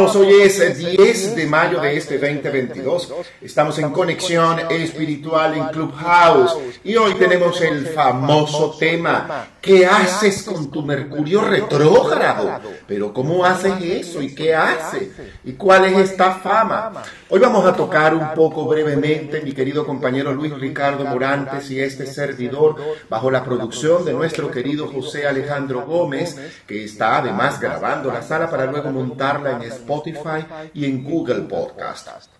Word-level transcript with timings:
Hoy 0.00 0.40
es 0.40 0.78
10 0.78 1.36
de 1.36 1.46
mayo 1.46 1.78
de 1.78 1.94
este 1.94 2.16
2022. 2.16 3.12
Estamos 3.42 3.78
en 3.80 3.90
conexión 3.90 4.58
espiritual 4.70 5.54
en 5.54 5.66
Clubhouse 5.66 6.56
y 6.82 6.96
hoy 6.96 7.14
tenemos 7.16 7.60
el 7.60 7.86
famoso 7.88 8.76
tema, 8.78 9.48
¿qué 9.60 9.84
haces 9.84 10.44
con 10.44 10.70
tu 10.70 10.82
Mercurio 10.82 11.42
retrógrado? 11.42 12.60
Pero 12.86 13.12
¿cómo 13.12 13.44
haces 13.44 13.74
eso 13.82 14.22
y 14.22 14.34
qué 14.34 14.54
hace? 14.54 15.12
¿Y 15.44 15.52
cuál 15.52 15.84
es 15.84 16.10
esta 16.10 16.32
fama? 16.32 16.99
Hoy 17.32 17.38
vamos 17.38 17.64
a 17.64 17.76
tocar 17.76 18.12
un 18.12 18.34
poco 18.34 18.66
brevemente, 18.66 19.40
mi 19.40 19.52
querido 19.52 19.86
compañero 19.86 20.32
Luis 20.32 20.52
Ricardo 20.58 21.04
Morantes 21.04 21.70
y 21.70 21.78
este 21.78 22.04
servidor, 22.04 22.74
bajo 23.08 23.30
la 23.30 23.44
producción 23.44 24.04
de 24.04 24.12
nuestro 24.12 24.50
querido 24.50 24.88
José 24.88 25.28
Alejandro 25.28 25.86
Gómez, 25.86 26.36
que 26.66 26.82
está 26.82 27.18
además 27.18 27.60
grabando 27.60 28.10
la 28.10 28.22
sala 28.22 28.50
para 28.50 28.66
luego 28.66 28.90
montarla 28.90 29.52
en 29.52 29.62
Spotify 29.62 30.44
y 30.74 30.86
en 30.86 31.04
Google 31.04 31.42
Podcast. 31.42 32.39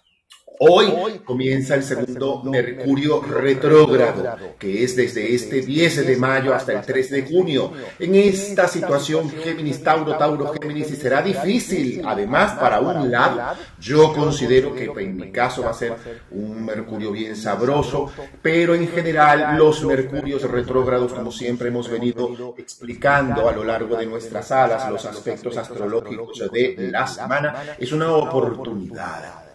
Hoy 0.63 1.23
comienza 1.25 1.75
el 1.75 1.83
segundo 1.83 2.43
Mercurio 2.45 3.23
retrógrado, 3.23 4.37
que 4.59 4.85
es 4.85 4.95
desde 4.95 5.35
este 5.35 5.63
10 5.63 6.07
de 6.07 6.17
mayo 6.19 6.55
hasta 6.55 6.75
el 6.75 6.83
3 6.83 7.11
de 7.13 7.23
junio. 7.23 7.73
En 7.99 8.15
esta 8.15 8.69
situación, 8.69 9.31
Géminis, 9.31 9.83
Tauro, 9.83 10.19
Tauro, 10.19 10.53
Géminis, 10.61 10.91
y 10.91 10.97
será 10.97 11.23
difícil. 11.23 12.03
Además, 12.05 12.59
para 12.61 12.79
un 12.79 13.11
lado, 13.11 13.41
yo 13.81 14.13
considero 14.13 14.75
que 14.75 14.85
en 14.85 15.17
mi 15.17 15.33
caso 15.33 15.63
va 15.63 15.71
a 15.71 15.73
ser 15.73 15.95
un 16.31 16.63
Mercurio 16.63 17.11
bien 17.11 17.37
sabroso, 17.37 18.13
pero 18.43 18.75
en 18.75 18.87
general 18.89 19.57
los 19.57 19.83
Mercurios 19.83 20.43
retrógrados, 20.43 21.15
como 21.15 21.33
siempre 21.33 21.69
hemos 21.69 21.89
venido 21.89 22.55
explicando 22.59 23.49
a 23.49 23.53
lo 23.53 23.65
largo 23.65 23.97
de 23.97 24.05
nuestras 24.05 24.49
salas, 24.49 24.91
los 24.91 25.07
aspectos 25.07 25.57
astrológicos 25.57 26.51
de 26.53 26.91
la 26.93 27.07
semana, 27.07 27.77
es 27.79 27.93
una 27.93 28.13
oportunidad 28.13 29.50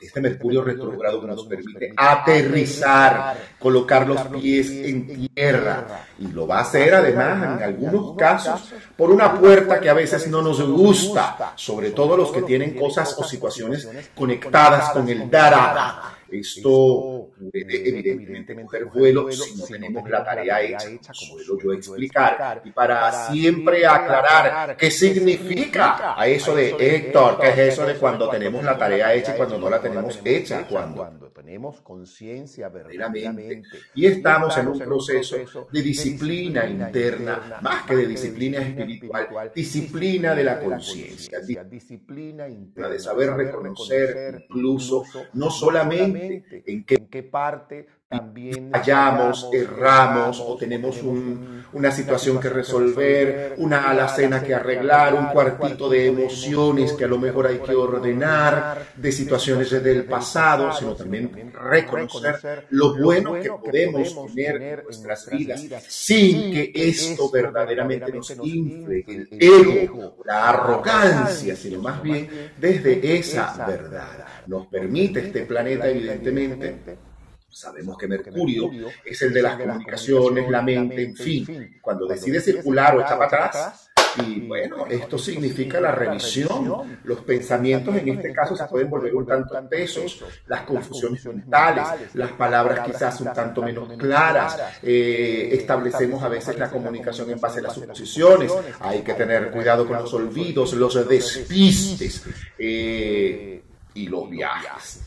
este 0.00 0.20
Mercurio 0.20 0.62
retrógrado 0.62 1.22
nos 1.26 1.44
permite 1.46 1.92
aterrizar, 1.96 3.36
colocar 3.58 4.06
los 4.06 4.20
pies 4.28 4.70
en 4.70 5.28
tierra. 5.34 6.06
Y 6.18 6.28
lo 6.28 6.46
va 6.46 6.58
a 6.58 6.62
hacer 6.62 6.94
además 6.94 7.58
en 7.58 7.62
algunos 7.62 8.16
casos 8.16 8.72
por 8.96 9.10
una 9.10 9.38
puerta 9.38 9.78
que 9.78 9.90
a 9.90 9.94
veces 9.94 10.28
no 10.28 10.40
nos 10.40 10.62
gusta, 10.62 11.52
sobre 11.56 11.90
todo 11.90 12.16
los 12.16 12.32
que 12.32 12.42
tienen 12.42 12.74
cosas 12.76 13.14
o 13.18 13.24
situaciones 13.24 13.88
conectadas 14.14 14.90
con 14.90 15.08
el 15.08 15.30
Dara 15.30 16.19
esto 16.32 17.30
evidentemente 17.52 18.54
mujer 18.54 18.86
vuelo 18.86 19.30
si 19.30 19.56
no 19.56 19.64
tenemos 19.64 20.08
la 20.08 20.24
tarea 20.24 20.62
hecha, 20.62 20.88
como 21.18 21.38
debo 21.38 21.60
yo 21.60 21.72
explicar. 21.72 22.62
Y 22.64 22.70
para 22.70 23.30
siempre 23.30 23.86
aclarar 23.86 24.76
qué 24.76 24.90
significa 24.90 26.14
a 26.20 26.26
eso 26.26 26.54
de 26.54 26.74
Héctor, 26.78 27.38
qué 27.40 27.48
es 27.50 27.58
eso 27.58 27.86
de 27.86 27.94
cuando 27.96 28.28
tenemos 28.28 28.64
la 28.64 28.76
tarea 28.76 29.14
hecha 29.14 29.34
y 29.34 29.36
cuando 29.36 29.58
no 29.58 29.70
la 29.70 29.80
tenemos 29.80 30.20
hecha, 30.24 30.66
cuando 30.68 31.29
tenemos 31.50 31.80
conciencia 31.80 32.68
verdaderamente. 32.68 33.80
Y 33.96 34.06
estamos 34.06 34.56
en 34.56 34.68
un 34.68 34.78
proceso 34.78 35.66
de 35.72 35.82
disciplina 35.82 36.64
interna, 36.64 37.58
más 37.60 37.86
que 37.86 37.96
de 37.96 38.06
disciplina 38.06 38.58
espiritual, 38.58 39.50
disciplina 39.52 40.32
de 40.36 40.44
la 40.44 40.60
conciencia, 40.60 41.40
disciplina 41.64 42.48
interna 42.48 42.90
de 42.90 43.00
saber 43.00 43.32
reconocer 43.32 44.46
incluso 44.48 45.02
no 45.32 45.50
solamente 45.50 46.62
en 46.66 46.84
qué, 46.84 47.22
parte 47.24 47.88
también 48.10 48.72
hallamos, 48.72 49.48
erramos 49.52 50.42
o 50.44 50.56
tenemos 50.56 51.00
una 51.00 51.92
situación 51.92 52.40
que 52.40 52.48
resolver, 52.48 53.54
una 53.58 53.88
alacena 53.88 54.42
que 54.42 54.52
arreglar, 54.52 55.14
un 55.14 55.26
cuartito 55.26 55.88
de 55.88 56.08
emociones 56.08 56.92
que 56.94 57.04
a 57.04 57.06
lo 57.06 57.18
mejor 57.18 57.46
hay 57.46 57.58
que 57.58 57.72
ordenar, 57.72 58.84
de 58.96 59.12
situaciones 59.12 59.70
del 59.70 60.06
pasado, 60.06 60.72
sino 60.72 60.96
también 60.96 61.52
reconocer 61.52 62.66
lo 62.70 62.98
bueno 62.98 63.34
que 63.34 63.48
podemos 63.48 64.26
tener 64.34 64.60
en 64.60 64.82
nuestras 64.82 65.30
vidas 65.30 65.64
sin 65.86 66.52
que 66.52 66.72
esto 66.74 67.30
verdaderamente 67.30 68.12
nos 68.12 68.28
infle 68.42 69.04
el 69.06 69.28
ego, 69.38 70.16
la 70.24 70.48
arrogancia, 70.48 71.54
sino 71.54 71.80
más 71.80 72.02
bien 72.02 72.28
desde 72.58 73.16
esa 73.16 73.54
verdad. 73.64 74.26
Nos 74.48 74.66
permite 74.66 75.20
este 75.20 75.42
planeta, 75.42 75.88
evidentemente, 75.88 77.09
Sabemos 77.50 77.98
que 77.98 78.06
Mercurio 78.06 78.70
es 79.04 79.20
el 79.22 79.32
de 79.32 79.42
las 79.42 79.56
comunicaciones, 79.56 80.48
la 80.48 80.62
mente, 80.62 81.02
en 81.02 81.16
fin. 81.16 81.78
Cuando 81.82 82.06
decide 82.06 82.40
circular 82.40 82.96
o 82.96 83.00
está 83.00 83.18
para 83.18 83.46
atrás, 83.46 83.90
y 84.16 84.40
bueno, 84.40 84.86
esto 84.86 85.18
significa 85.18 85.80
la 85.80 85.92
revisión. 85.92 86.98
Los 87.04 87.20
pensamientos 87.20 87.94
en 87.96 88.08
este 88.08 88.32
caso 88.32 88.56
se 88.56 88.64
pueden 88.64 88.90
volver 88.90 89.14
un 89.14 89.26
tanto 89.26 89.50
pesos, 89.68 90.24
las 90.46 90.62
confusiones 90.62 91.24
mentales, 91.26 92.14
las 92.14 92.32
palabras 92.32 92.86
quizás 92.86 93.20
un 93.20 93.32
tanto 93.32 93.62
menos 93.62 93.88
claras. 93.98 94.58
Eh, 94.82 95.50
establecemos 95.52 96.22
a 96.22 96.28
veces 96.28 96.58
la 96.58 96.70
comunicación 96.70 97.30
en 97.30 97.40
base 97.40 97.60
a 97.60 97.62
las 97.62 97.74
suposiciones. 97.74 98.52
Hay 98.80 99.02
que 99.02 99.14
tener 99.14 99.50
cuidado 99.50 99.86
con 99.86 99.98
los 99.98 100.12
olvidos, 100.14 100.72
los 100.74 101.08
despistes 101.08 102.24
eh, 102.58 103.62
y 103.94 104.08
los 104.08 104.28
viajes. 104.28 105.02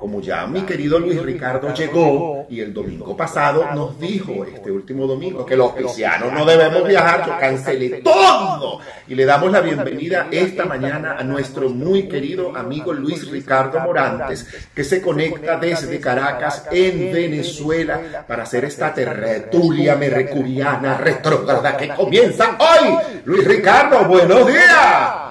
Como 0.00 0.22
ya 0.22 0.46
mi 0.46 0.62
querido 0.62 0.98
Luis 0.98 1.20
Ricardo 1.20 1.74
llegó 1.74 2.46
y 2.48 2.60
el 2.60 2.72
domingo 2.72 3.14
pasado 3.14 3.66
nos 3.74 4.00
dijo, 4.00 4.46
este 4.46 4.72
último 4.72 5.06
domingo, 5.06 5.44
que 5.44 5.54
los 5.54 5.74
cristianos 5.74 6.32
no 6.32 6.46
debemos 6.46 6.88
viajar, 6.88 7.26
yo 7.26 7.38
cancelé 7.38 8.00
todo. 8.00 8.80
Y 9.08 9.14
le 9.14 9.26
damos 9.26 9.52
la 9.52 9.60
bienvenida 9.60 10.28
esta 10.30 10.64
mañana 10.64 11.16
a 11.18 11.22
nuestro 11.22 11.68
muy 11.68 12.08
querido 12.08 12.56
amigo 12.56 12.94
Luis 12.94 13.30
Ricardo 13.30 13.78
Morantes, 13.80 14.46
que 14.74 14.84
se 14.84 15.02
conecta 15.02 15.58
desde 15.58 16.00
Caracas, 16.00 16.66
en 16.72 17.12
Venezuela, 17.12 18.24
para 18.26 18.44
hacer 18.44 18.64
esta 18.64 18.94
tertulia 18.94 19.96
mercuriana 19.96 20.96
retrógrada 20.96 21.76
que 21.76 21.88
comienza 21.88 22.56
hoy. 22.58 22.96
Luis 23.26 23.44
Ricardo, 23.46 24.06
buenos 24.06 24.46
días. 24.46 25.29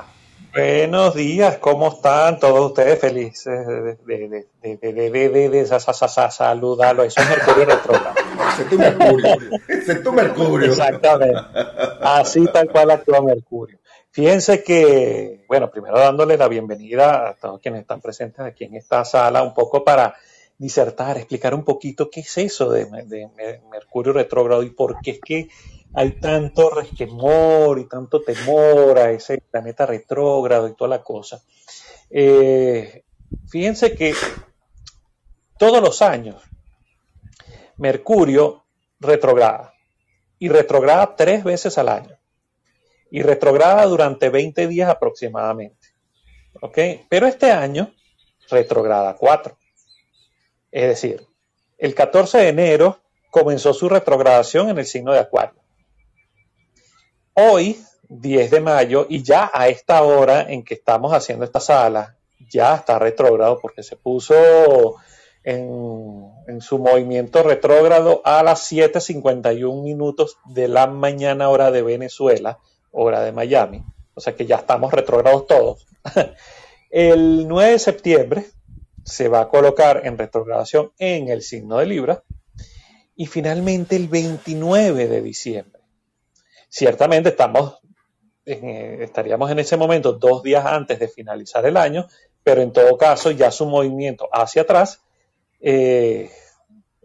Buenos 0.59 1.15
días, 1.15 1.57
¿cómo 1.59 1.87
están 1.87 2.37
todos 2.37 2.71
ustedes? 2.71 2.99
Felices 2.99 3.65
de, 3.65 3.95
de, 4.05 4.77
de, 4.77 5.49
de, 5.49 5.65
saludarlo. 6.29 7.03
Eso 7.03 7.21
es 7.21 7.29
Mercurio 7.29 7.65
retrógrado. 7.65 8.15
Es 8.59 8.69
tu 8.69 8.77
Mercurio. 8.77 9.35
Es 9.69 10.03
tu 10.03 10.11
Mercurio. 10.11 10.71
Exactamente. 10.71 11.39
Así 12.01 12.45
tal 12.51 12.69
cual 12.69 12.91
actúa 12.91 13.21
Mercurio. 13.21 13.79
Fíjense 14.11 14.61
que, 14.61 15.45
bueno, 15.47 15.71
primero 15.71 15.97
dándole 15.97 16.35
la 16.35 16.49
bienvenida 16.49 17.29
a 17.29 17.35
todos 17.35 17.61
quienes 17.61 17.81
están 17.81 18.01
presentes 18.01 18.41
aquí 18.41 18.65
en 18.65 18.75
esta 18.75 19.05
sala, 19.05 19.43
un 19.43 19.53
poco 19.53 19.85
para 19.85 20.13
disertar, 20.57 21.15
explicar 21.15 21.53
un 21.53 21.63
poquito 21.63 22.09
qué 22.09 22.19
es 22.19 22.37
eso 22.37 22.69
de, 22.69 22.83
de 23.05 23.61
Mercurio 23.71 24.11
retrógrado 24.11 24.61
y 24.63 24.71
por 24.71 24.99
qué 24.99 25.11
es 25.11 25.19
que 25.21 25.47
hay 25.93 26.11
tanto 26.19 26.69
resquemor 26.69 27.79
y 27.79 27.85
tanto 27.85 28.21
temor 28.21 28.99
a 28.99 29.11
ese 29.11 29.39
planeta 29.39 29.85
retrógrado 29.85 30.67
y 30.67 30.75
toda 30.75 30.89
la 30.89 31.03
cosa. 31.03 31.43
Eh, 32.09 33.03
fíjense 33.49 33.95
que 33.95 34.13
todos 35.57 35.81
los 35.81 36.01
años 36.01 36.41
Mercurio 37.77 38.65
retrograda 38.99 39.73
y 40.37 40.49
retrograda 40.49 41.15
tres 41.15 41.45
veces 41.45 41.77
al 41.77 41.87
año 41.87 42.17
y 43.09 43.21
retrograda 43.21 43.85
durante 43.85 44.29
20 44.29 44.67
días 44.67 44.89
aproximadamente. 44.89 45.87
¿Ok? 46.61 46.77
Pero 47.07 47.25
este 47.25 47.51
año 47.51 47.93
retrograda 48.49 49.15
cuatro. 49.15 49.57
Es 50.71 50.89
decir, 50.89 51.25
el 51.77 51.95
14 51.95 52.39
de 52.39 52.47
enero 52.49 52.99
comenzó 53.31 53.73
su 53.73 53.87
retrogradación 53.87 54.69
en 54.69 54.77
el 54.77 54.85
signo 54.85 55.13
de 55.13 55.19
Acuario 55.19 55.59
hoy, 57.39 57.79
10 58.09 58.51
de 58.51 58.59
mayo, 58.59 59.05
y 59.09 59.23
ya 59.23 59.49
a 59.53 59.67
esta 59.67 60.03
hora 60.03 60.41
en 60.51 60.63
que 60.63 60.73
estamos 60.73 61.13
haciendo 61.13 61.45
esta 61.45 61.59
sala, 61.59 62.17
ya 62.49 62.75
está 62.75 62.99
retrógrado 62.99 63.59
porque 63.61 63.83
se 63.83 63.95
puso 63.95 64.95
en, 65.43 66.61
su 66.61 66.79
movimiento 66.79 67.43
retrógrado 67.43 68.21
a 68.25 68.43
las 68.43 68.71
7.51 68.71 69.83
minutos 69.83 70.37
de 70.45 70.67
la 70.67 70.87
mañana 70.87 71.49
hora 71.49 71.71
de 71.71 71.83
Venezuela, 71.83 72.59
hora 72.91 73.21
de 73.21 73.31
Miami. 73.31 73.83
O 74.15 74.21
sea 74.21 74.35
que 74.35 74.45
ya 74.45 74.57
estamos 74.57 74.91
retrógrados 74.91 75.47
todos. 75.47 75.87
El 76.89 77.47
9 77.47 77.73
de 77.73 77.79
septiembre 77.79 78.45
se 79.05 79.27
va 79.27 79.41
a 79.41 79.49
colocar 79.49 80.01
en 80.05 80.17
retrogradación 80.17 80.91
en 80.97 81.29
el 81.29 81.43
signo 81.43 81.77
de 81.77 81.85
Libra 81.85 82.23
y 83.15 83.27
finalmente 83.27 83.95
el 83.95 84.07
29 84.07 85.07
de 85.07 85.21
diciembre 85.21 85.78
Ciertamente 86.69 87.29
estamos, 87.29 87.79
eh, 88.45 88.99
estaríamos 89.01 89.49
en 89.51 89.59
ese 89.59 89.75
momento 89.75 90.13
dos 90.13 90.43
días 90.43 90.65
antes 90.65 90.99
de 90.99 91.07
finalizar 91.07 91.65
el 91.65 91.75
año, 91.77 92.07
pero 92.43 92.61
en 92.61 92.71
todo 92.71 92.97
caso 92.97 93.31
ya 93.31 93.51
su 93.51 93.65
movimiento 93.65 94.29
hacia 94.31 94.61
atrás 94.61 95.01
eh, 95.59 96.29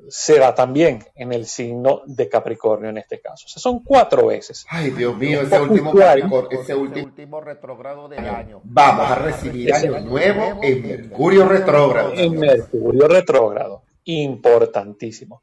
se 0.09 0.39
da 0.39 0.55
también 0.55 1.05
en 1.15 1.33
el 1.33 1.47
signo 1.47 2.03
de 2.05 2.29
Capricornio 2.29 2.91
en 2.91 2.99
este 2.99 3.21
caso. 3.21 3.47
O 3.47 3.49
sea, 3.49 3.61
son 3.61 3.83
cuatro 3.83 4.27
veces. 4.27 4.67
Ay, 4.69 4.91
Dios 4.91 5.17
mío, 5.17 5.43
ese 5.43 5.59
último 5.59 5.95
Capricornio, 5.95 6.61
ese 6.61 6.75
último 6.75 7.41
retrogrado 7.41 8.09
del 8.09 8.27
año. 8.27 8.61
Vamos 8.65 9.11
a 9.11 9.15
recibir 9.15 9.73
año 9.73 10.01
nuevo 10.01 10.61
en 10.63 10.87
Mercurio 10.87 11.49
retrógrado. 11.49 12.13
En 12.15 12.39
Mercurio 12.39 13.09
retrógrado. 13.09 13.83
Importantísimo. 14.05 15.43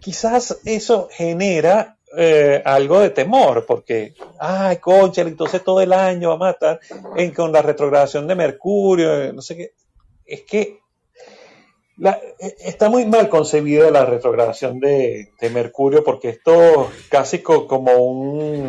Quizás 0.00 0.60
eso 0.66 1.08
genera 1.10 1.96
eh, 2.16 2.62
algo 2.64 3.00
de 3.00 3.10
temor, 3.10 3.64
porque, 3.66 4.14
ay, 4.38 4.78
concha, 4.78 5.22
entonces 5.22 5.62
todo 5.64 5.80
el 5.80 5.92
año 5.92 6.30
va 6.30 6.34
a 6.34 6.52
matar 6.52 6.80
en, 7.16 7.32
con 7.32 7.52
la 7.52 7.62
retrogradación 7.62 8.26
de 8.26 8.34
Mercurio, 8.34 9.32
no 9.32 9.42
sé 9.42 9.56
qué. 9.56 9.72
Es 10.26 10.42
que 10.42 10.80
e, 12.02 12.56
está 12.64 12.88
muy 12.88 13.06
mal 13.06 13.28
concebida 13.28 13.90
la 13.90 14.04
retrogradación 14.04 14.80
de, 14.80 15.30
Mercurio 15.52 16.02
porque 16.02 16.30
esto 16.30 16.90
casi 17.08 17.40
como 17.40 17.92
un 17.92 18.66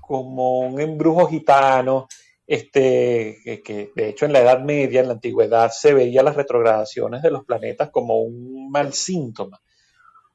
como 0.00 0.58
un 0.60 0.80
embrujo 0.80 1.28
gitano, 1.28 2.08
este, 2.44 3.62
que, 3.64 3.92
de 3.94 4.08
hecho 4.08 4.26
en 4.26 4.32
la 4.32 4.40
Edad 4.40 4.60
Media, 4.60 5.00
en 5.00 5.06
la 5.06 5.12
Antigüedad, 5.12 5.70
se 5.70 5.94
veía 5.94 6.24
las 6.24 6.34
retrogradaciones 6.34 7.22
de 7.22 7.30
los 7.30 7.44
planetas 7.44 7.90
como 7.90 8.20
un 8.20 8.70
mal 8.72 8.92
síntoma, 8.92 9.60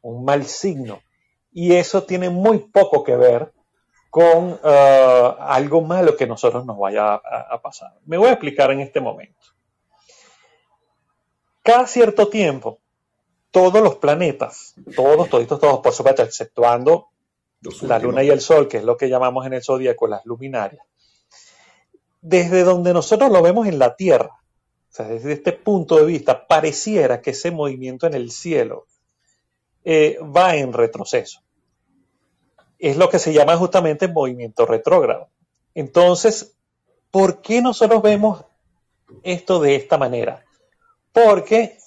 un 0.01 0.23
mal 0.23 0.45
signo. 0.45 1.01
Y 1.55 1.73
eso 1.73 2.03
tiene 2.03 2.29
muy 2.29 2.59
poco 2.59 3.03
que 3.03 3.15
ver 3.15 3.51
con 4.11 4.51
uh, 4.51 5.35
algo 5.39 5.81
malo 5.81 6.15
que 6.15 6.27
nosotros 6.27 6.65
nos 6.65 6.77
vaya 6.77 7.15
a 7.15 7.59
pasar. 7.61 7.93
Me 8.05 8.17
voy 8.17 8.27
a 8.27 8.33
explicar 8.33 8.71
en 8.71 8.81
este 8.81 9.01
momento. 9.01 9.39
Cada 11.63 11.87
cierto 11.87 12.27
tiempo, 12.27 12.79
todos 13.49 13.81
los 13.81 13.95
planetas, 13.95 14.75
todos, 14.95 15.29
toditos, 15.29 15.59
todos, 15.61 15.79
por 15.79 15.93
supuesto, 15.93 16.21
exceptuando 16.21 17.07
la 17.83 17.99
Luna 17.99 18.21
y 18.21 18.29
el 18.29 18.41
Sol, 18.41 18.67
que 18.67 18.77
es 18.77 18.83
lo 18.83 18.97
que 18.97 19.07
llamamos 19.07 19.45
en 19.45 19.53
el 19.53 19.63
zodíaco 19.63 20.07
las 20.07 20.25
luminarias, 20.25 20.85
desde 22.21 22.63
donde 22.63 22.93
nosotros 22.93 23.31
lo 23.31 23.41
vemos 23.41 23.65
en 23.65 23.79
la 23.79 23.95
Tierra, 23.95 24.31
o 24.35 24.93
sea, 24.93 25.07
desde 25.07 25.31
este 25.31 25.53
punto 25.53 25.95
de 25.95 26.05
vista, 26.05 26.45
pareciera 26.45 27.21
que 27.21 27.31
ese 27.31 27.49
movimiento 27.49 28.05
en 28.07 28.13
el 28.13 28.29
cielo 28.29 28.87
eh, 29.85 30.19
va 30.21 30.55
en 30.57 30.73
retroceso. 30.73 31.44
Es 32.79 32.97
lo 32.97 33.09
que 33.09 33.19
se 33.19 33.33
llama 33.33 33.57
justamente 33.57 34.07
movimiento 34.07 34.65
retrógrado. 34.65 35.29
Entonces, 35.73 36.55
¿por 37.11 37.41
qué 37.41 37.61
nosotros 37.61 38.01
vemos 38.01 38.43
esto 39.23 39.59
de 39.59 39.75
esta 39.75 39.97
manera? 39.97 40.45
porque 41.15 41.77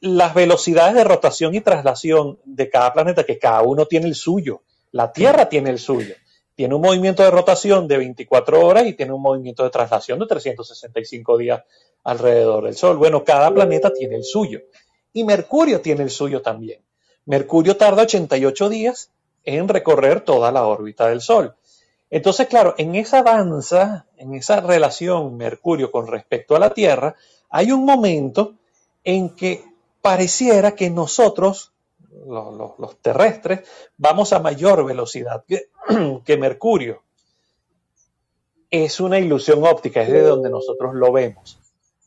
las 0.00 0.32
velocidades 0.32 0.94
de 0.94 1.04
rotación 1.04 1.54
y 1.54 1.60
traslación 1.60 2.38
de 2.46 2.70
cada 2.70 2.94
planeta, 2.94 3.24
que 3.24 3.38
cada 3.38 3.60
uno 3.60 3.84
tiene 3.84 4.06
el 4.06 4.14
suyo, 4.14 4.62
la 4.90 5.12
Tierra 5.12 5.50
tiene 5.50 5.68
el 5.68 5.78
suyo, 5.78 6.14
tiene 6.54 6.74
un 6.74 6.80
movimiento 6.80 7.22
de 7.22 7.30
rotación 7.30 7.86
de 7.86 7.98
24 7.98 8.64
horas 8.64 8.86
y 8.86 8.94
tiene 8.94 9.12
un 9.12 9.20
movimiento 9.20 9.64
de 9.64 9.68
traslación 9.68 10.18
de 10.18 10.26
365 10.26 11.36
días 11.36 11.62
alrededor 12.04 12.64
del 12.64 12.74
Sol. 12.74 12.96
Bueno, 12.96 13.22
cada 13.22 13.52
planeta 13.52 13.92
tiene 13.92 14.16
el 14.16 14.24
suyo 14.24 14.60
y 15.12 15.22
Mercurio 15.22 15.82
tiene 15.82 16.02
el 16.02 16.10
suyo 16.10 16.40
también. 16.40 16.80
Mercurio 17.26 17.76
tarda 17.76 18.04
88 18.04 18.70
días 18.70 19.10
en 19.46 19.68
recorrer 19.68 20.20
toda 20.20 20.52
la 20.52 20.66
órbita 20.66 21.08
del 21.08 21.22
Sol. 21.22 21.54
Entonces, 22.10 22.46
claro, 22.46 22.74
en 22.78 22.94
esa 22.94 23.22
danza, 23.22 24.06
en 24.16 24.34
esa 24.34 24.60
relación 24.60 25.36
Mercurio 25.36 25.90
con 25.90 26.06
respecto 26.06 26.54
a 26.54 26.58
la 26.58 26.70
Tierra, 26.70 27.16
hay 27.48 27.72
un 27.72 27.84
momento 27.84 28.54
en 29.02 29.30
que 29.30 29.64
pareciera 30.02 30.74
que 30.74 30.90
nosotros, 30.90 31.72
los, 32.26 32.96
terrestres, 33.00 33.60
vamos 33.96 34.32
a 34.32 34.40
mayor 34.40 34.84
velocidad 34.84 35.44
que, 36.24 36.36
Mercurio. 36.36 37.02
Es 38.70 39.00
una 39.00 39.18
ilusión 39.18 39.64
óptica, 39.64 40.02
es 40.02 40.10
de 40.10 40.22
donde 40.22 40.50
nosotros 40.50 40.94
lo 40.94 41.12
vemos. 41.12 41.58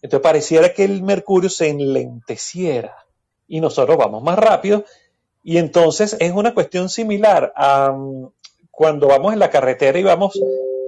Entonces 0.01 0.23
pareciera 0.23 0.73
que 0.73 0.83
el 0.85 1.03
Mercurio 1.03 1.49
se 1.49 1.69
enlenteciera 1.69 3.05
y 3.47 3.59
nosotros 3.59 3.97
vamos 3.97 4.23
más 4.23 4.37
rápido. 4.37 4.85
Y 5.43 5.57
entonces 5.57 6.17
es 6.19 6.31
una 6.31 6.53
cuestión 6.53 6.89
similar 6.89 7.53
a 7.55 7.91
mm, 7.91 8.31
cuando 8.71 9.07
vamos 9.07 9.33
en 9.33 9.39
la 9.39 9.49
carretera 9.49 9.99
y 9.99 10.03
vamos 10.03 10.39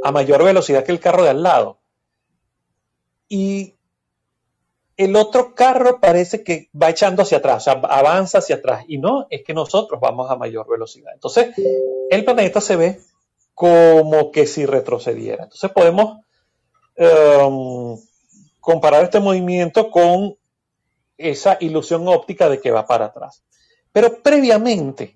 a 0.03 0.12
mayor 0.12 0.43
velocidad 0.43 0.84
que 0.84 0.91
el 0.91 1.00
carro 1.00 1.24
de 1.24 1.29
al 1.29 1.43
lado. 1.43 1.79
Y 3.27 3.75
el 4.98 5.15
otro 5.15 5.55
carro 5.55 6.00
parece 6.00 6.43
que 6.43 6.70
va 6.79 6.89
echando 6.89 7.24
hacia 7.24 7.39
atrás, 7.39 7.67
avanza 7.67 8.38
hacia 8.39 8.58
atrás. 8.58 8.86
Y 8.88 8.98
no, 8.98 9.25
es 9.29 9.43
que 9.43 9.53
nosotros 9.53 10.00
vamos 10.00 10.29
a 10.29 10.36
mayor 10.36 10.67
velocidad. 10.70 11.12
Entonces, 11.13 11.55
el 12.10 12.24
planeta 12.24 12.62
se 12.62 12.75
ve 12.75 13.00
como 13.53 14.31
que 14.31 14.46
si 14.46 14.65
retrocediera. 14.65 15.43
Entonces, 15.43 15.72
podemos 15.72 16.20
em, 16.96 17.98
comparar 18.60 19.03
este 19.03 19.20
movimiento 19.20 19.89
con 19.89 20.38
esa 21.17 21.58
ilusión 21.60 22.08
óptica 22.08 22.50
de 22.50 22.60
que 22.60 22.72
va 22.72 22.86
para 22.86 23.05
atrás. 23.05 23.43
Pero 23.91 24.21
previamente, 24.21 25.15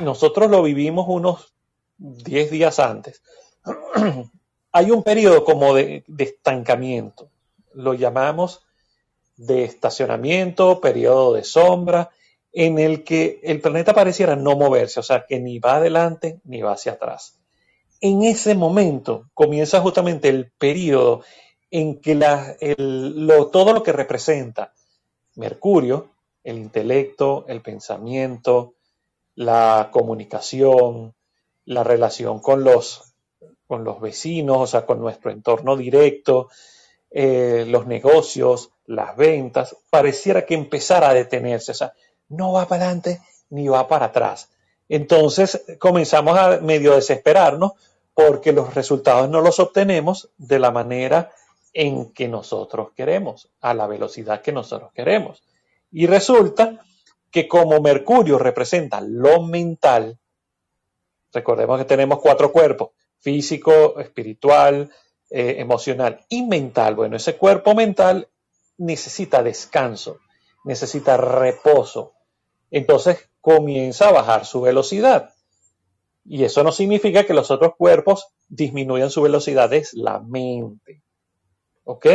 nosotros 0.00 0.50
lo 0.50 0.62
vivimos 0.62 1.06
unos 1.08 1.54
10 1.98 2.50
días 2.50 2.78
antes. 2.78 3.22
Hay 4.72 4.90
un 4.90 5.02
periodo 5.02 5.44
como 5.44 5.74
de 5.74 6.04
estancamiento. 6.18 7.30
Lo 7.72 7.94
llamamos 7.94 8.62
de 9.36 9.64
estacionamiento, 9.64 10.80
periodo 10.80 11.34
de 11.34 11.44
sombra, 11.44 12.10
en 12.52 12.78
el 12.78 13.02
que 13.02 13.40
el 13.42 13.60
planeta 13.60 13.92
pareciera 13.92 14.36
no 14.36 14.56
moverse, 14.56 15.00
o 15.00 15.02
sea, 15.02 15.26
que 15.26 15.40
ni 15.40 15.58
va 15.58 15.76
adelante 15.76 16.40
ni 16.44 16.62
va 16.62 16.72
hacia 16.72 16.92
atrás. 16.92 17.40
En 18.00 18.22
ese 18.22 18.54
momento 18.54 19.28
comienza 19.34 19.80
justamente 19.80 20.28
el 20.28 20.52
periodo 20.52 21.24
en 21.70 22.00
que 22.00 22.14
todo 23.50 23.72
lo 23.72 23.82
que 23.82 23.92
representa 23.92 24.72
Mercurio, 25.34 26.13
el 26.44 26.58
intelecto, 26.58 27.44
el 27.48 27.62
pensamiento, 27.62 28.74
la 29.34 29.88
comunicación, 29.92 31.14
la 31.64 31.82
relación 31.82 32.40
con 32.40 32.62
los, 32.62 33.14
con 33.66 33.82
los 33.82 34.00
vecinos, 34.00 34.58
o 34.58 34.66
sea, 34.66 34.86
con 34.86 35.00
nuestro 35.00 35.30
entorno 35.30 35.76
directo, 35.76 36.48
eh, 37.10 37.64
los 37.66 37.86
negocios, 37.86 38.70
las 38.86 39.16
ventas, 39.16 39.76
pareciera 39.90 40.44
que 40.44 40.54
empezara 40.54 41.08
a 41.08 41.14
detenerse, 41.14 41.72
o 41.72 41.74
sea, 41.74 41.92
no 42.28 42.52
va 42.52 42.66
para 42.68 42.84
adelante 42.84 43.20
ni 43.50 43.68
va 43.68 43.88
para 43.88 44.06
atrás. 44.06 44.50
Entonces 44.88 45.64
comenzamos 45.78 46.38
a 46.38 46.60
medio 46.60 46.94
desesperarnos 46.94 47.72
porque 48.12 48.52
los 48.52 48.74
resultados 48.74 49.28
no 49.28 49.40
los 49.40 49.58
obtenemos 49.58 50.30
de 50.36 50.58
la 50.58 50.70
manera 50.70 51.32
en 51.72 52.12
que 52.12 52.28
nosotros 52.28 52.90
queremos, 52.94 53.48
a 53.60 53.74
la 53.74 53.86
velocidad 53.86 54.42
que 54.42 54.52
nosotros 54.52 54.92
queremos. 54.94 55.42
Y 55.96 56.08
resulta 56.08 56.84
que 57.30 57.46
como 57.46 57.80
Mercurio 57.80 58.36
representa 58.36 59.00
lo 59.00 59.42
mental, 59.42 60.18
recordemos 61.32 61.78
que 61.78 61.84
tenemos 61.84 62.18
cuatro 62.18 62.50
cuerpos, 62.50 62.90
físico, 63.20 64.00
espiritual, 64.00 64.90
eh, 65.30 65.54
emocional 65.58 66.26
y 66.28 66.42
mental. 66.42 66.96
Bueno, 66.96 67.16
ese 67.16 67.36
cuerpo 67.36 67.76
mental 67.76 68.28
necesita 68.76 69.44
descanso, 69.44 70.18
necesita 70.64 71.16
reposo. 71.16 72.14
Entonces 72.72 73.30
comienza 73.40 74.08
a 74.08 74.12
bajar 74.12 74.46
su 74.46 74.62
velocidad. 74.62 75.32
Y 76.24 76.42
eso 76.42 76.64
no 76.64 76.72
significa 76.72 77.24
que 77.24 77.34
los 77.34 77.52
otros 77.52 77.76
cuerpos 77.78 78.26
disminuyan 78.48 79.10
su 79.10 79.22
velocidad, 79.22 79.72
es 79.72 79.94
la 79.94 80.18
mente. 80.18 81.04
¿Ok? 81.84 82.06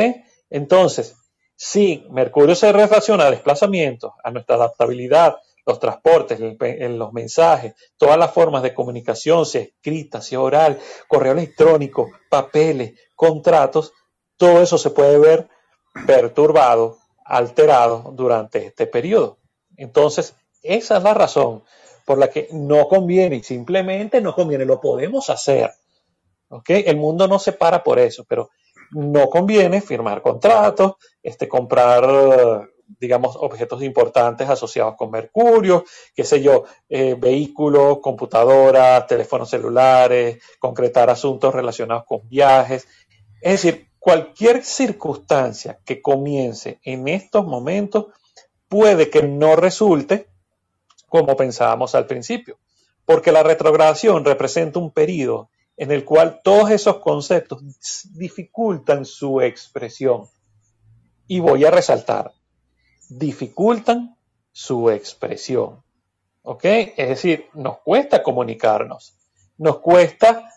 Entonces, 0.50 1.16
si 1.62 2.06
Mercurio 2.10 2.56
se 2.56 2.72
relaciona 2.72 3.28
a 3.28 3.32
desplazamientos, 3.32 4.14
a 4.24 4.32
nuestra 4.32 4.56
adaptabilidad, 4.56 5.40
los 5.66 5.78
transportes, 5.78 6.40
los 6.40 7.12
mensajes, 7.12 7.74
todas 7.98 8.18
las 8.18 8.32
formas 8.32 8.64
de 8.64 8.74
comunicación, 8.74 9.46
sea 9.46 9.64
escrita, 9.64 10.22
sea 10.22 10.40
oral, 10.40 10.80
correo 11.10 11.34
electrónico, 11.34 12.12
papeles, 12.30 12.94
contratos, 13.14 13.92
todo 14.38 14.62
eso 14.62 14.78
se 14.78 14.92
puede 14.92 15.20
ver 15.20 15.50
perturbado, 16.08 16.98
alterado 17.26 18.14
durante 18.14 18.68
este 18.68 18.88
periodo. 18.88 19.40
Entonces, 19.76 20.36
esa 20.64 20.96
es 20.96 21.04
la 21.04 21.14
razón 21.14 21.66
por 22.06 22.20
la 22.20 22.30
que 22.30 22.48
no 22.54 22.88
conviene, 22.88 23.44
simplemente 23.44 24.22
no 24.22 24.34
conviene, 24.34 24.64
lo 24.64 24.80
podemos 24.80 25.30
hacer. 25.30 25.72
El 26.70 26.96
mundo 26.96 27.28
no 27.28 27.38
se 27.38 27.52
para 27.52 27.84
por 27.84 28.00
eso, 28.00 28.24
pero 28.26 28.50
no 28.92 29.30
conviene 29.30 29.82
firmar 29.82 30.24
contratos, 30.24 30.94
este, 31.30 31.48
comprar, 31.48 32.70
digamos, 33.00 33.36
objetos 33.40 33.84
importantes 33.84 34.50
asociados 34.50 34.96
con 34.96 35.12
Mercurio, 35.12 35.86
qué 36.16 36.24
sé 36.24 36.42
yo, 36.42 36.66
eh, 36.90 37.16
vehículos, 37.18 38.00
computadoras, 38.02 39.06
teléfonos 39.08 39.50
celulares, 39.50 40.42
concretar 40.60 41.10
asuntos 41.10 41.54
relacionados 41.54 42.06
con 42.06 42.28
viajes. 42.28 42.88
Es 43.42 43.62
decir, 43.62 43.90
cualquier 44.00 44.64
circunstancia 44.64 45.80
que 45.86 46.02
comience 46.02 46.80
en 46.84 47.08
estos 47.08 47.46
momentos 47.46 48.08
puede 48.68 49.10
que 49.10 49.24
no 49.24 49.56
resulte 49.56 50.28
como 51.08 51.36
pensábamos 51.36 51.96
al 51.96 52.06
principio, 52.06 52.58
porque 53.06 53.32
la 53.32 53.44
retrogradación 53.44 54.26
representa 54.26 54.80
un 54.80 54.92
periodo 54.92 55.50
en 55.80 55.92
el 55.92 56.04
cual 56.04 56.42
todos 56.44 56.72
esos 56.72 56.98
conceptos 57.00 57.64
dificultan 58.14 59.06
su 59.06 59.42
expresión. 59.42 60.26
Y 61.30 61.40
voy 61.40 61.64
a 61.64 61.70
resaltar, 61.70 62.34
dificultan 63.08 64.18
su 64.52 64.90
expresión. 64.90 65.84
¿Ok? 66.42 66.66
Es 66.66 67.10
decir, 67.10 67.46
nos 67.54 67.80
cuesta 67.82 68.24
comunicarnos, 68.24 69.14
nos 69.58 69.78
cuesta 69.78 70.50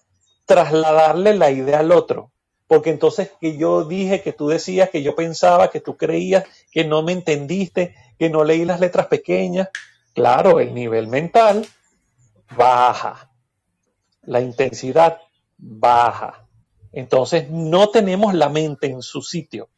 trasladarle 0.46 1.34
la 1.34 1.50
idea 1.50 1.80
al 1.80 1.92
otro, 1.92 2.32
porque 2.66 2.88
entonces 2.88 3.32
que 3.38 3.58
yo 3.58 3.84
dije, 3.84 4.22
que 4.22 4.32
tú 4.32 4.48
decías, 4.48 4.88
que 4.88 5.02
yo 5.02 5.14
pensaba, 5.14 5.70
que 5.70 5.80
tú 5.80 5.98
creías, 5.98 6.44
que 6.70 6.84
no 6.84 7.02
me 7.02 7.12
entendiste, 7.12 7.94
que 8.18 8.30
no 8.30 8.42
leí 8.42 8.64
las 8.64 8.80
letras 8.80 9.08
pequeñas, 9.08 9.68
claro, 10.14 10.58
el 10.58 10.72
nivel 10.72 11.06
mental 11.06 11.66
baja, 12.56 13.30
la 14.22 14.40
intensidad 14.40 15.20
baja. 15.58 16.46
Entonces 16.92 17.50
no 17.50 17.90
tenemos 17.90 18.32
la 18.32 18.48
mente 18.48 18.86
en 18.86 19.02
su 19.02 19.20
sitio. 19.20 19.68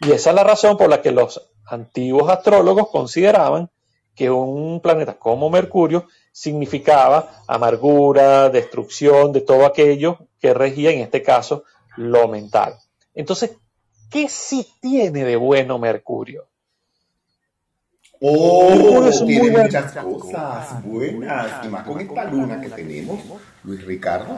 Y 0.00 0.12
esa 0.12 0.30
es 0.30 0.36
la 0.36 0.44
razón 0.44 0.76
por 0.76 0.88
la 0.88 1.02
que 1.02 1.10
los 1.10 1.50
antiguos 1.66 2.30
astrólogos 2.30 2.88
consideraban 2.88 3.70
que 4.14 4.30
un 4.30 4.80
planeta 4.80 5.18
como 5.18 5.50
Mercurio 5.50 6.06
significaba 6.32 7.42
amargura, 7.46 8.48
destrucción 8.50 9.32
de 9.32 9.40
todo 9.40 9.66
aquello 9.66 10.18
que 10.40 10.54
regía, 10.54 10.90
en 10.90 11.00
este 11.00 11.22
caso, 11.22 11.64
lo 11.96 12.28
mental. 12.28 12.76
Entonces, 13.14 13.52
¿qué 14.10 14.28
sí 14.28 14.66
tiene 14.80 15.24
de 15.24 15.36
bueno 15.36 15.78
Mercurio? 15.78 16.46
Oh, 18.20 19.08
tiene 19.26 19.62
muchas 19.62 19.92
cosas 19.92 20.84
buenas. 20.84 21.64
Y 21.64 21.68
más 21.68 21.86
con 21.86 22.00
esta 22.00 22.24
luna 22.24 22.60
que 22.60 22.68
tenemos, 22.68 23.18
Luis 23.64 23.84
Ricardo. 23.84 24.36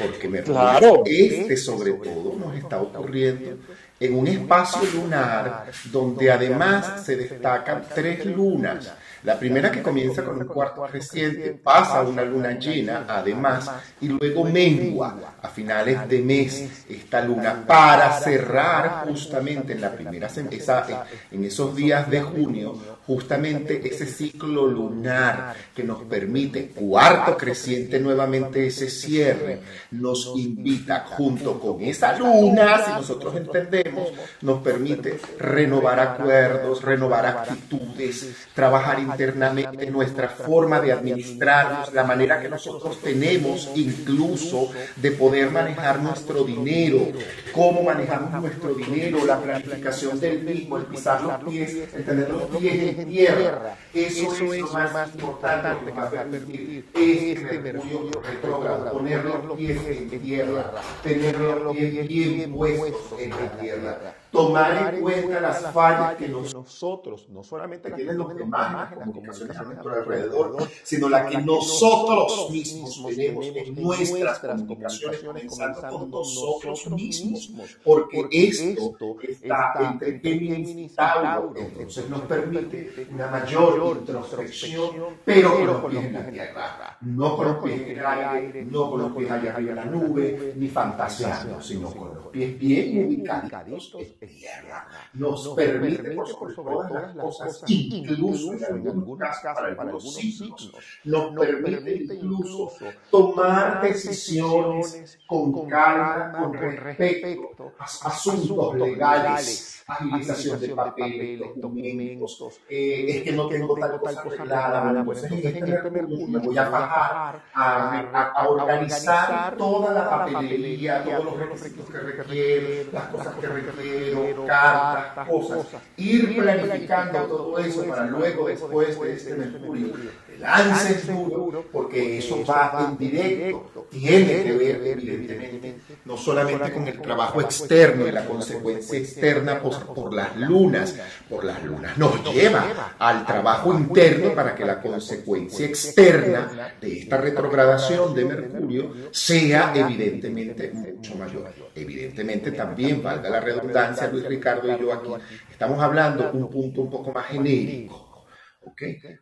Porque 0.00 0.28
me 0.28 0.42
claro. 0.42 1.02
este 1.06 1.56
sobre 1.56 1.92
todo 1.92 2.36
nos 2.36 2.56
está 2.56 2.80
ocurriendo 2.80 3.58
en 3.98 4.14
un 4.14 4.26
espacio 4.26 4.88
lunar 4.94 5.66
donde 5.86 6.30
además 6.30 7.04
se 7.04 7.16
destacan 7.16 7.84
tres 7.94 8.24
lunas 8.24 8.92
la 9.22 9.38
primera 9.38 9.70
que 9.70 9.82
comienza 9.82 10.24
con 10.24 10.38
un 10.38 10.46
cuarto 10.46 10.82
creciente, 10.90 11.52
pasa 11.52 11.98
a 11.98 12.02
una 12.02 12.22
luna 12.24 12.58
llena, 12.58 13.04
además, 13.06 13.70
y 14.00 14.08
luego 14.08 14.44
mengua 14.44 15.34
a 15.42 15.48
finales 15.48 16.08
de 16.08 16.22
mes 16.22 16.84
esta 16.88 17.20
luna 17.20 17.64
para 17.66 18.12
cerrar 18.18 19.04
justamente 19.06 19.74
en 19.74 19.82
la 19.82 19.92
primera 19.92 20.28
esa, 20.28 21.06
en 21.30 21.44
esos 21.44 21.76
días 21.76 22.08
de 22.08 22.22
junio, 22.22 22.78
justamente 23.06 23.80
ese 23.84 24.06
ciclo 24.06 24.66
lunar 24.66 25.54
que 25.74 25.82
nos 25.82 26.02
permite, 26.04 26.68
cuarto 26.68 27.36
creciente 27.36 27.98
nuevamente 27.98 28.66
ese 28.66 28.88
cierre, 28.88 29.60
nos 29.90 30.32
invita 30.36 31.06
junto 31.06 31.58
con 31.58 31.80
esa 31.82 32.16
luna, 32.18 32.84
si 32.84 32.92
nosotros 32.92 33.36
entendemos, 33.36 34.12
nos 34.42 34.62
permite 34.62 35.18
renovar 35.38 35.98
acuerdos, 35.98 36.82
renovar 36.82 37.26
actitudes, 37.26 38.46
trabajar 38.54 39.00
internamente 39.00 39.90
nuestra 39.90 40.28
forma 40.28 40.80
de 40.80 40.92
administrarnos, 40.92 41.92
la 41.92 42.04
manera 42.04 42.40
que 42.40 42.48
nosotros 42.48 43.00
tenemos 43.00 43.70
incluso 43.74 44.70
de 44.96 45.10
poder 45.12 45.50
manejar 45.50 46.00
nuestro 46.00 46.44
dinero, 46.44 47.08
cómo 47.52 47.82
manejamos 47.82 48.40
nuestro 48.40 48.74
dinero, 48.74 49.24
la 49.24 49.40
planificación 49.40 50.20
del 50.20 50.42
mismo, 50.42 50.76
el 50.76 50.84
pisar 50.84 51.22
los 51.22 51.44
pies, 51.50 51.76
el 51.94 52.04
tener 52.04 52.30
los 52.30 52.44
pies 52.56 52.99
en 53.00 53.08
tierra. 53.08 53.76
Eso, 53.94 54.52
es 54.52 54.60
lo 54.60 54.68
más 54.68 55.14
importante 55.14 55.84
que 55.84 55.92
va 55.92 56.04
a 56.04 56.10
permitir. 56.10 56.84
este 56.94 57.58
Mercurio 57.58 58.22
retrógrado, 58.22 58.92
poner 58.92 59.24
los 59.24 59.56
pies 59.56 59.78
en 59.86 60.10
tierra, 60.20 60.72
tener 61.02 61.38
los 61.38 61.76
pies 61.76 62.08
bien 62.08 62.52
puestos 62.52 63.20
en 63.20 63.30
la 63.30 63.52
tierra 63.58 64.14
tomar 64.30 64.94
en 64.94 65.00
cuenta 65.00 65.40
las 65.40 65.72
fallas 65.72 66.16
que 66.16 66.28
nosotros, 66.28 67.28
no 67.28 67.42
solamente 67.42 67.90
tienen 67.90 68.18
los 68.18 68.34
demás 68.34 68.90
las 68.96 69.06
comunicaciones 69.06 69.56
a 69.56 69.62
nuestro 69.62 69.92
alrededor, 69.92 70.68
sino 70.82 71.08
la 71.08 71.26
que 71.26 71.38
nosotros 71.38 72.50
mismos 72.50 73.02
tenemos 73.04 73.46
en 73.46 73.74
nuestras 73.74 74.38
comunicaciones, 74.40 75.44
comenzando 75.48 75.98
con 75.98 76.10
nosotros 76.10 76.90
mismos, 76.90 77.78
porque 77.84 78.28
esto 78.30 78.96
está 79.22 79.72
entre 79.92 80.20
Géminis 80.20 80.70
y 80.76 80.88
Tauro, 80.94 81.54
entonces 81.56 82.08
nos 82.08 82.20
permite 82.22 83.08
una 83.12 83.26
mayor 83.28 83.96
introspección, 83.98 84.90
pero 85.24 85.54
con 85.54 85.66
los 85.66 85.84
pies 85.90 86.04
en 86.04 86.12
la 86.12 86.30
tierra, 86.30 86.98
no 87.00 87.36
con 87.36 87.46
los 87.48 87.64
pies 87.64 87.80
en 87.80 87.98
el 87.98 88.06
aire, 88.06 88.64
no 88.64 88.90
con 88.90 89.02
los 89.02 89.16
pies 89.16 89.30
allá 89.30 89.54
arriba 89.54 89.70
en 89.70 89.76
la 89.76 89.84
nube, 89.86 90.52
ni 90.56 90.68
fantaseando, 90.68 91.60
sino 91.60 91.90
con 91.90 92.14
los 92.14 92.26
pies 92.28 92.58
bien 92.58 93.06
ubicados 93.06 93.96
tierra. 94.26 94.88
Nos 95.14 95.48
permite, 95.54 96.10
por 96.12 96.28
sobre 96.28 96.54
todas 96.54 96.90
las 96.92 97.16
cosas, 97.16 97.64
incluso 97.68 98.52
en 98.54 98.64
algunos 98.64 99.18
casos, 99.18 99.42
para 99.54 99.68
algunos 99.68 100.14
signos, 100.14 100.72
nos 101.04 101.34
permite 101.34 102.14
incluso 102.14 102.72
tomar 103.10 103.82
decisiones 103.82 105.18
con 105.26 105.68
calma, 105.68 106.32
con 106.38 106.52
respecto 106.54 107.72
a 107.78 107.84
asuntos 107.84 108.74
legales 108.76 109.79
agilización 109.90 110.60
de 110.60 110.68
papeles, 110.68 111.40
documentos, 111.56 112.60
eh, 112.68 113.06
es 113.08 113.22
que 113.22 113.32
no 113.32 113.48
tengo 113.48 113.74
tal 113.74 113.98
cosa 113.98 114.20
arreglada, 114.20 114.90
entonces 115.00 115.32
en 115.32 115.68
este 115.68 115.90
me 115.90 116.38
voy 116.38 116.58
a 116.58 116.68
bajar 116.68 117.42
a, 117.54 118.32
a, 118.34 118.48
organizar 118.48 119.56
toda 119.56 119.92
la 119.92 120.08
papelería, 120.08 121.04
todos 121.04 121.24
los 121.24 121.38
requisitos 121.38 121.86
que 121.90 121.98
requiero, 121.98 122.90
las 122.92 123.04
cosas 123.08 123.34
que 123.36 123.46
requiero, 123.46 124.46
cartas, 124.46 125.28
cosas, 125.28 125.82
ir 125.96 126.36
planificando 126.36 127.22
todo 127.24 127.58
eso 127.58 127.84
para 127.84 128.06
luego, 128.06 128.48
después 128.48 129.00
de 129.00 129.12
este 129.12 129.34
Mercurio, 129.34 129.94
lances 130.38 131.06
duro, 131.06 131.64
porque 131.70 132.18
eso 132.18 132.44
va 132.44 132.86
en 132.88 132.98
directo, 132.98 133.86
tiene 133.90 134.42
que 134.42 134.52
ver 134.52 134.76
evidentemente 134.84 135.80
no 136.04 136.16
solamente 136.16 136.72
con 136.72 136.88
el 136.88 137.00
trabajo 137.00 137.40
externo 137.40 138.06
y 138.06 138.12
la 138.12 138.24
consecuencia 138.24 138.98
externa 138.98 139.60
por, 139.60 139.79
por 139.84 140.14
las 140.14 140.36
lunas, 140.36 140.96
por 141.28 141.44
las 141.44 141.62
lunas 141.62 141.96
nos 141.96 142.24
lleva 142.32 142.94
al 142.98 143.26
trabajo 143.26 143.72
interno 143.72 144.34
para 144.34 144.54
que 144.54 144.64
la 144.64 144.80
consecuencia 144.80 145.66
externa 145.66 146.74
de 146.80 147.00
esta 147.00 147.16
retrogradación 147.16 148.14
de 148.14 148.24
Mercurio 148.24 148.94
sea 149.10 149.72
evidentemente 149.74 150.70
mucho 150.72 151.16
mayor. 151.16 151.52
Evidentemente 151.74 152.52
también, 152.52 153.02
valga 153.02 153.30
la 153.30 153.40
redundancia, 153.40 154.08
Luis 154.08 154.24
Ricardo 154.24 154.72
y 154.72 154.80
yo 154.80 154.92
aquí, 154.92 155.10
estamos 155.50 155.80
hablando 155.82 156.30
un 156.32 156.48
punto 156.48 156.82
un 156.82 156.90
poco 156.90 157.12
más 157.12 157.26
genérico 157.26 158.10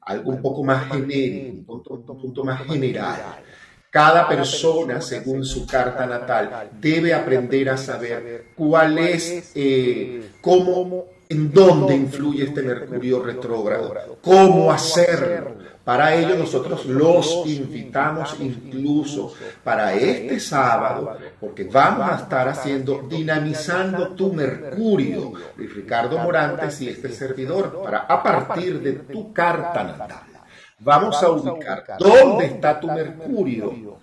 algo 0.02 0.30
un 0.30 0.42
poco 0.42 0.64
más 0.64 0.88
genérico, 0.88 1.74
un 1.74 1.82
punto, 1.82 2.44
más 2.44 2.64
general. 2.66 3.16
Cada 3.90 4.28
persona, 4.28 5.00
según 5.00 5.44
su 5.44 5.66
carta 5.66 6.04
natal, 6.04 6.70
debe 6.78 7.14
aprender 7.14 7.70
a 7.70 7.78
saber 7.78 8.48
cuál 8.54 8.98
es, 8.98 9.52
eh, 9.54 10.32
cómo, 10.42 11.06
en 11.26 11.50
dónde 11.52 11.94
influye 11.94 12.44
este 12.44 12.62
Mercurio 12.62 13.22
retrógrado, 13.22 14.18
cómo 14.22 14.70
hacerlo. 14.70 15.56
para 15.84 16.14
ello 16.14 16.36
nosotros 16.36 16.84
los 16.84 17.44
invitamos 17.46 18.36
incluso 18.40 19.32
para 19.64 19.94
este 19.94 20.38
sábado, 20.38 21.16
porque 21.40 21.64
vamos 21.64 22.10
a 22.10 22.16
estar 22.16 22.46
haciendo 22.46 23.06
dinamizando 23.08 24.08
tu 24.10 24.34
Mercurio, 24.34 25.32
Ricardo 25.56 26.18
Morantes 26.18 26.82
y 26.82 26.90
este 26.90 27.08
servidor, 27.08 27.82
para 27.82 28.00
a 28.00 28.22
partir 28.22 28.80
de 28.80 28.92
tu 28.92 29.32
carta 29.32 29.82
natal. 29.82 30.37
Vamos 30.80 31.20
a 31.22 31.30
ubicar 31.30 31.84
dónde 31.98 32.46
está 32.46 32.78
tu 32.78 32.86
Mercurio. 32.86 33.98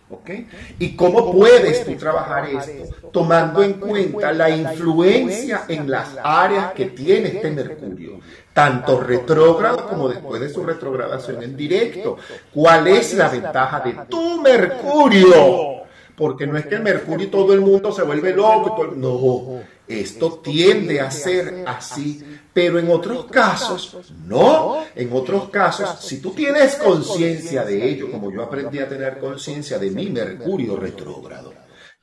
Y 0.78 0.96
cómo 0.96 1.32
puedes 1.32 1.86
tú 1.86 1.96
trabajar 1.96 2.50
esto, 2.50 3.10
tomando 3.12 3.64
en 3.64 3.74
cuenta 3.74 4.34
la 4.34 4.50
influencia 4.50 5.64
en 5.68 5.90
las 5.90 6.18
áreas 6.22 6.74
que 6.74 6.88
tiene 6.88 7.30
este 7.30 7.52
Mercurio, 7.52 8.20
tanto 8.54 9.00
retrógrado 9.00 9.88
como 9.88 10.10
después 10.10 10.42
de 10.42 10.50
su 10.50 10.64
retrogradación 10.64 11.44
en 11.44 11.56
directo. 11.56 12.18
¿Cuál 12.54 12.88
es 12.88 13.14
la 13.14 13.30
ventaja 13.30 13.80
de 13.80 13.94
tu 14.10 14.42
Mercurio? 14.42 15.84
Porque 16.16 16.48
no 16.48 16.58
es 16.58 16.66
que 16.66 16.76
el 16.76 16.84
Mercurio 16.84 17.28
y 17.28 17.30
todo 17.30 17.54
el 17.54 17.62
mundo 17.62 17.92
se 17.92 18.04
vuelve 18.04 18.34
loco. 18.34 18.94
No, 18.96 19.60
esto 19.88 20.40
tiende 20.44 21.00
a 21.00 21.12
ser 21.12 21.64
así 21.68 22.24
pero 22.56 22.80
en 22.80 22.90
otros 22.90 23.26
casos, 23.26 23.98
no. 24.26 24.78
En 24.96 25.12
otros 25.12 25.50
casos, 25.50 26.00
si 26.00 26.22
tú 26.22 26.32
tienes 26.32 26.78
conciencia 26.78 27.66
de 27.66 27.90
ello, 27.90 28.10
como 28.10 28.32
yo 28.32 28.44
aprendí 28.44 28.80
a 28.80 28.88
tener 28.88 29.20
conciencia 29.20 29.78
de 29.78 29.92
mi 29.92 30.10
Mercurio 30.10 30.78
retrógrado, 30.78 31.54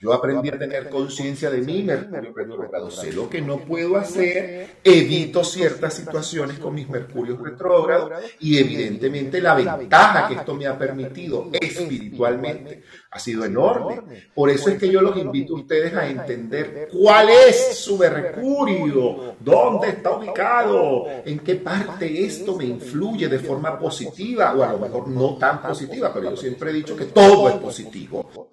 Yo 0.02 0.12
aprendí 0.12 0.48
a 0.48 0.58
tener 0.58 0.90
conciencia 0.90 1.48
de 1.48 1.60
mí, 1.60 1.84
Mercurio 1.84 2.32
retrógrado. 2.34 2.90
Sé 2.90 3.12
lo 3.12 3.30
que 3.30 3.40
no 3.40 3.58
puedo 3.58 3.96
hacer, 3.96 4.78
evito 4.82 5.44
ciertas 5.44 5.94
situaciones 5.94 6.58
con 6.58 6.74
mis 6.74 6.88
Mercurios 6.88 7.40
retrógrados 7.40 8.10
y 8.40 8.58
evidentemente 8.58 9.40
la 9.40 9.54
ventaja 9.54 10.26
que 10.26 10.34
esto 10.34 10.54
me 10.54 10.66
ha 10.66 10.76
permitido 10.76 11.50
espiritualmente 11.52 12.82
ha 13.12 13.18
sido 13.20 13.44
enorme. 13.44 14.02
Por 14.34 14.50
eso 14.50 14.70
es 14.70 14.78
que 14.78 14.90
yo 14.90 15.00
los 15.00 15.16
invito 15.16 15.54
a 15.54 15.60
ustedes 15.60 15.94
a 15.94 16.08
entender 16.08 16.88
cuál 16.90 17.28
es 17.28 17.78
su 17.78 17.96
Mercurio, 17.96 19.36
dónde 19.38 19.90
está 19.90 20.16
ubicado, 20.16 21.06
en 21.24 21.38
qué 21.38 21.54
parte 21.54 22.24
esto 22.24 22.56
me 22.56 22.64
influye 22.64 23.28
de 23.28 23.38
forma 23.38 23.78
positiva 23.78 24.52
o 24.52 24.64
a 24.64 24.72
lo 24.72 24.80
mejor 24.80 25.06
no 25.06 25.36
tan 25.36 25.62
positiva, 25.62 26.12
pero 26.12 26.30
yo 26.30 26.36
siempre 26.36 26.70
he 26.70 26.74
dicho 26.74 26.96
que 26.96 27.04
todo 27.04 27.48
es 27.48 27.54
positivo 27.54 28.50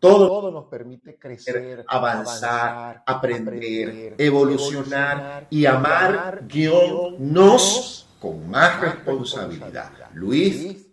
todo, 0.00 0.50
nos 0.50 0.66
permite 0.66 1.16
crecer, 1.16 1.84
avanzar, 1.88 3.02
aprender, 3.06 4.14
evolucionar 4.18 5.46
y 5.50 5.66
amar 5.66 6.42
guion 6.46 7.16
nos 7.18 8.06
con 8.20 8.48
más 8.48 8.80
responsabilidad. 8.80 9.92
Luis. 10.14 10.84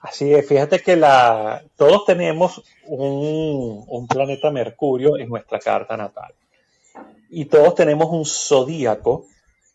Así 0.00 0.32
es, 0.32 0.46
fíjate 0.46 0.80
que 0.80 0.96
la, 0.96 1.64
todos 1.76 2.04
tenemos 2.04 2.62
un, 2.86 3.84
un 3.86 4.06
planeta 4.06 4.50
Mercurio 4.50 5.18
en 5.18 5.28
nuestra 5.28 5.58
carta 5.58 5.96
natal. 5.96 6.34
Y 7.30 7.46
todos 7.46 7.74
tenemos 7.74 8.08
un 8.10 8.24
zodíaco 8.24 9.26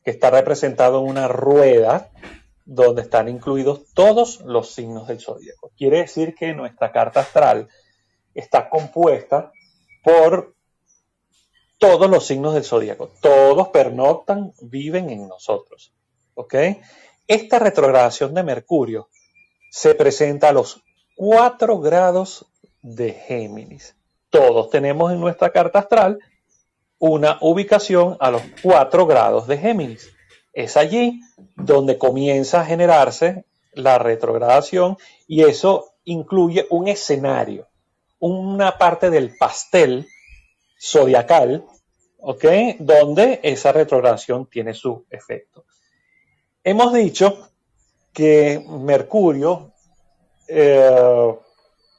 que 0.04 0.12
está 0.12 0.30
representado 0.30 1.00
en 1.00 1.10
una 1.10 1.28
rueda 1.28 2.10
donde 2.66 3.02
están 3.02 3.28
incluidos 3.28 3.94
todos 3.94 4.42
los 4.42 4.72
signos 4.72 5.08
del 5.08 5.20
zodíaco. 5.20 5.72
Quiere 5.78 6.00
decir 6.00 6.34
que 6.36 6.54
nuestra 6.54 6.92
carta 6.92 7.22
astral 7.22 7.68
está 8.34 8.70
compuesta 8.70 9.52
por 10.04 10.54
todos 11.80 12.10
los 12.10 12.26
signos 12.26 12.54
del 12.54 12.64
zodíaco. 12.64 13.12
Todos 13.22 13.70
pernoctan, 13.70 14.54
viven 14.62 15.10
en 15.10 15.28
nosotros. 15.28 15.94
¿Ok? 16.34 16.56
Esta 17.28 17.60
retrogradación 17.60 18.34
de 18.34 18.44
Mercurio 18.44 19.10
se 19.70 19.96
presenta 19.96 20.50
a 20.50 20.54
los 20.54 20.82
4 21.16 21.80
grados 21.80 22.46
de 22.82 23.12
Géminis. 23.12 23.96
Todos 24.30 24.70
tenemos 24.70 25.12
en 25.12 25.20
nuestra 25.20 25.52
carta 25.52 25.80
astral 25.80 26.20
una 27.00 27.38
ubicación 27.42 28.18
a 28.20 28.32
los 28.32 28.42
4 28.62 29.06
grados 29.06 29.48
de 29.48 29.58
Géminis. 29.58 30.10
Es 30.54 30.78
allí 30.78 31.20
donde 31.56 31.98
comienza 31.98 32.62
a 32.62 32.66
generarse 32.66 33.46
la 33.74 33.98
retrogradación 33.98 34.98
y 35.28 35.44
eso 35.44 35.96
incluye 36.06 36.66
un 36.70 36.88
escenario 36.88 37.68
una 38.26 38.78
parte 38.78 39.10
del 39.10 39.36
pastel 39.36 40.08
zodiacal, 40.80 41.66
¿ok? 42.20 42.46
Donde 42.80 43.42
esa 43.44 43.74
retrogradación 43.74 44.46
tiene 44.46 44.74
su 44.74 45.06
efecto. 45.10 45.66
Hemos 46.64 46.94
dicho 46.94 47.50
que 48.14 48.66
Mercurio, 48.66 49.74
eh, 50.48 51.36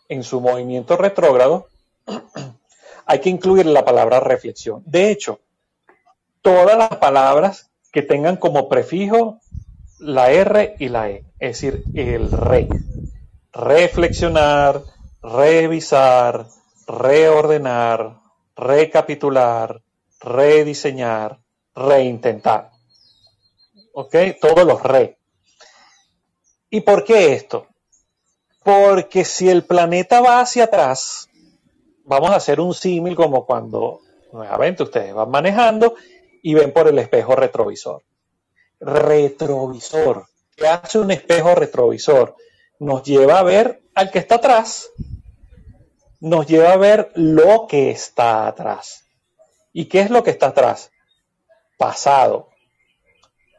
en 0.09 0.23
su 0.23 0.41
movimiento 0.41 0.97
retrógrado, 0.97 1.69
hay 3.07 3.19
que 3.19 3.29
incluir 3.29 3.67
la 3.67 3.85
palabra 3.85 4.19
reflexión. 4.21 4.83
De 4.87 5.11
hecho, 5.11 5.41
todas 6.41 6.79
las 6.79 6.97
palabras 6.97 7.71
que 7.93 8.01
tengan 8.01 8.39
como 8.39 8.71
prefijo 8.71 9.41
la 9.99 10.31
R 10.31 10.77
y 10.79 10.89
la 10.89 11.11
E, 11.11 11.27
es 11.39 11.61
decir, 11.61 11.85
el 11.95 12.31
re. 12.33 12.67
Reflexionar, 13.53 14.81
revisar, 15.25 16.47
reordenar, 16.87 18.21
recapitular, 18.55 19.83
rediseñar, 20.21 21.41
reintentar. 21.75 22.71
¿Ok? 23.95 24.15
Todos 24.41 24.67
los 24.67 24.83
re. 24.83 25.19
¿Y 26.69 26.83
por 26.83 27.05
qué 27.05 27.33
esto? 27.33 27.67
Porque 28.63 29.25
si 29.25 29.49
el 29.49 29.65
planeta 29.65 30.21
va 30.21 30.41
hacia 30.41 30.65
atrás, 30.65 31.29
vamos 32.05 32.31
a 32.31 32.37
hacer 32.37 32.61
un 32.61 32.75
símil 32.75 33.15
como 33.15 33.47
cuando 33.47 34.01
nuevamente 34.33 34.83
ustedes 34.83 35.15
van 35.15 35.31
manejando 35.31 35.95
y 36.43 36.55
ven 36.55 36.73
por 36.73 36.89
el 36.89 36.99
espejo 36.99 37.35
retrovisor. 37.35 38.03
Retrovisor. 38.81 40.27
¿Qué 40.55 40.67
hace 40.67 40.99
un 40.99 41.11
espejo 41.11 41.55
retrovisor? 41.55 42.37
Nos 42.81 43.03
lleva 43.05 43.39
a 43.39 43.43
ver 43.43 43.84
al 43.95 44.11
que 44.11 44.19
está 44.19 44.37
atrás 44.37 44.91
nos 46.21 46.47
lleva 46.47 46.73
a 46.73 46.77
ver 46.77 47.11
lo 47.15 47.67
que 47.69 47.91
está 47.91 48.47
atrás. 48.47 49.05
¿Y 49.73 49.87
qué 49.87 50.01
es 50.01 50.11
lo 50.11 50.23
que 50.23 50.31
está 50.31 50.49
atrás? 50.49 50.91
Pasado. 51.77 52.49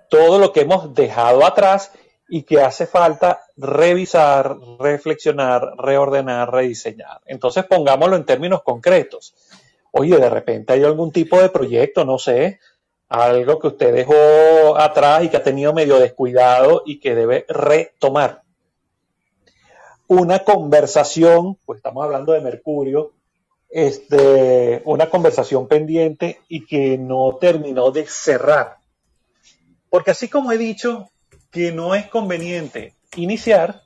Todo 0.10 0.40
lo 0.40 0.52
que 0.52 0.62
hemos 0.62 0.94
dejado 0.94 1.46
atrás 1.46 1.92
y 2.28 2.44
que 2.44 2.62
hace 2.62 2.88
falta 2.88 3.44
revisar, 3.56 4.58
reflexionar, 4.80 5.74
reordenar, 5.78 6.52
rediseñar. 6.52 7.22
Entonces 7.26 7.66
pongámoslo 7.66 8.16
en 8.16 8.26
términos 8.26 8.64
concretos. 8.64 9.36
Oye, 9.92 10.18
de 10.18 10.30
repente 10.30 10.74
hay 10.74 10.84
algún 10.84 11.12
tipo 11.12 11.40
de 11.40 11.50
proyecto, 11.50 12.04
no 12.04 12.18
sé, 12.18 12.60
algo 13.10 13.60
que 13.60 13.68
usted 13.68 13.94
dejó 13.94 14.76
atrás 14.78 15.24
y 15.24 15.30
que 15.30 15.38
ha 15.38 15.44
tenido 15.44 15.72
medio 15.74 16.00
descuidado 16.00 16.82
y 16.86 17.00
que 17.00 17.14
debe 17.14 17.46
retomar 17.48 18.45
una 20.08 20.40
conversación, 20.40 21.58
pues 21.66 21.78
estamos 21.78 22.04
hablando 22.04 22.34
de 22.34 22.42
Mercurio, 22.42 23.14
este, 23.70 24.82
una 24.86 25.10
conversación 25.10 25.68
pendiente 25.68 26.40
y 26.48 26.66
que 26.66 26.98
no 26.98 27.38
terminó 27.40 27.92
de 27.92 28.06
cerrar. 28.06 28.78
Porque 29.90 30.12
así 30.12 30.28
como 30.28 30.52
he 30.52 30.58
dicho 30.58 31.10
que 31.52 31.72
no 31.72 31.96
es 31.96 32.08
conveniente 32.08 32.94
iniciar, 33.16 33.82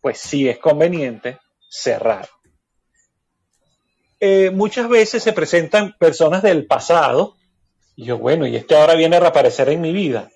pues 0.00 0.18
sí 0.18 0.48
es 0.48 0.58
conveniente 0.58 1.38
cerrar. 1.68 2.28
Eh, 4.20 4.50
muchas 4.50 4.88
veces 4.88 5.22
se 5.22 5.32
presentan 5.32 5.96
personas 5.98 6.42
del 6.42 6.66
pasado 6.66 7.34
y 7.96 8.04
yo, 8.04 8.18
bueno, 8.18 8.46
y 8.46 8.56
este 8.56 8.76
ahora 8.76 8.94
viene 8.94 9.16
a 9.16 9.20
reaparecer 9.20 9.68
en 9.68 9.80
mi 9.80 9.92
vida. 9.92 10.30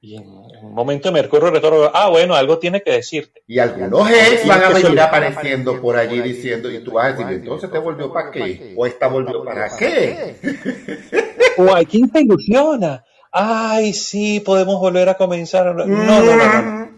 Y 0.00 0.16
en, 0.16 0.44
momento 0.74 1.08
de 1.08 1.12
Mercurio 1.12 1.50
retrógrado, 1.50 1.90
ah, 1.94 2.08
bueno, 2.08 2.34
algo 2.34 2.58
tiene 2.58 2.82
que 2.82 2.92
decirte. 2.92 3.42
Y 3.46 3.58
algunos 3.58 4.10
ex 4.10 4.46
van 4.46 4.62
a 4.64 4.68
venir 4.70 5.00
apareciendo 5.00 5.80
por 5.80 5.96
allí 5.96 6.20
diciendo, 6.20 6.70
y 6.70 6.82
tú 6.82 6.92
vas 6.92 7.06
a 7.06 7.16
decir, 7.16 7.26
entonces 7.28 7.70
te 7.70 7.78
volvió 7.78 8.12
para 8.12 8.30
qué, 8.30 8.74
o 8.76 8.86
esta 8.86 9.06
volvió 9.06 9.44
para 9.44 9.76
qué. 9.76 10.36
o 11.58 11.74
hay 11.74 11.86
quien 11.86 12.10
te 12.10 12.20
ilusiona. 12.20 13.04
Ay, 13.30 13.92
sí, 13.92 14.40
podemos 14.40 14.78
volver 14.78 15.08
a 15.08 15.16
comenzar. 15.16 15.74
No, 15.74 15.84
no, 15.86 16.22
no, 16.22 16.36
no. 16.36 16.90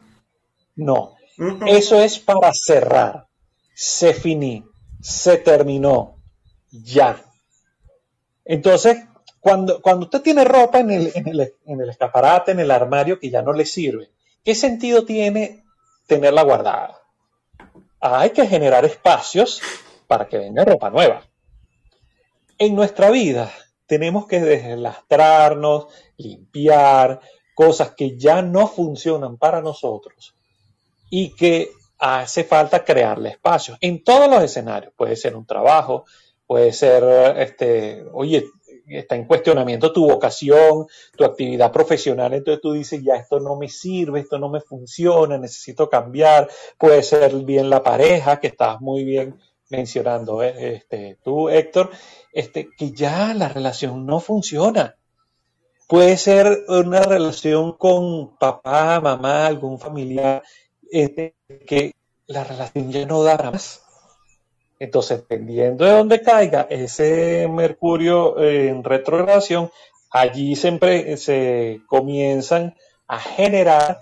No. 0.76 1.16
no. 1.38 1.66
Eso 1.66 2.00
es 2.02 2.18
para 2.18 2.50
cerrar. 2.52 3.26
Se 3.74 4.12
finí. 4.12 4.64
Se 5.00 5.38
terminó. 5.38 6.18
Ya. 6.70 7.16
Entonces, 8.44 8.98
cuando, 9.46 9.80
usted 10.00 10.22
tiene 10.22 10.42
ropa 10.44 10.80
en 10.80 10.90
el, 10.90 11.12
en, 11.14 11.28
el, 11.28 11.54
en 11.66 11.80
el 11.80 11.88
escaparate, 11.88 12.50
en 12.50 12.58
el 12.58 12.68
armario 12.72 13.20
que 13.20 13.30
ya 13.30 13.42
no 13.42 13.52
le 13.52 13.64
sirve, 13.64 14.10
¿qué 14.42 14.56
sentido 14.56 15.04
tiene 15.04 15.62
tenerla 16.08 16.42
guardada? 16.42 17.00
Hay 18.00 18.30
que 18.30 18.48
generar 18.48 18.84
espacios 18.84 19.62
para 20.08 20.26
que 20.26 20.38
venga 20.38 20.64
ropa 20.64 20.90
nueva. 20.90 21.22
En 22.58 22.74
nuestra 22.74 23.08
vida 23.10 23.52
tenemos 23.86 24.26
que 24.26 24.40
deslastrarnos, 24.40 25.86
limpiar 26.16 27.20
cosas 27.54 27.92
que 27.92 28.18
ya 28.18 28.42
no 28.42 28.66
funcionan 28.66 29.36
para 29.36 29.60
nosotros 29.60 30.34
y 31.08 31.36
que 31.36 31.70
hace 32.00 32.42
falta 32.42 32.84
crearle 32.84 33.28
espacios 33.28 33.78
en 33.80 34.02
todos 34.02 34.28
los 34.28 34.42
escenarios. 34.42 34.92
Puede 34.96 35.14
ser 35.14 35.36
un 35.36 35.46
trabajo, 35.46 36.04
puede 36.48 36.72
ser, 36.72 37.38
este, 37.38 38.04
oye, 38.12 38.44
está 38.88 39.16
en 39.16 39.24
cuestionamiento 39.24 39.92
tu 39.92 40.08
vocación, 40.08 40.86
tu 41.16 41.24
actividad 41.24 41.72
profesional, 41.72 42.34
entonces 42.34 42.60
tú 42.60 42.72
dices, 42.72 43.02
ya 43.02 43.16
esto 43.16 43.40
no 43.40 43.56
me 43.56 43.68
sirve, 43.68 44.20
esto 44.20 44.38
no 44.38 44.48
me 44.48 44.60
funciona, 44.60 45.38
necesito 45.38 45.88
cambiar, 45.88 46.48
puede 46.78 47.02
ser 47.02 47.34
bien 47.36 47.70
la 47.70 47.82
pareja, 47.82 48.38
que 48.38 48.48
estás 48.48 48.80
muy 48.80 49.04
bien 49.04 49.38
mencionando, 49.68 50.42
¿eh? 50.42 50.76
este, 50.76 51.18
tú, 51.24 51.48
Héctor, 51.48 51.90
este, 52.32 52.68
que 52.76 52.92
ya 52.92 53.34
la 53.34 53.48
relación 53.48 54.06
no 54.06 54.20
funciona. 54.20 54.96
Puede 55.88 56.16
ser 56.16 56.64
una 56.68 57.02
relación 57.02 57.72
con 57.72 58.36
papá, 58.36 59.00
mamá, 59.00 59.46
algún 59.46 59.78
familiar, 59.78 60.42
este, 60.90 61.34
que 61.66 61.92
la 62.26 62.42
relación 62.44 62.90
ya 62.90 63.06
no 63.06 63.22
da 63.22 63.36
más 63.36 63.85
entonces, 64.78 65.18
dependiendo 65.18 65.84
de 65.84 65.92
dónde 65.92 66.20
caiga 66.20 66.66
ese 66.68 67.48
Mercurio 67.50 68.38
en 68.42 68.84
retrogradación, 68.84 69.70
allí 70.10 70.56
siempre 70.56 71.16
se 71.16 71.80
comienzan 71.86 72.74
a 73.06 73.18
generar 73.18 74.00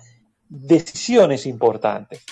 decisiones 0.49 1.47
importantes. 1.47 2.25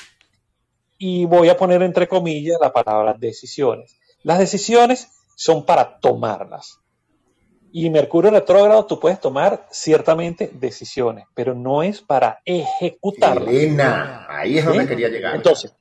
Y 0.98 1.24
voy 1.24 1.48
a 1.48 1.56
poner 1.56 1.82
entre 1.82 2.06
comillas 2.06 2.58
la 2.60 2.72
palabra 2.72 3.14
decisiones. 3.18 3.96
Las 4.22 4.38
decisiones 4.38 5.08
son 5.34 5.64
para 5.64 5.98
tomarlas. 5.98 6.78
Y 7.72 7.88
Mercurio 7.90 8.30
retrógrado 8.30 8.86
tú 8.86 9.00
puedes 9.00 9.18
tomar 9.20 9.66
ciertamente 9.70 10.50
decisiones, 10.52 11.24
pero 11.34 11.54
no 11.54 11.82
es 11.82 12.02
para 12.02 12.40
ejecutarlas. 12.44 13.48
Elena, 13.48 14.26
ahí 14.28 14.58
es 14.58 14.64
donde 14.64 14.86
quería 14.86 15.08
llegar. 15.08 15.34
Entonces, 15.34 15.74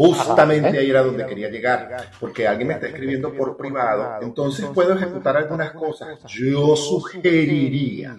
Justamente 0.00 0.78
ahí 0.78 0.88
era 0.88 1.02
donde 1.02 1.26
quería 1.26 1.50
llegar, 1.50 2.10
porque 2.18 2.48
alguien 2.48 2.68
me 2.68 2.74
está 2.74 2.86
escribiendo 2.86 3.34
por 3.34 3.54
privado, 3.54 4.22
entonces 4.22 4.64
puedo 4.74 4.94
ejecutar 4.94 5.36
algunas 5.36 5.72
cosas. 5.72 6.24
Yo 6.24 6.74
sugeriría 6.74 8.16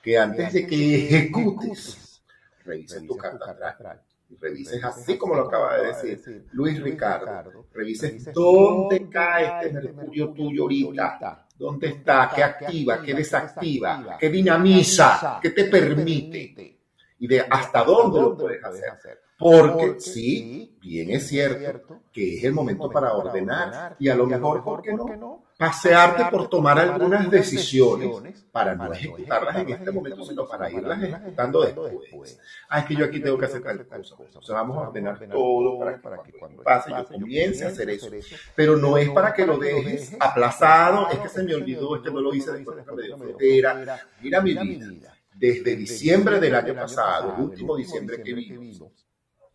que 0.00 0.16
antes 0.16 0.52
de 0.52 0.66
que 0.68 0.94
ejecutes, 0.94 2.22
revises 2.64 3.04
tu 3.04 3.16
carta 3.16 3.56
astral. 3.66 4.00
Revises 4.40 4.84
así 4.84 5.18
como 5.18 5.34
lo 5.34 5.48
acaba 5.48 5.76
de 5.76 5.86
decir 5.88 6.46
Luis 6.52 6.80
Ricardo. 6.80 7.66
Revises 7.74 8.32
dónde 8.32 9.08
cae 9.08 9.66
este 9.66 9.82
Mercurio 9.82 10.30
tuyo 10.30 10.62
ahorita. 10.62 11.48
¿Dónde 11.58 11.88
está? 11.88 12.30
¿Qué 12.36 12.44
activa? 12.44 13.02
¿Qué 13.02 13.14
desactiva? 13.14 14.16
¿Qué 14.16 14.28
dinamiza? 14.30 15.40
¿Qué 15.42 15.50
te 15.50 15.64
permite? 15.64 16.78
Y 17.18 17.26
de 17.26 17.40
hasta 17.50 17.82
dónde 17.82 18.20
lo 18.20 18.36
puedes 18.36 18.62
hacer. 18.62 19.25
Porque 19.38 19.96
sí, 20.00 20.78
bien 20.80 21.10
es 21.10 21.28
cierto 21.28 22.00
que 22.10 22.38
es 22.38 22.44
el 22.44 22.52
momento 22.52 22.90
para 22.90 23.12
ordenar 23.12 23.96
y 23.98 24.08
a 24.08 24.14
lo 24.14 24.26
mejor, 24.26 24.64
¿por 24.64 24.80
qué 24.80 24.94
no? 24.94 25.44
Pasearte 25.58 26.24
por 26.30 26.48
tomar 26.48 26.78
algunas 26.78 27.30
decisiones 27.30 28.46
para 28.52 28.74
no 28.74 28.92
ejecutarlas 28.92 29.56
en 29.56 29.70
este 29.70 29.90
momento, 29.90 30.24
sino 30.24 30.46
para 30.46 30.70
irlas 30.70 31.02
ejecutando 31.02 31.62
después. 31.62 32.38
Ah, 32.68 32.80
es 32.80 32.86
que 32.86 32.94
yo 32.94 33.04
aquí 33.04 33.20
tengo 33.20 33.38
que 33.38 33.46
hacer 33.46 33.62
tal 33.62 33.86
cosa. 33.86 34.16
O 34.34 34.42
sea, 34.42 34.56
vamos 34.56 34.78
a 34.78 34.88
ordenar 34.88 35.18
todo 35.28 35.78
para 35.78 36.22
que 36.22 36.32
cuando 36.32 36.62
pase 36.62 36.90
yo 36.90 37.06
comience 37.06 37.64
a 37.64 37.68
hacer 37.68 37.90
eso. 37.90 38.08
Pero 38.54 38.76
no 38.76 38.96
es 38.96 39.10
para 39.10 39.34
que 39.34 39.46
lo 39.46 39.58
dejes 39.58 40.16
aplazado, 40.18 41.08
es 41.10 41.18
que 41.18 41.28
se 41.28 41.42
me 41.42 41.54
olvidó, 41.54 41.96
es 41.96 42.02
que 42.02 42.10
no 42.10 42.20
lo 42.20 42.34
hice 42.34 42.52
después 42.52 42.76
de 42.76 43.62
la 43.62 44.00
Mira 44.22 44.40
mi 44.40 44.54
vida. 44.54 45.12
Desde 45.34 45.76
diciembre 45.76 46.40
del 46.40 46.54
año 46.54 46.74
pasado, 46.74 47.34
el 47.36 47.44
último 47.44 47.76
diciembre 47.76 48.22
que 48.22 48.32
vimos, 48.32 49.05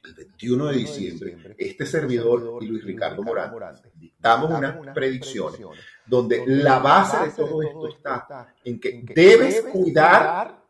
el 0.04 0.14
21 0.16 0.66
de 0.68 0.78
diciembre, 0.78 1.56
este 1.58 1.86
servidor 1.86 2.58
y 2.62 2.66
Luis 2.66 2.84
Ricardo 2.84 3.22
Morán 3.24 3.54
dictamos 3.96 4.50
unas 4.52 4.94
predicciones 4.94 5.62
donde 6.06 6.44
la 6.48 6.80
base 6.80 7.18
de 7.26 7.32
todo 7.32 7.62
esto 7.62 7.88
está 7.88 8.54
en 8.64 8.80
que 8.80 9.04
debes 9.14 9.62
cuidar 9.72 10.62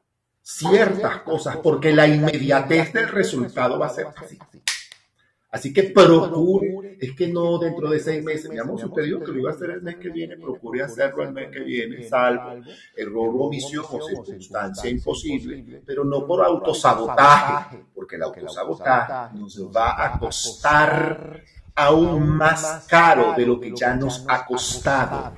ciertas 0.42 1.22
cosas 1.22 1.58
porque 1.58 1.94
la 1.94 2.08
inmediatez 2.08 2.92
del 2.92 3.08
resultado 3.08 3.80
va 3.80 3.88
a 3.88 3.90
ser 3.90 4.08
así. 4.16 4.38
Así 5.52 5.74
que 5.74 5.84
procure, 5.84 6.96
es 6.98 7.14
que 7.14 7.28
no 7.28 7.60
dentro 7.60 7.90
de 7.90 8.00
seis 8.00 8.24
meses, 8.24 8.50
mi 8.50 8.58
amor, 8.58 8.78
dijo 8.78 9.20
que 9.20 9.32
lo 9.32 9.40
iba 9.40 9.52
a 9.52 9.54
hacer 9.54 9.72
el 9.72 9.82
mes 9.82 9.98
que 9.98 10.10
viene, 10.10 10.38
procure 10.38 10.82
hacerlo 10.82 11.24
el 11.24 11.34
mes 11.34 11.52
que 11.52 11.60
viene, 11.60 12.08
salvo 12.08 12.64
error, 12.96 13.36
omisión 13.38 13.84
o 13.92 14.02
circunstancia 14.02 14.90
imposible, 14.90 15.84
pero 15.86 16.06
no 16.06 16.26
por 16.26 16.42
autosabotaje, 16.42 17.84
porque 17.94 18.16
el 18.16 18.24
autosabotaje 18.24 19.38
nos 19.38 19.70
va 19.76 20.06
a 20.06 20.18
costar 20.18 21.44
aún 21.76 22.30
más 22.30 22.86
caro 22.88 23.34
de 23.36 23.46
lo 23.46 23.60
que 23.60 23.74
ya 23.76 23.94
nos 23.94 24.24
ha 24.30 24.46
costado 24.46 25.34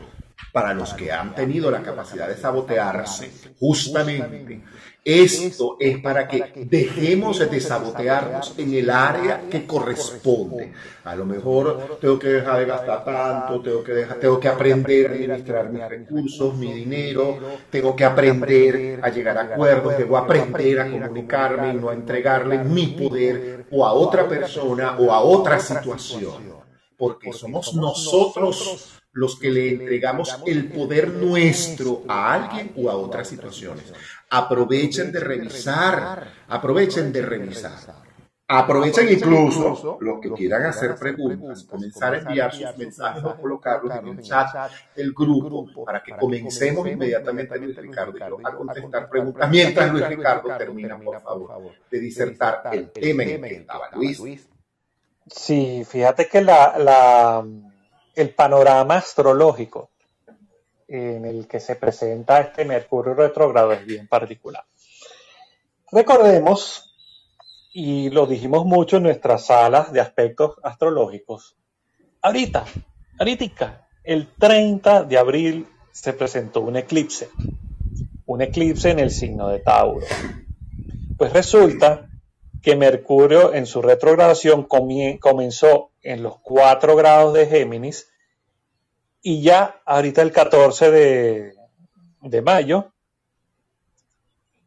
para 0.53 0.73
los 0.73 0.93
que 0.93 1.11
han 1.11 1.33
tenido 1.33 1.69
la 1.71 1.81
capacidad 1.81 2.27
de 2.27 2.37
sabotearse, 2.37 3.31
justamente 3.59 4.63
esto 5.03 5.75
es 5.81 5.99
para 5.99 6.27
que 6.27 6.65
dejemos 6.69 7.39
de 7.39 7.59
sabotearnos 7.59 8.53
en 8.57 8.73
el 8.73 8.89
área 8.89 9.49
que 9.49 9.65
corresponde. 9.65 10.71
A 11.03 11.13
lo 11.15 11.25
mejor 11.25 11.97
tengo 11.99 12.17
que 12.17 12.29
dejar 12.29 12.59
de 12.59 12.65
gastar 12.65 13.03
tanto, 13.03 13.61
tengo 13.61 13.83
que, 13.83 13.93
dejar, 13.93 14.19
tengo 14.19 14.39
que 14.39 14.47
aprender 14.47 15.07
a 15.07 15.13
administrar 15.13 15.69
mis 15.69 15.89
recursos, 15.89 16.55
mi 16.55 16.71
dinero, 16.71 17.37
tengo 17.69 17.95
que 17.95 18.05
aprender 18.05 18.99
a 19.01 19.09
llegar 19.09 19.37
a 19.39 19.41
acuerdos, 19.41 19.97
debo 19.97 20.17
aprender 20.17 20.79
a 20.79 20.89
comunicarme 20.89 21.71
y 21.71 21.73
no 21.73 21.89
a 21.89 21.93
entregarle 21.93 22.59
mi 22.59 22.87
poder 22.87 23.65
o 23.71 23.85
a 23.85 23.91
otra 23.91 24.25
persona 24.25 24.97
o 24.99 25.11
a 25.11 25.19
otra 25.19 25.59
situación. 25.59 26.63
Porque 26.95 27.33
somos 27.33 27.73
nosotros 27.73 29.02
los 29.13 29.39
que 29.39 29.51
le 29.51 29.69
entregamos 29.69 30.41
el 30.45 30.69
poder 30.69 31.09
nuestro 31.09 32.03
a 32.07 32.33
alguien 32.33 32.73
o 32.75 32.89
a 32.89 32.95
otras 32.95 33.27
situaciones. 33.27 33.93
Aprovechen 34.29 35.11
de 35.11 35.19
revisar, 35.19 36.27
aprovechen 36.47 37.13
de 37.13 37.21
revisar. 37.21 38.03
Aprovechen 38.45 39.09
incluso 39.09 39.97
los 40.01 40.19
que 40.19 40.31
quieran 40.31 40.65
hacer 40.65 40.95
preguntas, 40.95 41.63
comenzar 41.63 42.13
a 42.13 42.17
enviar 42.19 42.53
sus 42.53 42.77
mensajes 42.77 43.23
o 43.23 43.35
colocarlos 43.37 43.95
en 43.95 44.07
el 44.07 44.21
chat 44.21 44.71
del 44.95 45.13
grupo 45.13 45.85
para 45.85 46.03
que 46.03 46.15
comencemos 46.17 46.87
inmediatamente 46.87 47.57
Luis 47.57 47.77
Ricardo 47.77 48.17
y 48.17 48.45
a 48.45 48.51
contestar 48.51 49.09
preguntas. 49.09 49.49
mientras 49.49 49.91
Luis 49.91 50.07
Ricardo 50.07 50.57
termina, 50.57 50.99
por 50.99 51.21
favor, 51.21 51.71
de 51.89 51.99
disertar 51.99 52.61
el 52.73 52.91
tema 52.91 53.23
en 53.23 53.29
el 53.29 53.49
que 53.49 53.55
estaba. 53.57 53.89
Luis. 53.95 54.47
Sí, 55.25 55.83
fíjate 55.87 56.27
que 56.27 56.41
la, 56.41 56.77
la 56.77 57.45
el 58.15 58.29
panorama 58.29 58.97
astrológico 58.97 59.89
en 60.87 61.25
el 61.25 61.47
que 61.47 61.59
se 61.59 61.75
presenta 61.75 62.39
este 62.39 62.65
Mercurio 62.65 63.13
retrógrado 63.13 63.71
es 63.71 63.85
bien 63.85 64.07
particular. 64.07 64.63
Recordemos, 65.91 66.95
y 67.73 68.09
lo 68.09 68.25
dijimos 68.25 68.65
mucho 68.65 68.97
en 68.97 69.03
nuestras 69.03 69.47
salas 69.47 69.91
de 69.91 70.01
aspectos 70.01 70.55
astrológicos, 70.63 71.55
ahorita, 72.21 72.65
ahorita, 73.19 73.87
el 74.03 74.27
30 74.33 75.03
de 75.03 75.17
abril 75.17 75.67
se 75.91 76.13
presentó 76.13 76.61
un 76.61 76.75
eclipse, 76.75 77.29
un 78.25 78.41
eclipse 78.41 78.91
en 78.91 78.99
el 78.99 79.11
signo 79.11 79.47
de 79.49 79.59
Tauro. 79.59 80.05
Pues 81.17 81.31
resulta 81.31 82.09
que 82.63 82.77
Mercurio 82.77 83.53
en 83.53 83.65
su 83.65 83.81
retrogradación 83.81 84.63
comenzó 84.63 85.91
en 86.01 86.23
los 86.23 86.39
4 86.39 86.95
grados 86.95 87.33
de 87.33 87.45
Géminis 87.45 88.09
y 89.21 89.41
ya 89.41 89.81
ahorita 89.85 90.21
el 90.21 90.31
14 90.31 90.89
de, 90.89 91.55
de 92.21 92.41
mayo 92.41 92.93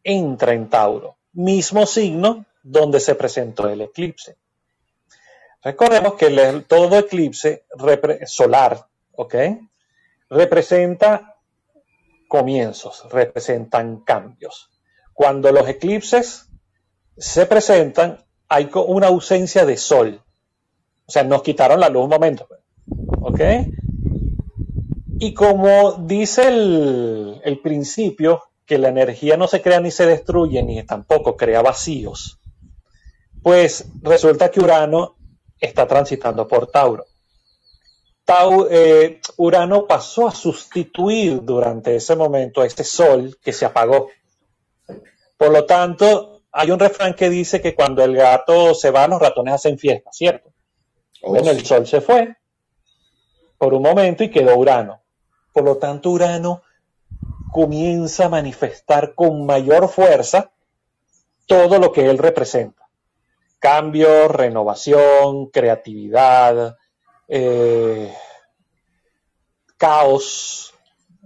entra 0.05 0.53
en 0.53 0.69
Tauro, 0.69 1.17
mismo 1.33 1.87
signo 1.87 2.45
donde 2.63 3.01
se 3.01 3.15
presentó 3.15 3.67
el 3.69 3.81
eclipse. 3.81 4.37
Recordemos 5.63 6.15
que 6.15 6.65
todo 6.69 6.99
eclipse 6.99 7.65
solar, 8.27 8.87
¿ok? 9.13 9.35
Representa 10.29 11.37
comienzos, 12.29 13.11
representan 13.11 14.01
cambios. 14.01 14.71
Cuando 15.15 15.51
los 15.51 15.67
eclipses 15.67 16.46
se 17.17 17.47
presentan, 17.47 18.19
hay 18.49 18.71
una 18.75 19.09
ausencia 19.09 19.65
de 19.65 19.77
sol. 19.77 20.21
O 21.07 21.13
sea, 21.13 21.25
nos 21.25 21.43
quitaron 21.43 21.81
la 21.81 21.89
luz 21.89 22.05
un 22.05 22.11
momento. 22.11 22.49
¿Ok? 23.21 23.41
Y 25.19 25.33
como 25.35 25.93
dice 25.93 26.49
el, 26.49 27.41
el 27.45 27.61
principio, 27.61 28.43
que 28.67 28.79
la 28.79 28.89
energía 28.89 29.37
no 29.37 29.47
se 29.47 29.63
crea 29.63 29.81
ni 29.81 29.91
se 29.91 30.07
destruye, 30.07 30.63
ni 30.63 30.83
tampoco 30.83 31.37
crea 31.37 31.63
vacíos, 31.63 32.41
pues 33.43 33.87
resulta 34.03 34.51
que 34.51 34.61
Urano 34.61 35.15
está 35.61 35.87
transitando 35.87 36.49
por 36.49 36.67
Tauro. 36.67 37.07
Eh, 38.71 39.21
Urano 39.37 39.87
pasó 39.87 40.27
a 40.27 40.33
sustituir 40.33 41.43
durante 41.43 41.95
ese 41.95 42.17
momento 42.17 42.61
a 42.61 42.67
este 42.67 42.83
sol 42.83 43.39
que 43.41 43.53
se 43.53 43.65
apagó. 43.65 44.09
Por 45.37 45.53
lo 45.53 45.65
tanto, 45.65 46.36
hay 46.59 46.71
un 46.71 46.79
refrán 46.79 47.15
que 47.15 47.29
dice 47.29 47.61
que 47.61 47.75
cuando 47.75 48.03
el 48.03 48.17
gato 48.17 48.75
se 48.75 48.91
va, 48.91 49.07
los 49.07 49.21
ratones 49.21 49.55
hacen 49.55 49.79
fiesta, 49.79 50.11
¿cierto? 50.11 50.51
Oh, 51.21 51.31
bueno, 51.31 51.51
el 51.51 51.65
sol 51.67 51.87
se 51.87 52.01
fue 52.01 52.35
por 53.59 53.75
un 53.75 53.83
momento 53.83 54.25
y 54.25 54.31
quedó 54.31 54.57
Urano. 54.57 55.03
Por 55.53 55.65
lo 55.65 55.77
tanto, 55.77 56.11
Urano 56.11 56.63
comienza 57.53 58.27
a 58.27 58.29
manifestar 58.31 59.15
con 59.15 59.45
mayor 59.45 59.89
fuerza 59.89 60.51
todo 61.47 61.79
lo 61.79 61.93
que 61.93 62.09
él 62.09 62.19
representa. 62.19 62.89
Cambio, 63.59 64.29
renovación, 64.29 65.47
creatividad, 65.51 66.77
eh, 67.29 68.15
caos, 69.77 70.75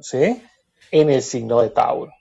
¿sí? 0.00 0.42
En 0.90 1.10
el 1.10 1.22
signo 1.22 1.60
de 1.60 1.70
Tauro. 1.70 2.12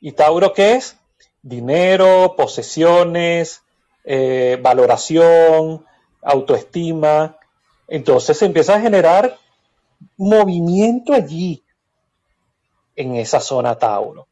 ¿Y 0.00 0.12
Tauro 0.12 0.52
qué 0.52 0.74
es? 0.74 0.98
Dinero, 1.44 2.34
posesiones, 2.36 3.62
eh, 4.02 4.58
valoración, 4.60 5.84
autoestima. 6.22 7.36
Entonces 7.86 8.38
se 8.38 8.46
empieza 8.46 8.74
a 8.74 8.80
generar 8.80 9.36
movimiento 10.16 11.12
allí, 11.12 11.62
en 12.96 13.16
esa 13.16 13.40
zona 13.40 13.76
Tauro. 13.76 14.26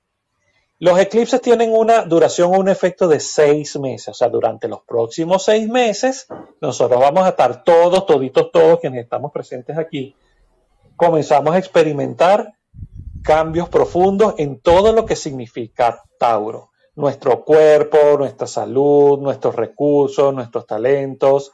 Los 0.78 0.98
eclipses 0.98 1.40
tienen 1.40 1.72
una 1.72 2.02
duración 2.02 2.54
o 2.54 2.58
un 2.58 2.68
efecto 2.68 3.06
de 3.06 3.20
seis 3.20 3.78
meses, 3.78 4.08
o 4.08 4.14
sea, 4.14 4.28
durante 4.28 4.66
los 4.66 4.80
próximos 4.82 5.44
seis 5.44 5.68
meses 5.68 6.26
nosotros 6.60 7.00
vamos 7.00 7.24
a 7.24 7.30
estar 7.30 7.62
todos, 7.62 8.04
toditos, 8.04 8.50
todos 8.50 8.80
quienes 8.80 9.04
estamos 9.04 9.30
presentes 9.30 9.78
aquí, 9.78 10.16
comenzamos 10.96 11.54
a 11.54 11.58
experimentar 11.58 12.54
cambios 13.22 13.68
profundos 13.68 14.34
en 14.38 14.58
todo 14.58 14.92
lo 14.92 15.06
que 15.06 15.14
significa 15.14 16.02
Tauro. 16.18 16.71
Nuestro 16.94 17.44
cuerpo, 17.44 17.96
nuestra 18.18 18.46
salud, 18.46 19.18
nuestros 19.18 19.56
recursos, 19.56 20.34
nuestros 20.34 20.66
talentos. 20.66 21.52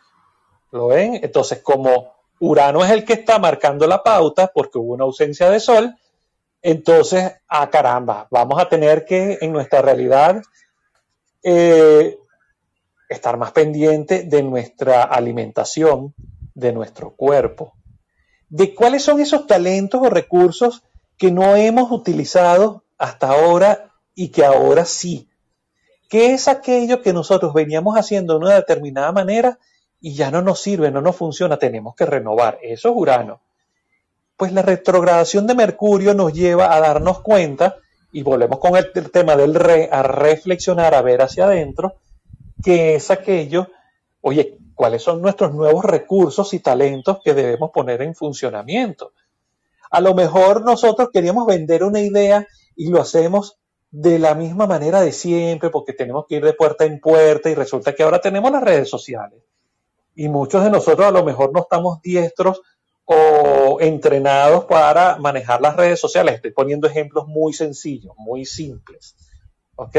¿Lo 0.72 0.88
ven? 0.88 1.20
Entonces, 1.22 1.60
como 1.62 2.12
Urano 2.40 2.84
es 2.84 2.90
el 2.90 3.04
que 3.04 3.14
está 3.14 3.38
marcando 3.38 3.86
la 3.86 4.02
pauta 4.02 4.50
porque 4.54 4.78
hubo 4.78 4.94
una 4.94 5.04
ausencia 5.04 5.50
de 5.50 5.60
Sol, 5.60 5.94
entonces, 6.62 7.32
ah, 7.48 7.70
caramba, 7.70 8.26
vamos 8.30 8.60
a 8.60 8.68
tener 8.68 9.04
que 9.04 9.38
en 9.40 9.52
nuestra 9.52 9.80
realidad 9.80 10.42
eh, 11.42 12.18
estar 13.08 13.36
más 13.36 13.52
pendiente 13.52 14.24
de 14.24 14.42
nuestra 14.42 15.04
alimentación, 15.04 16.14
de 16.54 16.72
nuestro 16.72 17.14
cuerpo, 17.14 17.74
de 18.48 18.74
cuáles 18.74 19.04
son 19.04 19.20
esos 19.20 19.46
talentos 19.46 20.02
o 20.02 20.10
recursos 20.10 20.82
que 21.16 21.30
no 21.30 21.54
hemos 21.54 21.90
utilizado 21.92 22.84
hasta 22.98 23.28
ahora 23.28 23.92
y 24.14 24.28
que 24.28 24.44
ahora 24.44 24.84
sí. 24.84 25.27
¿Qué 26.08 26.32
es 26.32 26.48
aquello 26.48 27.02
que 27.02 27.12
nosotros 27.12 27.52
veníamos 27.52 27.96
haciendo 27.96 28.34
de 28.34 28.40
una 28.40 28.54
determinada 28.54 29.12
manera 29.12 29.58
y 30.00 30.14
ya 30.14 30.30
no 30.30 30.40
nos 30.40 30.60
sirve, 30.60 30.90
no 30.90 31.02
nos 31.02 31.16
funciona, 31.16 31.58
tenemos 31.58 31.94
que 31.94 32.06
renovar? 32.06 32.58
Eso 32.62 32.88
es 32.88 32.94
Urano. 32.96 33.40
Pues 34.36 34.52
la 34.52 34.62
retrogradación 34.62 35.46
de 35.46 35.54
Mercurio 35.54 36.14
nos 36.14 36.32
lleva 36.32 36.74
a 36.74 36.80
darnos 36.80 37.20
cuenta, 37.20 37.76
y 38.10 38.22
volvemos 38.22 38.58
con 38.58 38.76
el, 38.76 38.90
tema 39.10 39.36
del 39.36 39.54
re, 39.54 39.88
a 39.92 40.02
reflexionar, 40.02 40.94
a 40.94 41.02
ver 41.02 41.20
hacia 41.20 41.44
adentro, 41.44 41.96
que 42.62 42.94
es 42.94 43.10
aquello, 43.10 43.68
oye, 44.22 44.56
cuáles 44.74 45.02
son 45.02 45.20
nuestros 45.20 45.52
nuevos 45.52 45.84
recursos 45.84 46.54
y 46.54 46.60
talentos 46.60 47.18
que 47.22 47.34
debemos 47.34 47.70
poner 47.70 48.00
en 48.00 48.14
funcionamiento. 48.14 49.12
A 49.90 50.00
lo 50.00 50.14
mejor 50.14 50.64
nosotros 50.64 51.10
queríamos 51.12 51.46
vender 51.46 51.84
una 51.84 52.00
idea 52.00 52.46
y 52.76 52.88
lo 52.88 53.00
hacemos 53.00 53.58
de 53.90 54.18
la 54.18 54.34
misma 54.34 54.66
manera 54.66 55.00
de 55.00 55.12
siempre 55.12 55.70
porque 55.70 55.92
tenemos 55.92 56.26
que 56.26 56.36
ir 56.36 56.44
de 56.44 56.52
puerta 56.52 56.84
en 56.84 57.00
puerta 57.00 57.48
y 57.50 57.54
resulta 57.54 57.94
que 57.94 58.02
ahora 58.02 58.20
tenemos 58.20 58.50
las 58.50 58.62
redes 58.62 58.88
sociales. 58.88 59.42
Y 60.14 60.28
muchos 60.28 60.64
de 60.64 60.70
nosotros 60.70 61.06
a 61.06 61.12
lo 61.12 61.24
mejor 61.24 61.52
no 61.52 61.60
estamos 61.60 62.02
diestros 62.02 62.60
o 63.04 63.78
entrenados 63.80 64.66
para 64.66 65.16
manejar 65.16 65.62
las 65.62 65.76
redes 65.76 65.98
sociales. 65.98 66.34
Estoy 66.34 66.50
poniendo 66.50 66.86
ejemplos 66.86 67.26
muy 67.26 67.54
sencillos, 67.54 68.14
muy 68.18 68.44
simples. 68.44 69.16
¿Ok? 69.76 69.96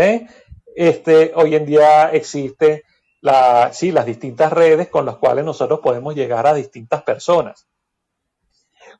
Este, 0.75 1.32
hoy 1.36 1.56
en 1.56 1.65
día 1.65 2.12
existe 2.12 2.84
la, 3.21 3.71
sí, 3.73 3.91
las 3.91 4.06
distintas 4.06 4.54
redes 4.54 4.89
con 4.89 5.06
las 5.06 5.17
cuales 5.17 5.43
nosotros 5.43 5.80
podemos 5.80 6.15
llegar 6.15 6.45
a 6.45 6.54
distintas 6.54 7.02
personas. 7.02 7.67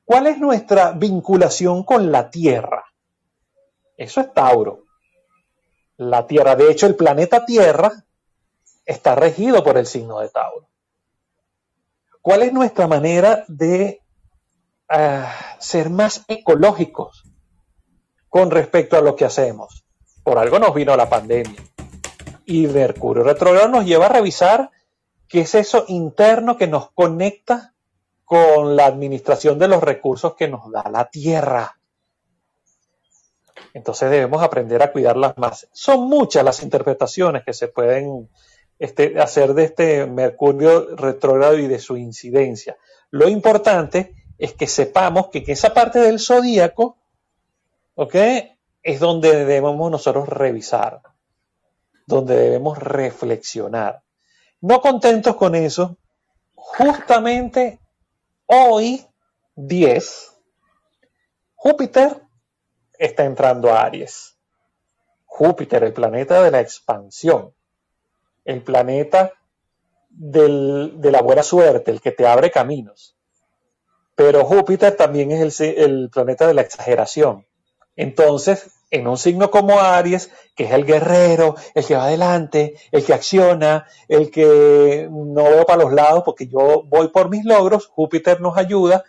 ¿Cuál 0.04 0.28
es 0.28 0.39
nuestra 0.39 0.91
vinculación 0.91 1.84
con 1.84 2.12
la 2.12 2.32
Tierra? 2.32 2.88
Eso 3.99 4.21
es 4.21 4.33
Tauro. 4.33 4.85
La 5.97 6.25
Tierra, 6.25 6.55
de 6.55 6.71
hecho, 6.71 6.88
el 6.88 6.95
planeta 6.95 7.45
Tierra 7.45 7.91
está 8.85 9.13
regido 9.13 9.62
por 9.62 9.77
el 9.77 9.85
signo 9.85 10.21
de 10.21 10.29
Tauro. 10.29 10.69
¿Cuál 12.21 12.43
es 12.43 12.53
nuestra 12.53 12.88
manera 12.88 13.43
de 13.49 14.01
ah, 14.88 15.33
ser 15.59 15.89
más 15.89 16.23
ecológicos 16.29 17.25
con 18.29 18.51
respecto 18.51 18.95
a 18.95 19.01
lo 19.01 19.17
que 19.17 19.25
hacemos? 19.25 19.83
Por 20.23 20.38
algo 20.38 20.59
nos 20.59 20.73
vino 20.73 20.95
la 20.95 21.09
pandemia. 21.09 21.62
Y 22.45 22.67
Mercurio 22.67 23.23
retrógrado 23.23 23.67
nos 23.67 23.85
lleva 23.85 24.05
a 24.05 24.09
revisar 24.09 24.71
qué 25.27 25.41
es 25.41 25.55
eso 25.55 25.83
interno 25.89 26.55
que 26.55 26.67
nos 26.67 26.89
conecta 26.91 27.73
con 28.23 28.77
la 28.77 28.85
administración 28.85 29.59
de 29.59 29.67
los 29.67 29.83
recursos 29.83 30.35
que 30.35 30.47
nos 30.47 30.71
da 30.71 30.89
la 30.89 31.09
tierra. 31.09 31.79
Entonces 33.74 34.10
debemos 34.10 34.41
aprender 34.43 34.82
a 34.82 34.91
cuidarlas 34.91 35.38
más. 35.38 35.67
Son 35.72 36.08
muchas 36.08 36.43
las 36.43 36.63
interpretaciones 36.63 37.43
que 37.43 37.54
se 37.54 37.67
pueden 37.67 38.30
este, 38.78 39.19
hacer 39.19 39.54
de 39.54 39.63
este 39.65 40.06
Mercurio 40.06 40.95
retrógrado 40.95 41.58
y 41.58 41.67
de 41.67 41.80
su 41.80 41.98
incidencia. 41.98 42.78
Lo 43.12 43.28
importante 43.28 44.15
es 44.38 44.54
que 44.54 44.67
sepamos 44.67 45.28
que, 45.28 45.43
esa 45.48 45.74
parte 45.74 46.00
del 46.00 46.19
zodíaco, 46.19 46.98
¿ok? 47.95 48.15
Es 48.82 49.00
donde 49.00 49.45
debemos 49.45 49.91
nosotros 49.91 50.30
revisar, 50.30 51.02
donde 52.06 52.36
debemos 52.36 52.78
reflexionar. 52.78 54.02
No 54.62 54.82
contentos 54.82 55.36
con 55.36 55.56
eso, 55.56 55.98
justamente 56.54 57.80
Hoy, 58.52 59.06
10, 59.58 60.32
Júpiter 61.54 62.19
está 62.99 63.25
entrando 63.25 63.73
a 63.73 63.81
Aries. 63.81 64.38
Júpiter, 65.25 65.83
el 65.83 65.93
planeta 65.93 66.43
de 66.43 66.51
la 66.51 66.59
expansión, 66.59 67.53
el 68.45 68.62
planeta 68.62 69.33
de 70.09 71.12
la 71.12 71.21
buena 71.21 71.43
suerte, 71.43 71.91
el 71.91 72.01
que 72.01 72.12
te 72.12 72.27
abre 72.27 72.51
caminos. 72.51 73.15
Pero 74.15 74.43
Júpiter 74.43 74.95
también 74.97 75.31
es 75.31 75.62
el, 75.62 75.77
el 75.77 76.09
planeta 76.09 76.45
de 76.45 76.53
la 76.53 76.62
exageración. 76.62 77.47
Entonces, 77.95 78.71
en 78.91 79.07
un 79.07 79.17
signo 79.17 79.49
como 79.51 79.79
Aries, 79.79 80.31
que 80.55 80.65
es 80.65 80.71
el 80.71 80.85
guerrero, 80.85 81.55
el 81.73 81.85
que 81.85 81.95
va 81.95 82.05
adelante, 82.05 82.75
el 82.91 83.05
que 83.05 83.13
acciona, 83.13 83.88
el 84.07 84.31
que 84.31 85.07
no 85.09 85.43
veo 85.43 85.65
para 85.65 85.83
los 85.83 85.93
lados 85.93 86.23
porque 86.25 86.47
yo 86.47 86.83
voy 86.83 87.09
por 87.09 87.29
mis 87.29 87.45
logros, 87.45 87.88
Júpiter 87.88 88.41
nos 88.41 88.57
ayuda 88.57 89.05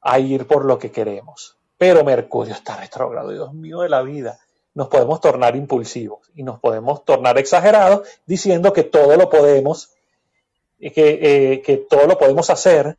a 0.00 0.18
ir 0.20 0.46
por 0.46 0.64
lo 0.64 0.78
que 0.78 0.90
queremos. 0.90 1.58
Pero 1.78 2.04
Mercurio 2.04 2.54
está 2.54 2.76
retrógrado, 2.76 3.30
Dios 3.30 3.52
mío 3.52 3.80
de 3.80 3.88
la 3.88 4.02
vida. 4.02 4.38
Nos 4.74 4.88
podemos 4.88 5.20
tornar 5.20 5.56
impulsivos 5.56 6.30
y 6.34 6.42
nos 6.42 6.60
podemos 6.60 7.04
tornar 7.04 7.38
exagerados 7.38 8.06
diciendo 8.26 8.72
que 8.72 8.82
todo 8.82 9.16
lo 9.16 9.30
podemos, 9.30 9.90
que, 10.78 10.92
eh, 11.54 11.62
que 11.62 11.76
todo 11.78 12.06
lo 12.06 12.18
podemos 12.18 12.50
hacer, 12.50 12.96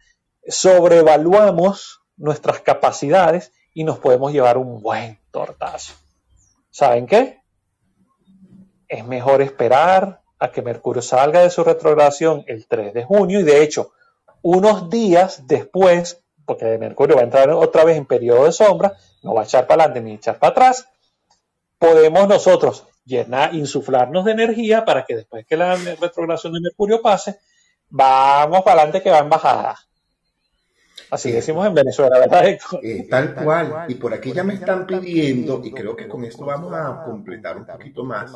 sobrevaluamos 0.47 2.01
nuestras 2.17 2.61
capacidades 2.61 3.51
y 3.73 3.83
nos 3.83 3.99
podemos 3.99 4.33
llevar 4.33 4.57
un 4.57 4.81
buen 4.81 5.19
tortazo. 5.31 5.93
¿Saben 6.71 7.05
qué? 7.05 7.41
Es 8.87 9.05
mejor 9.05 9.41
esperar 9.41 10.21
a 10.39 10.51
que 10.51 10.61
Mercurio 10.61 11.01
salga 11.01 11.41
de 11.41 11.49
su 11.49 11.63
retrogradación 11.63 12.43
el 12.47 12.67
3 12.67 12.93
de 12.93 13.03
junio 13.03 13.39
y 13.39 13.43
de 13.43 13.63
hecho, 13.63 13.91
unos 14.41 14.89
días 14.89 15.47
después, 15.47 16.23
porque 16.47 16.77
Mercurio 16.79 17.17
va 17.17 17.21
a 17.21 17.25
entrar 17.25 17.49
otra 17.51 17.83
vez 17.83 17.97
en 17.97 18.05
periodo 18.05 18.45
de 18.45 18.53
sombra, 18.53 18.93
no 19.21 19.35
va 19.35 19.41
a 19.41 19.43
echar 19.43 19.67
para 19.67 19.83
adelante 19.83 20.09
ni 20.09 20.15
echar 20.15 20.39
para 20.39 20.51
atrás, 20.51 20.87
podemos 21.77 22.27
nosotros 22.27 22.85
llenar, 23.05 23.53
insuflarnos 23.53 24.25
de 24.25 24.31
energía 24.31 24.85
para 24.85 25.05
que 25.05 25.17
después 25.17 25.45
que 25.45 25.57
la 25.57 25.75
retrogradación 25.75 26.53
de 26.53 26.61
Mercurio 26.61 27.01
pase, 27.01 27.37
vamos 27.89 28.61
para 28.61 28.81
adelante 28.81 29.03
que 29.03 29.11
va 29.11 29.19
en 29.19 29.29
bajada. 29.29 29.75
Así 31.09 31.31
decimos 31.31 31.65
en 31.67 31.73
Venezuela, 31.73 32.19
¿verdad, 32.19 32.47
eh, 32.81 33.07
tal 33.09 33.33
cual. 33.35 33.85
Y 33.87 33.95
por 33.95 34.13
aquí 34.13 34.33
ya 34.33 34.43
me 34.43 34.55
están 34.55 34.85
pidiendo, 34.85 35.61
y 35.63 35.71
creo 35.71 35.95
que 35.95 36.07
con 36.07 36.23
esto 36.25 36.45
vamos 36.45 36.73
a 36.73 37.03
completar 37.05 37.57
un 37.57 37.65
poquito 37.65 38.03
más, 38.03 38.31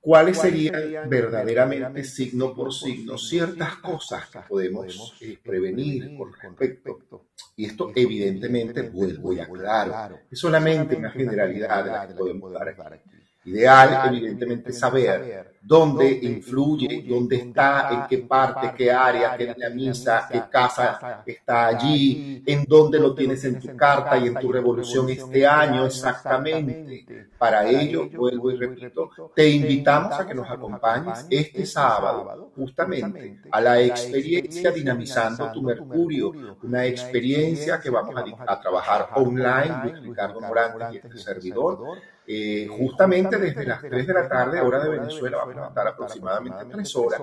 cuáles 0.00 0.38
serían 0.38 1.08
verdaderamente 1.08 2.04
signo 2.04 2.54
por 2.54 2.72
signo 2.72 3.18
ciertas 3.18 3.76
cosas 3.76 4.26
que 4.30 4.40
podemos 4.48 5.16
eh, 5.20 5.38
prevenir 5.42 6.16
con 6.16 6.32
respecto. 6.56 7.26
Y 7.56 7.66
esto 7.66 7.92
evidentemente 7.94 8.82
vuelvo 8.82 9.32
a 9.32 9.44
aclarar. 9.44 10.26
Es 10.30 10.38
solamente 10.38 10.96
una 10.96 11.10
generalidad 11.10 11.84
de 11.84 11.90
la 11.90 12.08
que 12.08 12.14
podemos 12.14 12.52
dar 12.52 12.68
aquí. 12.68 13.19
Ideal, 13.42 14.12
evidentemente, 14.12 14.70
saber 14.70 15.54
dónde 15.62 16.10
influye, 16.22 17.06
dónde 17.08 17.36
está, 17.36 17.88
en 17.90 18.06
qué 18.06 18.18
parte, 18.26 18.72
qué 18.76 18.92
área, 18.92 19.34
qué 19.34 19.54
dinamiza, 19.54 20.28
qué 20.30 20.42
casa 20.50 21.22
está 21.24 21.68
allí, 21.68 22.42
en 22.46 22.64
dónde 22.66 22.98
lo 22.98 23.14
tienes 23.14 23.42
en 23.44 23.58
tu 23.58 23.74
carta 23.74 24.18
y 24.18 24.26
en 24.26 24.34
tu 24.34 24.52
revolución 24.52 25.08
este 25.08 25.46
año 25.46 25.86
exactamente. 25.86 27.28
Para 27.38 27.66
ello, 27.66 28.10
vuelvo 28.10 28.50
y 28.50 28.56
repito, 28.56 29.10
te 29.34 29.48
invitamos 29.48 30.20
a 30.20 30.26
que 30.26 30.34
nos 30.34 30.50
acompañes 30.50 31.26
este 31.30 31.64
sábado, 31.64 32.52
justamente, 32.54 33.40
a 33.50 33.60
la 33.60 33.80
experiencia 33.80 34.70
dinamizando 34.70 35.50
tu 35.50 35.62
Mercurio, 35.62 36.58
una 36.62 36.84
experiencia 36.84 37.80
que 37.80 37.88
vamos 37.88 38.14
a, 38.46 38.60
trabajar 38.60 39.08
online, 39.14 40.00
Ricardo 40.02 40.40
Morán 40.42 40.92
y 40.92 40.96
este 40.98 41.16
servidor 41.16 42.00
eh, 42.32 42.68
justamente 42.68 43.38
desde 43.38 43.66
las 43.66 43.80
3 43.80 44.06
de 44.06 44.14
la 44.14 44.28
tarde, 44.28 44.60
hora 44.60 44.78
de 44.78 44.88
Venezuela, 44.88 45.38
vamos 45.38 45.56
a 45.64 45.66
estar 45.66 45.88
aproximadamente 45.88 46.64
3 46.70 46.96
horas 46.96 47.20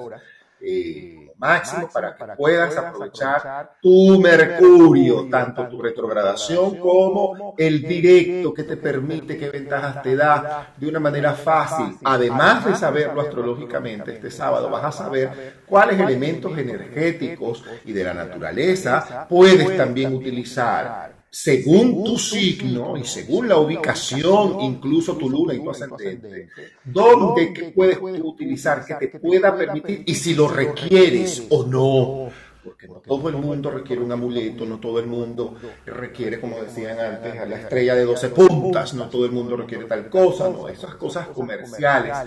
eh, 0.60 1.32
máximo 1.38 1.88
para 1.94 2.14
que 2.14 2.26
puedas 2.36 2.76
aprovechar 2.76 3.78
tu 3.82 4.20
Mercurio, 4.20 5.30
tanto 5.30 5.66
tu 5.70 5.82
retrogradación 5.82 6.78
como 6.78 7.56
el 7.58 7.84
directo 7.84 8.54
que 8.54 8.64
te 8.64 8.76
permite, 8.76 9.38
qué 9.38 9.50
ventajas 9.50 10.02
te 10.02 10.14
da 10.14 10.74
de 10.76 10.90
una 10.90 11.00
manera 11.00 11.34
fácil. 11.36 11.98
Además 12.04 12.66
de 12.66 12.76
saberlo 12.76 13.22
astrológicamente, 13.22 14.16
este 14.16 14.30
sábado 14.30 14.70
vas 14.70 14.84
a 14.84 14.92
saber 14.92 15.62
cuáles 15.66 16.02
elementos 16.02 16.58
energéticos 16.58 17.64
y 17.86 17.94
de 17.94 18.04
la 18.04 18.14
naturaleza 18.14 19.26
puedes 19.30 19.78
también 19.78 20.14
utilizar 20.14 21.17
según 21.38 22.04
tu 22.04 22.18
signo 22.18 22.98
y 22.98 23.04
según 23.04 23.48
la 23.48 23.58
ubicación, 23.58 24.60
incluso 24.60 25.16
tu 25.16 25.30
luna 25.30 25.54
y 25.54 25.64
tu 25.64 25.70
ascendente, 25.70 26.50
dónde 26.84 27.74
puedes 27.76 28.00
utilizar 28.02 28.84
que 28.84 28.96
te 28.96 29.20
pueda 29.20 29.56
permitir 29.56 30.02
y 30.08 30.16
si 30.16 30.34
lo 30.34 30.48
requieres 30.48 31.46
o 31.52 31.64
no. 31.64 32.32
Porque 32.64 32.88
no 32.88 32.96
todo 32.96 33.30
el 33.30 33.36
mundo 33.36 33.70
requiere 33.70 34.02
un 34.02 34.12
amuleto, 34.12 34.66
no 34.66 34.80
todo 34.80 35.00
el 35.00 35.06
mundo 35.06 35.56
requiere, 35.86 36.42
como 36.42 36.60
decían 36.60 37.00
antes, 37.00 37.40
a 37.40 37.46
la 37.46 37.58
estrella 37.58 37.94
de 37.94 38.06
12 38.06 38.30
puntas, 38.30 38.96
no 38.96 39.08
todo 39.08 39.26
el 39.26 39.32
mundo 39.32 39.56
requiere 39.56 39.86
tal 39.86 40.10
cosa, 40.10 40.50
no, 40.50 40.68
esas 40.68 40.96
cosas 40.96 41.28
comerciales. 41.28 42.18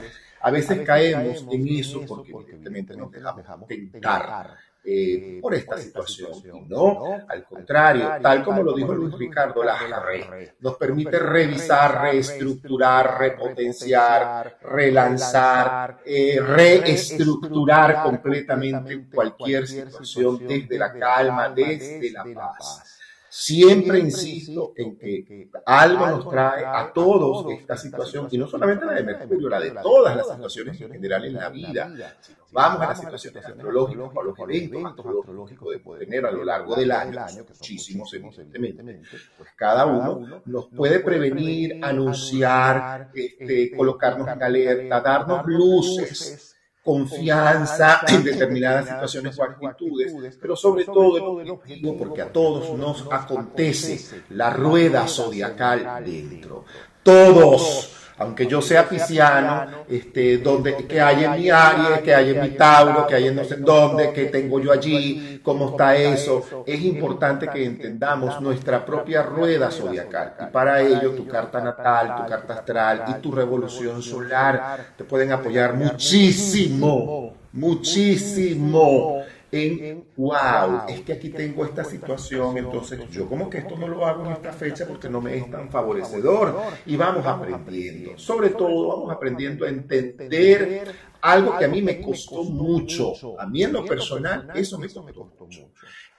A 0.41 0.51
veces 0.53 0.83
caemos 0.87 1.45
en 1.51 1.67
eso 1.67 2.03
porque 2.07 2.31
evidentemente 2.31 2.97
nos 2.97 3.11
dejamos 3.11 3.67
tentar 3.67 4.57
eh, 4.83 5.39
por 5.41 5.55
esta 5.55 5.77
situación. 5.77 6.33
Y 6.45 6.69
no, 6.69 7.19
al 7.29 7.45
contrario, 7.45 8.11
tal 8.23 8.43
como 8.43 8.63
lo 8.63 8.75
dijo 8.75 8.95
Luis 8.95 9.15
Ricardo 9.19 9.63
Lajarre, 9.63 10.55
nos 10.61 10.77
permite 10.77 11.19
revisar, 11.19 12.03
reestructurar, 12.03 13.19
repotenciar, 13.19 14.59
relanzar, 14.63 16.01
eh, 16.05 16.39
reestructurar 16.41 18.03
completamente 18.03 19.07
cualquier 19.13 19.67
situación 19.67 20.47
desde 20.47 20.79
la 20.79 20.93
calma, 20.93 21.49
desde 21.51 22.11
la 22.11 22.25
paz. 22.35 23.00
Siempre 23.41 23.99
insisto 23.99 24.75
en 24.77 24.99
que 24.99 25.49
algo 25.65 26.07
nos 26.07 26.29
trae 26.29 26.63
a 26.63 26.93
todos 26.93 27.51
esta 27.51 27.75
situación, 27.75 28.29
y 28.31 28.37
no 28.37 28.47
solamente 28.47 28.85
la 28.85 28.93
de 28.93 29.03
Mercurio, 29.03 29.49
la 29.49 29.59
de 29.59 29.71
todas 29.83 30.15
las 30.15 30.29
situaciones 30.29 30.79
en 30.79 30.93
general 30.93 31.25
en 31.25 31.35
la 31.35 31.49
vida. 31.49 32.19
Si 32.21 32.35
nos 32.35 32.53
vamos 32.53 32.83
a 32.83 32.89
las 32.89 33.01
situaciones 33.01 33.43
astrológicas 33.43 34.11
a 34.15 34.23
los 34.23 34.39
eventos 34.41 34.85
astrológicos 34.85 35.73
de 35.73 36.05
tener 36.05 36.27
a 36.27 36.31
lo 36.31 36.45
largo 36.45 36.77
del 36.77 36.93
año, 36.93 37.27
muchísimos 37.49 38.13
evidentemente, 38.13 39.01
pues 39.39 39.49
cada 39.57 39.87
uno 39.87 40.43
nos 40.45 40.67
puede 40.67 41.01
prevenir, 41.01 41.83
anunciar, 41.83 43.11
este, 43.15 43.75
colocarnos 43.75 44.29
en 44.29 44.43
alerta, 44.43 45.01
darnos 45.01 45.47
luces 45.47 46.50
confianza 46.83 48.01
en 48.09 48.25
determinadas 48.25 48.89
situaciones 48.89 49.39
o 49.39 49.45
actitudes, 49.45 50.39
pero 50.41 50.57
sobre 50.57 50.85
todo 50.85 51.41
el 51.41 51.51
objetivo, 51.51 51.97
porque 51.97 52.23
a 52.23 52.33
todos 52.33 52.77
nos 52.79 53.07
acontece 53.11 54.23
la 54.31 54.51
rueda 54.51 55.07
zodiacal 55.07 56.03
dentro. 56.05 56.65
Todos 57.03 58.00
aunque 58.21 58.47
yo 58.47 58.61
sea 58.61 58.87
pisciano, 58.87 59.67
este, 59.89 60.37
donde, 60.39 60.77
que 60.87 61.01
hay 61.01 61.25
en 61.25 61.33
mi 61.41 61.49
área, 61.49 62.03
que 62.03 62.15
hay 62.15 62.31
en 62.31 62.43
mi 62.43 62.51
Tauro, 62.51 63.07
que 63.07 63.15
hay 63.15 63.29
en 63.29 63.37
no 63.37 63.45
sé 63.45 63.57
dónde, 63.57 64.13
que 64.13 64.27
tengo 64.27 64.61
yo 64.61 64.73
allí, 64.73 65.41
cómo 65.43 65.71
está 65.71 65.97
eso. 65.97 66.65
Es 66.67 66.83
importante 66.83 67.49
que 67.49 67.65
entendamos 67.65 68.39
nuestra 68.43 68.85
propia 68.85 69.23
rueda 69.23 69.71
zodiacal. 69.71 70.35
Y 70.39 70.53
para 70.53 70.83
ello, 70.83 71.13
tu 71.13 71.27
carta 71.27 71.63
natal, 71.63 72.17
tu 72.19 72.29
carta 72.29 72.55
astral 72.55 73.05
y 73.09 73.15
tu 73.23 73.33
revolución 73.33 74.03
solar 74.03 74.93
te 74.99 75.05
pueden 75.05 75.33
apoyar 75.33 75.73
muchísimo, 75.73 77.33
muchísimo 77.53 79.25
en, 79.53 80.05
wow, 80.17 80.83
es 80.89 81.01
que 81.01 81.15
aquí 81.15 81.31
tengo 81.31 81.65
esta 81.65 81.85
situación, 81.85 82.59
entonces 82.59 83.01
yo 83.11 83.29
como 83.29 83.51
que 83.51 83.59
esto 83.59 83.77
no 83.77 83.89
lo 83.89 84.07
hago 84.07 84.27
en 84.27 84.33
esta 84.33 84.53
fecha 84.53 84.87
porque 84.87 85.09
no 85.09 85.21
me 85.21 85.37
es 85.37 85.51
tan 85.51 85.69
favorecedor 85.71 86.57
y 86.87 86.97
vamos 86.97 87.27
aprendiendo, 87.27 88.17
sobre 88.17 88.51
todo 88.51 88.89
vamos 88.89 89.11
aprendiendo 89.11 89.65
a 89.65 89.69
entender 89.69 90.95
algo 91.21 91.59
que 91.59 91.65
a 91.65 91.69
mí 91.69 91.83
me 91.83 92.01
costó 92.01 92.45
mucho, 92.45 93.13
a 93.39 93.47
mí 93.47 93.63
en 93.63 93.73
lo 93.73 93.85
personal 93.85 94.51
eso 94.55 94.79
me 94.79 94.89
costó 94.89 95.03
mucho. 95.03 95.71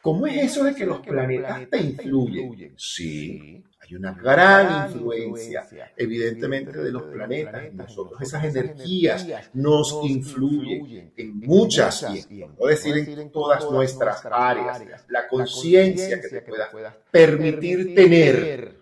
¿Cómo 0.02 0.26
es 0.26 0.36
eso 0.38 0.64
de 0.64 0.74
que 0.74 0.86
los 0.86 1.00
planetas 1.00 1.70
te 1.70 1.78
influyen? 1.78 2.74
Sí, 2.76 3.64
hay 3.92 3.98
una 3.98 4.14
gran 4.14 4.88
influencia, 4.88 5.68
evidentemente, 5.98 6.80
de 6.80 6.92
los 6.92 7.04
planetas. 7.04 7.66
en 7.66 7.78
nosotros. 7.78 8.22
Esas 8.22 8.44
energías 8.46 9.28
nos 9.54 10.00
influyen 10.04 11.12
en 11.16 11.40
muchas, 11.40 12.04
y 12.30 12.38
no 12.38 12.68
decir 12.68 12.98
en 12.98 13.32
todas 13.32 13.70
nuestras 13.70 14.26
áreas, 14.26 14.82
la 15.10 15.28
conciencia 15.28 16.22
que 16.22 16.28
te 16.30 16.42
pueda 16.42 16.98
permitir 17.12 17.94
tener 17.94 18.81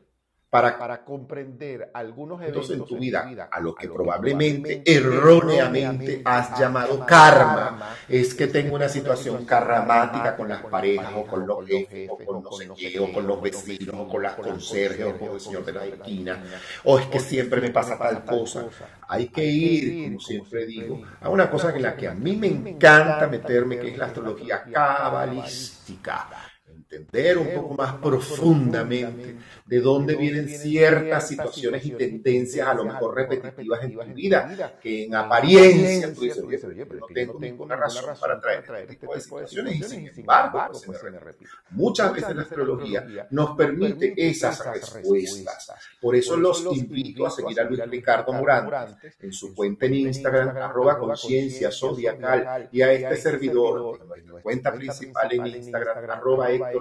para, 0.50 1.04
comprender 1.06 1.92
algunos 1.94 2.42
eventos 2.42 2.72
en 2.72 2.84
tu 2.84 2.98
vida, 2.98 3.50
a 3.52 3.60
lo 3.60 3.76
que 3.76 3.88
probablemente 3.88 4.82
erróneamente 4.84 6.24
has 6.26 6.60
llamado 6.60 7.06
karma, 7.06 7.96
es 8.08 8.34
que 8.34 8.48
tengo 8.48 8.76
una 8.76 8.90
situación 8.90 9.46
karmática 9.46 10.36
con 10.36 10.50
las 10.50 10.64
parejas 10.64 11.12
o 11.16 11.26
con 11.26 11.46
los 11.46 11.66
jefes 11.68 12.10
o 12.10 12.18
con 12.18 12.44
no 12.44 12.52
sé 12.52 12.70
qué, 12.76 13.00
o 13.00 13.14
con 13.14 13.28
los 13.28 13.42
vecinos 13.42 13.96
o 13.96 14.08
con 14.08 14.24
las 14.24 14.34
conserjes 14.34 15.06
o 15.06 15.18
con 15.20 15.34
el 15.34 15.40
señor 15.40 15.66
de 15.66 15.74
la 15.74 15.86
esquina, 15.86 16.44
o 16.84 16.98
es 16.98 17.06
que 17.08 17.20
siempre 17.20 17.62
me 17.62 17.70
pasa 17.70 17.98
tal 17.98 18.26
cosa. 18.26 18.66
Hay 19.08 19.28
que 19.28 19.46
ir, 19.46 20.08
como 20.08 20.20
siempre 20.20 20.66
digo, 20.66 21.02
a 21.22 21.30
una 21.30 21.50
cosa 21.50 21.76
en 21.76 21.84
la 21.84 21.96
que 21.96 22.08
a 22.08 22.14
mí 22.16 22.36
me 22.36 22.48
encanta 22.48 23.28
meterme, 23.28 23.78
que 23.78 23.90
es 23.90 23.98
la 23.98 24.06
astrología 24.06 24.64
cabalística 24.64 26.49
entender 26.92 27.38
un 27.38 27.54
poco 27.54 27.76
más 27.76 27.96
profundamente 27.96 29.38
de 29.66 29.80
dónde 29.80 30.16
vienen 30.16 30.50
ciertas 30.50 31.28
situaciones 31.28 31.86
y 31.86 31.92
tendencias 31.92 32.68
a 32.68 32.74
lo 32.74 32.86
mejor 32.86 33.16
repetitivas 33.16 33.84
en 33.84 33.94
tu 33.94 34.14
vida, 34.14 34.80
que 34.82 35.06
en 35.06 35.16
apariencia 35.16 36.12
tú 36.14 36.22
dices, 36.22 36.44
oye, 36.44 36.86
pero 36.86 37.02
no 37.02 37.08
tengo 37.14 37.40
ninguna 37.40 37.76
razón 37.76 38.06
para 38.20 38.40
traer 38.40 38.64
este 38.82 38.96
tipo 38.96 39.14
de 39.14 39.22
situaciones 39.22 39.76
y 39.76 39.84
sin 39.84 40.08
embargo 40.08 40.64
pues, 40.86 41.00
se 41.00 41.12
me 41.12 41.20
repite. 41.20 41.52
Muchas 41.72 42.12
veces 42.14 42.36
la 42.36 42.42
astrología 42.42 43.28
nos 43.30 43.56
permite 43.56 44.14
esas 44.18 44.66
respuestas. 44.66 45.72
Por 46.02 46.16
eso 46.16 46.38
los 46.38 46.66
invito 46.76 47.28
a 47.28 47.30
seguir 47.30 47.60
a 47.62 47.66
Luis 47.66 47.88
Ricardo 47.88 48.34
Morante 48.34 49.14
en 49.20 49.32
su 49.32 49.54
cuenta 49.54 49.86
en 49.86 49.94
Instagram, 49.94 50.58
arroba 50.58 50.98
conciencia 50.98 51.72
zodiacal, 51.72 52.68
y 52.72 52.82
a 52.82 52.92
este 52.94 53.16
servidor, 53.16 54.00
en 54.18 54.26
nuestra 54.26 54.42
cuenta 54.42 54.74
principal 54.74 55.32
en 55.32 55.48
Instagram, 55.48 56.10
arroba 56.10 56.52
Héctor 56.52 56.79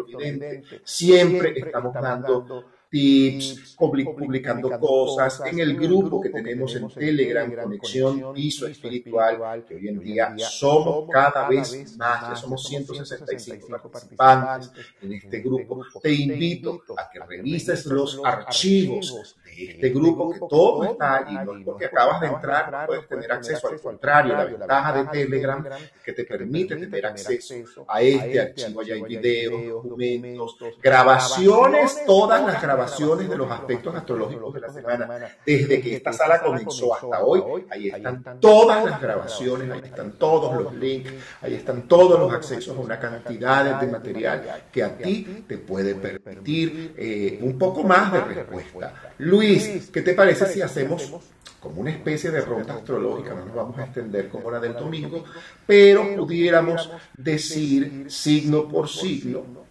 Siempre 0.85 1.59
estamos 1.59 1.95
dando 1.95 2.65
tips, 2.91 3.77
publicando 3.77 4.79
cosas. 4.79 5.43
en 5.47 5.59
el 5.61 5.77
grupo 5.77 6.21
que 6.21 6.31
tenemos 6.31 6.75
en 6.75 6.89
Telegram, 6.89 7.55
Conexión 7.55 8.33
Piso 8.35 8.67
Espiritual, 8.67 9.65
que 9.67 9.75
hoy 9.75 9.89
en 9.89 10.01
día 10.01 10.35
somos 10.39 11.09
cada 11.11 11.49
vez 11.49 11.97
más, 11.97 12.29
ya 12.29 12.37
somos 12.37 12.67
165 12.67 13.91
participantes 13.91 14.73
en 15.03 15.13
este 15.13 15.41
grupo. 15.41 15.85
Te 16.03 16.13
invito 16.13 16.83
a 16.97 17.09
que 17.11 17.21
revises 17.21 17.87
los 17.87 18.21
archivos 18.25 19.37
este 19.67 19.91
grupo 19.91 20.31
que 20.33 20.41
todo 20.49 20.85
está 20.85 21.17
allí, 21.17 21.35
no 21.45 21.57
es 21.57 21.65
porque 21.65 21.87
acabas 21.87 22.21
de 22.21 22.27
entrar, 22.29 22.71
no 22.71 22.87
puedes 22.87 23.09
tener 23.09 23.33
acceso, 23.33 23.69
al 23.69 23.81
contrario, 23.81 24.37
la 24.37 24.45
ventaja 24.45 24.93
de 24.93 25.05
Telegram 25.07 25.65
que 26.05 26.13
te 26.13 26.25
permite 26.25 26.77
tener 26.77 27.07
acceso 27.07 27.85
a 27.89 28.01
este 28.03 28.41
archivo, 28.41 28.81
allá 28.81 28.95
hay 28.95 29.03
videos, 29.03 29.83
documentos, 29.83 30.57
grabaciones, 30.83 32.05
todas 32.07 32.45
las 32.47 32.63
grabaciones 32.63 33.29
de 33.29 33.37
los 33.37 33.51
aspectos 33.51 33.95
astrológicos 33.95 34.55
de 34.55 34.61
la 34.61 34.73
semana, 34.73 35.29
desde 35.45 35.81
que 35.81 35.97
esta 35.97 36.13
sala 36.13 36.41
comenzó 36.41 36.95
hasta 36.95 37.23
hoy, 37.23 37.67
ahí 37.71 37.89
están 37.89 38.41
todas 38.41 38.85
las 38.85 39.01
grabaciones, 39.01 39.71
ahí 39.71 39.81
están 39.85 40.13
todos 40.13 40.63
los 40.63 40.75
links, 40.75 41.13
ahí 41.41 41.55
están 41.55 41.89
todos 41.89 42.19
los 42.19 42.33
accesos 42.33 42.77
a 42.77 42.81
una 42.81 42.99
cantidad 42.99 43.81
de 43.81 43.87
material 43.87 44.65
que 44.73 44.83
a 44.83 44.97
ti 44.97 45.45
te 45.47 45.59
puede 45.59 45.95
permitir 45.95 46.95
eh, 46.97 47.39
un 47.43 47.59
poco 47.59 47.83
más 47.83 48.13
de 48.13 48.21
respuesta. 48.21 49.15
Luis, 49.19 49.48
¿qué 49.93 50.03
te 50.03 50.15
parece 50.15 50.47
si 50.47 50.61
hacemos 50.63 51.13
como 51.61 51.81
una 51.81 51.91
especie 51.91 52.31
de 52.31 52.41
ronda 52.41 52.75
astrológica? 52.75 53.35
No 53.35 53.47
nos 53.47 53.55
vamos 53.55 53.79
a 53.79 53.85
extender 53.85 54.29
como 54.29 54.51
la 54.51 54.61
del 54.61 54.75
domingo, 54.75 55.25
pero 55.67 56.17
pudiéramos 56.17 56.91
decir 57.17 58.07
signo 58.09 58.69
por 58.69 58.89
signo 58.89 59.67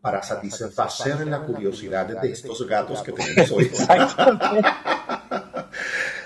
para 0.00 0.22
satisfacer 0.22 1.26
la 1.26 1.40
curiosidad 1.40 2.06
de 2.20 2.30
estos 2.30 2.66
gatos 2.66 3.02
que 3.02 3.12
tenemos 3.12 3.50
hoy. 3.50 3.70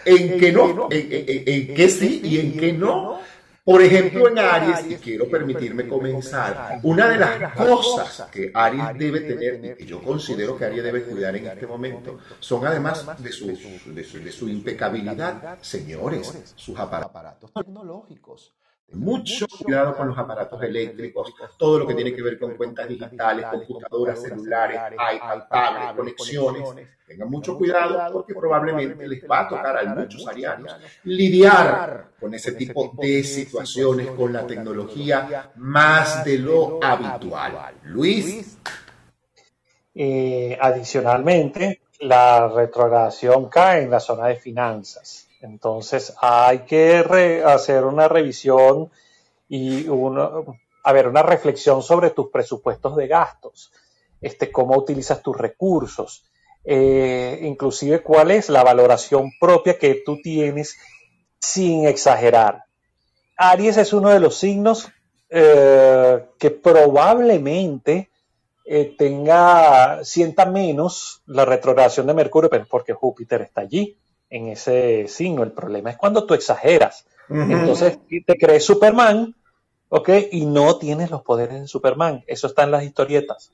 en 0.04 0.40
que 0.40 0.52
no, 0.52 0.88
en, 0.90 1.74
que 1.74 1.88
sí 1.88 2.20
y 2.24 2.40
en 2.40 2.58
que 2.58 2.72
no. 2.72 3.20
Por 3.68 3.82
ejemplo, 3.82 4.28
en 4.28 4.38
Aries, 4.38 4.92
y 4.92 4.96
quiero 4.96 5.28
permitirme 5.28 5.86
comenzar, 5.86 6.80
una 6.84 7.06
de 7.06 7.18
las 7.18 7.52
cosas 7.52 8.30
que 8.30 8.50
Aries 8.54 8.98
debe 8.98 9.20
tener, 9.20 9.62
y 9.62 9.74
que 9.76 9.84
yo 9.84 10.02
considero 10.02 10.56
que 10.56 10.64
Aries 10.64 10.82
debe 10.82 11.04
cuidar 11.04 11.36
en 11.36 11.48
este 11.48 11.66
momento, 11.66 12.18
son 12.40 12.66
además 12.66 13.04
de 13.22 13.30
su, 13.30 13.48
de 13.84 14.32
su, 14.32 14.48
impecabilidad, 14.48 15.58
señores, 15.60 16.54
sus 16.56 16.78
aparatos 16.78 17.52
tecnológicos. 17.52 18.54
Mucho 18.92 19.46
cuidado 19.46 19.94
con 19.94 20.08
los 20.08 20.16
aparatos 20.16 20.62
eléctricos, 20.62 21.34
todo 21.58 21.80
lo 21.80 21.86
que 21.86 21.94
tiene 21.94 22.14
que 22.14 22.22
ver 22.22 22.38
con 22.38 22.56
cuentas 22.56 22.88
digitales, 22.88 23.44
computadoras, 23.46 24.22
celulares, 24.22 24.80
iPad, 24.92 25.42
tablets, 25.50 25.92
conexiones. 25.94 26.88
Tengan 27.06 27.30
mucho 27.30 27.56
cuidado 27.56 28.12
porque 28.12 28.34
probablemente 28.34 29.06
les 29.06 29.22
va 29.30 29.40
a 29.40 29.48
tocar 29.48 29.78
a 29.78 29.94
muchos 29.94 30.26
arianos 30.26 30.74
lidiar 31.04 32.08
con 32.18 32.32
ese 32.34 32.52
tipo 32.52 32.92
de 32.98 33.22
situaciones 33.24 34.08
con 34.08 34.32
la 34.32 34.46
tecnología 34.46 35.52
más 35.56 36.24
de 36.24 36.38
lo 36.38 36.82
habitual. 36.82 37.74
Luis. 37.84 38.58
Eh, 39.94 40.56
adicionalmente, 40.60 41.82
la 42.00 42.48
retrogradación 42.48 43.48
cae 43.48 43.82
en 43.82 43.90
la 43.90 44.00
zona 44.00 44.28
de 44.28 44.36
finanzas. 44.36 45.27
Entonces 45.40 46.14
hay 46.20 46.60
que 46.60 47.42
hacer 47.44 47.84
una 47.84 48.08
revisión 48.08 48.90
y 49.48 49.86
a 49.88 50.92
ver, 50.92 51.08
una 51.08 51.22
reflexión 51.22 51.82
sobre 51.82 52.10
tus 52.10 52.30
presupuestos 52.30 52.96
de 52.96 53.06
gastos, 53.06 53.72
este, 54.20 54.50
cómo 54.50 54.76
utilizas 54.76 55.22
tus 55.22 55.36
recursos, 55.36 56.24
eh, 56.64 57.40
inclusive 57.42 58.02
cuál 58.02 58.30
es 58.30 58.48
la 58.48 58.62
valoración 58.62 59.30
propia 59.40 59.78
que 59.78 60.02
tú 60.04 60.20
tienes 60.22 60.76
sin 61.38 61.86
exagerar. 61.86 62.64
Aries 63.36 63.76
es 63.76 63.92
uno 63.92 64.10
de 64.10 64.20
los 64.20 64.36
signos 64.36 64.88
eh, 65.30 66.24
que 66.38 66.50
probablemente 66.50 68.10
eh, 68.64 68.94
tenga, 68.98 70.04
sienta 70.04 70.46
menos 70.46 71.22
la 71.26 71.44
retrogradación 71.44 72.06
de 72.06 72.14
Mercurio, 72.14 72.50
pero 72.50 72.66
porque 72.68 72.92
Júpiter 72.92 73.42
está 73.42 73.62
allí 73.62 73.96
en 74.30 74.48
ese 74.48 75.06
signo. 75.08 75.42
El 75.42 75.52
problema 75.52 75.90
es 75.90 75.96
cuando 75.96 76.24
tú 76.24 76.34
exageras. 76.34 77.06
Entonces 77.28 77.98
te 78.08 78.36
crees 78.36 78.64
Superman, 78.64 79.34
¿ok? 79.90 80.10
Y 80.32 80.46
no 80.46 80.78
tienes 80.78 81.10
los 81.10 81.22
poderes 81.22 81.60
de 81.60 81.68
Superman. 81.68 82.24
Eso 82.26 82.46
está 82.46 82.64
en 82.64 82.70
las 82.70 82.84
historietas, 82.84 83.52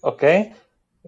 ¿ok? 0.00 0.22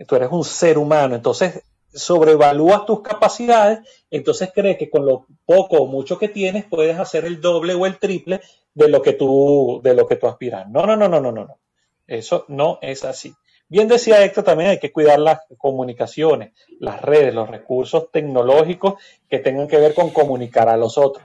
Tú 0.07 0.17
eres 0.17 0.29
un 0.31 0.45
ser 0.45 0.79
humano, 0.79 1.15
entonces 1.15 1.63
sobrevalúas 1.93 2.87
tus 2.87 3.01
capacidades, 3.01 3.81
entonces 4.11 4.51
crees 4.55 4.79
que 4.79 4.91
con 4.91 5.07
lo 5.07 5.27
poco 5.45 5.77
o 5.79 5.87
mucho 5.87 6.19
que 6.19 6.29
tienes 6.29 6.65
puedes 6.65 6.99
hacer 6.99 7.25
el 7.25 7.41
doble 7.41 7.75
o 7.75 7.87
el 7.87 7.99
triple 7.99 8.41
de 8.75 8.89
lo 8.89 9.03
que 9.03 9.15
tú, 9.15 9.81
de 9.83 9.95
lo 9.95 10.07
que 10.07 10.17
tú 10.17 10.27
aspiras. 10.27 10.69
No, 10.69 10.87
no, 10.87 10.97
no, 10.97 11.09
no, 11.09 11.21
no, 11.21 11.33
no, 11.33 11.47
no. 11.47 11.59
Eso 12.07 12.45
no 12.49 12.79
es 12.83 13.05
así. 13.05 13.35
Bien 13.71 13.87
decía 13.87 14.25
Héctor, 14.25 14.45
también 14.45 14.71
hay 14.71 14.79
que 14.79 14.93
cuidar 14.93 15.19
las 15.19 15.41
comunicaciones, 15.59 16.53
las 16.81 17.03
redes, 17.03 17.35
los 17.35 17.51
recursos 17.51 18.11
tecnológicos 18.11 18.95
que 19.29 19.41
tengan 19.41 19.69
que 19.69 19.77
ver 19.77 19.93
con 19.93 20.09
comunicar 20.09 20.71
a 20.71 20.77
los 20.79 20.97
otros. 20.97 21.25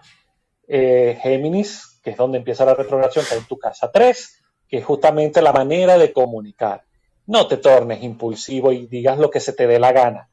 Eh, 0.67 1.17
Géminis, 1.21 2.01
que 2.03 2.11
es 2.11 2.17
donde 2.17 2.39
empieza 2.39 2.65
la 2.65 2.75
retrogradación, 2.75 3.23
está 3.23 3.35
en 3.35 3.45
tu 3.45 3.57
casa 3.57 3.89
3, 3.91 4.41
que 4.67 4.77
es 4.79 4.85
justamente 4.85 5.41
la 5.41 5.53
manera 5.53 5.97
de 5.97 6.11
comunicar. 6.11 6.83
No 7.27 7.47
te 7.47 7.57
tornes 7.57 8.03
impulsivo 8.03 8.73
y 8.73 8.87
digas 8.87 9.17
lo 9.17 9.29
que 9.29 9.39
se 9.39 9.53
te 9.53 9.65
dé 9.65 9.79
la 9.79 9.93
gana. 9.93 10.29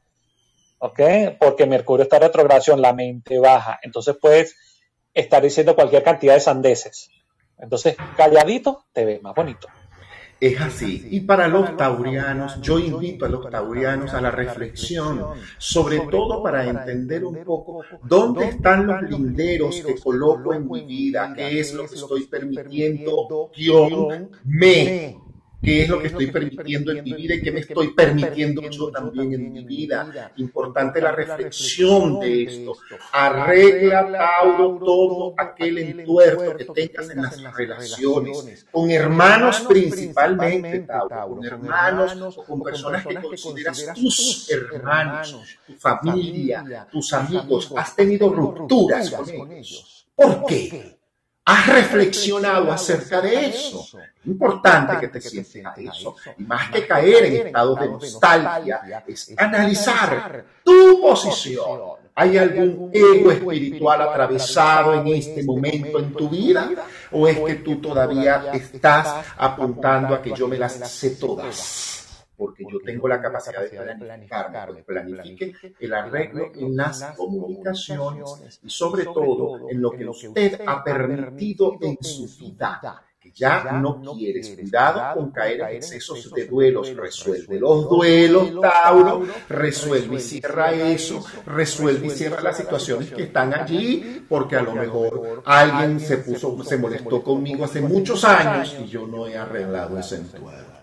¿Ok? 0.79 0.99
Porque 1.39 1.65
Mercurio 1.65 2.03
está 2.03 2.17
en 2.17 2.23
retrogradación, 2.23 2.81
la 2.81 2.91
mente 2.91 3.39
baja. 3.39 3.79
Entonces 3.83 4.17
puedes 4.19 4.57
estar 5.13 5.41
diciendo 5.41 5.75
cualquier 5.75 6.03
cantidad 6.03 6.33
de 6.33 6.41
sandeces. 6.41 7.09
Entonces, 7.57 7.95
calladito, 8.17 8.83
te 8.91 9.05
ves 9.05 9.21
más 9.21 9.35
bonito. 9.35 9.69
Es 10.41 10.59
así. 10.59 11.07
Y 11.11 11.19
para 11.19 11.47
los 11.47 11.77
taurianos, 11.77 12.59
yo 12.61 12.79
invito 12.79 13.25
a 13.25 13.29
los 13.29 13.47
taurianos 13.47 14.11
a 14.15 14.21
la 14.21 14.31
reflexión, 14.31 15.23
sobre 15.59 15.99
todo 16.09 16.41
para 16.41 16.65
entender 16.65 17.23
un 17.23 17.43
poco 17.43 17.83
dónde 18.03 18.45
están 18.45 18.87
los 18.87 19.03
linderos 19.03 19.81
que 19.85 19.99
coloco 19.99 20.55
en 20.55 20.67
mi 20.67 20.83
vida, 20.83 21.31
qué 21.35 21.59
es 21.59 21.75
lo 21.75 21.87
que 21.87 21.93
estoy 21.93 22.23
permitiendo, 22.23 23.51
yo 23.55 24.09
me 24.45 25.15
qué 25.61 25.83
es 25.83 25.89
lo 25.89 25.99
que 25.99 26.07
estoy 26.07 26.27
permitiendo 26.27 26.91
en 26.91 27.03
mi 27.03 27.13
vida 27.13 27.35
y 27.35 27.41
qué 27.41 27.51
me 27.51 27.59
estoy 27.59 27.93
permitiendo 27.93 28.61
yo 28.69 28.91
también 28.91 29.33
en 29.33 29.51
mi 29.51 29.63
vida. 29.63 30.31
Importante 30.37 31.01
la 31.01 31.11
reflexión 31.11 32.19
de 32.19 32.43
esto. 32.43 32.77
Arregla, 33.11 34.11
Tauro, 34.11 34.79
todo 34.83 35.33
aquel 35.37 35.77
entuerto 35.77 36.55
que 36.55 36.65
tengas 36.65 37.09
en 37.09 37.21
las 37.21 37.55
relaciones, 37.55 38.65
con 38.71 38.89
hermanos 38.89 39.65
principalmente, 39.67 40.79
Tauro, 40.79 41.35
con 41.35 41.45
hermanos 41.45 42.37
o 42.37 42.43
con 42.43 42.61
personas 42.61 43.05
que 43.05 43.15
consideras 43.15 43.93
tus 43.93 44.49
hermanos, 44.49 45.57
tu 45.67 45.73
familia, 45.73 46.87
tus 46.91 47.13
amigos. 47.13 47.71
Has 47.75 47.95
tenido 47.95 48.29
rupturas 48.29 49.09
con 49.11 49.51
ellos. 49.51 50.07
¿Por 50.15 50.45
qué? 50.45 51.00
¿Has 51.43 51.67
reflexionado 51.67 52.71
acerca 52.71 53.19
de 53.19 53.47
eso? 53.47 53.87
Importante 54.25 54.99
que 54.99 55.07
te 55.07 55.21
sientes 55.21 55.65
a 55.65 55.73
eso. 55.75 56.15
Y 56.37 56.43
más 56.43 56.69
que 56.69 56.85
caer 56.85 57.25
en 57.25 57.47
estados 57.47 57.79
de 57.79 57.89
nostalgia, 57.89 59.03
es 59.07 59.33
analizar 59.37 60.45
tu 60.63 61.01
posición. 61.01 62.01
¿Hay 62.13 62.37
algún 62.37 62.91
ego 62.93 63.31
espiritual 63.31 64.01
atravesado 64.01 64.93
en 64.93 65.07
este 65.07 65.43
momento 65.43 65.97
en 65.97 66.13
tu 66.13 66.29
vida? 66.29 66.69
¿O 67.11 67.27
es 67.27 67.39
que 67.39 67.55
tú 67.55 67.81
todavía 67.81 68.51
estás 68.53 69.25
apuntando 69.37 70.13
a 70.13 70.21
que 70.21 70.33
yo 70.33 70.47
me 70.47 70.57
las 70.57 70.73
sé 70.91 71.11
todas? 71.11 72.00
Porque 72.41 72.63
yo 72.67 72.79
tengo 72.83 73.07
la 73.07 73.21
capacidad 73.21 73.61
de 73.61 73.69
planificar, 73.69 74.69
pues 74.73 74.83
planifique 74.83 75.53
el 75.79 75.93
arreglo 75.93 76.51
en 76.55 76.75
las 76.75 77.13
comunicaciones 77.15 78.59
y 78.63 78.67
sobre 78.67 79.03
todo 79.03 79.69
en 79.69 79.79
lo 79.79 79.91
que 79.91 80.07
usted 80.07 80.59
ha 80.65 80.83
permitido 80.83 81.77
en 81.79 81.99
su 82.01 82.27
vida 82.39 83.05
que 83.19 83.31
ya 83.31 83.73
no 83.73 84.01
quieres. 84.15 84.57
Cuidado 84.59 85.19
con 85.19 85.29
caer 85.29 85.61
en 85.61 85.75
excesos 85.75 86.31
de 86.31 86.47
duelos. 86.47 86.95
Resuelve 86.95 87.59
los 87.59 87.87
duelos, 87.87 88.59
Tauro. 88.59 89.21
Resuelve 89.47 90.15
y 90.15 90.19
cierra 90.19 90.71
eso. 90.71 91.23
Resuelve 91.45 92.07
y 92.07 92.09
cierra 92.09 92.41
las 92.41 92.57
situaciones 92.57 93.11
que 93.11 93.25
están 93.25 93.53
allí, 93.53 94.25
porque 94.27 94.55
a 94.55 94.63
lo 94.63 94.73
mejor 94.73 95.43
alguien 95.45 95.99
se 95.99 96.17
puso, 96.17 96.63
se 96.63 96.77
molestó 96.77 97.21
conmigo 97.21 97.65
hace 97.65 97.81
muchos 97.81 98.25
años 98.25 98.75
y 98.83 98.87
yo 98.87 99.05
no 99.05 99.27
he 99.27 99.37
arreglado 99.37 99.99
ese 99.99 100.15
entuerto. 100.15 100.80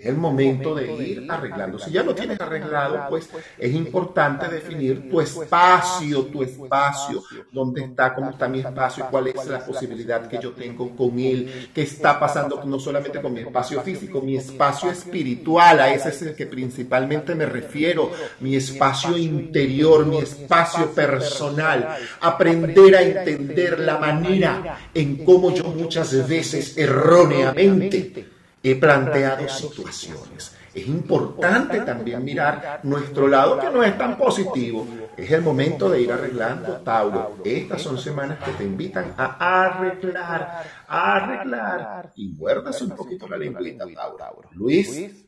Es 0.00 0.06
el 0.06 0.16
momento 0.16 0.74
de 0.74 0.96
ir 0.96 1.26
arreglando. 1.28 1.78
Si 1.78 1.90
ya 1.90 2.02
lo 2.02 2.14
tienes 2.14 2.40
arreglado, 2.40 3.04
pues 3.10 3.28
es 3.58 3.74
importante 3.74 4.48
definir 4.48 5.10
tu 5.10 5.20
espacio, 5.20 6.24
tu 6.24 6.42
espacio, 6.42 7.22
dónde 7.52 7.82
está, 7.82 8.14
cómo 8.14 8.30
está 8.30 8.48
mi 8.48 8.60
espacio, 8.60 9.08
cuál 9.10 9.26
es 9.26 9.46
la 9.46 9.62
posibilidad 9.62 10.26
que 10.26 10.38
yo 10.40 10.52
tengo 10.52 10.96
con 10.96 11.18
él, 11.18 11.68
qué 11.74 11.82
está 11.82 12.18
pasando 12.18 12.64
no 12.64 12.80
solamente 12.80 13.20
con 13.20 13.34
mi 13.34 13.40
espacio 13.40 13.82
físico, 13.82 14.22
mi 14.22 14.36
espacio 14.36 14.90
espiritual, 14.90 15.80
a 15.80 15.92
ese 15.92 16.08
es 16.08 16.22
el 16.22 16.34
que 16.34 16.46
principalmente 16.46 17.34
me 17.34 17.44
refiero, 17.44 18.10
mi 18.40 18.56
espacio 18.56 19.18
interior, 19.18 20.06
mi 20.06 20.16
espacio 20.16 20.92
personal, 20.92 21.98
aprender 22.22 22.96
a 22.96 23.02
entender 23.02 23.80
la 23.80 23.98
manera 23.98 24.78
en 24.94 25.26
cómo 25.26 25.54
yo 25.54 25.64
muchas 25.64 26.26
veces 26.26 26.78
erróneamente 26.78 28.39
he 28.62 28.76
planteado 28.76 29.48
situaciones. 29.48 30.56
Es 30.72 30.86
importante 30.86 31.80
también 31.80 32.24
mirar 32.24 32.80
nuestro 32.84 33.26
lado 33.26 33.58
que 33.58 33.70
no 33.70 33.82
es 33.82 33.96
tan 33.98 34.16
positivo. 34.16 34.86
Es 35.16 35.30
el 35.32 35.42
momento 35.42 35.88
de 35.88 36.02
ir 36.02 36.12
arreglando, 36.12 36.76
Tauro. 36.78 37.38
Estas 37.44 37.82
son 37.82 37.98
semanas 37.98 38.38
que 38.44 38.52
te 38.52 38.64
invitan 38.64 39.14
a 39.16 39.64
arreglar, 39.64 40.64
a 40.86 41.16
arreglar. 41.16 42.12
Y 42.14 42.28
muerdas 42.28 42.80
un 42.82 42.90
poquito 42.90 43.26
la 43.26 43.36
lengüita, 43.36 43.84
Tauro. 44.16 44.48
Luis. 44.52 45.26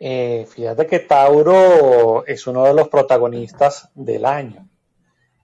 Eh, 0.00 0.46
fíjate 0.48 0.86
que 0.86 1.00
Tauro 1.00 2.24
es 2.26 2.46
uno 2.46 2.64
de 2.64 2.72
los 2.72 2.88
protagonistas 2.88 3.90
del 3.94 4.24
año. 4.24 4.66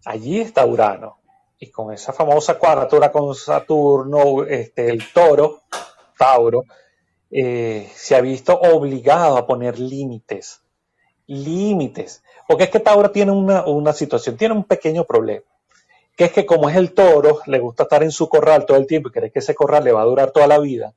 Allí 0.07 0.41
está 0.41 0.65
Urano. 0.65 1.21
Y 1.59 1.71
con 1.71 1.93
esa 1.93 2.13
famosa 2.13 2.59
cuadratura 2.59 3.13
con 3.13 3.35
Saturno, 3.35 4.45
este, 4.45 4.91
el 4.91 5.13
toro, 5.13 5.65
Tauro, 6.17 6.65
eh, 7.31 7.91
se 7.95 8.15
ha 8.15 8.21
visto 8.21 8.59
obligado 8.59 9.37
a 9.37 9.47
poner 9.47 9.79
límites. 9.79 10.61
Límites. 11.27 12.23
Porque 12.47 12.65
es 12.65 12.71
que 12.71 12.81
Tauro 12.81 13.11
tiene 13.11 13.33
una, 13.33 13.93
situación, 13.93 14.37
tiene 14.37 14.55
un 14.55 14.65
pequeño 14.65 15.05
problema. 15.05 15.45
Que 16.17 16.25
es 16.25 16.33
que 16.33 16.47
como 16.47 16.69
es 16.69 16.77
el 16.77 16.93
toro, 16.93 17.41
le 17.47 17.59
gusta 17.59 17.85
estar 17.85 18.03
en 18.03 18.13
su 18.13 18.29
corral 18.29 18.67
todo 18.67 18.77
el 18.77 18.87
tiempo 18.87 19.09
y 19.09 19.13
cree 19.13 19.33
que 19.33 19.41
ese 19.41 19.55
corral 19.55 19.85
le 19.85 19.93
va 19.93 20.03
a 20.03 20.07
durar 20.07 20.31
toda 20.31 20.47
la 20.47 20.59
vida, 20.59 20.95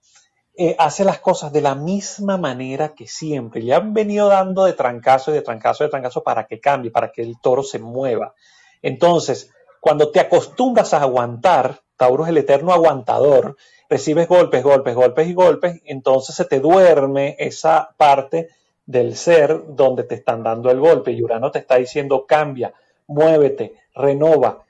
eh, 0.55 0.75
hace 0.77 1.03
las 1.03 1.19
cosas 1.19 1.51
de 1.53 1.61
la 1.61 1.75
misma 1.75 2.37
manera 2.37 2.93
que 2.93 3.07
siempre. 3.07 3.61
Le 3.61 3.73
han 3.73 3.93
venido 3.93 4.27
dando 4.27 4.65
de 4.65 4.73
trancazo 4.73 5.31
y 5.31 5.35
de 5.35 5.41
trancazo 5.41 5.83
y 5.83 5.87
de 5.87 5.91
trancazo 5.91 6.23
para 6.23 6.45
que 6.45 6.59
cambie, 6.59 6.91
para 6.91 7.11
que 7.11 7.21
el 7.21 7.39
toro 7.41 7.63
se 7.63 7.79
mueva. 7.79 8.35
Entonces, 8.81 9.51
cuando 9.79 10.11
te 10.11 10.19
acostumbras 10.19 10.93
a 10.93 11.01
aguantar, 11.01 11.81
Tauro 11.95 12.23
es 12.25 12.29
el 12.29 12.37
eterno 12.37 12.73
aguantador, 12.73 13.55
recibes 13.89 14.27
golpes, 14.27 14.63
golpes, 14.63 14.95
golpes 14.95 15.27
y 15.27 15.33
golpes, 15.33 15.81
entonces 15.85 16.35
se 16.35 16.45
te 16.45 16.59
duerme 16.59 17.35
esa 17.39 17.89
parte 17.97 18.49
del 18.85 19.15
ser 19.15 19.75
donde 19.75 20.03
te 20.03 20.15
están 20.15 20.43
dando 20.43 20.71
el 20.71 20.79
golpe 20.79 21.11
y 21.11 21.21
Urano 21.21 21.51
te 21.51 21.59
está 21.59 21.75
diciendo 21.75 22.25
cambia, 22.25 22.73
muévete, 23.07 23.73
renova. 23.93 24.63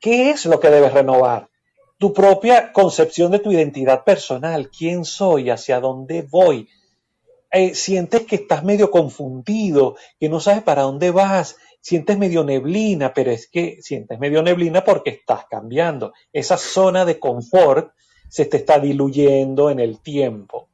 ¿Qué 0.00 0.30
es 0.30 0.46
lo 0.46 0.60
que 0.60 0.70
debes 0.70 0.92
renovar? 0.92 1.48
tu 1.98 2.12
propia 2.12 2.72
concepción 2.72 3.32
de 3.32 3.40
tu 3.40 3.50
identidad 3.50 4.04
personal, 4.04 4.70
quién 4.70 5.04
soy, 5.04 5.50
hacia 5.50 5.80
dónde 5.80 6.22
voy. 6.22 6.68
Eh, 7.50 7.74
sientes 7.74 8.24
que 8.24 8.36
estás 8.36 8.62
medio 8.62 8.90
confundido, 8.90 9.96
que 10.20 10.28
no 10.28 10.38
sabes 10.38 10.62
para 10.62 10.82
dónde 10.82 11.10
vas, 11.10 11.56
sientes 11.80 12.16
medio 12.16 12.44
neblina, 12.44 13.12
pero 13.12 13.32
es 13.32 13.48
que 13.48 13.82
sientes 13.82 14.18
medio 14.20 14.42
neblina 14.42 14.84
porque 14.84 15.10
estás 15.10 15.46
cambiando. 15.50 16.12
Esa 16.32 16.56
zona 16.56 17.04
de 17.04 17.18
confort 17.18 17.92
se 18.28 18.44
te 18.44 18.58
está 18.58 18.78
diluyendo 18.78 19.70
en 19.70 19.80
el 19.80 20.00
tiempo. 20.00 20.68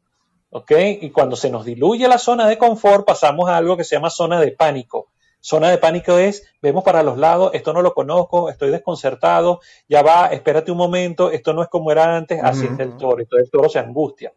¿Ok? 0.51 0.71
Y 1.01 1.11
cuando 1.11 1.35
se 1.35 1.51
nos 1.51 1.65
diluye 1.65 2.07
la 2.07 2.19
zona 2.19 2.47
de 2.47 2.59
confort, 2.59 3.05
pasamos 3.05 3.49
a 3.49 3.57
algo 3.57 3.77
que 3.77 3.85
se 3.85 3.97
llama 3.97 4.11
zona 4.11 4.41
de 4.41 4.53
pánico. 4.53 5.09
Zona 5.41 5.69
de 5.69 5.77
pánico 5.77 6.17
es, 6.17 6.43
vemos 6.63 6.85
para 6.85 7.03
los 7.03 7.19
lados, 7.19 7.51
esto 7.53 7.75
no 7.75 7.83
lo 7.83 7.93
conozco, 7.93 8.49
estoy 8.49 8.71
desconcertado, 8.71 9.61
ya 9.87 10.01
va, 10.01 10.29
espérate 10.29 10.71
un 10.71 10.79
momento, 10.79 11.31
esto 11.31 11.53
no 11.53 11.63
es 11.63 11.69
como 11.69 11.93
era 11.93 12.17
antes, 12.17 12.43
así 12.43 12.65
es 12.65 12.79
el 12.79 12.97
toro, 12.97 13.23
todo 13.27 13.41
el 13.41 13.51
toro 13.51 13.69
se 13.69 13.79
angustia. 13.79 14.33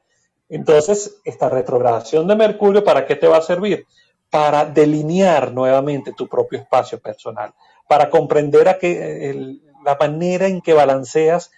Entonces, 0.50 1.22
esta 1.24 1.48
retrogradación 1.48 2.28
de 2.28 2.36
Mercurio, 2.36 2.84
¿para 2.84 3.06
qué 3.06 3.16
te 3.16 3.28
va 3.28 3.38
a 3.38 3.42
servir? 3.42 3.86
Para 4.30 4.66
delinear 4.66 5.54
nuevamente 5.54 6.12
tu 6.12 6.28
propio 6.28 6.60
espacio 6.60 7.00
personal, 7.00 7.54
para 7.88 8.10
comprender 8.10 8.68
a 8.68 8.78
que, 8.78 9.60
la 9.86 9.96
manera 9.98 10.48
en 10.48 10.60
que 10.60 10.74
balanceas 10.74 11.52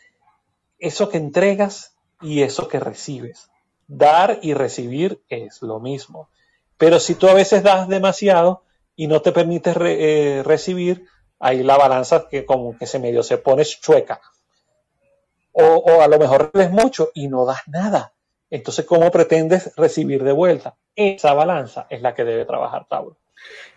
eso 0.80 1.09
que 1.09 1.17
entregas 1.17 1.95
y 2.21 2.41
eso 2.41 2.67
que 2.67 2.80
recibes. 2.80 3.49
Dar 3.88 4.39
y 4.41 4.53
recibir 4.53 5.21
es 5.30 5.61
lo 5.61 5.80
mismo. 5.80 6.30
Pero 6.77 6.99
si 6.99 7.15
tú 7.15 7.27
a 7.27 7.34
veces 7.34 7.63
das 7.63 7.88
demasiado 7.88 8.63
y 8.95 9.07
no 9.07 9.21
te 9.21 9.32
permites 9.32 9.75
eh, 9.80 10.43
recibir, 10.45 11.05
ahí 11.39 11.63
la 11.63 11.77
balanza 11.77 12.27
que 12.30 12.45
como 12.45 12.77
que 12.77 12.86
se 12.86 12.99
medio 12.99 13.23
se 13.23 13.38
pone 13.38 13.63
chueca. 13.65 14.21
O, 15.51 15.63
o 15.63 16.01
a 16.01 16.07
lo 16.07 16.19
mejor 16.19 16.51
des 16.51 16.71
mucho 16.71 17.09
y 17.13 17.27
no 17.27 17.45
das 17.45 17.67
nada. 17.67 18.13
Entonces, 18.49 18.86
¿cómo 18.86 19.11
pretendes 19.11 19.75
recibir 19.75 20.23
de 20.23 20.32
vuelta? 20.32 20.75
Esa 20.95 21.34
balanza 21.34 21.88
es 21.89 22.01
la 22.01 22.15
que 22.15 22.23
debe 22.23 22.45
trabajar 22.45 22.88
Tauro. 22.88 23.17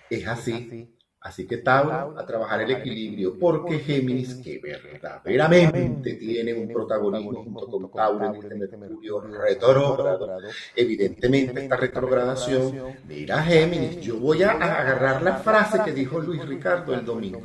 Es 0.09 0.27
así. 0.27 0.95
Así 1.23 1.47
que 1.47 1.59
Tauro 1.59 2.19
a 2.19 2.27
trabajar 2.27 2.63
el 2.63 2.73
equilibrio, 2.73 3.39
porque 3.39 3.79
Géminis, 3.79 4.35
que 4.43 4.59
verdaderamente 4.59 6.15
tiene 6.15 6.53
un 6.53 6.67
protagonismo 6.67 7.45
junto 7.45 7.67
con 7.69 7.91
Tauro 7.93 8.27
en 8.27 8.35
este, 8.35 8.65
este 8.65 8.77
Mercurio 8.77 9.21
retrógrado, 9.21 10.29
evidentemente 10.75 11.63
esta 11.63 11.77
retrogradación, 11.77 12.97
mira 13.07 13.41
Géminis, 13.43 14.01
yo 14.01 14.19
voy 14.19 14.43
a 14.43 14.51
agarrar 14.51 15.23
la 15.23 15.37
frase 15.37 15.81
que 15.85 15.93
dijo 15.93 16.19
Luis 16.19 16.45
Ricardo 16.45 16.93
el 16.93 17.05
domingo. 17.05 17.41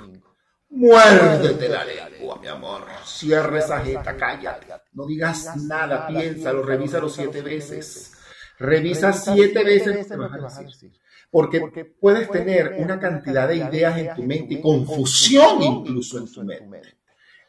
Muérdete 0.70 1.70
la 1.70 1.86
lengua, 1.86 2.40
mi 2.42 2.48
amor. 2.48 2.82
Cierra 3.06 3.60
esa 3.60 3.80
jeta, 3.80 4.18
cállate. 4.18 4.68
No 4.94 5.06
digas 5.06 5.56
nada, 5.68 6.08
piénsalo, 6.08 6.64
revísalo 6.64 7.10
siete 7.10 7.42
veces. 7.42 8.14
Revisa 8.60 9.14
siete 9.14 9.64
veces 9.64 10.10
lo 10.10 10.32
que 10.32 10.40
vas 10.40 10.58
a 10.58 10.64
decir. 10.64 10.92
Porque 11.30 11.86
puedes 12.00 12.30
tener 12.32 12.76
una 12.80 13.00
cantidad 13.00 13.48
de 13.48 13.58
ideas 13.58 13.98
en 13.98 14.16
tu 14.16 14.24
mente 14.24 14.56
y 14.56 14.62
confusión 14.62 15.62
incluso 15.62 16.18
en 16.18 16.32
tu 16.32 16.44
mente. 16.44 16.98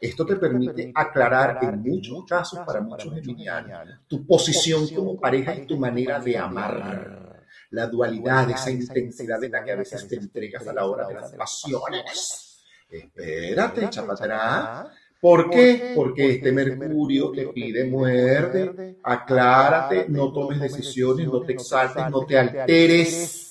Esto 0.01 0.24
te 0.24 0.37
permite 0.37 0.93
aclarar 0.95 1.59
en 1.62 1.83
muchos 1.83 2.24
casos, 2.24 2.61
para 2.64 2.81
muchos 2.81 3.12
geminianos, 3.14 4.01
tu 4.07 4.24
posición 4.26 4.89
como 4.89 5.18
pareja 5.18 5.55
y 5.57 5.66
tu 5.66 5.76
manera 5.76 6.20
de 6.20 6.39
amar. 6.39 7.45
La 7.70 7.87
dualidad, 7.87 8.49
esa 8.51 8.70
intensidad 8.70 9.41
de 9.41 9.49
la 9.49 9.62
que 9.62 9.72
a 9.72 9.76
veces 9.76 10.07
te 10.09 10.16
entregas 10.16 10.66
a 10.66 10.72
la 10.72 10.87
hora 10.87 11.07
de 11.07 11.14
las 11.14 11.33
pasiones. 11.33 12.62
Espérate, 12.89 13.85
atrás. 13.85 14.87
¿Por 15.20 15.51
qué? 15.51 15.93
Porque 15.97 16.31
este 16.31 16.53
Mercurio 16.53 17.33
te 17.33 17.49
pide 17.49 17.85
muerte, 17.85 18.99
aclárate, 19.03 20.07
no 20.09 20.33
tomes 20.33 20.61
decisiones, 20.61 21.26
no 21.26 21.43
te 21.43 21.55
exaltes, 21.55 22.09
no 22.09 22.24
te 22.24 22.39
alteres 22.39 23.47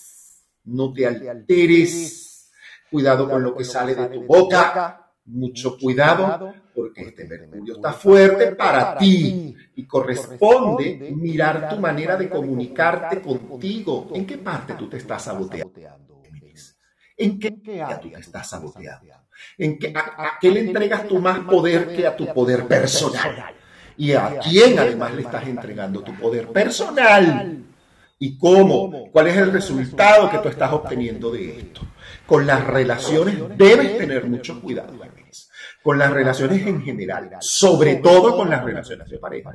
no 0.68 0.93
te 0.93 1.05
alteres, 1.05 2.49
cuidado 2.89 3.30
con 3.30 3.43
lo 3.43 3.55
que 3.55 3.63
sale 3.63 3.95
de 3.95 4.07
tu 4.07 4.24
boca, 4.24 5.11
mucho 5.26 5.78
cuidado, 5.78 6.53
porque 6.74 7.01
este 7.01 7.26
Mercurio 7.26 7.76
está 7.76 7.93
fuerte 7.93 8.55
para 8.55 8.97
ti 8.97 9.55
y 9.76 9.86
corresponde 9.86 11.11
mirar 11.15 11.70
tu 11.70 11.78
manera 11.78 12.15
de 12.15 12.30
comunicarte 12.30 13.22
contigo. 13.22 14.09
¿En 14.13 14.26
qué 14.26 14.38
parte 14.38 14.74
tú 14.74 14.89
te 14.89 14.97
estás 14.97 15.24
saboteando? 15.24 15.74
¿En 17.18 17.39
qué 17.39 17.82
área 17.82 17.99
tú 17.99 18.11
te 18.11 18.20
estás 18.20 18.49
saboteando? 18.49 19.13
¿En 19.57 19.80
qué, 19.80 19.93
a, 19.95 20.38
qué 20.39 20.51
le 20.51 20.61
entregas 20.61 21.07
tu 21.07 21.20
más 21.20 21.39
poder 21.39 21.95
que 21.95 22.05
a 22.05 22.15
tu 22.15 22.32
poder 22.34 22.68
personal? 22.68 23.55
¿Y 23.97 24.11
a 24.13 24.39
quién 24.39 24.78
además 24.78 25.13
le 25.13 25.24
estás 25.24 25.47
entregando 25.47 26.03
tu 26.03 26.13
poder 26.15 26.49
personal? 26.49 27.66
¿Y 28.20 28.38
cómo? 28.38 29.09
¿Cuál 29.11 29.28
es 29.28 29.38
el 29.38 29.51
resultado 29.51 30.30
que 30.30 30.39
tú 30.39 30.49
estás 30.49 30.74
obteniendo 30.74 31.32
de 31.32 31.59
esto? 31.59 31.82
Con 32.26 32.47
las 32.47 32.65
relaciones 32.65 33.36
debes 33.55 33.97
tener 33.97 34.26
mucho 34.26 34.59
cuidado, 34.59 34.93
Con 35.84 35.99
las 35.99 36.11
relaciones 36.11 36.65
en 36.65 36.82
general, 36.82 37.30
sobre 37.39 37.97
todo 37.97 38.36
con 38.36 38.49
las 38.49 38.63
relaciones 38.63 39.09
de 39.09 39.20
pareja. 39.20 39.53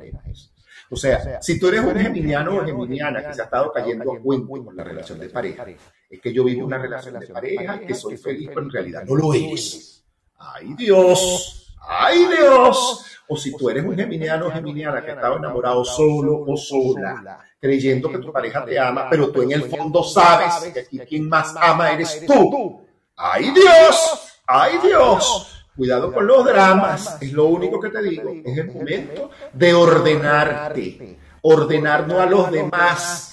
O 0.89 0.95
sea, 0.95 1.41
si 1.41 1.59
tú 1.59 1.67
eres 1.67 1.81
un 1.81 1.95
geminiano 1.95 2.55
o 2.55 2.65
geminiana 2.65 3.25
que 3.25 3.33
se 3.33 3.41
ha 3.41 3.45
estado 3.45 3.71
cayendo 3.71 4.13
a 4.13 4.19
cuento 4.19 4.63
con 4.63 4.75
la 4.75 4.83
relación 4.83 5.19
de 5.19 5.29
pareja, 5.29 5.65
es 6.09 6.21
que 6.21 6.33
yo 6.33 6.43
vivo 6.43 6.65
una 6.65 6.77
relación 6.77 7.19
de 7.19 7.27
pareja, 7.27 7.79
que 7.79 7.93
soy 7.93 8.17
feliz, 8.17 8.47
pero 8.49 8.61
en 8.61 8.71
realidad 8.71 9.03
no 9.03 9.15
lo 9.15 9.33
eres. 9.33 10.03
¡Ay 10.37 10.73
Dios! 10.77 11.62
¡Ay 11.87 12.25
Dios! 12.25 13.05
O 13.27 13.37
si 13.37 13.55
tú 13.55 13.69
eres 13.69 13.83
un 13.83 13.95
geminiano 13.95 14.47
o 14.47 14.51
geminiana 14.51 15.03
que 15.03 15.11
ha 15.11 15.15
estado 15.15 15.37
enamorado 15.37 15.83
solo 15.85 16.43
o 16.45 16.57
sola, 16.57 17.39
creyendo 17.59 18.11
que 18.11 18.19
tu 18.19 18.31
pareja 18.31 18.65
te 18.65 18.77
ama, 18.77 19.07
pero 19.09 19.31
tú 19.31 19.41
en 19.41 19.53
el 19.53 19.63
fondo 19.63 20.03
sabes 20.03 20.71
que 20.73 20.81
aquí 20.81 20.99
quien 20.99 21.29
más 21.29 21.55
ama 21.55 21.91
eres 21.91 22.25
tú. 22.25 22.85
¡Ay 23.15 23.51
Dios! 23.51 24.39
¡Ay 24.45 24.77
Dios! 24.83 25.65
Cuidado 25.75 26.13
con 26.13 26.27
los 26.27 26.45
dramas, 26.45 27.17
es 27.19 27.31
lo 27.33 27.45
único 27.45 27.79
que 27.79 27.89
te 27.89 28.01
digo. 28.03 28.31
Es 28.45 28.57
el 28.57 28.71
momento 28.71 29.31
de 29.53 29.73
ordenarte. 29.73 31.17
Ordenar 31.41 32.07
no 32.07 32.19
a 32.19 32.25
los 32.25 32.51
demás, 32.51 33.32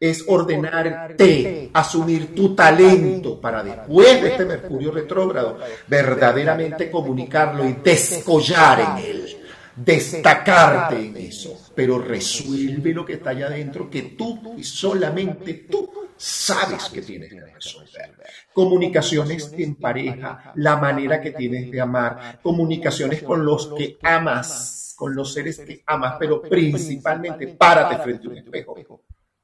es 0.00 0.24
ordenarte, 0.26 1.70
asumir 1.74 2.34
tu 2.34 2.54
talento 2.54 3.38
para 3.38 3.62
después 3.62 4.22
de 4.22 4.30
este 4.30 4.46
Mercurio 4.46 4.90
retrógrado, 4.90 5.58
verdaderamente 5.86 6.90
comunicarlo 6.90 7.68
y 7.68 7.74
descollar 7.74 8.80
en 8.80 9.04
él 9.04 9.36
destacarte 9.76 10.96
en 10.96 11.16
eso, 11.16 11.70
pero 11.74 11.98
resuelve 11.98 12.92
lo 12.92 13.04
que 13.04 13.14
está 13.14 13.30
allá 13.30 13.46
adentro 13.46 13.88
que 13.88 14.02
tú 14.02 14.54
y 14.56 14.64
solamente 14.64 15.66
tú 15.70 15.90
sabes 16.16 16.90
que 16.90 17.00
tienes 17.00 17.30
que 17.30 17.40
resolver. 17.40 18.14
Comunicaciones 18.52 19.52
en 19.56 19.76
pareja, 19.76 20.52
la 20.56 20.76
manera 20.76 21.20
que 21.20 21.30
tienes 21.30 21.70
de 21.70 21.80
amar, 21.80 22.40
comunicaciones 22.42 23.22
con 23.22 23.44
los 23.44 23.68
que 23.74 23.98
amas, 24.02 24.94
con 24.96 25.14
los 25.14 25.32
seres 25.32 25.60
que 25.60 25.82
amas, 25.86 26.16
pero 26.18 26.42
principalmente 26.42 27.46
párate 27.48 28.02
frente 28.02 28.26
a 28.26 28.30
un 28.30 28.36
espejo 28.36 28.74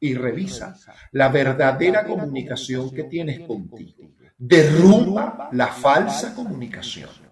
y 0.01 0.15
revisa 0.15 0.77
la 1.13 1.29
verdadera 1.29 2.05
comunicación 2.05 2.91
que 2.91 3.05
tienes 3.05 3.41
contigo. 3.41 4.11
Derrumba 4.39 5.49
la 5.53 5.69
falsa 5.69 6.35
comunicación 6.35 7.27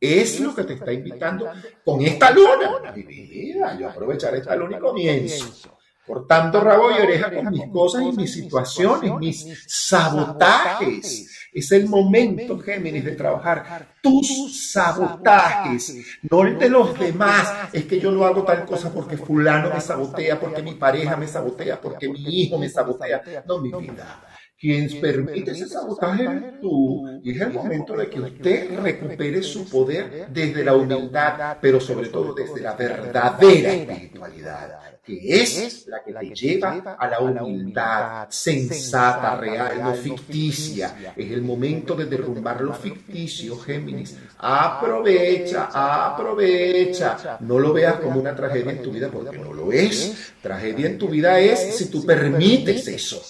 es 0.00 0.40
lo 0.40 0.54
que 0.54 0.64
te 0.64 0.74
está 0.74 0.92
invitando 0.92 1.50
con 1.84 2.00
esta 2.00 2.30
luna. 2.30 2.92
Mi 2.94 3.02
vida, 3.02 3.78
yo 3.78 3.90
aprovechar 3.90 4.34
esta 4.34 4.56
luna 4.56 4.78
y 4.78 4.80
comienzo. 4.80 5.76
Cortando 6.06 6.60
rabo 6.60 6.90
y 6.90 6.94
oreja 6.94 7.32
con 7.32 7.50
mis 7.50 7.68
cosas 7.68 8.02
y 8.02 8.12
mis 8.12 8.32
situaciones, 8.32 9.14
mis 9.16 9.64
sabotajes. 9.66 11.39
Es 11.52 11.72
el 11.72 11.88
momento, 11.88 12.58
Géminis, 12.58 13.04
de 13.04 13.12
trabajar 13.12 13.94
tus 14.00 14.70
sabotajes, 14.70 16.18
no 16.30 16.46
el 16.46 16.58
de 16.58 16.68
los 16.68 16.98
demás. 16.98 17.68
Es 17.72 17.84
que 17.84 17.98
yo 17.98 18.10
no 18.12 18.24
hago 18.24 18.44
tal 18.44 18.64
cosa 18.64 18.92
porque 18.92 19.16
fulano 19.16 19.70
me 19.72 19.80
sabotea, 19.80 20.38
porque 20.38 20.62
mi 20.62 20.74
pareja 20.74 21.16
me 21.16 21.26
sabotea, 21.26 21.80
porque 21.80 22.08
mi 22.08 22.42
hijo 22.42 22.58
me 22.58 22.68
sabotea. 22.68 23.44
No, 23.46 23.58
mi 23.58 23.72
vida. 23.72 24.29
Quien 24.60 25.00
permite 25.00 25.52
ese 25.52 25.66
sabotaje 25.66 26.24
eres 26.24 26.60
tú. 26.60 27.08
Y 27.22 27.30
es 27.30 27.40
el 27.40 27.54
momento 27.54 27.96
de 27.96 28.10
que 28.10 28.20
usted 28.20 28.78
recupere 28.78 29.42
su 29.42 29.66
poder 29.66 30.28
desde 30.30 30.62
la 30.62 30.74
humildad, 30.74 31.56
pero 31.62 31.80
sobre 31.80 32.10
todo 32.10 32.34
desde 32.34 32.60
la 32.60 32.74
verdadera 32.74 33.72
espiritualidad, 33.72 34.78
que 35.02 35.18
es 35.40 35.86
la 35.86 36.04
que 36.04 36.12
te 36.12 36.34
lleva 36.34 36.94
a 36.98 37.08
la 37.08 37.20
humildad 37.20 38.26
sensata, 38.28 39.34
real, 39.36 39.80
no 39.82 39.94
ficticia. 39.94 41.14
Es 41.16 41.30
el 41.30 41.40
momento 41.40 41.94
de 41.94 42.04
derrumbar 42.04 42.60
lo 42.60 42.74
ficticio, 42.74 43.58
Géminis. 43.60 44.18
Aprovecha, 44.36 45.70
aprovecha. 45.72 47.38
No 47.40 47.58
lo 47.58 47.72
veas 47.72 47.94
como 47.94 48.20
una 48.20 48.36
tragedia 48.36 48.72
en 48.72 48.82
tu 48.82 48.92
vida, 48.92 49.08
porque 49.10 49.38
no 49.38 49.54
lo 49.54 49.72
es. 49.72 50.34
Tragedia 50.42 50.86
en 50.86 50.98
tu 50.98 51.08
vida 51.08 51.40
es 51.40 51.78
si 51.78 51.86
tú 51.90 52.04
permites 52.04 52.86
eso. 52.86 53.22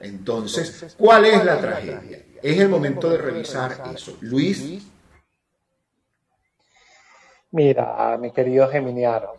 Entonces, 0.00 0.94
¿cuál 0.98 1.24
es 1.24 1.44
la 1.44 1.60
tragedia? 1.60 2.24
Es 2.42 2.58
el 2.58 2.68
momento 2.68 3.10
de 3.10 3.18
revisar 3.18 3.82
eso. 3.94 4.16
Luis. 4.20 4.82
Mira, 7.50 8.16
mi 8.20 8.30
querido 8.30 8.68
Geminiano, 8.68 9.32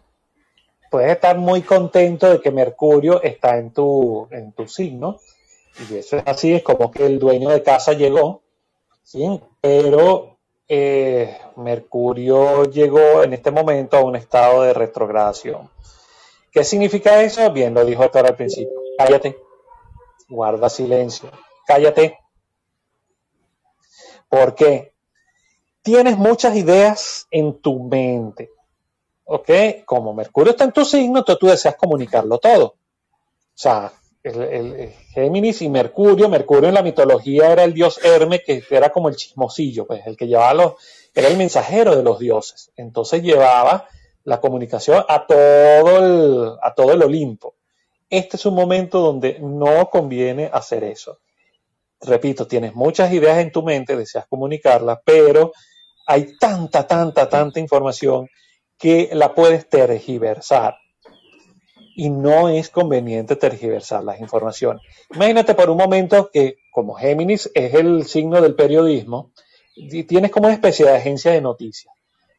puedes 0.89 1.11
estar 1.11 1.37
muy 1.37 1.61
contento 1.61 2.29
de 2.29 2.41
que 2.41 2.51
Mercurio 2.51 3.21
está 3.21 3.57
en 3.57 3.71
tu, 3.71 4.27
en 4.31 4.51
tu 4.51 4.67
signo, 4.67 5.19
y 5.89 5.95
eso 5.95 6.17
es 6.17 6.23
así, 6.25 6.53
es 6.53 6.63
como 6.63 6.91
que 6.91 7.05
el 7.05 7.19
dueño 7.19 7.49
de 7.49 7.61
casa 7.61 7.93
llegó, 7.93 8.41
¿sí? 9.03 9.39
pero 9.61 10.37
eh, 10.67 11.37
Mercurio 11.55 12.65
llegó 12.65 13.23
en 13.23 13.33
este 13.33 13.51
momento 13.51 13.97
a 13.97 14.03
un 14.03 14.15
estado 14.15 14.63
de 14.63 14.73
retrogradación. 14.73 15.69
¿Qué 16.51 16.63
significa 16.63 17.21
eso? 17.21 17.49
Bien, 17.51 17.73
lo 17.73 17.85
dijo 17.85 18.03
Héctor 18.03 18.25
al 18.25 18.35
principio. 18.35 18.73
Cállate, 18.97 19.37
guarda 20.29 20.69
silencio, 20.69 21.31
cállate. 21.65 22.17
¿Por 24.29 24.55
qué? 24.55 24.93
Tienes 25.81 26.17
muchas 26.17 26.55
ideas 26.55 27.27
en 27.31 27.59
tu 27.61 27.83
mente. 27.83 28.51
¿Ok? 29.25 29.49
Como 29.85 30.13
Mercurio 30.13 30.51
está 30.51 30.63
en 30.63 30.71
tu 30.71 30.85
signo, 30.85 31.19
entonces 31.19 31.39
tú 31.39 31.47
deseas 31.47 31.75
comunicarlo 31.75 32.37
todo. 32.37 32.65
O 32.65 33.61
sea, 33.61 33.91
el, 34.23 34.93
Géminis 35.13 35.61
y 35.61 35.69
Mercurio, 35.69 36.29
Mercurio 36.29 36.69
en 36.69 36.75
la 36.75 36.81
mitología 36.81 37.51
era 37.51 37.63
el 37.63 37.73
dios 37.73 37.99
Hermes, 38.03 38.41
que 38.45 38.63
era 38.69 38.91
como 38.91 39.09
el 39.09 39.15
chismosillo, 39.15 39.85
pues 39.85 40.05
el 40.05 40.17
que 40.17 40.27
llevaba 40.27 40.53
los, 40.53 40.73
era 41.13 41.27
el 41.27 41.37
mensajero 41.37 41.95
de 41.95 42.03
los 42.03 42.19
dioses. 42.19 42.71
Entonces 42.75 43.21
llevaba 43.21 43.87
la 44.23 44.39
comunicación 44.39 45.03
a 45.07 45.25
todo 45.25 45.97
el, 45.97 46.57
a 46.61 46.73
todo 46.73 46.93
el 46.93 47.03
Olimpo. 47.03 47.55
Este 48.09 48.37
es 48.37 48.45
un 48.45 48.55
momento 48.55 48.99
donde 48.99 49.37
no 49.39 49.89
conviene 49.89 50.49
hacer 50.51 50.83
eso. 50.83 51.19
Repito, 52.01 52.47
tienes 52.47 52.73
muchas 52.73 53.11
ideas 53.13 53.37
en 53.39 53.51
tu 53.51 53.61
mente, 53.61 53.95
deseas 53.95 54.25
comunicarlas, 54.27 54.99
pero 55.05 55.51
hay 56.07 56.37
tanta, 56.39 56.87
tanta, 56.87 57.29
tanta 57.29 57.59
información 57.59 58.27
que 58.77 59.09
la 59.13 59.35
puedes 59.35 59.69
tergiversar. 59.69 60.75
Y 61.95 62.09
no 62.09 62.47
es 62.47 62.69
conveniente 62.69 63.35
tergiversar 63.35 64.03
las 64.03 64.21
informaciones. 64.21 64.81
Imagínate 65.13 65.53
por 65.53 65.69
un 65.69 65.77
momento 65.77 66.29
que, 66.31 66.55
como 66.71 66.95
Géminis 66.95 67.51
es 67.53 67.73
el 67.73 68.05
signo 68.05 68.41
del 68.41 68.55
periodismo, 68.55 69.33
tienes 70.07 70.31
como 70.31 70.47
una 70.47 70.55
especie 70.55 70.85
de 70.85 70.95
agencia 70.95 71.31
de 71.31 71.41
noticias. 71.41 71.93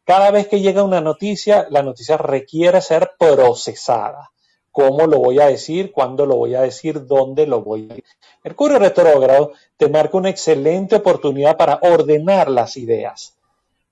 Cada 0.05 0.31
vez 0.31 0.49
que 0.49 0.61
llega 0.61 0.83
una 0.83 1.01
noticia, 1.01 1.67
la 1.71 1.83
noticia 1.83 2.17
requiere 2.17 2.81
ser 2.81 3.13
procesada. 3.19 4.31
¿Cómo 4.73 5.07
lo 5.07 5.19
voy 5.19 5.41
a 5.41 5.47
decir? 5.47 5.91
¿Cuándo 5.93 6.27
lo 6.27 6.37
voy 6.37 6.55
a 6.55 6.63
decir? 6.63 7.07
¿Dónde 7.07 7.47
lo 7.47 7.63
voy 7.63 7.85
a 7.85 7.89
decir? 7.89 8.05
Mercurio 8.45 8.79
retrógrado 8.79 9.53
te 9.77 9.89
marca 9.89 10.17
una 10.17 10.31
excelente 10.31 10.97
oportunidad 10.97 11.57
para 11.57 11.79
ordenar 11.83 12.51
las 12.51 12.77
ideas, 12.77 13.37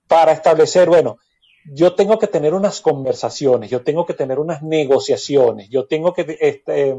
para 0.07 0.31
establecer, 0.31 0.87
bueno, 0.87 1.17
yo 1.65 1.93
tengo 1.95 2.17
que 2.17 2.27
tener 2.27 2.53
unas 2.53 2.81
conversaciones, 2.81 3.69
yo 3.69 3.83
tengo 3.83 4.05
que 4.05 4.13
tener 4.13 4.39
unas 4.39 4.63
negociaciones, 4.63 5.69
yo 5.69 5.85
tengo 5.85 6.13
que 6.13 6.37
este, 6.39 6.95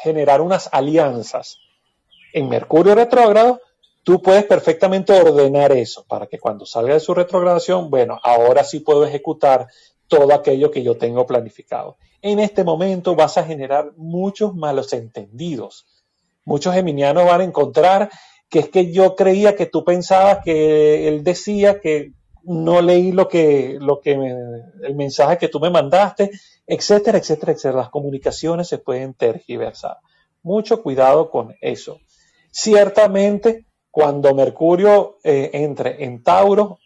generar 0.00 0.40
unas 0.40 0.68
alianzas. 0.72 1.58
En 2.32 2.48
Mercurio 2.48 2.94
retrógrado, 2.94 3.60
tú 4.02 4.22
puedes 4.22 4.44
perfectamente 4.44 5.12
ordenar 5.12 5.72
eso 5.72 6.04
para 6.08 6.26
que 6.26 6.38
cuando 6.38 6.64
salga 6.66 6.94
de 6.94 7.00
su 7.00 7.14
retrogradación, 7.14 7.90
bueno, 7.90 8.18
ahora 8.22 8.64
sí 8.64 8.80
puedo 8.80 9.04
ejecutar 9.04 9.66
todo 10.08 10.34
aquello 10.34 10.70
que 10.70 10.82
yo 10.82 10.96
tengo 10.96 11.26
planificado. 11.26 11.96
En 12.22 12.38
este 12.38 12.64
momento 12.64 13.14
vas 13.14 13.36
a 13.38 13.44
generar 13.44 13.92
muchos 13.96 14.54
malos 14.54 14.92
entendidos. 14.92 15.86
Muchos 16.44 16.74
geminianos 16.74 17.26
van 17.26 17.40
a 17.40 17.44
encontrar 17.44 18.10
que 18.48 18.60
es 18.60 18.68
que 18.68 18.92
yo 18.92 19.16
creía 19.16 19.56
que 19.56 19.66
tú 19.66 19.84
pensabas 19.84 20.38
que 20.44 21.08
él 21.08 21.24
decía 21.24 21.80
que 21.80 22.12
no 22.44 22.82
leí 22.82 23.12
lo 23.12 23.28
que, 23.28 23.78
lo 23.80 24.00
que 24.00 24.12
el 24.12 24.94
mensaje 24.94 25.38
que 25.38 25.48
tú 25.48 25.60
me 25.60 25.70
mandaste, 25.70 26.30
etcétera, 26.66 27.18
etcétera, 27.18 27.52
etcétera. 27.52 27.78
Las 27.78 27.90
comunicaciones 27.90 28.68
se 28.68 28.78
pueden 28.78 29.14
tergiversar. 29.14 29.98
Mucho 30.42 30.82
cuidado 30.82 31.30
con 31.30 31.54
eso. 31.60 31.98
Ciertamente, 32.50 33.66
cuando 33.90 34.34
Mercurio 34.34 35.16
eh, 35.24 35.50
entre 35.54 36.04
en 36.04 36.22
Tauro, 36.22 36.78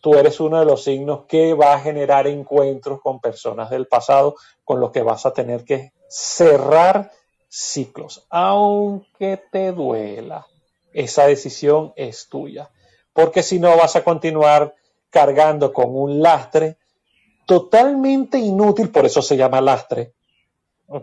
tú 0.00 0.14
eres 0.14 0.40
uno 0.40 0.58
de 0.58 0.64
los 0.64 0.84
signos 0.84 1.24
que 1.26 1.54
va 1.54 1.74
a 1.74 1.80
generar 1.80 2.26
encuentros 2.26 3.00
con 3.00 3.20
personas 3.20 3.70
del 3.70 3.86
pasado 3.86 4.36
con 4.64 4.80
los 4.80 4.90
que 4.90 5.02
vas 5.02 5.26
a 5.26 5.32
tener 5.32 5.64
que 5.64 5.92
cerrar 6.08 7.10
ciclos, 7.48 8.26
aunque 8.30 9.42
te 9.50 9.72
duela. 9.72 10.46
Esa 10.92 11.26
decisión 11.26 11.92
es 11.96 12.28
tuya 12.28 12.70
porque 13.18 13.42
si 13.42 13.58
no 13.58 13.76
vas 13.76 13.96
a 13.96 14.04
continuar 14.04 14.76
cargando 15.10 15.72
con 15.72 15.86
un 15.88 16.22
lastre 16.22 16.76
totalmente 17.46 18.38
inútil, 18.38 18.90
por 18.90 19.06
eso 19.06 19.22
se 19.22 19.36
llama 19.36 19.60
lastre, 19.60 20.12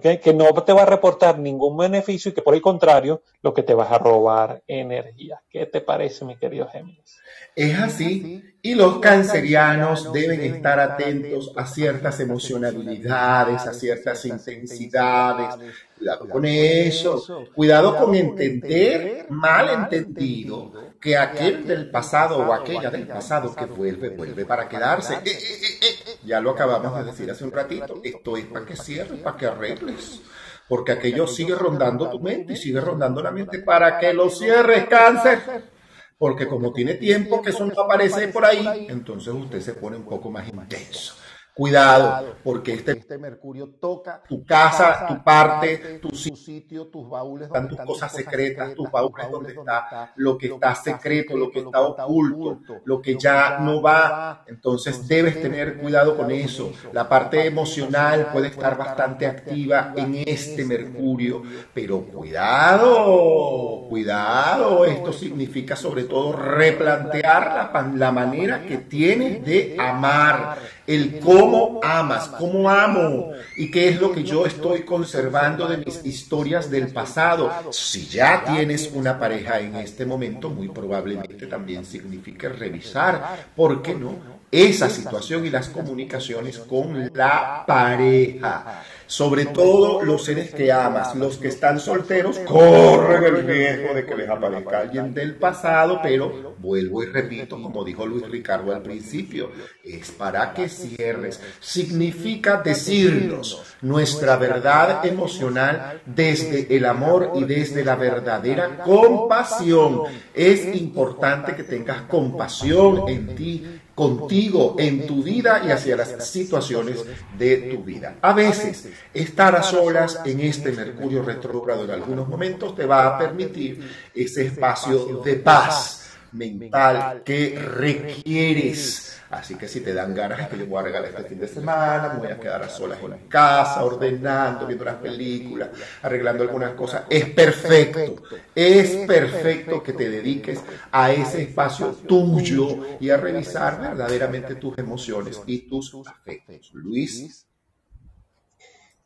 que 0.01 0.33
no 0.33 0.53
te 0.63 0.71
va 0.71 0.83
a 0.83 0.85
reportar 0.85 1.37
ningún 1.39 1.75
beneficio 1.75 2.31
y 2.31 2.33
que 2.33 2.41
por 2.41 2.55
el 2.55 2.61
contrario 2.61 3.21
lo 3.41 3.53
que 3.53 3.63
te 3.63 3.73
vas 3.73 3.91
a 3.91 3.97
robar 3.97 4.63
energía. 4.65 5.41
¿Qué 5.49 5.65
te 5.65 5.81
parece, 5.81 6.23
mi 6.23 6.37
querido 6.37 6.69
Géminis? 6.69 7.17
Es 7.53 7.77
así, 7.77 8.41
y 8.66 8.74
los 8.74 8.97
cancerianos 8.97 10.11
deben 10.11 10.41
estar 10.41 10.80
atentos 10.80 11.53
a 11.55 11.68
ciertas 11.68 12.20
emocionalidades, 12.20 13.61
a 13.68 13.72
ciertas 13.72 14.26
intensidades. 14.26 15.84
Cuidado 15.95 16.28
con 16.28 16.45
eso, 16.45 17.45
cuidado 17.53 17.95
con 17.95 18.16
entender 18.16 19.28
mal 19.30 19.70
entendido 19.70 20.95
que 20.99 21.16
aquel 21.16 21.68
del 21.68 21.91
pasado 21.91 22.39
o 22.39 22.51
aquella 22.51 22.89
del 22.89 23.07
pasado 23.07 23.55
que 23.55 23.66
vuelve, 23.66 24.09
vuelve 24.09 24.45
para 24.45 24.68
quedarse. 24.68 25.13
Eh, 25.13 25.20
eh, 25.26 25.80
eh, 25.84 26.18
ya 26.26 26.39
lo 26.39 26.49
acabamos 26.49 26.97
de 26.97 27.03
decir 27.03 27.30
hace 27.30 27.43
un 27.43 27.51
ratito. 27.51 28.01
Esto 28.03 28.36
es 28.36 28.45
para 28.45 28.66
que 28.66 28.76
cierres, 28.76 29.20
para 29.20 29.38
que 29.38 29.45
arregles. 29.45 30.22
Porque 30.68 30.93
aquello 30.93 31.28
sigue 31.28 31.53
rondando 31.53 32.09
tu 32.09 32.20
mente 32.20 32.53
y 32.53 32.57
sigue 32.57 32.82
rondando 32.82 33.22
la 33.22 33.30
mente 33.30 33.59
para 33.59 33.99
que 33.99 34.11
lo 34.11 34.28
cierres, 34.32 34.88
cáncer. 34.88 35.74
Porque 36.18 36.47
como 36.47 36.72
tiene 36.72 36.93
tiempo 36.95 37.41
que 37.41 37.49
eso 37.49 37.66
no 37.66 37.82
aparece 37.82 38.30
por 38.30 38.45
ahí, 38.45 38.88
entonces 38.89 39.34
usted 39.34 39.59
se 39.61 39.74
pone 39.74 39.97
un 39.97 40.05
poco 40.05 40.32
más 40.32 40.47
intenso. 40.47 41.16
Cuidado, 41.56 42.36
porque 42.43 42.74
este, 42.74 42.91
este, 42.91 43.18
Mercurio 43.18 43.70
toca 43.80 44.22
tu 44.28 44.45
casa, 44.45 45.06
tu 45.08 45.24
parte, 45.24 45.99
tu, 46.01 46.10
sitio, 46.14 46.88
tus 46.88 47.10
baúles, 47.10 47.47
están 47.47 47.70
tus 47.70 47.80
cosas 47.80 48.12
secretas, 48.12 48.76
tus 48.76 48.91
baúles 48.91 49.32
donde 49.32 49.53
está 49.53 50.12
lo 50.18 50.38
que 50.38 50.47
está 50.47 50.76
secreto, 50.76 51.38
lo 51.38 51.49
que 51.49 51.60
está 51.60 51.80
oculto, 51.80 52.60
lo 52.84 53.01
que 53.01 53.18
ya 53.18 53.60
no 53.60 53.82
va. 53.82 54.43
Entonces 54.47 55.08
debes 55.08 55.41
tener 55.41 55.78
cuidado 55.78 56.18
con 56.18 56.30
eso. 56.30 56.74
La 56.91 57.08
parte 57.08 57.45
emocional 57.45 58.32
puede 58.34 58.49
estar 58.49 58.78
bastante 58.78 59.26
activa 59.26 59.93
en 59.95 60.16
este, 60.16 60.32
este 60.32 60.66
Mercurio, 60.66 61.41
pero 61.74 62.01
cuidado, 62.01 63.86
cuidado. 63.88 64.84
Esto 64.84 65.14
significa 65.14 65.78
sobre 65.78 66.03
todo 66.03 66.34
replantear 66.34 67.72
la, 67.74 67.93
la 67.95 68.12
manera 68.12 68.66
que 68.66 68.80
tienes 68.80 69.45
de 69.45 69.78
amar 69.80 70.58
el 70.88 71.19
cómo 71.19 71.79
amas, 71.83 72.27
cómo 72.27 72.69
amo 72.69 73.31
y 73.57 73.71
qué 73.71 73.89
es 73.89 73.99
lo 73.99 74.11
que 74.11 74.23
yo 74.23 74.45
estoy 74.45 74.83
conservando 74.83 75.67
de 75.67 75.77
mis 75.77 76.05
historias 76.05 76.69
del 76.69 76.88
pasado. 76.89 77.51
Si 77.71 78.05
ya 78.05 78.43
tienes 78.43 78.91
una 78.93 79.19
pareja 79.19 79.59
en 79.59 79.75
este 79.75 80.05
momento, 80.05 80.49
muy 80.49 80.69
probablemente 80.69 81.47
también 81.47 81.86
significa 81.86 82.49
revisar, 82.49 83.47
¿por 83.55 83.81
qué 83.81 83.95
no? 83.95 84.36
Esa 84.51 84.89
situación 84.89 85.45
y 85.45 85.49
las 85.49 85.69
comunicaciones 85.69 86.59
con 86.59 87.11
la 87.13 87.63
pareja 87.65 88.83
sobre 89.08 89.45
todo 89.45 90.01
los 90.01 90.24
seres 90.24 90.53
que 90.53 90.72
amas, 90.72 91.16
los 91.16 91.38
que 91.38 91.49
están 91.49 91.80
solteros, 91.80 92.39
corren 92.39 93.24
el 93.24 93.45
riesgo 93.45 93.93
de 93.93 94.06
que 94.06 94.16
les 94.16 94.30
aparezca 94.30 94.80
alguien 94.80 95.14
del 95.14 95.36
pasado, 95.36 95.99
pero 96.01 96.56
vuelvo 96.60 97.03
y 97.03 97.08
repito, 97.08 97.62
como 97.62 97.84
dijo 97.84 98.06
Luis 98.06 98.28
Ricardo 98.30 98.74
al 98.74 98.82
principio, 98.82 99.51
es 99.84 100.12
para 100.12 100.53
que 100.53 100.70
cierres. 100.70 101.41
Significa 101.60 102.62
decirnos 102.64 103.76
nuestra 103.82 104.38
verdad 104.38 105.06
emocional 105.06 106.01
desde 106.06 106.76
el 106.76 106.86
amor 106.86 107.32
y 107.36 107.43
desde 107.43 107.84
la 107.84 107.95
verdadera 107.95 108.78
compasión. 108.84 110.01
Es 110.34 110.76
importante 110.76 111.56
que 111.56 111.64
tengas 111.64 112.03
compasión 112.03 113.08
en 113.08 113.36
ti 113.36 113.82
contigo 113.95 114.75
en 114.77 115.07
tu 115.07 115.23
vida 115.23 115.61
y 115.65 115.71
hacia 115.71 115.95
las 115.95 116.29
situaciones 116.29 117.03
de 117.37 117.57
tu 117.73 117.83
vida. 117.83 118.17
A 118.21 118.33
veces, 118.33 118.89
estar 119.13 119.55
a 119.55 119.63
solas 119.63 120.19
en 120.25 120.41
este 120.41 120.73
Mercurio 120.73 121.23
retrógrado 121.23 121.85
en 121.85 121.91
algunos 121.91 122.27
momentos 122.27 122.75
te 122.75 122.85
va 122.85 123.07
a 123.07 123.17
permitir 123.17 123.89
ese 124.13 124.47
espacio 124.47 125.21
de 125.23 125.35
paz 125.37 126.05
mental 126.33 127.21
que 127.23 127.57
requieres. 127.57 129.17
Así 129.36 129.55
que 129.55 129.67
si 129.67 129.81
te 129.81 129.93
dan 129.93 130.15
ganas 130.15 130.39
es 130.39 130.47
que 130.47 130.57
yo 130.57 130.65
voy 130.65 130.79
a 130.79 130.83
regalar 130.83 131.09
este 131.09 131.23
fin 131.23 131.39
de 131.39 131.47
semana, 131.47 132.13
me 132.13 132.19
voy 132.19 132.31
a 132.31 132.39
quedar 132.39 132.63
a 132.63 132.69
solas 132.69 132.99
en 133.03 133.27
casa, 133.27 133.83
ordenando, 133.83 134.65
viendo 134.65 134.86
las 134.86 134.95
películas, 134.95 135.69
arreglando 136.01 136.43
algunas 136.43 136.73
cosas, 136.73 137.03
es 137.09 137.25
perfecto. 137.31 138.23
Es 138.55 138.95
perfecto 139.05 139.83
que 139.83 139.91
te 139.93 140.09
dediques 140.09 140.61
a 140.91 141.11
ese 141.11 141.43
espacio 141.43 141.88
tuyo 142.07 142.97
y 142.99 143.09
a 143.09 143.17
revisar 143.17 143.81
verdaderamente 143.81 144.55
tus 144.55 144.77
emociones 144.77 145.41
y 145.45 145.67
tus 145.67 145.93
afectos. 146.07 146.71
Luis. 146.73 147.45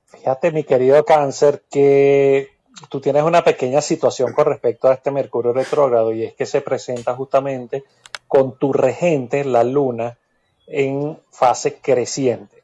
Fíjate, 0.05 0.51
mi 0.51 0.63
querido 0.63 1.03
cáncer, 1.05 1.63
que 1.71 2.49
tú 2.89 3.01
tienes 3.01 3.23
una 3.23 3.43
pequeña 3.43 3.81
situación 3.81 4.33
con 4.33 4.45
respecto 4.45 4.87
a 4.87 4.93
este 4.93 5.11
Mercurio 5.11 5.53
retrógrado 5.53 6.13
y 6.13 6.23
es 6.23 6.33
que 6.33 6.45
se 6.45 6.61
presenta 6.61 7.15
justamente 7.15 7.83
con 8.27 8.59
tu 8.59 8.71
regente, 8.73 9.43
la 9.43 9.63
luna, 9.63 10.18
en 10.69 11.19
fase 11.31 11.79
creciente. 11.81 12.63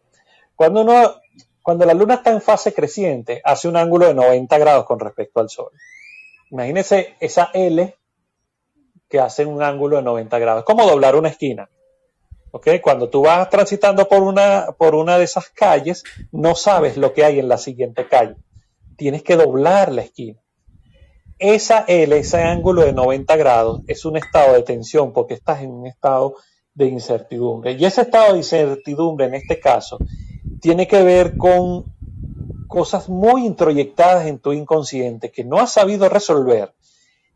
Cuando, 0.56 0.82
uno, 0.82 1.16
cuando 1.62 1.86
la 1.86 1.94
luna 1.94 2.16
está 2.16 2.32
en 2.32 2.42
fase 2.42 2.74
creciente, 2.74 3.42
hace 3.44 3.68
un 3.68 3.78
ángulo 3.78 4.08
de 4.08 4.14
90 4.14 4.58
grados 4.58 4.86
con 4.86 5.00
respecto 5.00 5.40
al 5.40 5.50
Sol. 5.50 5.72
Imagínense 6.52 7.16
esa 7.20 7.50
L 7.54 7.96
que 9.10 9.20
hace 9.20 9.46
un 9.46 9.62
ángulo 9.62 9.98
de 9.98 10.04
90 10.04 10.40
grados. 10.40 10.60
Es 10.62 10.66
como 10.66 10.86
doblar 10.86 11.16
una 11.16 11.30
esquina. 11.30 11.70
¿Okay? 12.52 12.80
Cuando 12.80 13.10
tú 13.10 13.24
vas 13.24 13.50
transitando 13.50 14.08
por 14.08 14.24
una, 14.24 14.68
por 14.78 14.96
una 14.96 15.18
de 15.18 15.26
esas 15.26 15.50
calles, 15.50 16.04
no 16.32 16.56
sabes 16.56 16.96
lo 16.96 17.14
que 17.14 17.26
hay 17.26 17.40
en 17.40 17.50
la 17.50 17.58
siguiente 17.58 18.08
calle 18.08 18.38
tienes 18.96 19.24
que 19.24 19.36
doblar 19.36 19.92
la 19.92 20.02
esquina. 20.02 20.40
Esa 21.38 21.84
L, 21.88 22.18
ese 22.18 22.42
ángulo 22.42 22.84
de 22.84 22.94
90 22.94 23.36
grados, 23.36 23.82
es 23.88 24.06
un 24.06 24.18
estado 24.18 24.54
de 24.54 24.64
tensión 24.64 25.12
porque 25.12 25.34
estás 25.34 25.62
en 25.62 25.72
un 25.72 25.86
estado 25.86 26.36
de 26.76 26.88
incertidumbre. 26.88 27.72
Y 27.72 27.86
ese 27.86 28.02
estado 28.02 28.34
de 28.34 28.40
incertidumbre, 28.40 29.26
en 29.26 29.34
este 29.34 29.60
caso, 29.60 29.98
tiene 30.62 30.88
que 30.88 31.02
ver 31.02 31.38
con 31.38 31.86
cosas 32.68 33.10
muy 33.10 33.46
introyectadas 33.46 34.28
en 34.28 34.40
tu 34.40 34.52
inconsciente 34.52 35.32
que 35.32 35.44
no 35.44 35.58
has 35.58 35.72
sabido 35.72 36.10
resolver 36.10 36.74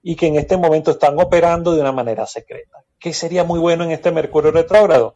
y 0.04 0.16
que 0.16 0.28
en 0.28 0.36
este 0.36 0.58
momento 0.58 0.92
están 0.92 1.20
operando 1.20 1.74
de 1.74 1.82
una 1.82 1.92
manera 1.92 2.26
secreta. 2.26 2.84
¿Qué 3.00 3.14
sería 3.14 3.44
muy 3.44 3.60
bueno 3.60 3.84
en 3.86 3.92
este 3.92 4.12
Mercurio 4.12 4.52
retrógrado? 4.52 5.16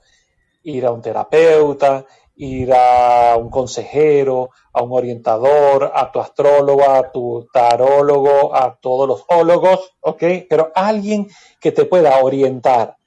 Ir 0.63 0.86
a 0.86 0.91
un 0.91 1.01
terapeuta, 1.01 2.05
ir 2.36 2.74
a 2.74 3.36
un 3.38 3.49
consejero, 3.49 4.51
a 4.71 4.82
un 4.82 4.93
orientador, 4.93 5.91
a 5.93 6.11
tu 6.11 6.19
astrólogo, 6.19 6.89
a 6.89 7.11
tu 7.11 7.47
tarólogo, 7.51 8.55
a 8.55 8.78
todos 8.80 9.07
los 9.07 9.26
ólogos, 9.28 9.93
¿ok? 9.99 10.24
Pero 10.49 10.71
alguien 10.74 11.28
que 11.59 11.71
te 11.71 11.86
pueda 11.86 12.24
orientar. 12.24 12.97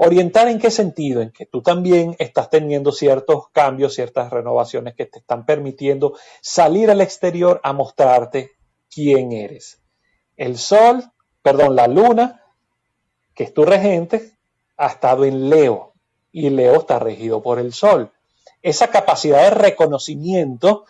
¿Orientar 0.00 0.48
en 0.48 0.58
qué 0.58 0.70
sentido? 0.70 1.20
En 1.20 1.30
que 1.30 1.44
tú 1.44 1.60
también 1.60 2.16
estás 2.18 2.50
teniendo 2.50 2.92
ciertos 2.92 3.48
cambios, 3.52 3.94
ciertas 3.94 4.30
renovaciones 4.30 4.94
que 4.94 5.06
te 5.06 5.18
están 5.18 5.44
permitiendo 5.44 6.16
salir 6.40 6.90
al 6.90 7.00
exterior 7.00 7.60
a 7.62 7.72
mostrarte 7.72 8.52
quién 8.90 9.32
eres. 9.32 9.80
El 10.36 10.56
sol, 10.56 11.04
perdón, 11.42 11.76
la 11.76 11.88
luna, 11.88 12.42
que 13.34 13.44
es 13.44 13.52
tu 13.52 13.64
regente, 13.64 14.32
ha 14.76 14.86
estado 14.86 15.24
en 15.24 15.50
Leo 15.50 15.92
y 16.32 16.50
Leo 16.50 16.76
está 16.76 16.98
regido 16.98 17.42
por 17.42 17.58
el 17.58 17.72
sol 17.72 18.12
esa 18.62 18.88
capacidad 18.88 19.42
de 19.42 19.50
reconocimiento 19.50 20.84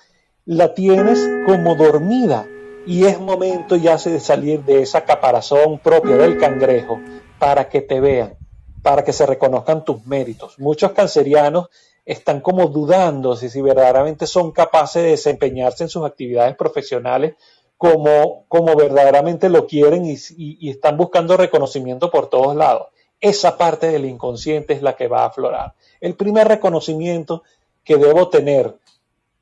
la 0.45 0.75
tienes 0.75 1.29
como 1.47 1.75
dormida 1.75 2.47
y 2.87 3.05
es 3.05 3.21
momento 3.21 3.77
ya 3.77 3.97
de 3.99 4.21
salir 4.21 4.65
de 4.65 4.81
esa 4.83 5.05
caparazón 5.05 5.79
propia 5.79 6.17
del 6.17 6.39
cangrejo 6.39 6.99
para 7.39 7.69
que 7.69 7.83
te 7.83 8.01
vean, 8.01 8.37
para 8.83 9.05
que 9.05 9.13
se 9.13 9.27
reconozcan 9.27 9.85
tus 9.85 10.07
méritos. 10.07 10.59
Muchos 10.59 10.93
cancerianos 10.93 11.69
están 12.05 12.41
como 12.41 12.69
dudando 12.69 13.37
si, 13.37 13.51
si 13.51 13.61
verdaderamente 13.61 14.27
son 14.27 14.53
capaces 14.53 15.03
de 15.03 15.11
desempeñarse 15.11 15.85
en 15.85 15.91
sus 15.91 16.05
actividades 16.05 16.57
profesionales 16.57 17.35
como, 17.79 18.45
como 18.49 18.75
verdaderamente 18.75 19.49
lo 19.49 19.67
quieren 19.67 20.05
y, 20.05 20.69
están 20.69 20.97
buscando 20.97 21.37
reconocimiento 21.37 22.11
por 22.11 22.29
todos 22.29 22.55
lados. 22.57 22.89
Esa 23.21 23.57
parte 23.57 23.87
del 23.87 24.05
inconsciente 24.05 24.75
es 24.75 24.83
la 24.83 24.97
que 24.97 25.07
va 25.07 25.23
a 25.23 25.27
aflorar. 25.27 25.75
El 26.01 26.15
primer 26.15 26.49
reconocimiento 26.49 27.45
que 27.85 27.97
debo 27.97 28.29
tener 28.29 28.77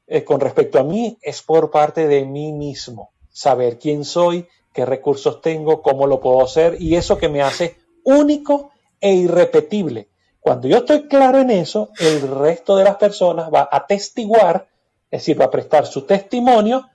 eh, 0.07 0.22
con 0.22 0.39
respecto 0.41 0.78
a 0.78 0.84
mí 0.84 1.18
es 1.22 1.43
por 1.43 1.70
parte 1.70 2.07
de 2.07 2.24
mí 2.24 2.53
mismo. 2.53 3.11
Saber 3.30 3.78
quién 3.78 4.05
soy, 4.05 4.47
qué 4.72 4.84
recursos 4.84 5.41
tengo, 5.41 5.80
cómo 5.82 6.07
lo 6.07 6.20
puedo 6.20 6.43
hacer 6.45 6.76
y 6.80 6.97
eso 6.97 7.18
que 7.18 7.30
me 7.30 7.43
hace 7.43 7.76
único 8.05 8.70
e 9.01 9.13
irrepetible. 9.13 10.09
Cuando 10.41 10.69
yo 10.69 10.79
estoy 10.79 11.09
claro 11.09 11.39
en 11.41 11.51
eso, 11.51 11.91
el 11.99 12.23
resto 12.23 12.77
de 12.77 12.85
las 12.85 12.97
personas 12.97 13.53
va 13.53 13.69
a 13.71 13.87
testiguar, 13.87 14.69
es 15.11 15.23
decir, 15.23 15.41
va 15.41 15.47
a 15.47 15.51
prestar 15.51 15.87
su 15.87 16.03
testimonio 16.03 16.89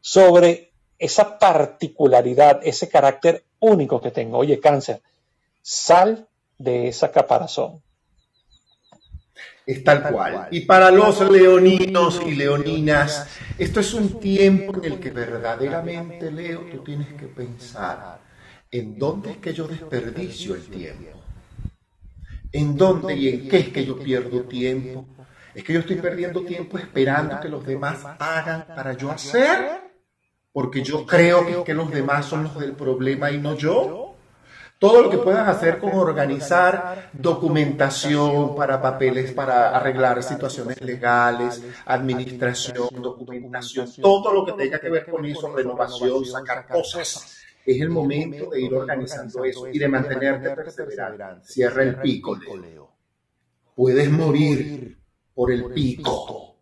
sobre 0.00 0.72
esa 0.98 1.38
particularidad, 1.38 2.60
ese 2.62 2.88
carácter 2.88 3.44
único 3.60 4.00
que 4.00 4.10
tengo. 4.10 4.38
Oye, 4.38 4.58
cáncer, 4.58 5.02
sal 5.62 6.26
de 6.58 6.88
esa 6.88 7.12
caparazón. 7.12 7.82
Es 9.66 9.82
tal 9.82 10.12
cual. 10.12 10.48
Y 10.52 10.60
para 10.60 10.90
los 10.90 11.20
leoninos 11.28 12.22
y 12.24 12.34
leoninas, 12.36 13.26
esto 13.58 13.80
es 13.80 13.94
un 13.94 14.20
tiempo 14.20 14.78
en 14.78 14.92
el 14.92 15.00
que 15.00 15.10
verdaderamente, 15.10 16.30
Leo, 16.30 16.66
tú 16.70 16.84
tienes 16.84 17.12
que 17.14 17.26
pensar 17.26 18.20
en 18.70 18.98
dónde 18.98 19.32
es 19.32 19.36
que 19.38 19.52
yo 19.52 19.66
desperdicio 19.66 20.54
el 20.54 20.66
tiempo. 20.68 21.25
En 22.56 22.74
dónde 22.74 23.14
y 23.14 23.28
en 23.28 23.48
qué 23.48 23.58
es 23.58 23.68
que 23.68 23.84
yo 23.84 23.98
pierdo 23.98 24.42
tiempo. 24.44 25.06
Es 25.54 25.62
que 25.62 25.74
yo 25.74 25.80
estoy 25.80 25.96
perdiendo 25.96 26.42
tiempo 26.42 26.78
esperando 26.78 27.38
que 27.40 27.48
los 27.48 27.64
demás 27.66 28.04
hagan 28.18 28.66
para 28.74 28.94
yo 28.94 29.10
hacer. 29.10 29.82
Porque 30.52 30.82
yo 30.82 31.04
creo 31.04 31.64
que, 31.64 31.74
los 31.74 31.90
demás 31.90 32.24
son 32.24 32.44
los 32.44 32.58
del 32.58 32.72
problema 32.72 33.30
y 33.30 33.38
no 33.38 33.54
yo. 33.54 34.14
Todo 34.78 35.02
lo 35.02 35.10
que 35.10 35.18
puedan 35.18 35.46
hacer 35.48 35.78
con 35.78 35.92
organizar 35.92 37.10
documentación 37.12 38.54
para 38.56 38.80
papeles, 38.80 39.32
para 39.32 39.76
arreglar 39.76 40.22
situaciones 40.22 40.80
legales, 40.80 41.62
administración, 41.84 42.88
documentación, 42.92 43.90
todo 44.00 44.32
lo 44.32 44.44
que 44.46 44.52
tenga 44.52 44.78
que 44.78 44.90
ver 44.90 45.10
con 45.10 45.24
eso, 45.26 45.54
renovación, 45.54 46.24
sacar 46.24 46.66
cosas. 46.66 47.45
Es 47.66 47.80
el 47.80 47.90
momento 47.90 48.48
de 48.50 48.60
ir 48.60 48.72
organizando 48.72 49.44
eso 49.44 49.66
y 49.66 49.78
de 49.78 49.88
mantenerte 49.88 50.50
perseverante. 50.50 51.48
Cierra 51.48 51.82
el 51.82 51.96
pico, 51.96 52.36
Leo. 52.36 52.92
Puedes 53.74 54.08
morir 54.08 54.96
por 55.34 55.50
el 55.50 55.64
pico. 55.72 56.58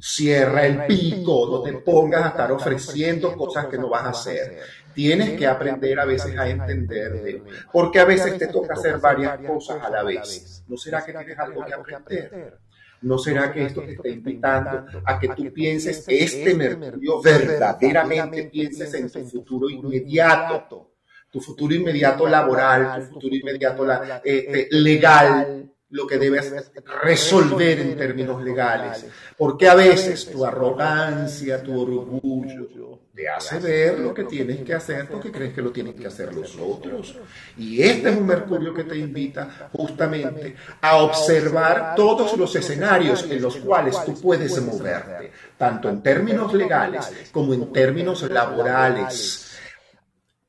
Cierra 0.00 0.66
el 0.66 0.86
pico, 0.86 1.48
no 1.50 1.62
te 1.62 1.72
pongas 1.78 2.24
a 2.24 2.28
estar 2.28 2.52
ofreciendo 2.52 3.34
cosas 3.36 3.66
que 3.66 3.78
no 3.78 3.88
vas 3.88 4.04
a 4.04 4.10
hacer. 4.10 4.60
Tienes 4.94 5.36
que 5.36 5.46
aprender 5.46 5.98
a 5.98 6.04
veces 6.04 6.38
a 6.38 6.48
entender, 6.48 7.42
porque 7.72 7.98
a 7.98 8.04
veces 8.04 8.38
te 8.38 8.46
toca 8.46 8.74
hacer 8.74 8.98
varias 8.98 9.38
cosas 9.40 9.82
a 9.82 9.90
la 9.90 10.04
vez. 10.04 10.62
¿No 10.68 10.76
será 10.76 11.04
que 11.04 11.12
tienes 11.12 11.38
algo 11.38 11.64
que 11.64 11.74
aprender? 11.74 12.58
¿No 13.04 13.18
será 13.18 13.52
que 13.52 13.66
esto 13.66 13.82
te 13.82 13.92
está 13.92 14.08
invitando 14.08 14.86
a 15.04 15.18
que 15.18 15.28
tú 15.28 15.52
pienses, 15.52 16.04
este 16.08 16.54
Mercurio 16.54 17.20
verdaderamente 17.20 18.44
pienses 18.44 18.94
en 18.94 19.10
tu 19.10 19.24
futuro 19.26 19.68
inmediato? 19.68 20.92
Tu 21.30 21.40
futuro 21.40 21.74
inmediato 21.74 22.26
laboral, 22.26 23.00
tu 23.00 23.14
futuro 23.14 23.34
inmediato 23.34 23.86
eh, 24.24 24.68
legal, 24.70 25.70
lo 25.90 26.06
que 26.06 26.16
debes 26.16 26.72
resolver 27.02 27.80
en 27.80 27.96
términos 27.96 28.42
legales. 28.42 29.06
Porque 29.36 29.68
a 29.68 29.74
veces 29.74 30.30
tu 30.30 30.44
arrogancia, 30.44 31.62
tu 31.62 31.78
orgullo, 31.78 33.00
te 33.14 33.28
hace 33.28 33.60
ver 33.60 34.00
lo 34.00 34.12
que 34.12 34.24
tienes 34.24 34.62
que 34.62 34.74
hacer 34.74 35.08
porque 35.08 35.30
crees 35.30 35.54
que 35.54 35.62
lo 35.62 35.70
tienen 35.70 35.94
que 35.94 36.08
hacer 36.08 36.34
los 36.34 36.56
otros. 36.58 37.16
Y 37.56 37.80
este 37.80 38.10
es 38.10 38.16
un 38.16 38.26
Mercurio 38.26 38.74
que 38.74 38.82
te 38.82 38.96
invita 38.96 39.68
justamente 39.72 40.56
a 40.80 40.96
observar 40.96 41.94
todos 41.94 42.36
los 42.36 42.56
escenarios 42.56 43.24
en 43.30 43.40
los 43.40 43.56
cuales 43.58 43.96
tú 44.04 44.20
puedes 44.20 44.60
moverte, 44.60 45.30
tanto 45.56 45.88
en 45.88 46.02
términos 46.02 46.52
legales 46.54 47.30
como 47.30 47.54
en 47.54 47.72
términos 47.72 48.22
laborales 48.28 49.52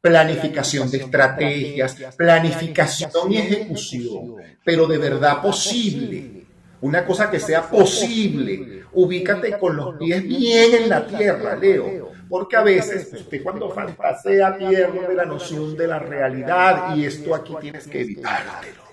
planificación 0.02 0.90
de 0.92 0.98
estrategias, 0.98 1.96
planificación 2.16 3.32
y 3.32 3.38
ejecución, 3.38 4.36
pero 4.64 4.86
de 4.86 5.00
verdad 5.00 5.42
posible. 5.42 6.46
Una 6.82 7.04
cosa 7.04 7.32
que 7.32 7.40
sea 7.40 7.68
posible. 7.68 8.84
Ubícate 8.94 9.58
con 9.58 9.76
los 9.76 9.96
pies 9.96 10.24
bien 10.24 10.84
en 10.84 10.90
la 10.90 11.08
tierra, 11.08 11.56
Leo. 11.56 12.05
Porque 12.30 12.56
a 12.56 12.64
veces 12.64 13.12
usted 13.14 13.44
cuando 13.44 13.70
fantasea 13.70 14.58
pierde 14.58 15.14
la 15.14 15.26
noción 15.26 15.76
de 15.76 15.88
la 15.88 16.00
realidad 16.00 16.96
y 16.96 17.06
esto 17.06 17.36
aquí 17.36 17.56
tienes 17.62 17.88
que 17.88 18.02
evitártelo. 18.02 18.86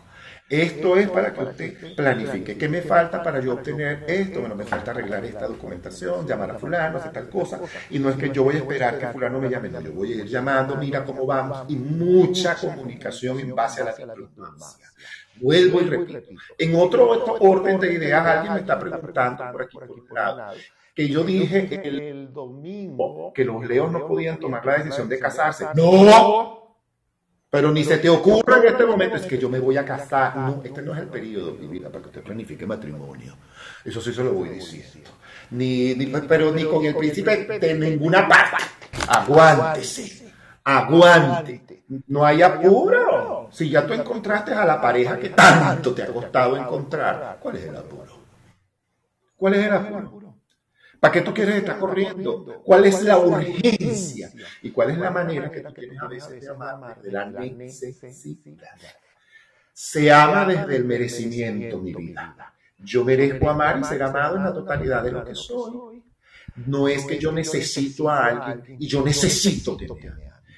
Esto 0.53 0.99
es 0.99 1.09
para 1.09 1.33
que 1.33 1.45
usted 1.45 1.97
planifique. 1.97 2.59
¿Qué 2.59 2.69
me 2.69 2.83
falta 2.83 3.23
para 3.23 3.41
yo 3.41 3.55
obtener 3.55 4.05
esto? 4.07 4.41
Bueno, 4.41 4.55
me 4.55 4.65
falta 4.65 4.91
arreglar 4.91 5.25
esta 5.25 5.47
documentación, 5.47 6.27
llamar 6.27 6.51
a 6.51 6.59
fulano, 6.59 6.99
hacer 6.99 7.11
tal 7.11 7.31
cosa. 7.31 7.59
Y 7.89 7.99
no 7.99 8.11
es 8.11 8.17
que 8.17 8.29
yo 8.29 8.45
voy 8.45 8.57
a 8.57 8.59
esperar 8.59 8.99
que 8.99 9.07
fulano 9.07 9.41
me 9.41 9.49
llame, 9.49 9.71
no, 9.71 9.81
yo 9.81 9.93
voy 9.93 10.13
a 10.13 10.17
ir 10.17 10.27
llamando, 10.27 10.77
mira 10.77 11.07
cómo 11.07 11.25
vamos. 11.25 11.65
Y 11.69 11.77
mucha 11.77 12.55
comunicación 12.57 13.41
en 13.41 13.55
base 13.55 13.81
a 13.81 13.87
la 13.87 13.95
diplomacia. 14.15 14.87
Vuelvo 15.37 15.81
y 15.81 15.85
repito. 15.85 16.29
En 16.59 16.77
otro 16.77 17.09
orden 17.41 17.81
de 17.81 17.95
ideas, 17.95 18.27
alguien 18.27 18.53
me 18.53 18.61
está 18.61 18.79
preguntando 18.79 19.51
por 19.53 19.63
aquí, 19.63 19.79
por 19.79 19.91
un 19.91 20.07
lado, 20.13 20.53
que 20.95 21.09
yo 21.09 21.25
dije 21.25 21.69
el 21.85 22.33
domingo 22.33 23.33
que 23.35 23.45
los 23.45 23.67
leos 23.67 23.91
no 23.91 24.07
podían 24.07 24.39
tomar 24.39 24.65
la 24.65 24.79
decisión 24.79 25.09
de 25.09 25.19
casarse. 25.19 25.67
¡No! 25.75 26.63
Pero 27.49 27.71
ni 27.71 27.85
se 27.85 27.99
te 27.99 28.09
ocurra 28.09 28.59
en 28.59 28.69
este 28.69 28.87
momento, 28.87 29.17
es 29.17 29.27
que 29.27 29.37
yo 29.37 29.51
me 29.51 29.59
voy 29.59 29.77
a 29.77 29.85
casar. 29.85 30.35
No, 30.37 30.63
este 30.65 30.81
no 30.81 30.95
es 30.95 31.01
el 31.01 31.09
periodo, 31.09 31.53
mi 31.53 31.67
vida, 31.67 31.91
para 31.91 32.01
que 32.01 32.09
usted 32.09 32.23
planifique 32.23 32.65
matrimonio. 32.65 33.37
Eso 33.85 34.01
sí 34.01 34.15
se 34.15 34.25
lo 34.25 34.33
voy 34.33 34.49
diciendo. 34.49 35.11
Ni, 35.51 35.95
pero 36.27 36.51
ni 36.51 36.65
con 36.65 36.83
el 36.87 36.97
príncipe 36.97 37.59
de 37.59 37.75
ninguna 37.75 38.27
parte. 38.27 38.65
Aguántese. 39.07 40.33
Aguante. 40.65 41.85
No 42.07 42.25
hay 42.25 42.41
apuro. 42.41 43.49
Si 43.53 43.69
ya 43.69 43.87
tú 43.87 43.93
encontraste 43.93 44.55
a 44.55 44.65
la 44.65 44.81
pareja 44.81 45.19
que 45.19 45.29
tanto 45.29 45.93
te 45.93 46.05
ha 46.05 46.07
costado 46.07 46.57
encontrar, 46.57 47.39
¿cuál 47.39 47.57
es 47.57 47.65
el 47.65 47.77
apuro? 47.77 48.13
¿Cuál 49.37 49.55
es 49.55 49.67
el 49.67 49.73
apuro? 49.75 50.32
¿Para 51.03 51.15
qué 51.15 51.23
tú 51.23 51.35
quieres 51.35 51.57
estar 51.57 51.81
corriendo? 51.81 52.63
¿Cuál 52.65 52.85
es 52.85 53.03
la 53.03 53.19
urgencia? 53.19 54.31
¿Y 54.63 54.71
cuál 54.71 54.91
es 54.91 54.99
la 54.99 55.11
manera 55.11 55.51
que 55.51 55.61
tú 55.61 55.73
tienes 55.73 56.01
a 56.01 56.07
veces 56.07 56.41
de 56.41 56.49
amar? 56.49 56.97
Desde 57.03 57.11
la 57.11 57.27
necesidad. 57.27 58.69
Se 59.73 60.13
ama 60.13 60.45
desde 60.47 60.77
el 60.77 60.85
merecimiento, 60.85 61.79
mi 61.79 61.93
vida. 61.93 62.55
Yo 62.79 63.05
merezco 63.05 63.51
amar 63.51 63.81
y 63.81 63.85
ser 63.85 64.01
amado 64.01 64.37
en 64.37 64.45
la 64.45 64.55
totalidad 64.55 65.03
de 65.03 65.11
lo 65.11 65.25
que 65.25 65.35
soy. 65.35 66.05
No 66.67 66.87
es 66.87 67.05
que 67.05 67.19
yo 67.19 67.33
necesito 67.33 68.09
a 68.09 68.27
alguien 68.27 68.77
y 68.79 68.87
yo 68.87 69.05
necesito 69.05 69.77
tener. 69.77 70.15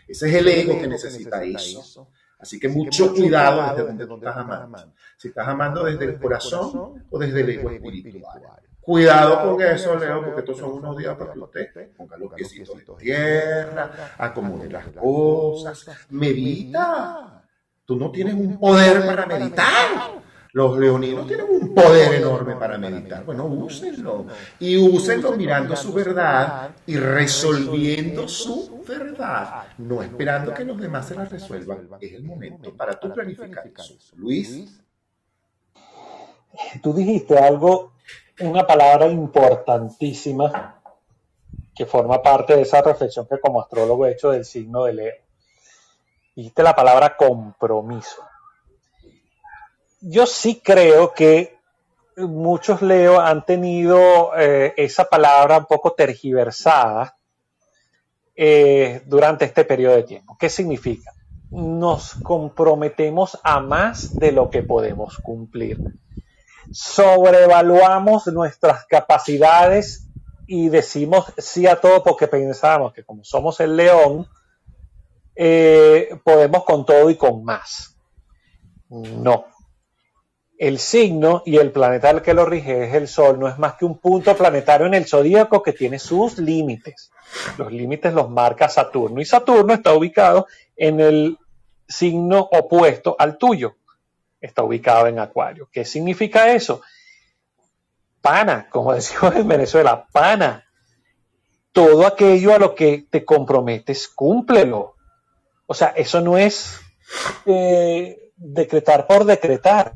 Ese 0.06 0.28
es 0.28 0.34
el 0.34 0.46
ego 0.46 0.78
que 0.78 0.88
necesita 0.88 1.42
eso. 1.42 2.10
Así 2.38 2.60
que 2.60 2.68
mucho 2.68 3.14
cuidado 3.14 3.62
desde 3.70 3.86
donde 3.86 4.06
tú 4.06 4.16
estás 4.16 4.36
amando. 4.36 4.92
Si 5.16 5.28
estás 5.28 5.48
amando 5.48 5.84
desde 5.84 6.04
el 6.04 6.20
corazón 6.20 7.06
o 7.08 7.18
desde 7.18 7.40
el 7.40 7.48
ego 7.48 7.70
espiritual. 7.70 8.42
Cuidado 8.84 9.56
con 9.56 9.62
eso, 9.62 9.96
Leo, 9.96 10.22
porque 10.22 10.40
estos 10.40 10.58
son 10.58 10.72
unos 10.72 10.96
días 10.96 11.16
para 11.16 11.32
que 11.32 11.38
usted 11.38 11.90
ponga 11.96 12.18
los 12.18 12.32
piecitos 12.34 12.76
en 12.78 12.96
tierra, 12.96 14.14
acomode 14.18 14.68
las 14.70 14.88
cosas, 14.88 15.86
medita. 16.10 17.42
Tú 17.86 17.96
no 17.96 18.10
tienes 18.10 18.34
un 18.34 18.58
poder 18.58 19.06
para 19.06 19.24
meditar. 19.24 20.22
Los 20.52 20.78
leoninos 20.78 21.26
tienen 21.26 21.46
un 21.50 21.74
poder 21.74 22.14
enorme 22.14 22.56
para 22.56 22.78
meditar. 22.78 23.24
Bueno, 23.24 23.46
úsenlo. 23.46 24.26
Y 24.60 24.76
úsenlo 24.76 25.32
mirando 25.32 25.74
su 25.74 25.92
verdad 25.92 26.70
y 26.86 26.96
resolviendo 26.96 28.28
su 28.28 28.84
verdad. 28.86 29.64
No 29.78 30.02
esperando 30.02 30.54
que 30.54 30.64
los 30.64 30.78
demás 30.78 31.08
se 31.08 31.16
la 31.16 31.24
resuelvan. 31.24 31.88
Es 32.00 32.12
el 32.12 32.22
momento 32.22 32.72
para 32.76 33.00
tú 33.00 33.12
planificar 33.12 33.66
eso. 33.66 33.96
Luis. 34.16 34.80
Tú 36.80 36.94
dijiste 36.94 37.36
algo 37.36 37.93
una 38.40 38.66
palabra 38.66 39.06
importantísima 39.06 40.80
que 41.74 41.86
forma 41.86 42.22
parte 42.22 42.56
de 42.56 42.62
esa 42.62 42.82
reflexión 42.82 43.26
que 43.26 43.40
como 43.40 43.60
astrólogo 43.60 44.06
he 44.06 44.12
hecho 44.12 44.30
del 44.30 44.44
signo 44.44 44.84
de 44.84 44.92
Leo. 44.94 45.14
Dijiste 46.34 46.62
la 46.62 46.74
palabra 46.74 47.16
compromiso. 47.16 48.22
Yo 50.00 50.26
sí 50.26 50.60
creo 50.62 51.12
que 51.12 51.58
muchos 52.16 52.82
Leo 52.82 53.20
han 53.20 53.44
tenido 53.44 54.36
eh, 54.36 54.74
esa 54.76 55.04
palabra 55.04 55.58
un 55.58 55.66
poco 55.66 55.92
tergiversada 55.92 57.16
eh, 58.36 59.02
durante 59.06 59.44
este 59.44 59.64
periodo 59.64 59.96
de 59.96 60.02
tiempo. 60.02 60.36
¿Qué 60.38 60.48
significa? 60.48 61.12
Nos 61.50 62.14
comprometemos 62.14 63.38
a 63.44 63.60
más 63.60 64.16
de 64.16 64.32
lo 64.32 64.50
que 64.50 64.62
podemos 64.62 65.18
cumplir 65.18 65.78
sobrevaluamos 66.72 68.26
nuestras 68.28 68.86
capacidades 68.86 70.08
y 70.46 70.68
decimos 70.68 71.32
sí 71.38 71.66
a 71.66 71.80
todo 71.80 72.02
porque 72.02 72.28
pensamos 72.28 72.92
que 72.92 73.04
como 73.04 73.24
somos 73.24 73.60
el 73.60 73.76
león, 73.76 74.28
eh, 75.34 76.16
podemos 76.22 76.64
con 76.64 76.84
todo 76.84 77.10
y 77.10 77.16
con 77.16 77.44
más. 77.44 77.96
No. 78.88 79.46
El 80.56 80.78
signo 80.78 81.42
y 81.44 81.56
el 81.56 81.72
planeta 81.72 82.10
al 82.10 82.22
que 82.22 82.34
lo 82.34 82.44
rige 82.44 82.84
es 82.84 82.94
el 82.94 83.08
Sol, 83.08 83.40
no 83.40 83.48
es 83.48 83.58
más 83.58 83.74
que 83.74 83.84
un 83.84 83.98
punto 83.98 84.36
planetario 84.36 84.86
en 84.86 84.94
el 84.94 85.06
zodíaco 85.06 85.62
que 85.62 85.72
tiene 85.72 85.98
sus 85.98 86.38
límites. 86.38 87.10
Los 87.58 87.72
límites 87.72 88.14
los 88.14 88.30
marca 88.30 88.68
Saturno 88.68 89.20
y 89.20 89.24
Saturno 89.24 89.74
está 89.74 89.92
ubicado 89.92 90.46
en 90.76 91.00
el 91.00 91.38
signo 91.88 92.48
opuesto 92.52 93.16
al 93.18 93.36
tuyo 93.36 93.76
está 94.44 94.62
ubicado 94.62 95.06
en 95.06 95.18
Acuario. 95.18 95.68
¿Qué 95.72 95.84
significa 95.84 96.52
eso? 96.52 96.82
Pana, 98.20 98.68
como 98.70 98.92
decimos 98.94 99.34
en 99.36 99.48
Venezuela, 99.48 100.06
pana. 100.12 100.64
Todo 101.72 102.06
aquello 102.06 102.54
a 102.54 102.58
lo 102.58 102.74
que 102.74 103.06
te 103.10 103.24
comprometes, 103.24 104.06
cúmplelo. 104.08 104.94
O 105.66 105.74
sea, 105.74 105.88
eso 105.88 106.20
no 106.20 106.38
es 106.38 106.78
eh, 107.46 108.32
decretar 108.36 109.06
por 109.06 109.24
decretar. 109.24 109.94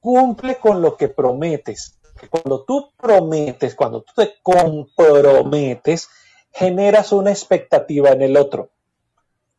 Cumple 0.00 0.56
con 0.56 0.80
lo 0.80 0.96
que 0.96 1.08
prometes. 1.08 1.98
Cuando 2.30 2.64
tú 2.64 2.92
prometes, 2.96 3.74
cuando 3.74 4.02
tú 4.02 4.12
te 4.16 4.36
comprometes, 4.42 6.08
generas 6.52 7.12
una 7.12 7.30
expectativa 7.30 8.10
en 8.10 8.22
el 8.22 8.36
otro. 8.36 8.70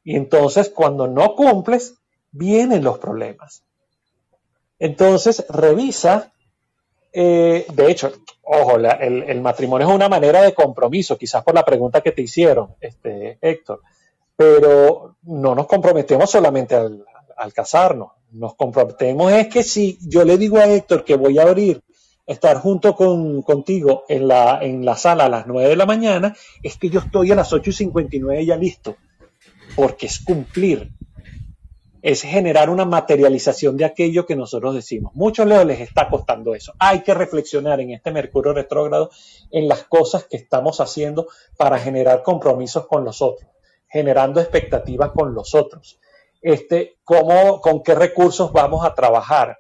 Y 0.04 0.16
entonces, 0.16 0.70
cuando 0.70 1.08
no 1.08 1.36
cumples, 1.36 1.96
vienen 2.32 2.84
los 2.84 2.98
problemas. 2.98 3.64
Entonces, 4.80 5.46
revisa, 5.50 6.32
eh, 7.14 7.66
de 7.72 7.92
hecho, 7.92 8.12
ojo, 8.44 8.78
el, 8.78 9.42
matrimonio 9.42 9.88
es 9.88 9.94
una 9.94 10.10
manera 10.10 10.42
de 10.42 10.54
compromiso, 10.54 11.18
quizás 11.18 11.44
por 11.44 11.56
la 11.56 11.66
pregunta 11.66 12.02
que 12.02 12.12
te 12.12 12.22
hicieron, 12.22 12.76
este, 12.80 13.38
Héctor, 13.42 13.82
pero 14.36 15.16
no 15.24 15.56
nos 15.56 15.68
comprometemos 15.68 16.30
solamente 16.30 16.76
al, 16.76 17.04
casarnos, 17.54 18.12
nos 18.32 18.56
comprometemos 18.56 19.32
es 19.32 19.48
que 19.48 19.64
si 19.64 19.98
yo 20.02 20.24
le 20.24 20.38
digo 20.38 20.58
a 20.58 20.68
Héctor 20.68 21.04
que 21.04 21.16
voy 21.16 21.38
a 21.40 21.44
abrir, 21.44 21.82
estar 22.26 22.58
junto 22.58 22.96
con, 22.96 23.42
contigo 23.44 24.04
en 24.10 24.28
la, 24.28 24.60
en 24.62 24.84
la 24.84 24.96
sala 24.96 25.26
a 25.26 25.30
las 25.30 25.48
9 25.48 25.70
de 25.70 25.76
la 25.76 25.86
mañana, 25.86 26.36
es 26.64 26.78
que 26.78 26.90
yo 26.90 27.00
estoy 27.00 27.32
a 27.32 27.36
las 27.36 27.54
8 27.54 27.70
y 27.70 27.74
59 27.74 28.46
ya 28.46 28.56
listo, 28.56 28.98
porque 29.76 30.08
es 30.08 30.20
cumplir, 30.20 30.92
es 32.06 32.22
generar 32.22 32.70
una 32.70 32.86
materialización 32.86 33.78
de 33.78 33.86
aquello 33.86 34.28
que 34.28 34.36
nosotros 34.36 34.76
decimos. 34.76 35.16
Muchos 35.16 35.48
Leo 35.48 35.66
les 35.66 35.80
está 35.80 36.08
costando 36.08 36.54
eso. 36.54 36.72
Hay 36.78 37.02
que 37.02 37.16
reflexionar 37.16 37.82
en 37.82 37.90
este 37.90 38.12
Mercurio 38.12 38.54
retrógrado 38.54 39.10
en 39.50 39.68
las 39.68 39.86
cosas 39.86 40.26
que 40.26 40.38
estamos 40.38 40.80
haciendo 40.82 41.26
para 41.58 41.80
generar 41.80 42.22
compromisos 42.22 42.86
con 42.86 43.06
los 43.06 43.24
otros, 43.24 43.50
generando 43.88 44.40
expectativas 44.40 45.14
con 45.14 45.34
los 45.34 45.56
otros. 45.56 46.00
Este, 46.44 47.00
cómo, 47.04 47.60
con 47.60 47.82
qué 47.82 47.96
recursos 47.96 48.54
vamos 48.54 48.86
a 48.86 48.94
trabajar, 48.94 49.58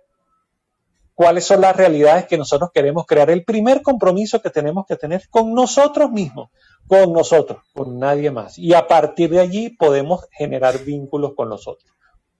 cuáles 1.15 1.45
son 1.45 1.61
las 1.61 1.75
realidades 1.75 2.27
que 2.27 2.37
nosotros 2.37 2.69
queremos 2.71 3.07
crear. 3.07 3.31
El 3.31 3.43
primer 3.43 3.81
compromiso 3.81 4.39
que 4.43 4.51
tenemos 4.51 4.85
que 4.85 4.97
tener 4.97 5.27
con 5.31 5.55
nosotros 5.55 6.11
mismos, 6.11 6.51
con 6.85 7.11
nosotros, 7.11 7.63
con 7.73 7.97
nadie 7.97 8.29
más. 8.29 8.59
Y 8.59 8.75
a 8.75 8.85
partir 8.85 9.31
de 9.31 9.39
allí 9.39 9.71
podemos 9.71 10.27
generar 10.29 10.77
vínculos 10.83 11.33
con 11.33 11.49
los 11.49 11.67
otros 11.67 11.95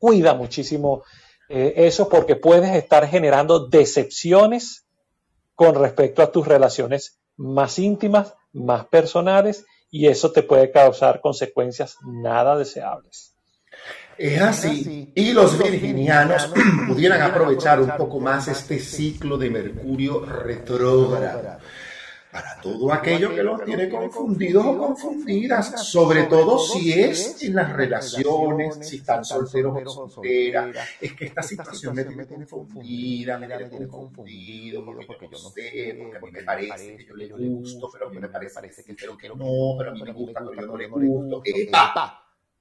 cuida 0.05 0.35
muchísimo 0.35 1.03
eh, 1.49 1.73
eso 1.77 2.07
porque 2.07 2.35
puedes 2.35 2.75
estar 2.75 3.07
generando 3.07 3.67
decepciones 3.67 4.85
con 5.55 5.73
respecto 5.73 6.21
a 6.21 6.31
tus 6.31 6.47
relaciones 6.47 7.17
más 7.37 7.79
íntimas, 7.79 8.35
más 8.53 8.85
personales, 8.85 9.65
y 9.89 10.05
eso 10.05 10.31
te 10.31 10.43
puede 10.43 10.69
causar 10.71 11.21
consecuencias 11.21 11.97
nada 12.05 12.55
deseables. 12.55 13.35
Es 14.15 14.39
así. 14.39 15.11
Y 15.15 15.33
los 15.33 15.57
virginianos 15.57 16.51
pudieran 16.87 17.23
aprovechar 17.23 17.81
un 17.81 17.97
poco 17.97 18.19
más 18.19 18.47
este 18.47 18.77
ciclo 18.77 19.39
de 19.39 19.49
Mercurio 19.49 20.23
retrógrado 20.23 21.57
para 22.35 22.59
todo 22.59 22.91
aquello 22.91 23.33
que 23.33 23.41
los 23.41 23.63
tiene 23.63 23.87
confundidos 23.87 24.65
o 24.65 24.77
confundidas, 24.77 25.87
sobre 25.87 26.23
todo 26.23 26.59
si 26.59 26.91
es 26.91 27.41
en 27.43 27.55
las 27.55 27.71
relaciones, 27.71 28.77
si 28.81 28.97
están 28.97 29.23
solteros 29.23 29.95
o 29.97 30.09
solteras. 30.09 30.75
Es 30.99 31.13
que 31.13 31.27
esta 31.27 31.41
situación 31.41 31.95
me 31.95 32.03
tiene 32.03 32.27
confundida, 32.27 33.37
me 33.37 33.47
tiene 33.47 33.87
confundido, 33.87 34.83
porque 34.83 35.07
yo 35.21 35.29
no 35.31 35.49
sé, 35.49 35.97
porque 35.97 36.17
a 36.17 36.19
mí 36.19 36.31
me 36.33 36.43
parece 36.43 36.97
que 36.97 37.05
yo 37.05 37.15
le 37.15 37.29
gusto, 37.29 37.89
pero 37.93 38.07
a 38.07 38.09
mí 38.09 38.19
me 38.19 38.27
parece 38.27 38.83
que 38.83 38.93
quiero 38.93 39.17
que 39.17 39.29
no, 39.29 39.75
pero 39.77 39.91
a 39.91 39.93
mí 39.93 40.03
me 40.03 40.11
gusta, 40.11 40.41
pero 40.41 40.53
yo 40.61 40.67
no 40.67 40.75
le 40.75 40.87
gusto. 40.87 41.41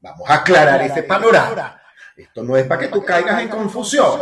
Vamos 0.00 0.30
a 0.30 0.34
aclarar 0.34 0.82
este 0.82 1.02
panorama. 1.02 1.80
Esto 2.16 2.44
no 2.44 2.56
es 2.56 2.64
para 2.64 2.82
que 2.82 2.88
tú 2.88 3.02
caigas 3.02 3.42
en 3.42 3.48
confusión. 3.48 4.20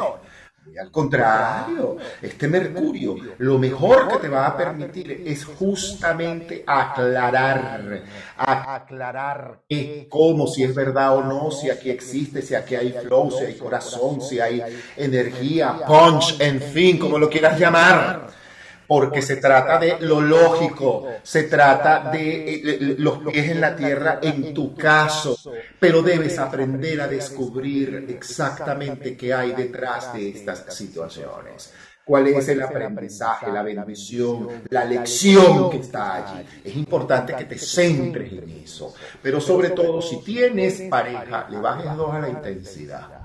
Al 0.81 0.91
contrario, 0.91 1.97
este 2.21 2.49
Mercurio 2.49 3.17
lo 3.39 3.59
mejor 3.59 4.09
que 4.09 4.19
te 4.19 4.29
va 4.29 4.47
a 4.47 4.57
permitir 4.57 5.23
es 5.27 5.45
justamente 5.45 6.65
aclarar, 6.67 8.03
aclarar 8.37 9.63
cómo, 10.09 10.47
si 10.47 10.63
es 10.63 10.75
verdad 10.75 11.17
o 11.17 11.23
no, 11.23 11.51
si 11.51 11.69
aquí 11.69 11.91
existe, 11.91 12.43
si 12.43 12.55
aquí 12.55 12.77
hay 12.77 12.93
flow, 12.93 13.31
si 13.31 13.45
hay 13.45 13.55
corazón, 13.55 14.21
si 14.21 14.41
hay 14.41 14.63
energía, 14.97 15.81
punch, 15.87 16.41
en 16.41 16.61
fin, 16.61 16.99
como 16.99 17.19
lo 17.19 17.29
quieras 17.29 17.59
llamar 17.59 18.42
porque 18.87 19.23
se 19.23 19.37
trata 19.37 19.79
de 19.79 19.97
lo 20.01 20.21
lógico, 20.21 21.09
se 21.23 21.45
trata 21.45 22.11
de 22.11 22.97
los 22.99 23.19
pies 23.19 23.51
en 23.51 23.61
la 23.61 23.75
tierra 23.75 24.19
en 24.23 24.53
tu 24.53 24.75
caso, 24.75 25.37
pero 25.79 26.03
debes 26.03 26.39
aprender 26.39 27.01
a 27.01 27.09
descubrir 27.09 28.07
exactamente 28.09 29.17
qué 29.17 29.33
hay 29.33 29.53
detrás 29.53 30.13
de 30.13 30.31
estas 30.31 30.75
situaciones. 30.75 31.73
¿Cuál 32.05 32.27
es 32.27 32.49
el 32.49 32.61
aprendizaje, 32.61 33.53
la 33.53 33.63
bendición, 33.63 34.65
la 34.71 34.85
lección 34.85 35.71
que 35.71 35.77
está 35.77 36.17
allí? 36.17 36.45
Es 36.65 36.77
importante 36.77 37.35
que 37.37 37.45
te 37.45 37.59
centres 37.59 38.33
en 38.33 38.51
eso. 38.51 38.93
Pero 39.23 39.41
sobre 39.41 39.71
todo, 39.71 40.03
si 40.03 40.21
tienes 40.21 40.83
pareja, 40.91 41.47
le 41.49 41.59
bajes 41.59 41.97
dos 41.97 42.13
a 42.13 42.19
la 42.19 42.29
intensidad. 42.29 43.23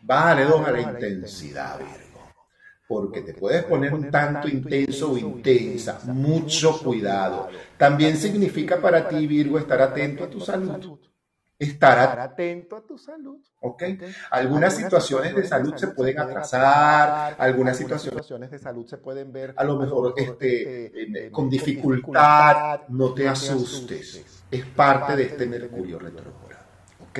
Bájale 0.00 0.44
dos 0.44 0.66
a 0.66 0.70
la 0.70 0.80
intensidad, 0.80 1.80
porque 2.94 3.22
te 3.22 3.34
puedes 3.34 3.64
poner 3.64 3.92
un 3.92 4.08
tanto 4.08 4.46
intenso 4.46 5.10
o 5.10 5.18
intensa. 5.18 5.98
Mucho 6.04 6.78
cuidado. 6.78 7.48
También 7.76 8.16
significa 8.16 8.80
para 8.80 9.08
ti, 9.08 9.26
Virgo, 9.26 9.58
estar 9.58 9.82
atento 9.82 10.22
a 10.22 10.30
tu 10.30 10.38
salud. 10.38 11.00
Estar 11.58 12.20
atento 12.20 12.76
a 12.76 12.82
tu 12.86 12.96
salud. 12.96 13.40
¿Ok? 13.62 13.82
Algunas 14.30 14.76
situaciones 14.76 15.34
de 15.34 15.44
salud 15.44 15.74
se 15.74 15.88
pueden 15.88 16.20
atrasar, 16.20 17.34
algunas 17.36 17.76
situaciones 17.76 18.52
de 18.52 18.58
salud 18.60 18.86
se 18.86 18.98
pueden 18.98 19.32
ver 19.32 19.54
a 19.56 19.64
lo 19.64 19.76
mejor 19.76 20.14
este, 20.16 21.32
con 21.32 21.50
dificultad. 21.50 22.82
No 22.90 23.12
te 23.12 23.26
asustes. 23.26 24.44
Es 24.52 24.64
parte 24.66 25.16
de 25.16 25.24
este 25.24 25.46
Mercurio 25.46 25.98
retrógrado. 25.98 26.62
¿Ok? 27.08 27.18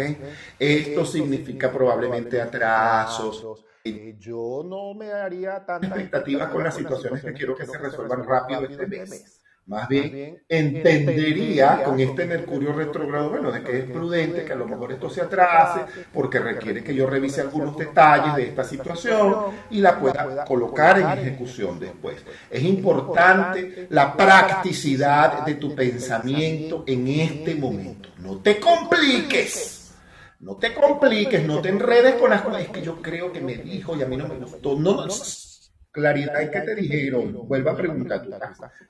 Esto 0.57 1.05
significa 1.05 1.73
probablemente 1.73 2.41
atrasos 2.41 3.65
eh, 3.85 4.17
yo 4.19 4.63
no 4.65 4.95
me 4.95 5.13
haría 5.13 5.65
tanta 5.65 5.89
expectativa 5.89 6.49
con 6.49 6.65
las 6.65 6.75
situaciones 6.75 7.23
que 7.23 7.35
quiero 7.35 7.55
que 7.55 7.67
se 7.67 7.77
resuelvan 7.77 8.25
rápido 8.25 8.63
este 8.63 8.87
mes. 8.87 9.41
Más 9.67 9.89
bien, 9.89 10.43
entendería 10.47 11.83
con 11.83 11.99
este 11.99 12.27
Mercurio 12.27 12.75
retrógrado, 12.75 13.31
bueno, 13.31 13.51
de 13.51 13.63
que 13.63 13.79
es 13.79 13.85
prudente 13.85 14.45
que 14.45 14.53
a 14.53 14.57
lo 14.57 14.67
mejor 14.67 14.93
esto 14.93 15.09
se 15.09 15.23
atrase, 15.23 15.81
porque 16.13 16.39
requiere 16.39 16.85
que 16.85 16.95
yo 16.95 17.07
revise 17.07 17.41
algunos 17.41 17.77
detalles 17.77 18.37
de 18.37 18.49
esta 18.49 18.63
situación 18.63 19.37
y 19.71 19.81
la 19.81 19.99
pueda 19.99 20.45
colocar 20.45 20.99
en 20.99 21.19
ejecución 21.19 21.81
después. 21.81 22.23
Es 22.51 22.63
importante 22.63 23.87
la 23.89 24.15
practicidad 24.15 25.47
de 25.47 25.55
tu 25.55 25.75
pensamiento 25.75 26.85
en 26.87 27.09
este 27.09 27.55
momento. 27.55 28.11
No 28.19 28.39
te 28.39 28.61
compliques. 28.61 29.74
No 30.45 30.57
te 30.57 30.75
compliques, 30.75 31.43
no 31.47 31.63
te 31.63 31.71
enredes 31.71 32.17
con 32.17 32.29
las 32.29 32.43
cosas. 32.43 32.61
Es 32.61 32.69
que 32.69 32.83
yo 32.83 33.01
creo 33.01 33.33
que 33.33 33.41
me 33.41 33.55
dijo 33.57 33.97
y 33.97 34.03
a 34.03 34.07
mí 34.07 34.15
no 34.15 34.29
me 34.29 34.37
gustó. 34.37 34.77
No, 34.77 35.07
claridad 35.91 36.43
es 36.43 36.51
que 36.51 36.61
te 36.61 36.75
dijeron. 36.75 37.49
Vuelva 37.49 37.73
a 37.73 37.77
preguntar. 37.77 38.27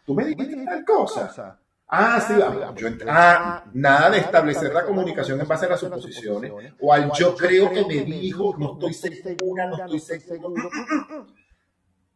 ¿Tú, 0.04 0.14
me 0.14 0.24
dijiste 0.24 0.64
tal 0.64 0.84
cosa? 0.84 1.60
Ah, 1.86 2.20
sí, 2.26 2.34
yo, 2.76 2.88
ah, 3.08 3.62
nada 3.72 4.10
de 4.10 4.18
establecer 4.18 4.74
la 4.74 4.84
comunicación 4.84 5.40
en 5.40 5.46
base 5.46 5.66
a 5.66 5.68
las 5.68 5.80
suposiciones 5.80 6.50
o 6.80 6.92
al 6.92 7.12
yo 7.12 7.36
creo 7.36 7.70
que 7.70 7.84
me 7.84 8.02
dijo, 8.02 8.56
no 8.58 8.72
estoy 8.88 8.94
segura, 8.94 9.66
no 9.68 9.76
estoy 9.94 10.18
seguro. 10.18 10.70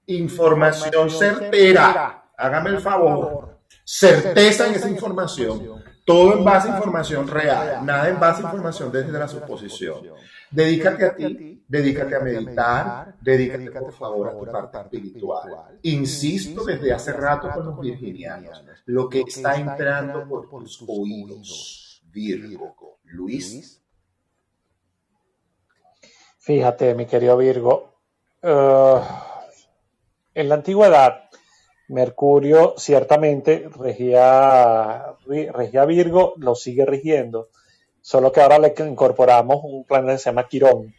Información 0.06 1.10
certera, 1.10 2.32
hágame 2.36 2.70
el 2.70 2.80
favor, 2.80 3.60
certeza 3.84 4.66
en 4.66 4.74
esa 4.74 4.88
información. 4.88 5.84
Todo 6.08 6.38
en 6.38 6.42
base 6.42 6.70
a 6.70 6.76
información 6.76 7.28
real, 7.28 7.84
nada 7.84 8.08
en 8.08 8.18
base 8.18 8.40
a 8.42 8.46
información 8.46 8.90
desde 8.90 9.12
la 9.12 9.28
suposición. 9.28 10.06
Dedícate 10.50 11.04
a 11.04 11.14
ti, 11.14 11.62
dedícate 11.68 12.16
a 12.16 12.20
meditar, 12.20 13.14
dedícate 13.20 13.70
por 13.72 13.92
favor 13.92 14.28
a 14.28 14.38
tu 14.38 14.50
parte 14.50 14.78
espiritual. 14.96 15.78
Insisto 15.82 16.64
desde 16.64 16.94
hace 16.94 17.12
rato 17.12 17.50
con 17.50 17.66
los 17.66 17.78
virginianos, 17.78 18.64
lo 18.86 19.06
que 19.06 19.20
está 19.20 19.56
entrando 19.56 20.26
por 20.26 20.48
tus 20.48 20.82
oídos, 20.88 22.02
Virgo. 22.10 23.00
Luis. 23.04 23.82
Fíjate, 26.38 26.94
mi 26.94 27.04
querido 27.04 27.36
Virgo, 27.36 28.00
uh, 28.44 29.00
en 30.32 30.48
la 30.48 30.54
antigüedad 30.54 31.27
Mercurio 31.88 32.74
ciertamente 32.76 33.68
regía, 33.78 35.14
regía 35.26 35.84
Virgo, 35.86 36.34
lo 36.36 36.54
sigue 36.54 36.84
rigiendo, 36.84 37.48
solo 38.02 38.30
que 38.30 38.42
ahora 38.42 38.58
le 38.58 38.74
incorporamos 38.86 39.60
un 39.64 39.84
planeta 39.84 40.12
que 40.12 40.18
se 40.18 40.30
llama 40.30 40.46
Quirón. 40.46 40.94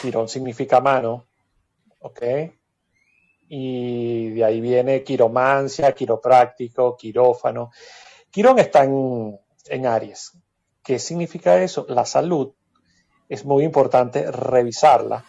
Quirón 0.00 0.28
significa 0.28 0.80
mano, 0.80 1.26
¿ok? 2.00 2.22
Y 3.48 4.30
de 4.30 4.44
ahí 4.44 4.60
viene 4.60 5.02
quiromancia, 5.02 5.92
quiropráctico, 5.92 6.96
quirófano. 6.96 7.70
Quirón 8.30 8.60
está 8.60 8.84
en, 8.84 9.36
en 9.66 9.86
Aries. 9.86 10.32
¿Qué 10.82 11.00
significa 11.00 11.60
eso? 11.60 11.86
La 11.88 12.04
salud 12.04 12.52
es 13.28 13.44
muy 13.44 13.64
importante 13.64 14.30
revisarla, 14.30 15.24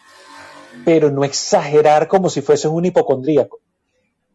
pero 0.85 1.09
no 1.09 1.23
exagerar 1.23 2.07
como 2.07 2.29
si 2.29 2.41
fuese 2.41 2.67
un 2.67 2.85
hipocondríaco. 2.85 3.59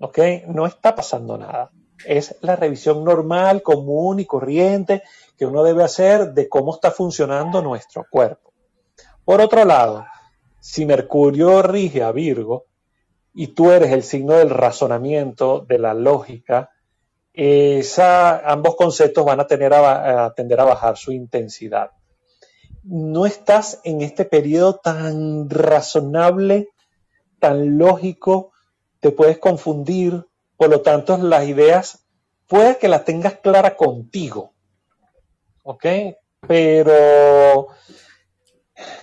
¿Ok? 0.01 0.19
No 0.49 0.67
está 0.67 0.95
pasando 0.95 1.39
nada. 1.39 1.71
Es 2.07 2.37
la 2.41 2.57
revisión 2.57 3.05
normal, 3.05 3.63
común 3.63 4.21
y 4.21 4.27
corriente 4.27 5.03
que 5.37 5.47
uno 5.47 5.63
debe 5.63 5.85
hacer 5.85 6.33
de 6.33 6.49
cómo 6.49 6.75
está 6.75 6.91
funcionando 6.91 7.63
nuestro 7.63 8.05
cuerpo. 8.11 8.53
Por 9.25 9.41
otro 9.41 9.65
lado, 9.65 10.05
si 10.61 10.87
Mercurio 10.87 11.63
rige 11.63 12.03
a 12.03 12.13
Virgo 12.13 12.67
y 13.33 13.49
tú 13.49 13.71
eres 13.71 13.93
el 13.93 14.03
signo 14.03 14.35
del 14.35 14.51
razonamiento, 14.51 15.61
de 15.61 15.79
la 15.79 15.95
lógica, 15.95 16.71
ambos 18.45 18.77
conceptos 18.77 19.25
van 19.25 19.41
a, 19.41 19.47
tener 19.47 19.75
a, 19.75 20.27
a 20.27 20.35
tender 20.35 20.61
a 20.61 20.65
bajar 20.65 20.97
su 20.97 21.13
intensidad. 21.13 21.91
No 22.83 23.27
estás 23.27 23.81
en 23.85 24.03
este 24.03 24.25
periodo 24.25 24.77
tan 24.77 25.51
razonable, 25.51 26.69
tan 27.41 27.77
lógico, 27.77 28.54
te 29.05 29.11
puedes 29.11 29.37
confundir, 29.37 30.25
por 30.57 30.71
lo 30.71 30.81
tanto 30.81 31.19
las 31.19 31.47
ideas 31.47 32.07
puede 32.47 32.79
que 32.79 32.89
las 32.89 33.05
tengas 33.05 33.35
clara 33.35 33.77
contigo, 33.77 34.55
¿ok? 35.63 35.85
Pero, 36.49 37.67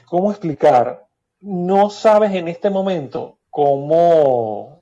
¿cómo 0.05 0.31
explicar? 0.31 1.05
No 1.39 1.91
sabes 1.91 2.33
en 2.33 2.47
este 2.47 2.71
momento 2.71 3.37
cómo, 3.51 4.81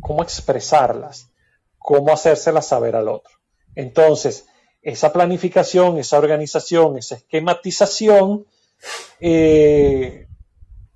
cómo 0.00 0.24
expresarlas, 0.24 1.30
cómo 1.78 2.12
hacérselas 2.12 2.66
saber 2.66 2.96
al 2.96 3.06
otro. 3.06 3.32
Entonces, 3.76 4.48
esa 4.82 5.12
planificación, 5.12 5.98
esa 5.98 6.18
organización, 6.18 6.98
esa 6.98 7.14
esquematización, 7.14 8.44
eh, 9.20 10.26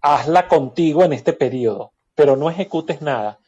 hazla 0.01 0.49
contigo 0.49 1.05
en 1.05 1.12
este 1.12 1.33
periodo 1.33 1.93
pero 2.21 2.37
no 2.37 2.51
ejecutes 2.51 3.01
nada, 3.01 3.39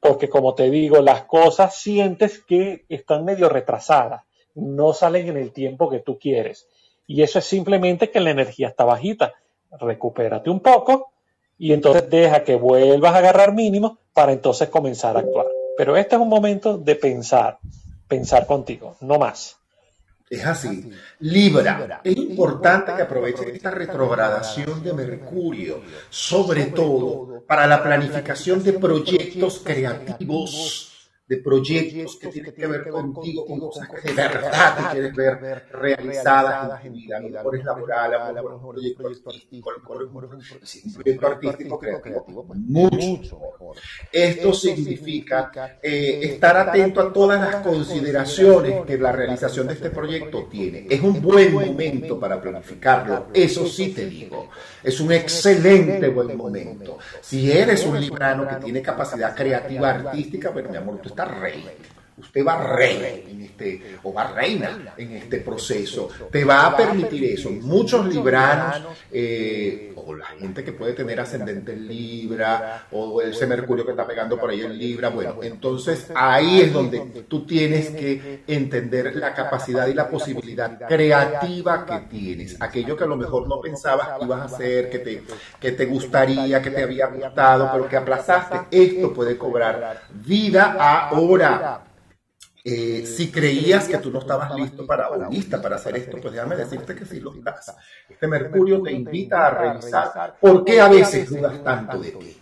porque 0.00 0.30
como 0.30 0.54
te 0.54 0.70
digo, 0.70 1.02
las 1.02 1.24
cosas 1.24 1.76
sientes 1.76 2.42
que 2.42 2.86
están 2.88 3.26
medio 3.26 3.50
retrasadas, 3.50 4.22
no 4.54 4.94
salen 4.94 5.28
en 5.28 5.36
el 5.36 5.52
tiempo 5.52 5.90
que 5.90 5.98
tú 5.98 6.18
quieres. 6.18 6.66
Y 7.06 7.20
eso 7.20 7.40
es 7.40 7.44
simplemente 7.44 8.10
que 8.10 8.20
la 8.20 8.30
energía 8.30 8.68
está 8.68 8.86
bajita. 8.86 9.34
Recupérate 9.78 10.48
un 10.48 10.60
poco 10.60 11.12
y 11.58 11.74
entonces 11.74 12.08
deja 12.08 12.42
que 12.42 12.56
vuelvas 12.56 13.14
a 13.14 13.18
agarrar 13.18 13.52
mínimo 13.52 13.98
para 14.14 14.32
entonces 14.32 14.70
comenzar 14.70 15.18
a 15.18 15.20
actuar. 15.20 15.48
Pero 15.76 15.94
este 15.98 16.16
es 16.16 16.22
un 16.22 16.30
momento 16.30 16.78
de 16.78 16.94
pensar, 16.94 17.58
pensar 18.08 18.46
contigo, 18.46 18.96
no 19.02 19.18
más. 19.18 19.58
Es 20.32 20.46
así. 20.46 20.90
Libra. 21.20 22.00
Es 22.02 22.16
importante 22.16 22.94
que 22.96 23.02
aprovechen 23.02 23.54
esta 23.54 23.70
retrogradación 23.70 24.82
de 24.82 24.94
Mercurio, 24.94 25.82
sobre 26.08 26.66
todo 26.66 27.44
para 27.46 27.66
la 27.66 27.82
planificación 27.82 28.62
de 28.62 28.72
proyectos 28.72 29.60
creativos 29.62 30.91
de 31.32 31.38
proyectos 31.38 32.16
que 32.16 32.28
tienen 32.28 32.52
que 32.52 32.66
ver 32.66 32.86
contigo, 32.90 33.46
con 33.46 33.58
cosas 33.58 33.88
que 34.02 34.08
de 34.08 34.14
verdad 34.14 34.76
te 34.76 34.92
quieres 34.92 35.16
ver 35.16 35.66
realizadas 35.72 36.84
en 36.84 36.92
tu 36.92 36.98
vida, 36.98 37.16
a 37.16 37.20
lo 37.20 37.28
mejor 37.30 37.56
es 37.56 37.64
laboral, 37.64 38.14
a 38.14 38.32
lo 38.32 38.50
mejor 38.50 38.76
es 38.78 38.84
un 38.84 38.94
proyecto 38.94 39.30
artístico, 39.30 39.70
un 40.12 40.94
proyecto 40.94 41.26
artístico 41.26 41.78
creativo, 41.78 42.44
mucho 42.54 43.40
mejor. 43.40 43.76
Esto 44.12 44.52
significa 44.52 45.50
eh, 45.82 46.20
estar 46.22 46.54
atento 46.54 47.00
a 47.00 47.10
todas 47.10 47.40
las 47.40 47.62
consideraciones 47.62 48.84
que 48.84 48.98
la 48.98 49.12
realización 49.12 49.68
de 49.68 49.72
este 49.72 49.88
proyecto 49.88 50.48
tiene. 50.50 50.86
Es 50.90 51.00
un 51.00 51.22
buen 51.22 51.54
momento 51.54 52.20
para 52.20 52.42
planificarlo, 52.42 53.28
eso 53.32 53.66
sí 53.66 53.94
te 53.94 54.04
digo. 54.04 54.50
Es 54.82 55.00
un 55.00 55.12
excelente 55.12 56.08
buen 56.08 56.36
momento. 56.36 56.98
Si 57.22 57.50
eres 57.50 57.86
un 57.86 57.98
librano 57.98 58.46
que 58.46 58.56
tiene 58.56 58.82
capacidad 58.82 59.34
creativa 59.34 59.90
artística, 59.90 60.50
bueno, 60.50 60.68
mi 60.68 60.76
amor, 60.76 60.98
tú 61.00 61.08
estás 61.08 61.21
rey. 61.30 61.64
Usted 62.16 62.44
va 62.44 62.62
rey 62.62 63.24
en 63.28 63.42
este, 63.42 63.96
o 64.02 64.12
va 64.12 64.32
reina 64.32 64.94
en 64.96 65.16
este 65.16 65.38
proceso. 65.38 66.08
Te 66.30 66.44
va 66.44 66.66
a 66.66 66.76
permitir 66.76 67.24
eso. 67.24 67.50
Muchos 67.50 68.06
libranos, 68.06 68.82
eh, 69.10 69.92
o 69.96 70.14
la 70.14 70.26
gente 70.26 70.62
que 70.62 70.72
puede 70.72 70.92
tener 70.92 71.20
ascendente 71.20 71.72
en 71.72 71.86
Libra, 71.86 72.86
o 72.92 73.22
ese 73.22 73.46
Mercurio 73.46 73.84
que 73.84 73.92
está 73.92 74.06
pegando 74.06 74.38
por 74.38 74.50
ahí 74.50 74.60
en 74.60 74.76
Libra, 74.76 75.08
bueno, 75.08 75.36
entonces 75.42 76.10
ahí 76.14 76.60
es 76.60 76.72
donde 76.72 77.24
tú 77.28 77.46
tienes 77.46 77.90
que 77.90 78.42
entender 78.46 79.16
la 79.16 79.32
capacidad 79.32 79.86
y 79.86 79.94
la 79.94 80.08
posibilidad 80.08 80.86
creativa 80.86 81.86
que 81.86 81.98
tienes. 82.10 82.60
Aquello 82.60 82.96
que 82.96 83.04
a 83.04 83.08
lo 83.08 83.16
mejor 83.16 83.48
no 83.48 83.60
pensabas 83.60 84.18
que 84.18 84.24
ibas 84.24 84.40
a 84.40 84.44
hacer, 84.44 84.90
que 84.90 84.98
te, 84.98 85.22
que 85.58 85.72
te 85.72 85.86
gustaría, 85.86 86.60
que 86.60 86.70
te 86.70 86.82
había 86.82 87.06
gustado, 87.06 87.70
pero 87.72 87.88
que 87.88 87.96
aplazaste, 87.96 88.60
esto 88.70 89.12
puede 89.12 89.38
cobrar 89.38 90.02
vida 90.10 90.76
ahora. 90.78 91.91
Eh, 92.64 93.04
si 93.04 93.32
creías 93.32 93.88
que 93.88 93.98
tú 93.98 94.12
no 94.12 94.20
estabas 94.20 94.54
listo 94.54 94.86
para 94.86 95.10
o 95.10 95.30
lista 95.30 95.60
para 95.60 95.76
hacer 95.76 95.96
esto, 95.96 96.18
pues 96.20 96.32
déjame 96.32 96.54
decirte 96.54 96.94
que 96.94 97.04
sí 97.04 97.18
lo 97.18 97.34
estás. 97.34 97.74
Este 98.08 98.28
Mercurio 98.28 98.80
te 98.82 98.92
invita 98.92 99.48
a 99.48 99.50
revisar 99.50 100.36
por 100.40 100.64
qué 100.64 100.80
a 100.80 100.88
veces 100.88 101.28
dudas 101.28 101.62
tanto 101.64 101.98
de 101.98 102.12
ti. 102.12 102.36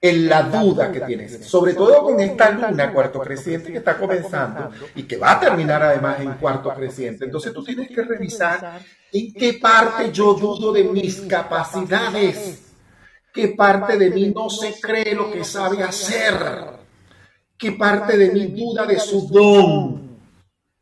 En 0.00 0.28
la 0.28 0.42
duda 0.42 0.92
que 0.92 1.00
tienes, 1.00 1.44
sobre 1.44 1.74
todo 1.74 2.02
con 2.02 2.20
esta 2.20 2.50
luna 2.50 2.92
cuarto 2.92 3.20
creciente 3.20 3.72
que 3.72 3.78
está 3.78 3.96
comenzando 3.96 4.70
y 4.94 5.04
que 5.04 5.16
va 5.16 5.32
a 5.32 5.40
terminar 5.40 5.82
además 5.82 6.20
en 6.20 6.34
cuarto 6.34 6.72
creciente. 6.74 7.24
Entonces 7.24 7.52
tú 7.52 7.64
tienes 7.64 7.88
que 7.88 8.02
revisar 8.02 8.80
en 9.12 9.32
qué 9.32 9.54
parte 9.54 10.12
yo 10.12 10.34
dudo 10.34 10.72
de 10.72 10.84
mis 10.84 11.20
capacidades, 11.22 12.62
qué 13.32 13.48
parte 13.48 13.96
de 13.96 14.10
mí 14.10 14.32
no 14.34 14.50
se 14.50 14.80
cree 14.80 15.14
lo 15.14 15.32
que 15.32 15.44
sabe 15.44 15.82
hacer 15.82 16.77
que 17.58 17.72
parte 17.72 18.16
de 18.16 18.30
mi 18.30 18.46
duda 18.46 18.86
de 18.86 18.98
su 18.98 19.26
don. 19.28 20.16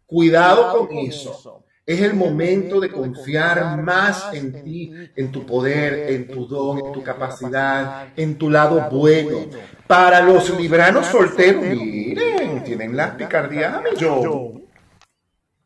Cuidado 0.05 0.77
con 0.77 0.97
eso. 0.99 1.65
Es 1.85 2.01
el 2.01 2.15
momento 2.15 2.81
de 2.81 2.91
confiar 2.91 3.81
más 3.81 4.35
en 4.35 4.63
ti, 4.63 4.93
en 5.15 5.31
tu 5.31 5.47
poder, 5.47 6.11
en 6.13 6.29
tu 6.29 6.47
don, 6.47 6.85
en 6.85 6.93
tu 6.93 7.03
capacidad, 7.03 8.09
en 8.17 8.37
tu 8.37 8.51
lado 8.51 8.89
bueno. 8.91 9.47
Para 9.87 10.21
los 10.21 10.51
libranos 10.59 11.07
solteros, 11.07 11.65
miren, 11.65 12.63
tienen 12.65 12.97
las 12.97 13.13
picardías 13.13 13.83
yo. 13.97 14.53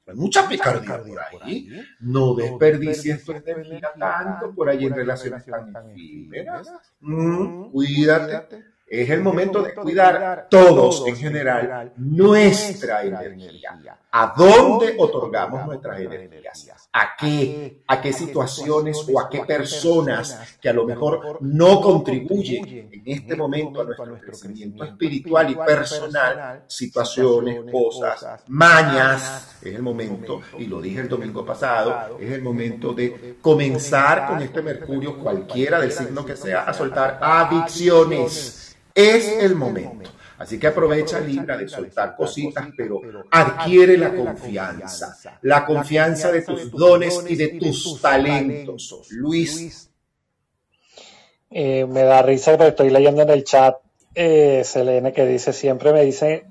Hay 0.07 0.15
mucha 0.15 0.47
picardía 0.47 0.97
por 1.33 1.43
ahí. 1.43 1.71
No 2.01 2.35
desperdicies 2.35 3.25
tu 3.25 3.33
energía 3.33 3.91
tanto 3.99 4.55
por 4.55 4.69
ahí 4.69 4.85
en 4.85 4.95
relaciones 4.95 5.45
tan 5.47 5.73
efímeras. 5.91 6.71
Mm, 7.01 7.71
cuídate 7.71 8.70
es 8.91 9.09
el 9.09 9.23
momento 9.23 9.63
de 9.63 9.73
cuidar 9.73 10.49
todos 10.51 11.07
en 11.07 11.15
general 11.15 11.93
nuestra 11.97 13.05
energía. 13.05 13.79
¿A 14.11 14.35
dónde 14.37 14.97
otorgamos 14.99 15.65
nuestras 15.65 16.01
energías? 16.01 16.89
¿A 16.93 17.11
qué? 17.17 17.85
¿A 17.87 18.01
qué 18.01 18.13
situaciones 18.13 19.07
o 19.09 19.21
a 19.21 19.31
qué 19.31 19.45
personas 19.45 20.59
que 20.61 20.69
a 20.69 20.73
lo 20.73 20.85
mejor 20.85 21.39
no 21.41 21.81
contribuyen 21.81 22.91
en 22.91 23.03
este 23.07 23.37
momento 23.37 23.81
a 23.81 23.85
nuestro 23.85 24.19
crecimiento 24.19 24.83
espiritual 24.83 25.51
y 25.51 25.55
personal? 25.55 26.65
Situaciones, 26.67 27.71
cosas, 27.71 28.43
mañas. 28.49 29.57
Es 29.63 29.73
el 29.73 29.83
momento, 29.83 30.41
y 30.59 30.67
lo 30.67 30.81
dije 30.81 31.03
el 31.03 31.09
domingo 31.09 31.47
pasado, 31.47 32.19
es 32.19 32.33
el 32.33 32.43
momento 32.43 32.93
de 32.93 33.37
comenzar 33.41 34.27
con 34.27 34.43
este 34.43 34.63
Mercurio, 34.63 35.17
cualquiera 35.17 35.79
del 35.79 35.93
signo 35.93 36.25
que 36.27 36.35
sea, 36.35 36.63
a 36.65 36.75
soltar 36.75 37.21
adicciones 37.23 38.70
es 39.01 39.43
el 39.43 39.55
momento. 39.55 40.11
Así 40.41 40.59
que 40.59 40.69
aprovecha 40.69 41.21
Libra 41.21 41.59
de 41.59 41.69
soltar 41.69 42.17
cositas, 42.17 42.69
pero 42.75 43.03
adquiere 43.31 43.99
la 43.99 44.15
confianza, 44.15 45.19
la 45.43 45.67
confianza 45.67 46.33
de 46.33 46.41
tus 46.41 46.71
dones 46.71 47.23
y 47.29 47.37
de 47.37 47.49
tus 47.49 48.01
talentos. 48.01 49.09
Luis. 49.11 49.91
Eh, 51.51 51.85
me 51.85 52.05
da 52.05 52.23
risa 52.23 52.57
que 52.57 52.69
estoy 52.69 52.89
leyendo 52.89 53.21
en 53.21 53.29
el 53.29 53.45
chat, 53.45 53.77
eh, 54.15 54.63
Selene, 54.65 55.13
que 55.13 55.27
dice, 55.27 55.53
siempre 55.53 55.93
me 55.93 56.05
dice, 56.05 56.47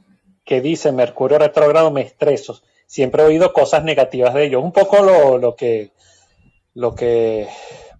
que 0.45 0.61
dice 0.61 0.91
Mercurio 0.91 1.39
retrógrado 1.39 1.89
me 1.89 2.01
estreso. 2.01 2.61
Siempre 2.85 3.23
he 3.23 3.25
oído 3.25 3.53
cosas 3.53 3.83
negativas 3.83 4.35
de 4.35 4.45
ellos. 4.45 4.63
Un 4.63 4.71
poco 4.71 5.01
lo, 5.01 5.39
lo 5.39 5.55
que, 5.55 5.93
lo 6.75 6.93
que 6.93 7.47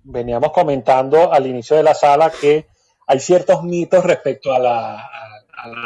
veníamos 0.03 0.51
comentando 0.51 1.33
al 1.33 1.47
inicio 1.47 1.75
de 1.77 1.83
la 1.83 1.95
sala, 1.95 2.31
que 2.31 2.67
hay 3.09 3.19
ciertos 3.19 3.63
mitos 3.63 4.05
respecto 4.05 4.53
a 4.53 4.59
la, 4.59 5.09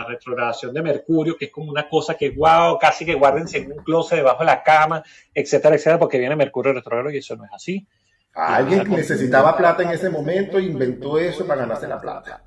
retrogradación 0.07 0.71
de 0.71 0.83
Mercurio, 0.83 1.35
que 1.35 1.45
es 1.45 1.51
como 1.51 1.71
una 1.71 1.89
cosa 1.89 2.13
que, 2.13 2.29
wow, 2.29 2.77
casi 2.77 3.05
que 3.05 3.15
guárdense 3.15 3.57
en 3.57 3.71
un 3.71 3.83
closet 3.83 4.17
debajo 4.17 4.39
de 4.39 4.45
la 4.45 4.61
cama, 4.61 5.03
etcétera, 5.33 5.73
etcétera, 5.73 5.97
porque 5.97 6.19
viene 6.19 6.35
Mercurio 6.35 6.73
retrógrado 6.73 7.09
y 7.09 7.17
eso 7.17 7.35
no 7.35 7.45
es 7.45 7.51
así. 7.51 7.87
Alguien 8.35 8.83
que 8.83 8.97
necesitaba 8.97 9.57
plata 9.57 9.81
en 9.81 9.89
ese 9.89 10.11
momento 10.11 10.59
inventó 10.59 11.17
eso 11.17 11.47
para 11.47 11.61
ganarse 11.61 11.87
la 11.87 11.99
plata. 11.99 12.43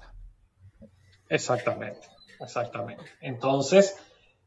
Exactamente, 1.29 2.07
exactamente. 2.39 3.03
Entonces, 3.21 3.97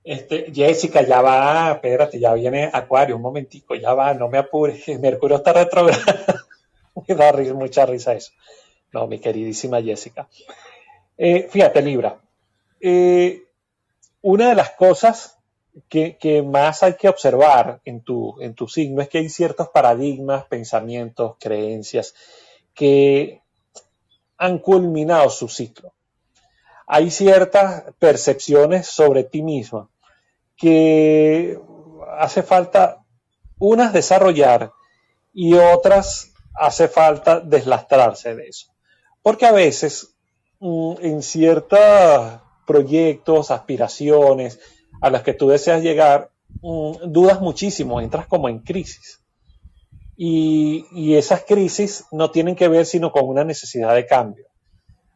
este, 0.05 0.49
Jessica, 0.53 1.01
ya 1.01 1.21
va, 1.21 1.71
espérate, 1.73 2.17
ya 2.17 2.33
viene 2.33 2.69
Acuario, 2.71 3.17
un 3.17 3.23
momentico, 3.23 3.75
ya 3.75 3.93
va, 3.93 4.13
no 4.13 4.29
me 4.29 4.37
apures, 4.37 4.87
Mercurio 4.99 5.35
está 5.37 5.51
retrogrado. 5.51 6.01
me 7.07 7.15
da 7.15 7.33
mucha 7.55 7.85
risa 7.85 8.13
eso. 8.13 8.31
No, 8.91 9.07
mi 9.07 9.19
queridísima 9.19 9.81
Jessica. 9.81 10.27
Eh, 11.17 11.47
fíjate, 11.49 11.81
Libra. 11.81 12.19
Eh, 12.79 13.43
una 14.21 14.49
de 14.49 14.55
las 14.55 14.71
cosas 14.71 15.37
que, 15.87 16.43
más 16.45 16.83
hay 16.83 16.95
que 16.95 17.09
observar 17.09 17.81
en 17.85 18.01
tu, 18.01 18.41
en 18.41 18.53
tu 18.53 18.67
signo 18.67 19.01
es 19.01 19.09
que 19.09 19.19
hay 19.19 19.29
ciertos 19.29 19.69
paradigmas, 19.69 20.45
pensamientos, 20.45 21.35
creencias 21.39 22.15
que 22.73 23.41
han 24.37 24.59
culminado 24.59 25.29
su 25.29 25.47
ciclo. 25.47 25.93
Hay 26.87 27.11
ciertas 27.11 27.83
percepciones 27.99 28.87
sobre 28.87 29.23
ti 29.23 29.41
misma 29.41 29.89
que 30.57 31.59
hace 32.17 32.43
falta 32.43 33.03
unas 33.59 33.93
desarrollar 33.93 34.71
y 35.33 35.53
otras 35.53 36.33
hace 36.55 36.87
falta 36.87 37.39
deslastrarse 37.39 38.35
de 38.35 38.47
eso. 38.47 38.71
Porque 39.21 39.45
a 39.45 39.51
veces 39.51 40.15
mm, 40.59 40.93
en 41.01 41.21
ciertos 41.21 41.79
proyectos, 42.65 43.51
aspiraciones 43.51 44.59
a 45.01 45.09
las 45.09 45.23
que 45.23 45.33
tú 45.33 45.49
deseas 45.49 45.81
llegar, 45.81 46.29
mm, 46.61 47.11
dudas 47.11 47.41
muchísimo, 47.41 47.99
entras 47.99 48.27
como 48.27 48.49
en 48.49 48.59
crisis. 48.59 49.21
Y, 50.21 51.15
esas 51.15 51.43
crisis 51.45 52.05
no 52.11 52.29
tienen 52.29 52.55
que 52.55 52.67
ver 52.67 52.85
sino 52.85 53.11
con 53.11 53.25
una 53.25 53.43
necesidad 53.45 53.95
de 53.95 54.05
cambio. 54.05 54.45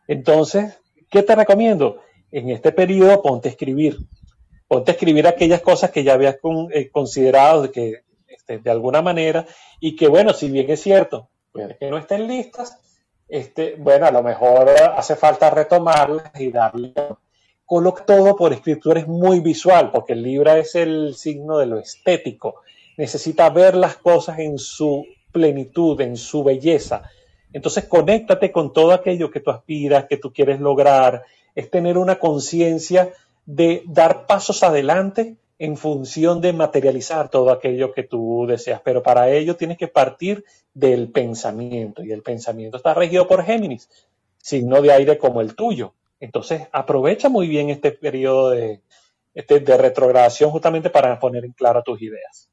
Entonces, 0.07 0.79
¿qué 1.11 1.23
te 1.23 1.35
recomiendo? 1.35 1.99
En 2.31 2.49
este 2.49 2.71
periodo 2.71 3.21
ponte 3.21 3.49
a 3.49 3.51
escribir. 3.51 3.97
Ponte 4.67 4.91
a 4.91 4.93
escribir 4.93 5.27
aquellas 5.27 5.61
cosas 5.61 5.91
que 5.91 6.03
ya 6.03 6.13
habías 6.13 6.37
eh, 6.71 6.89
considerado 6.89 7.69
que 7.69 8.03
este, 8.27 8.59
de 8.59 8.71
alguna 8.71 9.01
manera 9.01 9.45
y 9.79 9.95
que, 9.95 10.07
bueno, 10.07 10.33
si 10.33 10.49
bien 10.49 10.69
es 10.71 10.81
cierto, 10.81 11.29
que 11.53 11.89
no 11.89 11.97
estén 11.97 12.27
listas, 12.27 12.79
este, 13.33 13.75
bueno, 13.79 14.05
a 14.05 14.11
lo 14.11 14.21
mejor 14.21 14.69
hace 14.95 15.15
falta 15.15 15.49
retomarlas 15.49 16.39
y 16.39 16.51
darle. 16.51 16.93
Coloca 17.65 18.05
todo 18.05 18.35
por 18.35 18.53
escritura, 18.53 18.99
es 18.99 19.07
muy 19.07 19.39
visual, 19.39 19.89
porque 19.91 20.13
el 20.13 20.21
Libra 20.21 20.59
es 20.59 20.75
el 20.75 21.15
signo 21.15 21.57
de 21.57 21.65
lo 21.65 21.79
estético. 21.79 22.61
Necesita 22.95 23.49
ver 23.49 23.73
las 23.73 23.95
cosas 23.97 24.37
en 24.37 24.59
su 24.59 25.07
plenitud, 25.31 25.99
en 26.01 26.15
su 26.15 26.43
belleza. 26.43 27.09
Entonces, 27.51 27.85
conéctate 27.85 28.51
con 28.51 28.71
todo 28.71 28.91
aquello 28.91 29.31
que 29.31 29.39
tú 29.39 29.49
aspiras, 29.49 30.05
que 30.05 30.17
tú 30.17 30.31
quieres 30.31 30.59
lograr. 30.59 31.23
Es 31.55 31.71
tener 31.71 31.97
una 31.97 32.19
conciencia 32.19 33.09
de 33.47 33.81
dar 33.87 34.27
pasos 34.27 34.61
adelante 34.61 35.37
en 35.63 35.77
función 35.77 36.41
de 36.41 36.51
materializar 36.51 37.29
todo 37.29 37.49
aquello 37.49 37.93
que 37.93 38.03
tú 38.03 38.45
deseas. 38.45 38.81
Pero 38.83 39.01
para 39.01 39.29
ello 39.29 39.55
tienes 39.55 39.77
que 39.77 39.87
partir 39.87 40.43
del 40.73 41.09
pensamiento 41.09 42.03
y 42.03 42.11
el 42.11 42.21
pensamiento 42.21 42.75
está 42.75 42.93
regido 42.93 43.29
por 43.29 43.45
Géminis, 43.45 43.89
signo 44.39 44.81
de 44.81 44.91
aire 44.91 45.17
como 45.17 45.39
el 45.39 45.55
tuyo. 45.55 45.93
Entonces 46.19 46.67
aprovecha 46.73 47.29
muy 47.29 47.47
bien 47.47 47.69
este 47.69 47.93
periodo 47.93 48.49
de, 48.49 48.81
este, 49.33 49.61
de 49.61 49.77
retrogradación 49.77 50.51
justamente 50.51 50.89
para 50.89 51.17
poner 51.17 51.45
en 51.45 51.53
claro 51.53 51.81
tus 51.81 52.01
ideas. 52.01 52.49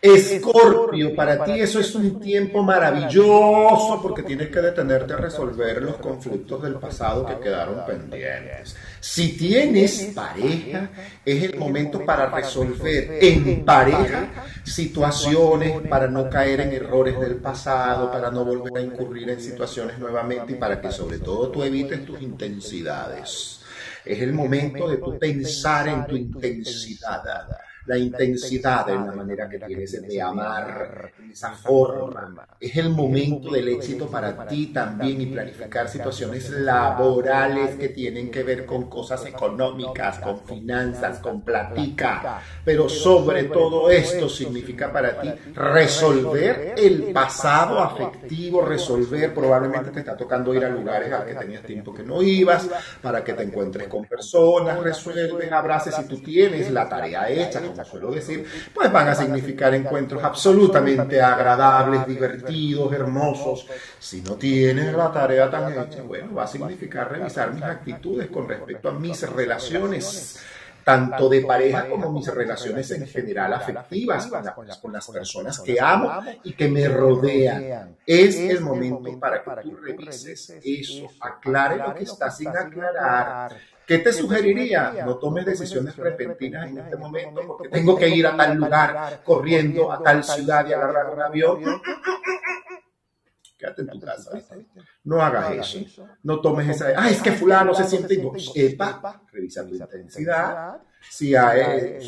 Escorpio, 0.00 1.14
para 1.16 1.44
ti 1.44 1.60
eso 1.60 1.80
es 1.80 1.92
un 1.94 2.20
tiempo 2.20 2.62
maravilloso 2.62 3.98
porque 4.00 4.22
tienes 4.22 4.48
que 4.48 4.60
detenerte 4.60 5.14
a 5.14 5.16
resolver 5.16 5.82
los 5.82 5.96
conflictos 5.96 6.62
del 6.62 6.74
pasado 6.74 7.26
que 7.26 7.38
quedaron 7.40 7.84
pendientes. 7.84 8.76
Si 9.00 9.36
tienes 9.36 10.12
pareja, 10.14 10.90
es 11.24 11.42
el 11.42 11.58
momento 11.58 12.04
para 12.04 12.30
resolver 12.30 13.18
en 13.20 13.64
pareja 13.64 14.28
situaciones, 14.64 15.88
para 15.88 16.06
no 16.06 16.30
caer 16.30 16.60
en 16.60 16.72
errores 16.72 17.18
del 17.18 17.36
pasado, 17.36 18.10
para 18.10 18.30
no 18.30 18.44
volver 18.44 18.76
a 18.76 18.80
incurrir 18.80 19.30
en 19.30 19.40
situaciones 19.40 19.98
nuevamente 19.98 20.52
y 20.52 20.56
para 20.56 20.80
que 20.80 20.92
sobre 20.92 21.18
todo 21.18 21.50
tú 21.50 21.64
evites 21.64 22.06
tus 22.06 22.22
intensidades. 22.22 23.62
Es 24.04 24.22
el 24.22 24.32
momento 24.32 24.88
de 24.88 24.98
pensar 25.18 25.88
en 25.88 26.06
tu 26.06 26.16
intensidad 26.16 27.22
la 27.88 27.96
intensidad 27.96 28.88
en 28.90 29.06
la 29.06 29.12
manera 29.12 29.48
que 29.48 29.58
tienes 29.58 30.02
de 30.02 30.20
amar, 30.20 31.10
esa 31.32 31.52
forma. 31.52 32.46
Es 32.60 32.76
el 32.76 32.90
momento 32.90 33.50
del 33.50 33.68
éxito 33.68 34.08
para 34.08 34.46
ti 34.46 34.66
también 34.66 35.22
y 35.22 35.26
planificar 35.26 35.88
situaciones 35.88 36.50
laborales 36.50 37.76
que 37.76 37.88
tienen 37.88 38.30
que 38.30 38.42
ver 38.42 38.66
con 38.66 38.90
cosas 38.90 39.24
económicas, 39.24 40.18
con 40.18 40.40
finanzas, 40.44 41.18
con 41.20 41.40
platica. 41.40 42.42
Pero 42.62 42.90
sobre 42.90 43.44
todo 43.44 43.90
esto 43.90 44.28
significa 44.28 44.92
para 44.92 45.18
ti 45.18 45.32
resolver 45.54 46.74
el 46.76 47.04
pasado 47.12 47.78
afectivo, 47.80 48.60
resolver, 48.60 49.32
probablemente 49.32 49.92
te 49.92 50.00
está 50.00 50.14
tocando 50.14 50.52
ir 50.52 50.64
a 50.64 50.68
lugares 50.68 51.10
a 51.10 51.24
que 51.24 51.34
tenías 51.34 51.62
tiempo 51.62 51.94
que 51.94 52.02
no 52.02 52.22
ibas, 52.22 52.68
para 53.00 53.24
que 53.24 53.32
te 53.32 53.44
encuentres 53.44 53.88
con 53.88 54.04
personas, 54.04 54.78
resuelves, 54.80 55.50
abraces 55.50 55.94
si 55.94 56.04
tú 56.04 56.18
tienes 56.18 56.70
la 56.70 56.86
tarea 56.86 57.30
hecha, 57.30 57.62
suelo 57.84 58.10
decir, 58.10 58.46
pues 58.74 58.92
van 58.92 59.08
a 59.08 59.14
significar 59.14 59.74
encuentros 59.74 60.22
absolutamente 60.22 61.20
agradables, 61.20 62.06
divertidos, 62.06 62.92
hermosos. 62.92 63.66
Si 63.98 64.20
no 64.22 64.34
tienes 64.34 64.92
la 64.94 65.12
tarea 65.12 65.50
tan 65.50 65.72
hecha, 65.72 66.02
bueno, 66.02 66.34
va 66.34 66.44
a 66.44 66.46
significar 66.46 67.10
revisar 67.10 67.52
mis 67.52 67.62
actitudes 67.62 68.28
con 68.28 68.48
respecto 68.48 68.88
a 68.88 68.92
mis 68.92 69.28
relaciones 69.28 70.40
tanto 70.88 71.28
de 71.28 71.42
pareja 71.42 71.86
como 71.86 72.10
mis 72.10 72.32
relaciones 72.32 72.90
en 72.92 73.06
general 73.06 73.52
afectivas 73.52 74.26
con, 74.80 74.92
las 74.92 75.06
personas 75.06 75.60
que 75.60 75.78
amo 75.78 76.10
y 76.44 76.54
que 76.54 76.66
me 76.66 76.88
rodean. 76.88 77.94
Es 78.06 78.36
el 78.36 78.62
momento 78.62 79.20
para 79.20 79.42
que 79.42 79.50
tú 79.60 79.76
revises 79.76 80.48
eso, 80.62 81.08
aclare 81.20 81.76
lo 81.76 81.94
que 81.94 82.04
está 82.04 82.30
sin 82.30 82.48
aclarar 82.48 83.54
¿Qué 83.88 84.00
te 84.00 84.12
sugeriría? 84.12 85.02
No 85.06 85.16
tomes 85.16 85.46
decisiones 85.46 85.96
repentinas 85.96 86.68
en 86.68 86.76
este 86.76 86.96
momento 86.96 87.40
porque 87.46 87.70
tengo 87.70 87.96
que 87.96 88.06
ir 88.06 88.26
a 88.26 88.36
tal 88.36 88.58
lugar 88.58 89.22
corriendo 89.24 89.90
a 89.90 90.02
tal 90.02 90.22
ciudad 90.22 90.68
y 90.68 90.74
agarrar 90.74 91.10
un 91.14 91.22
avión. 91.22 91.62
Quédate 93.56 93.80
en 93.80 93.88
tu 93.88 93.98
casa. 93.98 94.30
No 95.04 95.22
hagas 95.22 95.74
eso. 95.74 96.06
No 96.22 96.38
tomes 96.38 96.68
esa. 96.68 96.92
Ah, 96.94 97.08
es 97.08 97.22
que 97.22 97.32
fulano 97.32 97.72
se 97.72 97.84
siente. 97.84 98.22
Epa, 98.54 99.22
revisa 99.32 99.66
tu 99.66 99.74
intensidad. 99.74 100.82
Si 101.10 101.34
hay, 101.34 101.98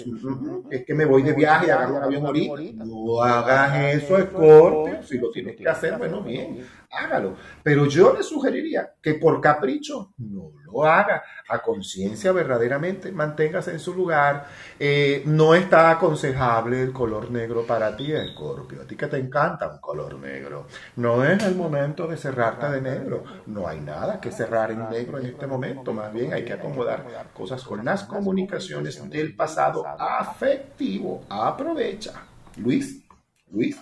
es 0.71 0.85
que 0.85 0.95
me 0.95 1.07
voy 1.07 1.23
de 1.23 1.33
viaje 1.33 1.69
y 1.69 1.71
agarro 1.71 1.97
un 1.97 2.03
avión 2.03 2.27
ahorita. 2.27 2.85
No 2.85 3.23
hagas 3.23 3.95
eso, 3.95 4.21
Scorpio. 4.21 5.03
Si 5.03 5.17
lo 5.17 5.31
tienes 5.31 5.57
que 5.57 5.67
hacer, 5.67 5.97
bueno, 5.97 6.23
bien, 6.23 6.63
hágalo. 6.91 7.37
Pero 7.63 7.87
yo 7.87 8.13
le 8.15 8.23
sugeriría 8.23 8.93
que 9.01 9.15
por 9.15 9.41
capricho 9.41 10.13
no 10.19 10.53
haga 10.85 11.23
a 11.49 11.59
conciencia 11.61 12.33
verdaderamente, 12.33 13.13
manténgase 13.13 13.73
en 13.73 13.81
su 13.81 13.95
lugar. 13.95 14.47
Eh, 14.79 15.23
no 15.27 15.55
está 15.55 15.91
aconsejable 15.91 16.83
el 16.83 16.93
color 16.93 17.31
negro 17.31 17.67
para 17.67 17.97
ti, 17.97 18.13
Escorpio. 18.13 18.83
A 18.83 18.87
ti 18.87 18.97
que 18.97 19.07
te 19.07 19.19
encanta 19.19 19.69
un 19.69 19.79
color 19.81 20.19
negro. 20.19 20.67
No 20.97 21.25
es 21.25 21.43
el 21.43 21.55
momento 21.55 22.07
de 22.07 22.17
cerrarte 22.17 22.71
de 22.71 22.81
negro. 22.81 23.25
No 23.47 23.67
hay 23.67 23.81
nada 23.81 24.21
que 24.21 24.31
cerrar 24.31 24.71
en 24.71 24.89
negro 24.89 25.19
en 25.19 25.27
este 25.27 25.47
momento. 25.47 25.93
Más 25.93 26.13
bien 26.13 26.33
hay 26.33 26.45
que 26.45 26.53
acomodar 26.53 27.05
cosas 27.35 27.63
con 27.65 27.85
las 27.85 28.05
comunicaciones 28.05 29.09
del 29.11 29.35
pasado 29.35 29.87
afectivo. 29.87 31.25
Aprovecha. 31.29 32.13
Luis, 32.57 33.05
Luis. 33.51 33.79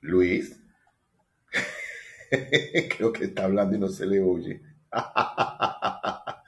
Luis. 0.00 0.63
Creo 2.96 3.12
que 3.12 3.24
está 3.24 3.44
hablando 3.44 3.76
y 3.76 3.78
no 3.78 3.88
se 3.88 4.06
le 4.06 4.22
oye. 4.22 4.60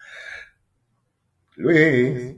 Luis. 1.56 2.36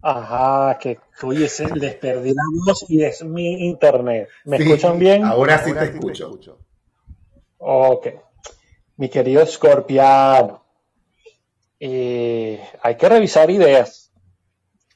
Ajá, 0.00 0.78
que 0.78 1.00
oye, 1.22 1.48
les 1.74 1.94
perdí 1.96 2.30
la 2.30 2.42
voz 2.66 2.84
y 2.88 3.02
es 3.02 3.24
mi 3.24 3.66
internet. 3.66 4.28
¿Me 4.44 4.58
escuchan 4.58 4.98
bien? 4.98 5.24
Ahora 5.24 5.58
sí 5.64 5.72
te 5.72 5.84
escucho. 5.84 6.58
Ok. 7.58 8.06
Mi 8.96 9.08
querido 9.08 9.44
Scorpiano, 9.46 10.64
eh, 11.80 12.60
hay 12.82 12.96
que 12.96 13.08
revisar 13.08 13.50
ideas. 13.50 14.12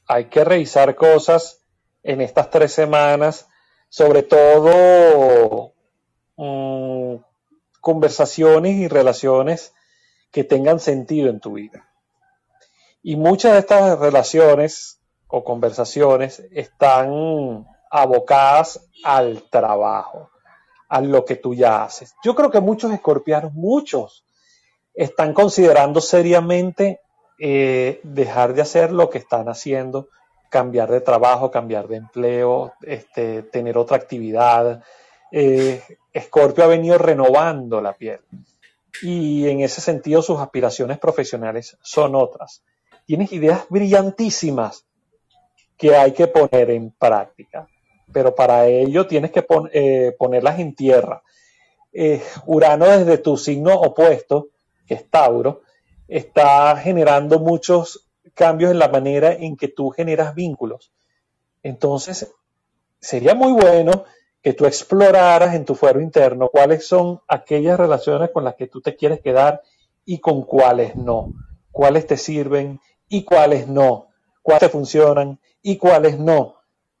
Hay 0.07 0.25
que 0.25 0.43
revisar 0.43 0.95
cosas 0.95 1.63
en 2.03 2.21
estas 2.21 2.49
tres 2.49 2.73
semanas, 2.73 3.47
sobre 3.89 4.23
todo 4.23 5.73
mm, 6.35 7.15
conversaciones 7.83 8.75
y 8.75 8.87
relaciones 8.87 9.73
que 10.31 10.45
tengan 10.45 10.79
sentido 10.79 11.29
en 11.29 11.41
tu 11.41 11.51
vida. 11.51 11.85
Y 13.01 13.17
muchas 13.17 13.51
de 13.51 13.59
estas 13.59 13.99
relaciones 13.99 15.01
o 15.27 15.43
conversaciones 15.43 16.41
están 16.53 17.67
abocadas 17.91 18.87
al 19.03 19.43
trabajo, 19.49 20.29
a 20.87 21.01
lo 21.01 21.25
que 21.25 21.35
tú 21.35 21.53
ya 21.53 21.83
haces. 21.83 22.15
Yo 22.23 22.35
creo 22.35 22.49
que 22.49 22.61
muchos 22.61 22.93
escorpianos, 22.93 23.53
muchos, 23.53 24.23
están 24.93 25.33
considerando 25.33 25.99
seriamente 25.99 27.01
eh, 27.37 27.99
dejar 28.03 28.53
de 28.53 28.61
hacer 28.61 28.93
lo 28.93 29.09
que 29.09 29.17
están 29.17 29.49
haciendo, 29.49 30.07
cambiar 30.49 30.89
de 30.89 31.01
trabajo, 31.01 31.51
cambiar 31.51 31.89
de 31.89 31.97
empleo, 31.97 32.71
este, 32.83 33.43
tener 33.43 33.77
otra 33.77 33.97
actividad, 33.97 34.81
eh, 35.35 35.81
Scorpio 36.15 36.63
ha 36.63 36.67
venido 36.67 36.99
renovando 36.99 37.81
la 37.81 37.93
piel 37.93 38.19
y 39.01 39.47
en 39.49 39.61
ese 39.61 39.81
sentido 39.81 40.21
sus 40.21 40.39
aspiraciones 40.39 40.99
profesionales 40.99 41.75
son 41.81 42.13
otras. 42.13 42.61
Tienes 43.07 43.33
ideas 43.33 43.65
brillantísimas 43.67 44.85
que 45.75 45.95
hay 45.95 46.11
que 46.11 46.27
poner 46.27 46.69
en 46.69 46.91
práctica, 46.91 47.67
pero 48.11 48.35
para 48.35 48.67
ello 48.67 49.07
tienes 49.07 49.31
que 49.31 49.43
eh, 49.71 50.15
ponerlas 50.19 50.59
en 50.59 50.75
tierra. 50.75 51.23
Eh, 51.91 52.21
Urano 52.45 52.85
desde 52.85 53.17
tu 53.17 53.35
signo 53.35 53.73
opuesto, 53.73 54.49
que 54.85 54.93
es 54.93 55.09
Tauro, 55.09 55.63
está 56.07 56.77
generando 56.77 57.39
muchos 57.39 58.07
cambios 58.35 58.69
en 58.69 58.77
la 58.77 58.87
manera 58.87 59.33
en 59.33 59.57
que 59.57 59.69
tú 59.69 59.89
generas 59.89 60.35
vínculos. 60.35 60.91
Entonces, 61.63 62.31
sería 62.99 63.33
muy 63.33 63.51
bueno 63.51 64.05
que 64.43 64.53
tú 64.53 64.65
exploraras 64.65 65.55
en 65.55 65.63
tu 65.63 65.73
fuero 65.73 66.01
interno 66.01 66.49
cuáles 66.49 66.85
son 66.85 67.21
aquellas 67.29 67.79
relaciones 67.79 68.29
con 68.31 68.43
las 68.43 68.55
que 68.55 68.67
tú 68.67 68.81
te 68.81 68.97
quieres 68.97 69.21
quedar 69.21 69.61
y 70.05 70.19
con 70.19 70.43
cuáles 70.43 70.97
no, 70.97 71.31
cuáles 71.71 72.05
te 72.05 72.17
sirven 72.17 72.81
y 73.07 73.23
cuáles 73.23 73.69
no, 73.69 74.09
cuáles 74.41 74.59
te 74.59 74.69
funcionan 74.69 75.39
y 75.61 75.77
cuáles 75.77 76.19
no, 76.19 76.57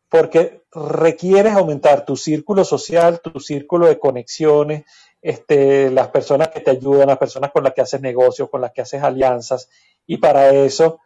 porque 0.07 0.63
requieres 0.71 1.53
aumentar 1.53 2.05
tu 2.05 2.15
círculo 2.15 2.63
social, 2.63 3.19
tu 3.19 3.37
círculo 3.41 3.87
de 3.87 3.99
conexiones, 3.99 4.85
este, 5.21 5.91
las 5.91 6.07
personas 6.07 6.47
que 6.47 6.61
te 6.61 6.71
ayudan, 6.71 7.07
las 7.07 7.17
personas 7.17 7.51
con 7.51 7.65
las 7.65 7.73
que 7.73 7.81
haces 7.81 7.99
negocios, 7.99 8.49
con 8.49 8.61
las 8.61 8.71
que 8.71 8.81
haces 8.81 9.03
alianzas, 9.03 9.69
y 10.07 10.15
para 10.15 10.49
eso, 10.51 11.01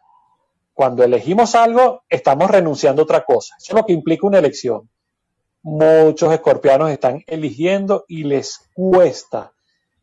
cuando 0.75 1.03
elegimos 1.03 1.55
algo, 1.55 2.03
estamos 2.09 2.51
renunciando 2.51 3.01
a 3.01 3.05
otra 3.05 3.25
cosa. 3.25 3.55
Eso 3.57 3.73
es 3.73 3.75
lo 3.75 3.85
que 3.87 3.93
implica 3.93 4.27
una 4.27 4.37
elección 4.37 4.87
muchos 5.67 6.31
escorpianos 6.31 6.89
están 6.91 7.25
eligiendo 7.27 8.05
y 8.07 8.23
les 8.23 8.69
cuesta 8.73 9.51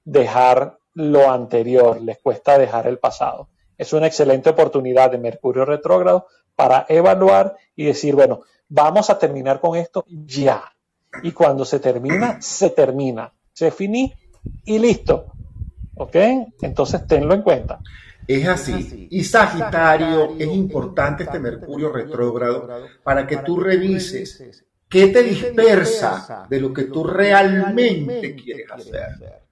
dejar 0.05 0.77
lo 0.93 1.31
anterior, 1.31 2.03
les 2.03 2.19
cuesta 2.19 2.59
dejar 2.59 2.86
el 2.86 2.99
pasado. 2.99 3.49
Es 3.78 3.95
una 3.95 4.07
excelente 4.07 4.51
oportunidad 4.51 5.11
de 5.11 5.16
Mercurio 5.16 5.65
retrógrado 5.65 6.27
para 6.55 6.85
evaluar 6.86 7.57
y 7.74 7.86
decir, 7.86 8.15
bueno, 8.15 8.43
vamos 8.69 9.09
a 9.09 9.19
terminar 9.19 9.59
con 9.59 9.74
esto 9.77 10.05
ya. 10.07 10.65
Y 11.23 11.32
cuando 11.32 11.65
se 11.65 11.81
termina, 11.81 12.43
se 12.43 12.69
termina. 12.69 13.32
Se 13.51 13.70
finí 13.70 14.12
y 14.66 14.78
listo. 14.78 15.32
¿Ok? 15.97 16.16
Entonces 16.61 17.07
tenlo 17.07 17.32
en 17.32 17.41
cuenta. 17.41 17.81
Es 18.28 18.47
así. 18.47 19.09
Y 19.11 19.24
Sagitario, 19.24 20.35
es 20.39 20.47
importante 20.47 21.24
este 21.24 21.39
Mercurio 21.39 21.91
retrógrado 21.91 22.69
para 23.03 23.27
que 23.27 23.39
tú 23.39 23.59
revises 23.59 24.62
¿Qué 24.95 25.09
te 25.09 25.25
dispersa 25.25 26.47
de 26.49 26.61
lo 26.61 26.73
que 26.73 26.85
tú 26.85 27.03
realmente 27.03 28.37
quieres 28.37 28.71
hacer? 28.71 29.45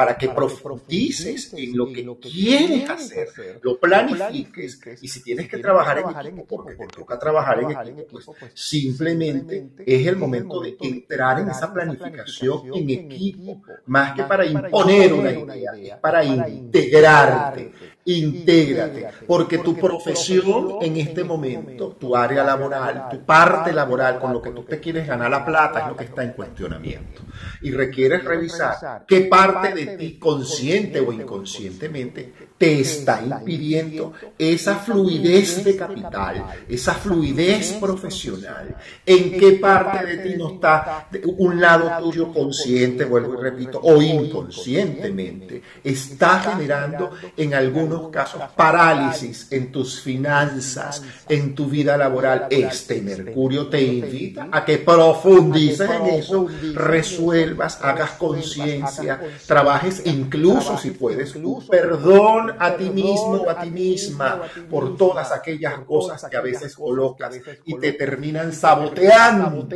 para 0.00 0.16
que 0.16 0.30
profundices 0.30 1.52
en 1.52 1.76
lo 1.76 1.92
que 1.92 2.06
quieres 2.22 2.88
hacer, 2.88 3.28
lo 3.60 3.78
planifiques 3.78 4.80
y 4.98 5.06
si 5.06 5.22
tienes 5.22 5.46
que 5.46 5.58
trabajar 5.58 5.98
en 5.98 6.30
equipo, 6.30 6.46
porque 6.46 6.74
te 6.74 6.86
toca 6.86 7.18
trabajar 7.18 7.60
en 7.60 7.70
equipo, 7.72 8.06
pues 8.08 8.26
simplemente 8.54 9.72
es 9.84 10.06
el 10.06 10.16
momento 10.16 10.60
de 10.60 10.74
entrar 10.80 11.40
en 11.40 11.50
esa 11.50 11.70
planificación 11.70 12.62
en 12.72 12.88
equipo, 12.88 13.60
más 13.84 14.14
que 14.14 14.22
para 14.22 14.46
imponer 14.46 15.12
una 15.12 15.32
idea, 15.32 15.72
es 15.76 15.96
para 15.96 16.24
integrarte 16.24 17.70
intégrate, 18.18 19.06
porque 19.26 19.58
tu 19.58 19.76
profesión 19.76 20.76
en 20.80 20.96
este 20.96 21.24
momento, 21.24 21.96
tu 21.98 22.16
área 22.16 22.44
laboral, 22.44 23.08
tu 23.10 23.24
parte 23.24 23.72
laboral, 23.72 24.18
con 24.18 24.32
lo 24.32 24.42
que 24.42 24.50
tú 24.50 24.62
te 24.62 24.80
quieres 24.80 25.06
ganar 25.06 25.30
la 25.30 25.44
plata, 25.44 25.80
es 25.80 25.88
lo 25.88 25.96
que 25.96 26.04
está 26.04 26.22
en 26.22 26.32
cuestionamiento. 26.32 27.22
Y 27.62 27.70
requieres 27.70 28.24
revisar 28.24 29.04
qué 29.06 29.22
parte 29.22 29.74
de 29.74 29.96
ti, 29.96 30.18
consciente 30.18 31.00
o 31.00 31.12
inconscientemente, 31.12 32.32
te 32.56 32.80
está 32.80 33.22
impidiendo 33.24 34.12
esa 34.38 34.76
fluidez 34.76 35.64
de 35.64 35.76
capital, 35.76 36.44
esa 36.68 36.94
fluidez 36.94 37.72
profesional. 37.74 38.76
En 39.06 39.38
qué 39.38 39.52
parte 39.52 40.04
de 40.04 40.18
ti 40.18 40.36
no 40.36 40.54
está 40.54 41.08
un 41.38 41.60
lado 41.60 41.90
tuyo 42.02 42.32
consciente, 42.32 43.04
vuelvo 43.04 43.34
y 43.34 43.42
repito, 43.42 43.80
o 43.82 44.00
inconscientemente, 44.00 45.62
está 45.82 46.40
generando 46.40 47.10
en 47.36 47.54
algunos 47.54 47.99
casos 48.08 48.42
parálisis 48.56 49.48
en 49.50 49.70
tus 49.72 50.00
finanzas, 50.00 51.02
en 51.28 51.54
tu 51.54 51.66
vida 51.66 51.96
laboral. 51.96 52.46
Este 52.50 53.00
Mercurio 53.00 53.68
te 53.68 53.82
invita 53.82 54.48
a 54.50 54.64
que 54.64 54.78
profundices 54.78 55.88
en 55.90 56.06
eso, 56.06 56.46
resuelvas, 56.74 57.78
hagas 57.82 58.12
conciencia, 58.12 59.20
trabajes 59.46 60.02
incluso 60.04 60.76
si 60.78 60.90
puedes 60.92 61.34
perdón 61.68 62.54
a 62.58 62.76
ti 62.76 62.90
mismo 62.90 63.42
o 63.46 63.50
a 63.50 63.60
ti 63.60 63.70
misma 63.70 64.42
por 64.68 64.96
todas 64.96 65.32
aquellas 65.32 65.78
cosas 65.80 66.24
que 66.30 66.36
a 66.36 66.40
veces 66.40 66.74
colocas 66.74 67.40
y 67.64 67.78
te 67.78 67.92
terminan 67.92 68.52
saboteando. 68.52 69.68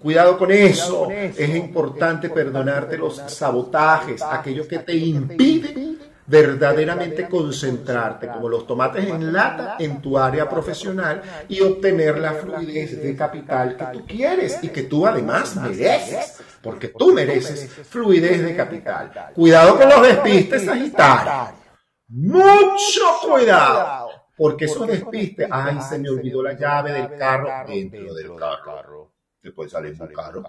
Cuidado 0.00 0.38
con 0.38 0.50
eso. 0.50 1.08
Es 1.10 1.54
importante 1.54 2.30
perdonarte 2.30 2.96
los 2.96 3.16
sabotajes, 3.26 4.22
aquello 4.22 4.66
que 4.66 4.78
te 4.78 4.96
impide 4.96 6.11
verdaderamente 6.26 7.28
concentrarte 7.28 8.28
como 8.28 8.48
los 8.48 8.66
tomates 8.66 9.06
en 9.06 9.32
lata 9.32 9.76
en 9.78 10.00
tu 10.00 10.18
área 10.18 10.48
profesional 10.48 11.22
y 11.48 11.60
obtener 11.60 12.18
la 12.18 12.34
fluidez 12.34 13.02
de 13.02 13.16
capital 13.16 13.76
que 13.76 13.86
tú 13.86 14.06
quieres 14.06 14.58
y 14.62 14.68
que 14.68 14.84
tú 14.84 15.06
además 15.06 15.56
mereces, 15.56 16.40
porque 16.62 16.88
tú 16.88 17.12
mereces 17.12 17.68
fluidez 17.88 18.42
de 18.42 18.56
capital. 18.56 19.32
Cuidado 19.34 19.76
con 19.76 19.88
los 19.88 20.02
despistes, 20.02 20.64
Sagitario. 20.64 21.60
Mucho 22.08 23.04
cuidado, 23.26 24.10
porque 24.36 24.66
esos 24.66 24.86
despistes, 24.86 25.48
ay, 25.50 25.78
se 25.80 25.98
me 25.98 26.10
olvidó 26.10 26.42
la 26.42 26.52
llave 26.52 26.92
del 26.92 27.16
carro 27.16 27.48
dentro 27.66 28.14
del 28.14 28.30
carro. 28.38 29.12
Te 29.40 29.50
puede 29.50 29.70
salir 29.70 29.96
muy 29.96 30.12
caro, 30.12 30.42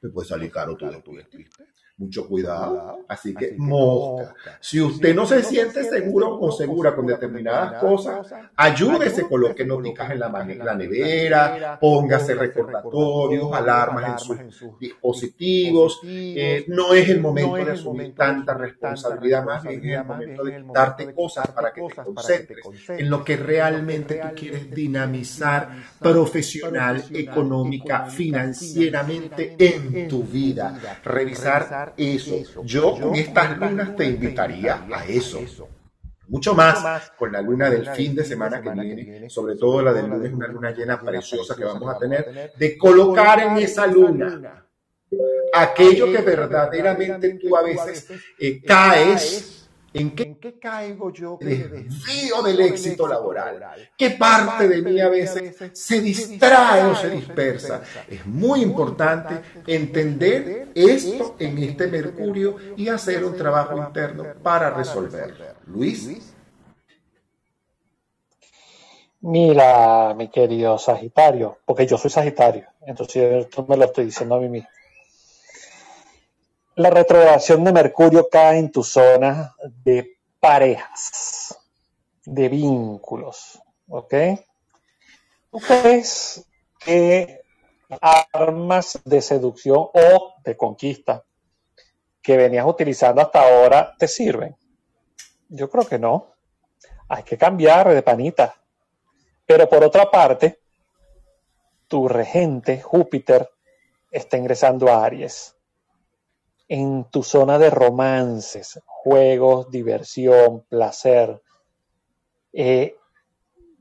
te 0.00 0.08
puede 0.08 0.26
salir 0.26 0.50
caro 0.50 0.76
tu 0.76 1.14
despiste 1.14 1.64
mucho 2.00 2.26
cuidado. 2.26 3.04
Así 3.06 3.34
que 3.34 3.54
mosca. 3.58 4.34
Si 4.58 4.80
usted 4.80 5.14
no 5.14 5.26
se 5.26 5.42
siente 5.42 5.84
seguro 5.84 6.38
o 6.40 6.50
segura 6.50 6.94
con 6.94 7.06
determinadas 7.06 7.74
cosas, 7.80 8.32
ayúdese 8.56 9.28
con 9.28 9.42
lo 9.42 9.54
que 9.54 9.66
noticas 9.66 10.10
en 10.10 10.20
la, 10.20 10.30
la 10.30 10.74
nevera, 10.74 11.78
póngase 11.78 12.34
recordatorios, 12.34 13.52
alarmas 13.52 14.30
en 14.30 14.50
sus 14.50 14.78
dispositivos. 14.78 16.00
Eh, 16.04 16.64
no 16.68 16.94
es 16.94 17.08
el 17.10 17.20
momento 17.20 17.56
de 17.56 17.72
asumir 17.72 18.14
tanta 18.14 18.54
responsabilidad, 18.54 19.44
más 19.44 19.62
bien 19.62 19.84
es 19.84 19.98
el 19.98 20.04
momento 20.04 20.44
de 20.44 20.64
darte 20.72 21.12
cosas 21.14 21.48
para 21.48 21.72
que 21.72 21.82
te 21.82 22.02
concentres 22.02 22.64
en 22.88 23.10
lo 23.10 23.22
que 23.22 23.36
realmente 23.36 24.14
tú 24.22 24.28
quieres 24.34 24.70
dinamizar 24.70 25.68
profesional, 25.98 27.04
económica, 27.12 28.06
financieramente 28.06 29.54
en 29.58 30.08
tu 30.08 30.22
vida. 30.22 30.78
Revisar 31.04 31.89
eso. 31.96 32.64
Yo 32.64 32.98
con 32.98 33.14
estas 33.14 33.58
lunas 33.58 33.96
te 33.96 34.04
invitaría 34.04 34.86
a 34.90 35.04
eso. 35.06 35.40
Mucho 36.28 36.54
más 36.54 37.10
con 37.18 37.32
la 37.32 37.42
luna 37.42 37.68
del 37.68 37.88
fin 37.90 38.14
de 38.14 38.24
semana 38.24 38.62
que 38.62 38.70
viene, 38.70 39.28
sobre 39.28 39.56
todo 39.56 39.82
la 39.82 39.92
del 39.92 40.06
lunes, 40.06 40.32
una 40.32 40.46
luna 40.46 40.70
llena 40.70 41.00
preciosa 41.00 41.56
que 41.56 41.64
vamos 41.64 41.92
a 41.92 41.98
tener, 41.98 42.52
de 42.56 42.78
colocar 42.78 43.40
en 43.40 43.56
esa 43.58 43.86
luna 43.86 44.64
aquello 45.52 46.12
que 46.12 46.18
verdaderamente 46.18 47.30
tú 47.34 47.56
a 47.56 47.62
veces 47.62 48.08
eh, 48.38 48.62
caes 48.62 49.59
¿En 49.92 50.14
qué, 50.14 50.58
caigo 50.60 51.12
yo 51.12 51.36
desvío 51.40 52.42
del 52.44 52.60
éxito 52.60 53.08
laboral? 53.08 53.88
¿Qué 53.96 54.10
parte 54.10 54.68
de 54.68 54.82
mí 54.82 55.00
a 55.00 55.08
veces 55.08 55.56
se 55.72 56.00
distrae 56.00 56.84
o 56.84 56.94
se 56.94 57.10
dispersa? 57.10 57.82
Es 58.08 58.24
muy 58.24 58.62
importante 58.62 59.40
entender 59.66 60.68
esto 60.74 61.34
en 61.40 61.58
este 61.58 61.88
Mercurio 61.88 62.56
y 62.76 62.88
hacer 62.88 63.24
un 63.24 63.36
trabajo 63.36 63.76
interno 63.76 64.26
para 64.42 64.70
resolverlo. 64.70 65.44
Luis. 65.66 66.34
Mira, 69.22 70.14
mi 70.14 70.28
querido 70.28 70.78
Sagitario, 70.78 71.58
porque 71.66 71.86
yo 71.86 71.98
soy 71.98 72.10
Sagitario, 72.10 72.68
entonces 72.86 73.46
esto 73.46 73.66
me 73.68 73.76
lo 73.76 73.84
estoy 73.84 74.06
diciendo 74.06 74.36
a 74.36 74.40
mí 74.40 74.48
mismo 74.48 74.68
la 76.80 76.88
retrogradación 76.88 77.62
de 77.62 77.72
Mercurio 77.72 78.28
cae 78.30 78.58
en 78.58 78.72
tu 78.72 78.82
zona 78.82 79.54
de 79.84 80.16
parejas, 80.40 81.54
de 82.24 82.48
vínculos, 82.48 83.60
¿ok? 83.86 84.14
¿Tú 85.50 85.58
crees 85.58 86.42
que 86.78 87.42
armas 88.00 88.98
de 89.04 89.20
seducción 89.20 89.88
o 89.92 90.34
de 90.42 90.56
conquista 90.56 91.22
que 92.22 92.38
venías 92.38 92.64
utilizando 92.66 93.20
hasta 93.20 93.42
ahora 93.42 93.94
te 93.98 94.08
sirven? 94.08 94.56
Yo 95.50 95.68
creo 95.68 95.86
que 95.86 95.98
no. 95.98 96.32
Hay 97.08 97.24
que 97.24 97.36
cambiar 97.36 97.92
de 97.92 98.02
panita. 98.02 98.54
Pero 99.44 99.68
por 99.68 99.84
otra 99.84 100.10
parte, 100.10 100.60
tu 101.88 102.08
regente, 102.08 102.80
Júpiter, 102.80 103.50
está 104.10 104.38
ingresando 104.38 104.88
a 104.88 105.04
Aries 105.04 105.59
en 106.70 107.04
tu 107.10 107.24
zona 107.24 107.58
de 107.58 107.68
romances, 107.68 108.80
juegos, 108.86 109.72
diversión, 109.72 110.62
placer. 110.68 111.42
Eh, 112.52 112.94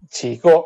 chico, 0.10 0.66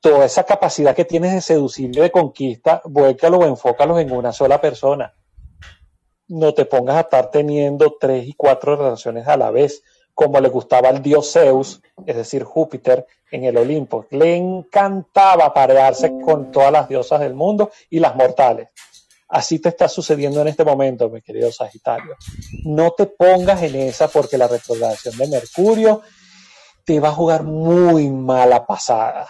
toda 0.00 0.24
esa 0.24 0.42
capacidad 0.42 0.96
que 0.96 1.04
tienes 1.04 1.32
de 1.34 1.40
seducir 1.40 1.96
y 1.96 2.00
de 2.00 2.10
conquista, 2.10 2.82
vuélcalo 2.84 3.38
o 3.38 3.46
enfócalos 3.46 4.00
en 4.00 4.10
una 4.10 4.32
sola 4.32 4.60
persona. 4.60 5.14
No 6.26 6.52
te 6.52 6.64
pongas 6.64 6.96
a 6.96 7.00
estar 7.02 7.30
teniendo 7.30 7.96
tres 8.00 8.26
y 8.26 8.32
cuatro 8.32 8.74
relaciones 8.74 9.28
a 9.28 9.36
la 9.36 9.52
vez, 9.52 9.84
como 10.14 10.40
le 10.40 10.48
gustaba 10.48 10.88
al 10.88 11.00
dios 11.00 11.30
Zeus, 11.30 11.80
es 12.04 12.16
decir, 12.16 12.42
Júpiter, 12.42 13.06
en 13.30 13.44
el 13.44 13.56
Olimpo. 13.56 14.06
Le 14.10 14.34
encantaba 14.34 15.54
parearse 15.54 16.12
con 16.24 16.50
todas 16.50 16.72
las 16.72 16.88
diosas 16.88 17.20
del 17.20 17.34
mundo 17.34 17.70
y 17.88 18.00
las 18.00 18.16
mortales. 18.16 18.68
Así 19.30 19.60
te 19.60 19.68
está 19.68 19.88
sucediendo 19.88 20.40
en 20.40 20.48
este 20.48 20.64
momento, 20.64 21.08
mi 21.08 21.22
querido 21.22 21.52
Sagitario. 21.52 22.16
No 22.64 22.90
te 22.90 23.06
pongas 23.06 23.62
en 23.62 23.76
esa 23.76 24.08
porque 24.08 24.36
la 24.36 24.48
retrogradación 24.48 25.16
de 25.16 25.28
Mercurio 25.28 26.02
te 26.84 26.98
va 26.98 27.10
a 27.10 27.12
jugar 27.12 27.44
muy 27.44 28.10
mala 28.10 28.66
pasada. 28.66 29.28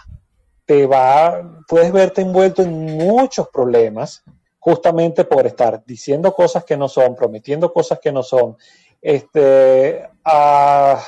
Te 0.65 0.87
va, 0.87 1.63
puedes 1.69 1.93
verte 1.93 2.23
envuelto 2.23 2.63
en 2.63 2.97
muchos 2.97 3.49
problemas 3.49 4.23
justamente 4.59 5.25
por 5.25 5.47
estar 5.47 5.85
diciendo 5.85 6.35
cosas 6.35 6.65
que 6.65 6.79
no 6.79 6.89
son, 6.89 7.15
prometiendo 7.15 7.71
cosas 7.71 7.99
que 7.99 8.11
no 8.11 8.23
son. 8.23 8.57
Este, 9.03 10.09
ah, 10.25 10.99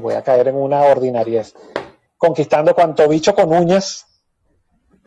voy 0.00 0.14
a 0.14 0.22
caer 0.22 0.48
en 0.48 0.56
una 0.56 0.82
ordinariez. 0.82 1.54
Conquistando 2.16 2.74
cuanto 2.74 3.08
bicho 3.08 3.36
con 3.36 3.52
uñas 3.52 4.06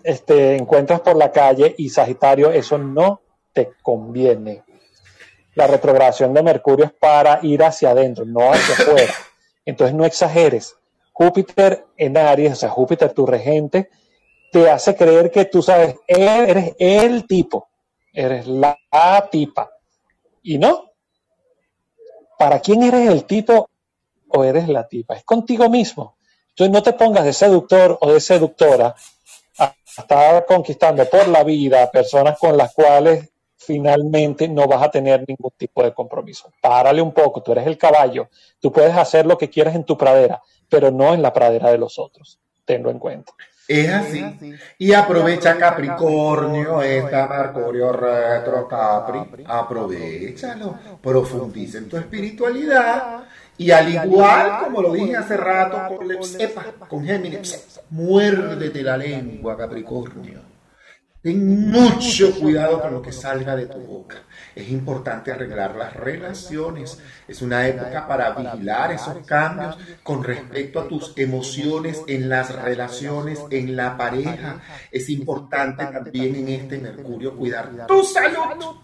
este, 0.04 0.56
encuentras 0.56 1.02
por 1.02 1.16
la 1.16 1.32
calle 1.32 1.76
y 1.78 1.90
Sagitario, 1.90 2.52
eso 2.52 2.78
no 2.78 3.22
te 3.54 3.74
conviene. 3.82 4.64
La 5.56 5.68
retrogradación 5.68 6.34
de 6.34 6.44
Mercurio 6.44 6.86
es 6.86 6.94
para 6.94 7.40
ir 7.44 7.64
hacia 7.64 7.92
adentro, 7.92 8.26
no 8.26 8.52
hacia 8.52 8.76
afuera. 8.76 9.14
Entonces 9.66 9.96
no 9.96 10.06
exageres. 10.06 10.76
Júpiter 11.12 11.86
en 11.98 12.18
Aries, 12.18 12.54
o 12.54 12.56
sea, 12.56 12.70
Júpiter 12.70 13.12
tu 13.14 13.26
regente, 13.26 13.90
te 14.52 14.70
hace 14.70 14.96
creer 14.96 15.30
que 15.32 15.46
tú 15.46 15.62
sabes, 15.62 15.96
eres 16.08 16.76
el 16.80 17.28
tipo, 17.28 17.68
eres 18.14 18.48
la 18.48 18.78
tipa. 19.30 19.70
Y 20.44 20.58
no. 20.58 20.92
¿Para 22.38 22.60
quién 22.60 22.84
eres 22.84 23.10
el 23.10 23.26
tipo 23.26 23.70
o 24.30 24.44
eres 24.44 24.70
la 24.70 24.88
tipa? 24.88 25.16
Es 25.16 25.26
contigo 25.26 25.70
mismo. 25.70 26.16
Entonces 26.50 26.74
no 26.74 26.84
te 26.84 26.94
pongas 26.94 27.26
de 27.26 27.34
seductor 27.34 27.98
o 28.02 28.14
de 28.14 28.20
seductora 28.20 28.96
estar 29.98 30.45
conquistando 30.45 31.06
por 31.06 31.28
la 31.28 31.44
vida 31.44 31.90
personas 31.91 32.38
con 32.38 32.56
las 32.57 32.74
cuales 32.74 33.30
finalmente 33.57 34.48
no 34.48 34.68
vas 34.68 34.84
a 34.84 34.91
tener 34.91 35.24
ningún 35.28 35.52
tipo 35.57 35.84
de 35.84 35.94
compromiso. 35.94 36.52
Párale 36.61 37.02
un 37.02 37.11
poco, 37.11 37.44
tú 37.44 37.52
eres 37.52 37.68
el 37.68 37.78
caballo, 37.78 38.30
tú 38.60 38.72
puedes 38.72 38.95
hacer 38.95 39.26
lo 39.26 39.38
que 39.38 39.49
quieras 39.49 39.76
en 39.76 39.84
tu 39.84 39.98
pradera, 39.98 40.41
pero 40.70 40.91
no 40.91 41.14
en 41.14 41.22
la 41.22 41.34
pradera 41.34 41.70
de 41.70 41.78
los 41.78 41.99
otros. 41.99 42.40
Tenlo 42.66 42.90
en 42.90 42.99
cuenta. 42.99 43.34
Es 43.70 43.88
así. 43.88 44.26
Y 44.80 44.94
aprovecha 44.94 45.56
Capricornio, 45.56 46.82
esta 46.82 47.28
Mercurio 47.28 47.91
retro 47.91 48.68
Capri. 48.68 49.44
Aprovechalo, 49.45 50.80
profundiza 50.99 51.78
en 51.78 51.88
tu 51.88 51.98
espiritualidad. 51.98 53.26
Y 53.60 53.72
al 53.72 53.94
igual, 53.94 54.60
como 54.64 54.81
lo 54.81 54.94
dije 54.94 55.18
hace 55.18 55.36
rato 55.36 55.98
con, 55.98 56.07
con 56.88 57.06
Géminis, 57.06 57.81
muérdete 57.90 58.81
la 58.81 58.95
lengua, 58.95 59.57
Capricornio. 59.57 60.40
Ten 61.22 61.69
mucho 61.69 62.34
cuidado 62.40 62.81
con 62.81 62.94
lo 62.94 63.02
que 63.02 63.11
salga 63.11 63.53
de 63.57 63.65
tu 63.65 63.80
boca. 63.80 64.15
Es 64.56 64.69
importante 64.69 65.34
arreglar 65.34 65.76
las 65.76 65.94
relaciones. 65.94 66.98
Es 67.27 67.41
una 67.41 67.68
época 67.68 68.07
para 68.07 68.31
vigilar 68.31 68.94
esos 68.94 69.18
cambios 69.26 69.77
con 70.03 70.23
respecto 70.23 70.80
a 70.80 70.88
tus 70.88 71.11
emociones 71.18 72.02
en 72.07 72.30
las 72.30 72.56
relaciones, 72.56 73.44
en 73.49 73.76
la 73.76 73.98
pareja. 73.98 74.61
Es 74.90 75.10
importante 75.10 75.86
también 75.88 76.38
en 76.38 76.48
este 76.48 76.77
Mercurio 76.77 77.36
cuidar 77.36 77.86
tu 77.86 78.02
salud. 78.06 78.77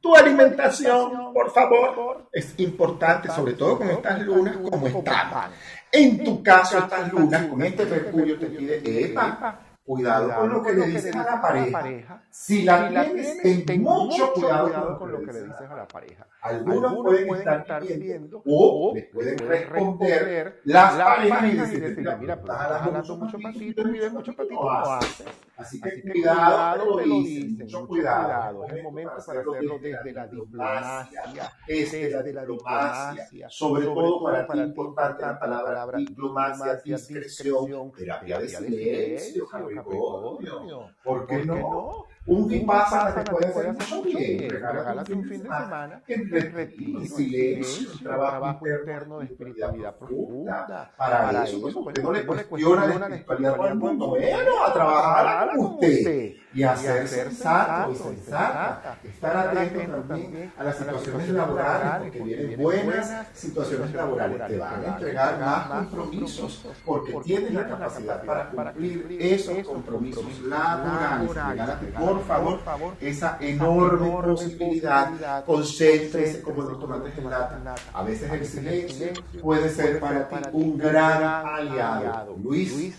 Tu 0.00 0.16
alimentación, 0.16 1.32
por 1.34 1.50
favor, 1.52 2.28
es 2.32 2.54
importante, 2.58 3.28
sobre 3.30 3.52
todo 3.52 3.78
con 3.78 3.90
estas 3.90 4.20
lunas 4.22 4.56
como 4.56 4.86
están. 4.86 5.50
En 5.92 6.24
tu 6.24 6.42
caso, 6.42 6.78
estas 6.78 7.12
lunas 7.12 7.46
con 7.46 7.62
este 7.62 7.84
Mercurio 7.84 8.38
te 8.38 8.46
pide, 8.46 9.04
epa, 9.04 9.60
Cuidado, 9.90 10.36
con 10.36 10.50
lo 10.50 10.62
que 10.62 10.72
le 10.72 10.86
dices 10.86 11.16
a 11.16 11.24
la 11.24 11.42
pareja. 11.42 12.22
Si 12.30 12.62
la 12.62 12.88
tienes, 12.88 13.66
ten 13.66 13.82
mucho 13.82 14.32
cuidado 14.32 14.96
con 14.96 15.10
lo 15.10 15.18
que 15.18 15.32
le 15.32 15.42
dices 15.42 15.68
a 15.68 15.74
la 15.74 15.88
pareja. 15.88 16.28
Algunos, 16.42 16.94
pueden, 17.02 17.34
estar 17.34 17.84
viendo 17.84 18.40
o 18.46 18.92
les 18.94 19.08
pueden 19.08 19.38
responder 19.38 20.60
las 20.62 20.94
parejas 20.94 21.72
y 21.72 21.80
decirle, 21.80 22.16
mira, 22.18 22.34
estás 22.34 22.82
hablando 22.86 23.16
mucho 23.16 23.38
patito, 23.40 23.84
mucho 24.12 24.32
patito, 24.32 24.62
lo 24.62 24.70
haces. 24.70 25.26
Así 25.56 25.80
que 25.80 26.02
cuidado, 26.02 26.96
te 26.96 27.06
lo 27.06 27.14
dicen, 27.16 27.58
mucho 27.58 27.88
cuidado. 27.88 28.64
Es 28.66 28.72
el 28.72 28.82
momento 28.84 29.10
para 29.10 29.40
hacerlo 29.40 29.78
desde 29.80 30.12
la 30.12 30.26
diplomacia, 30.28 31.22
desde 31.66 32.10
la 32.10 32.22
diplomacia, 32.22 33.48
sobre 33.48 33.86
todo 33.86 34.22
para 34.22 34.46
ti 34.46 34.58
importante 34.60 35.22
la 35.22 35.38
palabra 35.38 35.98
diplomacia, 35.98 36.76
discreción, 36.76 37.90
terapia 37.90 38.38
de 38.38 38.48
silencio, 38.48 39.48
Capricornio. 39.82 40.90
¿Por 41.02 41.26
qué 41.26 41.44
no? 41.44 42.06
Un 42.26 42.46
vipassana 42.46 43.14
te 43.14 43.30
puede 43.30 43.46
hacer 43.46 43.72
mucho 43.72 44.02
bien. 44.02 44.50
Regálate 44.50 45.12
un 45.14 45.24
fin 45.24 45.42
de 45.42 45.48
semana 45.48 46.02
en 46.06 46.30
retiro, 46.52 47.00
silencio, 47.04 47.90
trabajo 48.02 48.66
interno 48.68 49.18
de 49.18 49.24
espiritualidad 49.24 49.96
profunda. 49.96 50.92
Para 50.96 51.44
eso, 51.44 51.58
usted 51.58 52.02
no 52.02 52.12
le 52.12 52.24
cuestiona 52.24 53.08
la 53.08 53.16
espiritualidad 53.16 53.74
mundo, 53.74 54.08
bueno, 54.08 54.64
a 54.66 54.72
trabajar 54.72 55.56
con 55.56 55.66
usted 55.66 56.34
y 56.52 56.62
hacer 56.62 57.06
sensato 57.06 57.92
y 57.92 57.96
sensata. 57.96 58.98
Estar 59.04 59.36
atento 59.36 59.80
también 60.08 60.52
a 60.58 60.64
las 60.64 60.76
situaciones 60.76 61.28
laborales, 61.30 62.02
porque 62.02 62.20
vienen 62.20 62.60
buenas 62.60 63.26
situaciones 63.34 63.94
laborales. 63.94 64.46
Te 64.48 64.58
van 64.58 64.84
a 64.84 64.86
entregar 64.88 65.40
más 65.40 65.68
compromisos 65.68 66.66
porque 66.84 67.12
tienes 67.24 67.52
la 67.52 67.68
capacidad 67.68 68.24
para 68.24 68.50
cumplir 68.50 69.16
esos 69.20 69.66
compromisos 69.66 70.40
laborales. 70.42 71.34
Regálate, 71.34 71.86
por 71.86 72.24
favor, 72.24 72.60
esa 73.00 73.38
enorme 73.40 74.10
posibilidad. 74.22 75.44
Concéntrese 75.44 76.42
como 76.42 76.62
los 76.62 76.80
tomates 76.80 77.16
en 77.16 77.30
lata. 77.30 77.74
A 77.92 78.02
veces 78.02 78.30
el 78.30 78.46
silencio 78.46 79.08
puede 79.40 79.68
ser 79.70 80.00
para 80.00 80.28
ti 80.28 80.48
un 80.52 80.78
gran 80.78 81.22
aliado. 81.22 82.36
Luis 82.42 82.94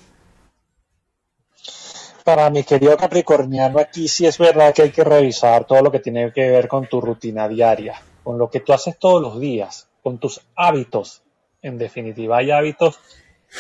para 2.36 2.50
mi 2.50 2.64
querido 2.64 2.96
Capricorniano, 2.96 3.78
aquí 3.78 4.08
sí 4.08 4.26
es 4.26 4.38
verdad 4.38 4.74
que 4.74 4.84
hay 4.84 4.92
que 4.92 5.04
revisar 5.04 5.66
todo 5.66 5.82
lo 5.82 5.92
que 5.92 6.00
tiene 6.00 6.32
que 6.32 6.50
ver 6.50 6.70
con 6.70 6.88
tu 6.88 7.02
rutina 7.02 7.46
diaria, 7.46 8.02
con 8.24 8.38
lo 8.38 8.50
que 8.50 8.62
tú 8.62 8.72
haces 8.72 8.98
todos 8.98 9.22
los 9.22 9.38
días, 9.38 9.90
con 10.02 10.18
tus 10.18 10.40
hábitos. 10.56 11.24
En 11.62 11.78
definitiva, 11.78 12.38
hay 12.38 12.52
hábitos 12.52 12.98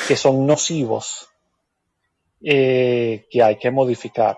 que 0.07 0.15
son 0.15 0.47
nocivos, 0.47 1.27
eh, 2.41 3.25
que 3.29 3.43
hay 3.43 3.57
que 3.57 3.71
modificar. 3.71 4.37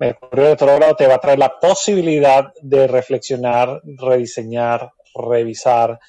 Mercurio 0.00 0.46
retrógrado 0.46 0.96
te 0.96 1.06
va 1.06 1.14
a 1.14 1.20
traer 1.20 1.38
la 1.38 1.60
posibilidad 1.60 2.52
de 2.60 2.88
reflexionar, 2.88 3.82
rediseñar, 3.84 4.90
revisar 5.14 6.00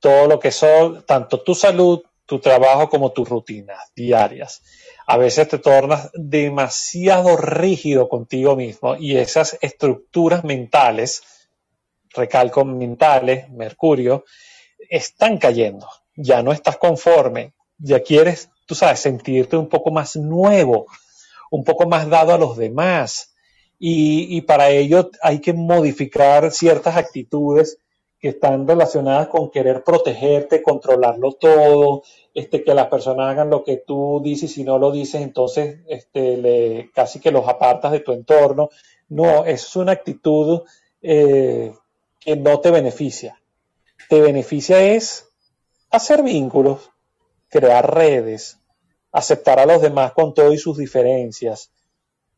todo 0.00 0.26
lo 0.26 0.40
que 0.40 0.50
son 0.50 1.04
tanto 1.06 1.40
tu 1.40 1.54
salud, 1.54 2.02
tu 2.26 2.40
trabajo 2.40 2.88
como 2.88 3.12
tus 3.12 3.28
rutinas 3.28 3.92
diarias 3.94 4.60
a 5.06 5.16
veces 5.16 5.48
te 5.48 5.58
tornas 5.58 6.10
demasiado 6.14 7.36
rígido 7.36 8.08
contigo 8.08 8.56
mismo 8.56 8.96
y 8.96 9.16
esas 9.16 9.56
estructuras 9.60 10.42
mentales, 10.42 11.22
recalco 12.10 12.64
mentales, 12.64 13.48
Mercurio, 13.50 14.24
están 14.90 15.38
cayendo. 15.38 15.86
Ya 16.16 16.42
no 16.42 16.52
estás 16.52 16.76
conforme, 16.76 17.52
ya 17.78 18.00
quieres, 18.00 18.50
tú 18.66 18.74
sabes, 18.74 18.98
sentirte 18.98 19.56
un 19.56 19.68
poco 19.68 19.92
más 19.92 20.16
nuevo, 20.16 20.86
un 21.52 21.62
poco 21.62 21.86
más 21.86 22.08
dado 22.08 22.34
a 22.34 22.38
los 22.38 22.56
demás. 22.56 23.32
Y, 23.78 24.36
y 24.36 24.40
para 24.40 24.70
ello 24.70 25.10
hay 25.22 25.40
que 25.40 25.52
modificar 25.52 26.50
ciertas 26.50 26.96
actitudes 26.96 27.78
que 28.18 28.28
están 28.28 28.66
relacionadas 28.66 29.28
con 29.28 29.50
querer 29.50 29.84
protegerte, 29.84 30.62
controlarlo 30.62 31.32
todo, 31.32 32.02
este, 32.36 32.62
que 32.62 32.74
las 32.74 32.88
personas 32.88 33.30
hagan 33.30 33.48
lo 33.48 33.64
que 33.64 33.78
tú 33.78 34.20
dices 34.22 34.50
y 34.50 34.54
si 34.56 34.62
no 34.62 34.78
lo 34.78 34.92
dices, 34.92 35.22
entonces 35.22 35.80
este, 35.88 36.36
le, 36.36 36.90
casi 36.92 37.18
que 37.18 37.30
los 37.30 37.48
apartas 37.48 37.92
de 37.92 38.00
tu 38.00 38.12
entorno. 38.12 38.68
No, 39.08 39.46
es 39.46 39.74
una 39.74 39.92
actitud 39.92 40.60
eh, 41.00 41.72
que 42.20 42.36
no 42.36 42.60
te 42.60 42.70
beneficia. 42.70 43.40
Te 44.10 44.20
beneficia 44.20 44.82
es 44.82 45.30
hacer 45.88 46.22
vínculos, 46.22 46.90
crear 47.48 47.94
redes, 47.94 48.58
aceptar 49.12 49.58
a 49.58 49.64
los 49.64 49.80
demás 49.80 50.12
con 50.12 50.34
todo 50.34 50.52
y 50.52 50.58
sus 50.58 50.76
diferencias. 50.76 51.72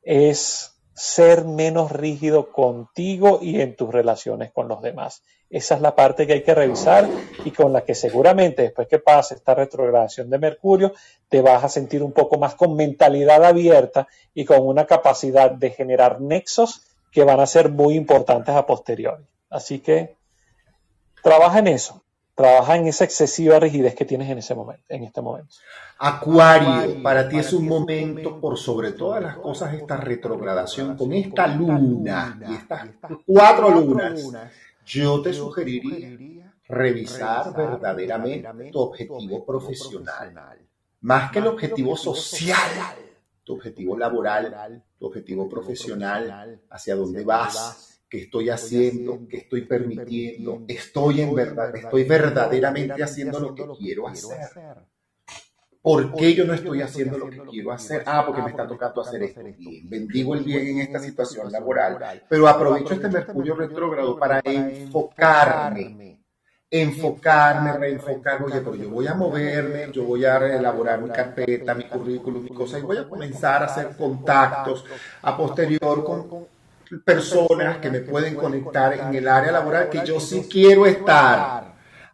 Es 0.02 0.80
ser 0.94 1.44
menos 1.44 1.90
rígido 1.90 2.52
contigo 2.52 3.40
y 3.42 3.60
en 3.60 3.74
tus 3.74 3.92
relaciones 3.92 4.52
con 4.52 4.68
los 4.68 4.80
demás. 4.80 5.24
Esa 5.50 5.76
es 5.76 5.80
la 5.80 5.94
parte 5.94 6.26
que 6.26 6.34
hay 6.34 6.42
que 6.42 6.54
revisar 6.54 7.08
y 7.44 7.50
con 7.52 7.72
la 7.72 7.82
que 7.82 7.94
seguramente 7.94 8.62
después 8.62 8.86
que 8.86 8.98
pase 8.98 9.34
esta 9.34 9.54
retrogradación 9.54 10.28
de 10.28 10.38
Mercurio, 10.38 10.92
te 11.28 11.40
vas 11.40 11.64
a 11.64 11.68
sentir 11.68 12.02
un 12.02 12.12
poco 12.12 12.38
más 12.38 12.54
con 12.54 12.76
mentalidad 12.76 13.42
abierta 13.44 14.08
y 14.34 14.44
con 14.44 14.66
una 14.66 14.86
capacidad 14.86 15.50
de 15.50 15.70
generar 15.70 16.20
nexos 16.20 16.82
que 17.10 17.24
van 17.24 17.40
a 17.40 17.46
ser 17.46 17.70
muy 17.70 17.94
importantes 17.94 18.54
a 18.54 18.66
posteriori. 18.66 19.24
Así 19.48 19.78
que 19.78 20.16
trabaja 21.22 21.60
en 21.60 21.68
eso, 21.68 22.02
trabaja 22.34 22.76
en 22.76 22.86
esa 22.86 23.04
excesiva 23.04 23.58
rigidez 23.58 23.94
que 23.94 24.04
tienes 24.04 24.28
en 24.28 24.38
ese 24.38 24.54
momento, 24.54 24.84
en 24.88 25.04
este 25.04 25.22
momento. 25.22 25.54
Acuario, 25.98 27.02
para 27.02 27.28
ti 27.28 27.38
es 27.38 27.52
un 27.52 27.66
momento, 27.66 28.38
por 28.38 28.56
sobre 28.58 28.92
todas 28.92 29.22
las 29.22 29.36
cosas, 29.38 29.74
esta 29.74 29.96
retrogradación 29.96 30.96
con 30.96 31.12
esta 31.12 31.46
luna 31.46 32.38
y 32.48 32.54
estas 32.54 32.88
cuatro 33.26 33.70
lunas. 33.70 34.30
Yo 34.88 35.20
te 35.20 35.34
sugeriría 35.34 36.54
revisar 36.66 37.54
verdaderamente 37.54 38.70
tu 38.72 38.80
objetivo 38.80 39.44
profesional, 39.44 40.58
más 41.00 41.30
que 41.30 41.40
el 41.40 41.46
objetivo 41.48 41.94
social, 41.94 42.70
tu 43.44 43.54
objetivo 43.54 43.98
laboral, 43.98 44.82
tu 44.98 45.06
objetivo 45.06 45.46
profesional, 45.46 46.62
hacia 46.70 46.94
dónde 46.94 47.22
vas, 47.22 48.02
qué 48.08 48.22
estoy 48.22 48.48
haciendo, 48.48 49.28
qué 49.28 49.38
estoy 49.38 49.66
permitiendo, 49.66 50.64
estoy 50.66 51.20
en 51.20 51.34
verdad, 51.34 51.76
estoy 51.76 52.04
verdaderamente 52.04 53.02
haciendo 53.02 53.40
lo 53.40 53.54
que 53.54 53.66
quiero 53.78 54.08
hacer. 54.08 54.48
¿Por 55.88 56.14
qué 56.16 56.34
yo 56.34 56.44
no 56.44 56.52
estoy 56.52 56.82
haciendo 56.82 57.16
lo 57.16 57.30
que 57.30 57.38
quiero 57.38 57.72
hacer? 57.72 58.02
Ah, 58.04 58.22
porque 58.26 58.42
me 58.42 58.50
está 58.50 58.68
tocando 58.68 59.00
hacer 59.00 59.22
esto. 59.22 59.40
Bien, 59.56 59.88
bendigo 59.88 60.34
el 60.34 60.44
bien 60.44 60.68
en 60.68 60.80
esta 60.80 60.98
situación 60.98 61.50
laboral, 61.50 61.98
pero 62.28 62.46
aprovecho 62.46 62.92
este 62.92 63.08
Mercurio 63.08 63.54
retrógrado 63.54 64.18
para 64.18 64.42
enfocarme, 64.44 66.20
enfocarme, 66.70 67.72
reenfocarme. 67.72 68.46
Oye, 68.48 68.60
pero 68.60 68.74
yo 68.74 68.90
voy 68.90 69.06
a 69.06 69.14
moverme, 69.14 69.90
yo 69.90 70.04
voy 70.04 70.26
a 70.26 70.36
elaborar 70.36 71.00
mi 71.00 71.08
carpeta, 71.08 71.74
mi 71.74 71.84
currículum, 71.84 72.42
mi 72.42 72.50
cosa, 72.50 72.78
y 72.78 72.82
voy 72.82 72.98
a 72.98 73.08
comenzar 73.08 73.62
a 73.62 73.66
hacer 73.66 73.96
contactos 73.96 74.84
a 75.22 75.34
posterior 75.38 76.04
con 76.04 76.48
personas 77.02 77.78
que 77.78 77.90
me 77.90 78.00
pueden 78.00 78.34
conectar 78.34 78.92
en 78.92 79.14
el 79.14 79.26
área 79.26 79.52
laboral 79.52 79.88
que 79.88 80.04
yo 80.04 80.20
sí 80.20 80.46
quiero 80.50 80.84
estar 80.84 81.67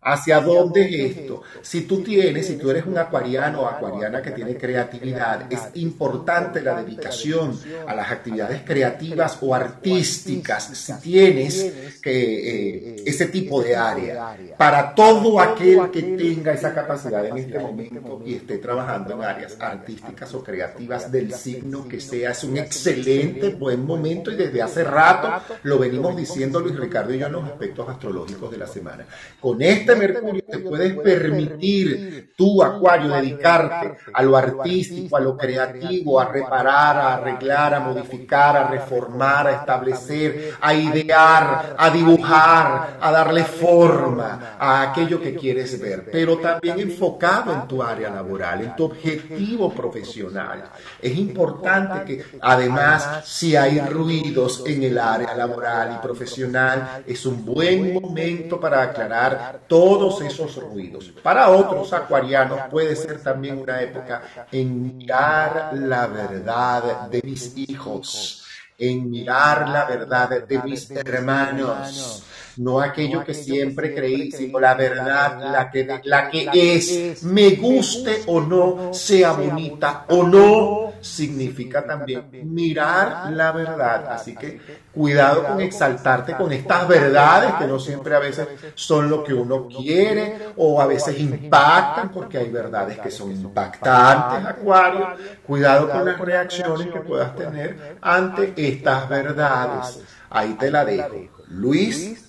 ¿Hacia 0.07 0.39
dónde 0.41 0.83
es 0.83 1.17
esto? 1.17 1.43
Si 1.63 1.83
tú 1.83 2.03
tienes, 2.03 2.47
si 2.47 2.57
tú 2.57 2.71
eres 2.71 2.85
un 2.85 2.99
acuariano 2.99 3.63
o 3.63 3.67
acuariana 3.67 4.21
que 4.21 4.33
tiene 4.33 4.55
creatividad, 4.55 5.51
es 5.51 5.61
importante 5.75 6.61
la 6.61 6.83
dedicación 6.83 7.59
a 7.87 7.95
las 7.95 8.11
actividades 8.11 8.63
creativas 8.67 9.39
o 9.41 9.55
artísticas, 9.55 10.65
si 10.75 10.93
tienes 11.01 12.01
que, 12.03 12.97
eh, 12.97 13.03
ese 13.07 13.29
tipo 13.29 13.63
de 13.63 13.77
área. 13.77 14.37
Para 14.59 14.95
todo 14.95 15.41
aquel 15.41 15.91
que 15.91 16.03
tenga 16.03 16.53
esa 16.53 16.75
capacidad 16.75 17.25
en 17.25 17.39
este 17.39 17.59
momento 17.59 18.23
y 18.27 18.35
esté 18.35 18.59
trabajando 18.59 19.15
en 19.15 19.23
áreas 19.23 19.57
artísticas 19.59 20.35
o 20.35 20.45
creativas 20.45 21.11
del 21.11 21.33
signo 21.33 21.89
que 21.89 21.99
sea, 22.01 22.33
es 22.33 22.45
un 22.45 22.59
excelente, 22.59 23.51
buen 23.51 23.87
momento 23.87 24.31
y 24.31 24.37
desde 24.37 24.61
hace 24.61 24.85
rato 24.85 25.57
lo 25.63 25.79
venimos 25.79 26.15
diciendo 26.15 26.61
Luis 26.61 26.77
Ricardo 26.77 27.15
y 27.15 27.19
yo 27.19 27.27
en 27.27 27.33
los 27.33 27.45
aspectos 27.45 27.89
astrológicos 27.89 28.51
de 28.51 28.59
la 28.59 28.67
semana. 28.67 29.07
Con 29.41 29.63
este 29.63 29.94
Mercurio 29.95 30.45
te 30.49 30.59
puedes 30.59 30.95
permitir 30.99 32.35
tú, 32.37 32.63
Acuario, 32.63 33.11
dedicarte 33.11 33.97
a 34.13 34.23
lo 34.23 34.37
artístico, 34.37 35.17
a 35.17 35.21
lo 35.21 35.37
creativo, 35.37 36.21
a 36.21 36.27
reparar, 36.27 36.97
a 36.97 37.15
arreglar, 37.15 37.75
a 37.75 37.81
modificar, 37.81 38.57
a 38.57 38.69
reformar, 38.69 39.47
a 39.47 39.53
establecer, 39.53 40.55
a 40.61 40.75
idear, 40.75 41.75
a 41.77 41.91
dibujar, 41.91 42.99
a 43.01 43.11
darle 43.11 43.45
forma 43.45 44.57
a 44.59 44.83
aquello 44.91 45.21
que 45.21 45.35
quieres 45.35 45.81
ver, 45.81 46.09
pero 46.11 46.39
también 46.39 46.81
enfocado 46.81 47.53
en 47.53 47.69
tu 47.69 47.83
área 47.83 48.11
laboral, 48.11 48.63
en 48.63 48.77
tu 48.77 48.85
objetivo 48.85 49.73
profesional. 49.73 50.65
Es 51.01 51.17
importante 51.17 52.05
que 52.05 52.25
además 52.41 53.25
si 53.25 53.57
hay 53.57 53.81
ruidos 53.81 54.63
en 54.67 54.83
el 54.83 54.99
área 54.99 55.35
laboral 55.35 55.97
y 55.97 56.03
profesional, 56.03 57.05
es 57.07 57.25
un 57.27 57.45
buen 57.45 57.95
momento 57.95 58.61
para 58.61 58.83
aclarar 58.83 59.61
todo 59.67 59.84
todos 59.85 60.21
esos 60.23 60.57
ruidos. 60.57 61.13
Para 61.23 61.51
otros 61.51 61.93
acuarianos 61.93 62.59
puede 62.71 62.97
ser 62.97 63.23
también 63.23 63.59
una 63.59 63.83
época 63.83 64.23
en 64.51 64.97
mirar 64.97 65.73
la 65.75 66.07
verdad 66.07 67.09
de 67.09 67.21
mis 67.23 67.53
hijos, 67.57 68.45
en 68.79 69.11
mirar 69.11 69.69
la 69.69 69.85
verdad 69.85 70.47
de 70.47 70.59
mis 70.63 70.91
hermanos 70.91 72.23
no 72.57 72.81
aquello 72.81 73.25
que 73.25 73.35
siempre 73.35 73.95
creí, 73.95 74.31
sino 74.31 74.61
la 74.61 74.75
verdad, 74.75 75.51
la 75.51 75.71
que, 75.71 76.01
la 76.05 76.29
que 76.31 76.49
es, 76.53 77.23
me 77.25 77.51
guste 77.51 78.23
o 78.27 78.41
no, 78.41 78.93
sea 78.93 79.33
bonita 79.33 80.05
o 80.09 80.23
no, 80.23 80.93
significa 81.01 81.85
también 81.85 82.25
mirar 82.45 83.31
la 83.33 83.53
verdad. 83.53 84.13
Así 84.13 84.35
que 84.35 84.61
cuidado 84.93 85.47
con 85.47 85.61
exaltarte 85.61 86.35
con 86.35 86.53
estas 86.53 86.89
verdades 86.89 87.55
que 87.55 87.67
no 87.67 87.79
siempre 87.79 88.15
a 88.15 88.21
veces 88.21 88.49
son 88.75 89.11
lo 89.11 89.23
que 89.23 89.35
uno 89.35 89.69
quiere 89.69 90.39
o 90.57 90.81
a 90.81 90.87
veces 90.87 91.19
impactan, 91.19 92.11
porque 92.11 92.39
hay 92.39 92.51
verdades 92.51 92.99
que 92.99 93.11
son 93.11 93.31
impactantes, 93.33 94.47
Acuario. 94.47 95.09
Cuidado 95.47 95.91
con 95.91 96.05
las 96.05 96.19
reacciones 96.19 96.89
que 96.89 97.01
puedas 97.01 97.35
tener 97.37 97.99
ante 98.01 98.53
estas 98.57 99.09
verdades. 99.09 100.01
Ahí 100.31 100.55
te 100.55 100.71
la 100.71 100.85
dejo. 100.85 101.29
Luis 101.49 102.24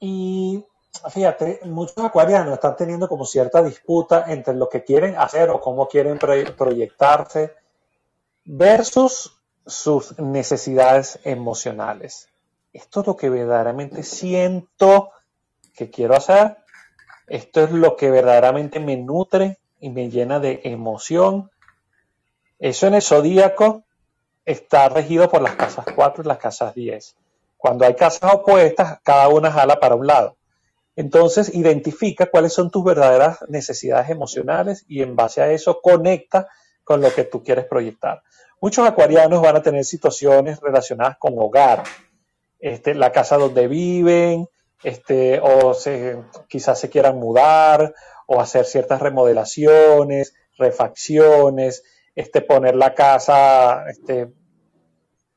y 0.00 0.64
fíjate, 1.10 1.60
muchos 1.64 1.98
acuarianos 1.98 2.54
están 2.54 2.74
teniendo 2.74 3.08
como 3.08 3.26
cierta 3.26 3.62
disputa 3.62 4.24
entre 4.28 4.54
lo 4.54 4.68
que 4.68 4.82
quieren 4.82 5.16
hacer 5.16 5.50
o 5.50 5.60
cómo 5.60 5.88
quieren 5.88 6.18
proyectarse 6.18 7.54
versus 8.44 9.38
sus 9.66 10.18
necesidades 10.18 11.20
emocionales. 11.22 12.28
Esto 12.72 13.00
es 13.00 13.06
lo 13.06 13.16
que 13.16 13.28
verdaderamente 13.28 14.02
siento 14.02 15.10
que 15.74 15.90
quiero 15.90 16.16
hacer. 16.16 16.56
Esto 17.26 17.62
es 17.62 17.70
lo 17.70 17.96
que 17.96 18.10
verdaderamente 18.10 18.80
me 18.80 18.96
nutre 18.96 19.58
y 19.80 19.90
me 19.90 20.08
llena 20.08 20.40
de 20.40 20.62
emoción. 20.64 21.50
Eso 22.58 22.86
en 22.86 22.94
el 22.94 23.02
zodíaco 23.02 23.84
está 24.44 24.88
regido 24.88 25.30
por 25.30 25.42
las 25.42 25.54
casas 25.56 25.84
4 25.94 26.24
y 26.24 26.26
las 26.26 26.38
casas 26.38 26.74
10. 26.74 27.16
Cuando 27.60 27.84
hay 27.84 27.94
casas 27.94 28.32
opuestas, 28.32 29.00
cada 29.02 29.28
una 29.28 29.52
jala 29.52 29.78
para 29.78 29.94
un 29.94 30.06
lado. 30.06 30.36
Entonces, 30.96 31.54
identifica 31.54 32.26
cuáles 32.26 32.52
son 32.52 32.70
tus 32.70 32.82
verdaderas 32.84 33.38
necesidades 33.48 34.10
emocionales 34.10 34.84
y 34.88 35.02
en 35.02 35.14
base 35.14 35.40
a 35.42 35.50
eso 35.50 35.80
conecta 35.80 36.48
con 36.84 37.00
lo 37.00 37.12
que 37.12 37.24
tú 37.24 37.42
quieres 37.42 37.66
proyectar. 37.66 38.22
Muchos 38.60 38.86
acuarianos 38.86 39.40
van 39.40 39.56
a 39.56 39.62
tener 39.62 39.84
situaciones 39.84 40.60
relacionadas 40.60 41.16
con 41.18 41.34
hogar, 41.38 41.84
este, 42.58 42.94
la 42.94 43.12
casa 43.12 43.36
donde 43.36 43.68
viven, 43.68 44.48
este, 44.82 45.40
o 45.42 45.74
quizás 46.48 46.78
se 46.78 46.90
quieran 46.90 47.18
mudar 47.18 47.94
o 48.26 48.40
hacer 48.40 48.64
ciertas 48.64 49.00
remodelaciones, 49.00 50.34
refacciones, 50.58 51.84
este, 52.14 52.40
poner 52.42 52.74
la 52.74 52.94
casa, 52.94 53.84
este, 53.88 54.32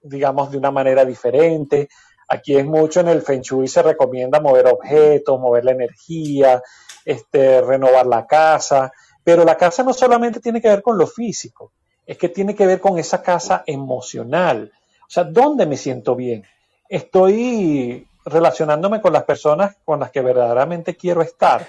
digamos, 0.01 0.51
de 0.51 0.57
una 0.57 0.71
manera 0.71 1.05
diferente. 1.05 1.89
Aquí 2.27 2.55
es 2.55 2.65
mucho 2.65 2.99
en 2.99 3.09
el 3.09 3.21
Feng 3.21 3.41
Shui 3.41 3.67
se 3.67 3.81
recomienda 3.81 4.39
mover 4.39 4.67
objetos, 4.67 5.39
mover 5.39 5.65
la 5.65 5.71
energía, 5.71 6.61
este, 7.05 7.61
renovar 7.61 8.05
la 8.05 8.25
casa, 8.25 8.91
pero 9.23 9.43
la 9.43 9.57
casa 9.57 9.83
no 9.83 9.93
solamente 9.93 10.39
tiene 10.39 10.61
que 10.61 10.69
ver 10.69 10.81
con 10.81 10.97
lo 10.97 11.07
físico, 11.07 11.71
es 12.05 12.17
que 12.17 12.29
tiene 12.29 12.55
que 12.55 12.65
ver 12.65 12.79
con 12.79 12.97
esa 12.97 13.21
casa 13.21 13.63
emocional. 13.65 14.71
O 15.01 15.09
sea, 15.09 15.23
¿dónde 15.23 15.65
me 15.65 15.77
siento 15.77 16.15
bien? 16.15 16.43
Estoy 16.89 18.07
relacionándome 18.25 19.01
con 19.01 19.13
las 19.13 19.23
personas 19.23 19.75
con 19.83 19.99
las 19.99 20.11
que 20.11 20.21
verdaderamente 20.21 20.95
quiero 20.95 21.21
estar. 21.21 21.67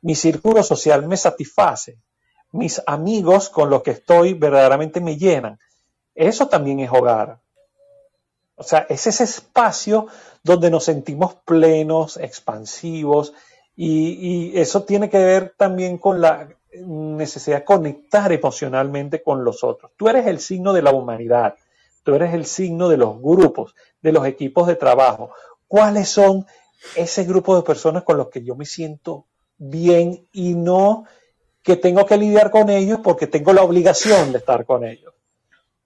Mi 0.00 0.14
círculo 0.14 0.62
social 0.62 1.06
me 1.06 1.16
satisface. 1.16 1.98
Mis 2.52 2.82
amigos 2.86 3.48
con 3.48 3.70
los 3.70 3.82
que 3.82 3.92
estoy 3.92 4.34
verdaderamente 4.34 5.00
me 5.00 5.16
llenan. 5.16 5.58
Eso 6.14 6.48
también 6.48 6.80
es 6.80 6.90
hogar. 6.90 7.38
O 8.62 8.68
sea, 8.68 8.86
es 8.88 9.06
ese 9.08 9.24
espacio 9.24 10.06
donde 10.44 10.70
nos 10.70 10.84
sentimos 10.84 11.34
plenos, 11.44 12.16
expansivos, 12.16 13.34
y, 13.76 14.52
eso 14.58 14.84
tiene 14.84 15.10
que 15.10 15.18
ver 15.18 15.54
también 15.56 15.98
con 15.98 16.20
la 16.20 16.48
necesidad 16.72 17.58
de 17.58 17.64
conectar 17.64 18.30
emocionalmente 18.30 19.22
con 19.22 19.42
los 19.44 19.64
otros. 19.64 19.90
Tú 19.96 20.08
eres 20.08 20.26
el 20.26 20.38
signo 20.38 20.72
de 20.72 20.82
la 20.82 20.92
humanidad, 20.92 21.56
tú 22.04 22.14
eres 22.14 22.34
el 22.34 22.46
signo 22.46 22.88
de 22.88 22.98
los 22.98 23.20
grupos, 23.20 23.74
de 24.00 24.12
los 24.12 24.24
equipos 24.26 24.68
de 24.68 24.76
trabajo. 24.76 25.30
¿Cuáles 25.66 26.08
son 26.08 26.46
ese 26.94 27.24
grupo 27.24 27.56
de 27.56 27.62
personas 27.62 28.04
con 28.04 28.16
los 28.16 28.28
que 28.28 28.44
yo 28.44 28.54
me 28.54 28.64
siento 28.64 29.26
bien 29.58 30.28
y 30.32 30.54
no 30.54 31.04
que 31.62 31.76
tengo 31.76 32.06
que 32.06 32.16
lidiar 32.16 32.50
con 32.50 32.70
ellos 32.70 33.00
porque 33.02 33.26
tengo 33.26 33.52
la 33.52 33.62
obligación 33.62 34.30
de 34.30 34.38
estar 34.38 34.64
con 34.64 34.84
ellos? 34.84 35.11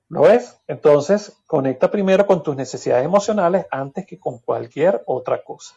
¿Lo 0.08 0.22
ves? 0.22 0.56
Entonces, 0.68 1.32
conecta 1.46 1.90
primero 1.90 2.26
con 2.26 2.42
tus 2.42 2.54
necesidades 2.54 3.04
emocionales 3.04 3.66
antes 3.70 4.06
que 4.06 4.18
con 4.18 4.38
cualquier 4.38 5.02
otra 5.06 5.42
cosa. 5.42 5.74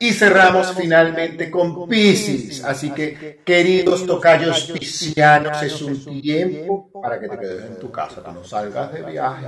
Y 0.00 0.12
cerramos 0.12 0.74
finalmente 0.74 1.48
con 1.48 1.88
Pisces. 1.88 2.64
Así 2.64 2.90
que, 2.90 3.40
queridos 3.44 4.04
tocayos 4.04 4.72
piscianos, 4.72 5.62
es 5.62 5.80
un 5.80 6.20
tiempo 6.20 6.90
para 7.00 7.20
que 7.20 7.28
te 7.28 7.38
quedes 7.38 7.66
en 7.66 7.78
tu 7.78 7.92
casa, 7.92 8.20
que 8.20 8.32
no 8.32 8.42
salgas 8.42 8.92
de 8.92 9.02
viaje. 9.04 9.46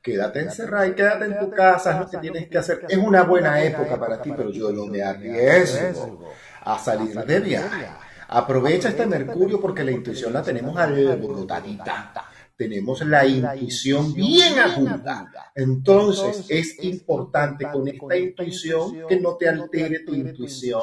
Quédate 0.00 0.40
encerrado 0.42 0.86
y 0.86 0.94
quédate 0.94 1.24
en 1.24 1.40
tu 1.40 1.50
casa, 1.50 1.94
es 1.94 1.98
lo 1.98 2.08
que 2.08 2.18
tienes 2.18 2.48
que 2.48 2.58
hacer. 2.58 2.86
Es 2.88 2.96
una 2.96 3.24
buena 3.24 3.60
época 3.60 3.98
para 3.98 4.22
ti, 4.22 4.32
pero 4.36 4.50
yo 4.50 4.70
no 4.70 4.86
me 4.86 5.02
arriesgo 5.02 6.30
a 6.62 6.78
salir 6.78 7.18
de 7.24 7.40
viaje. 7.40 7.88
Aprovecha 8.28 8.90
este 8.90 9.04
Mercurio 9.04 9.60
porque 9.60 9.82
la 9.82 9.90
intuición 9.90 10.32
la 10.32 10.42
tenemos 10.42 10.76
alborotadita 10.76 12.12
tenemos 12.58 13.06
la 13.06 13.24
intuición 13.24 14.12
bien 14.12 14.58
aguda. 14.58 15.30
Entonces 15.54 16.44
es 16.48 16.82
importante 16.82 17.68
con 17.72 17.86
esta 17.86 18.16
intuición 18.16 19.06
que 19.08 19.20
no 19.20 19.36
te 19.36 19.48
altere 19.48 20.00
tu 20.00 20.12
intuición. 20.12 20.82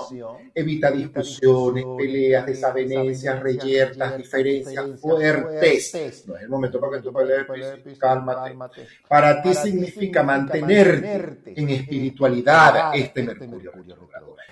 Evita 0.53 0.89
discusiones, 0.89 1.83
peleas, 1.97 2.45
desavenencias, 2.45 3.41
reyertas, 3.41 4.17
diferencias 4.17 5.01
fuertes. 5.01 6.23
No 6.25 6.37
es 6.37 6.43
el 6.43 6.49
momento 6.49 6.79
para 6.79 6.97
que 6.97 7.03
tú 7.03 7.11
pelees, 7.11 7.45
cálmate. 7.99 8.55
Para 9.09 9.41
ti 9.41 9.53
significa 9.53 10.23
mantenerte 10.23 11.53
en 11.59 11.69
espiritualidad 11.69 12.95
este 12.95 13.21
Mercurio 13.21 13.73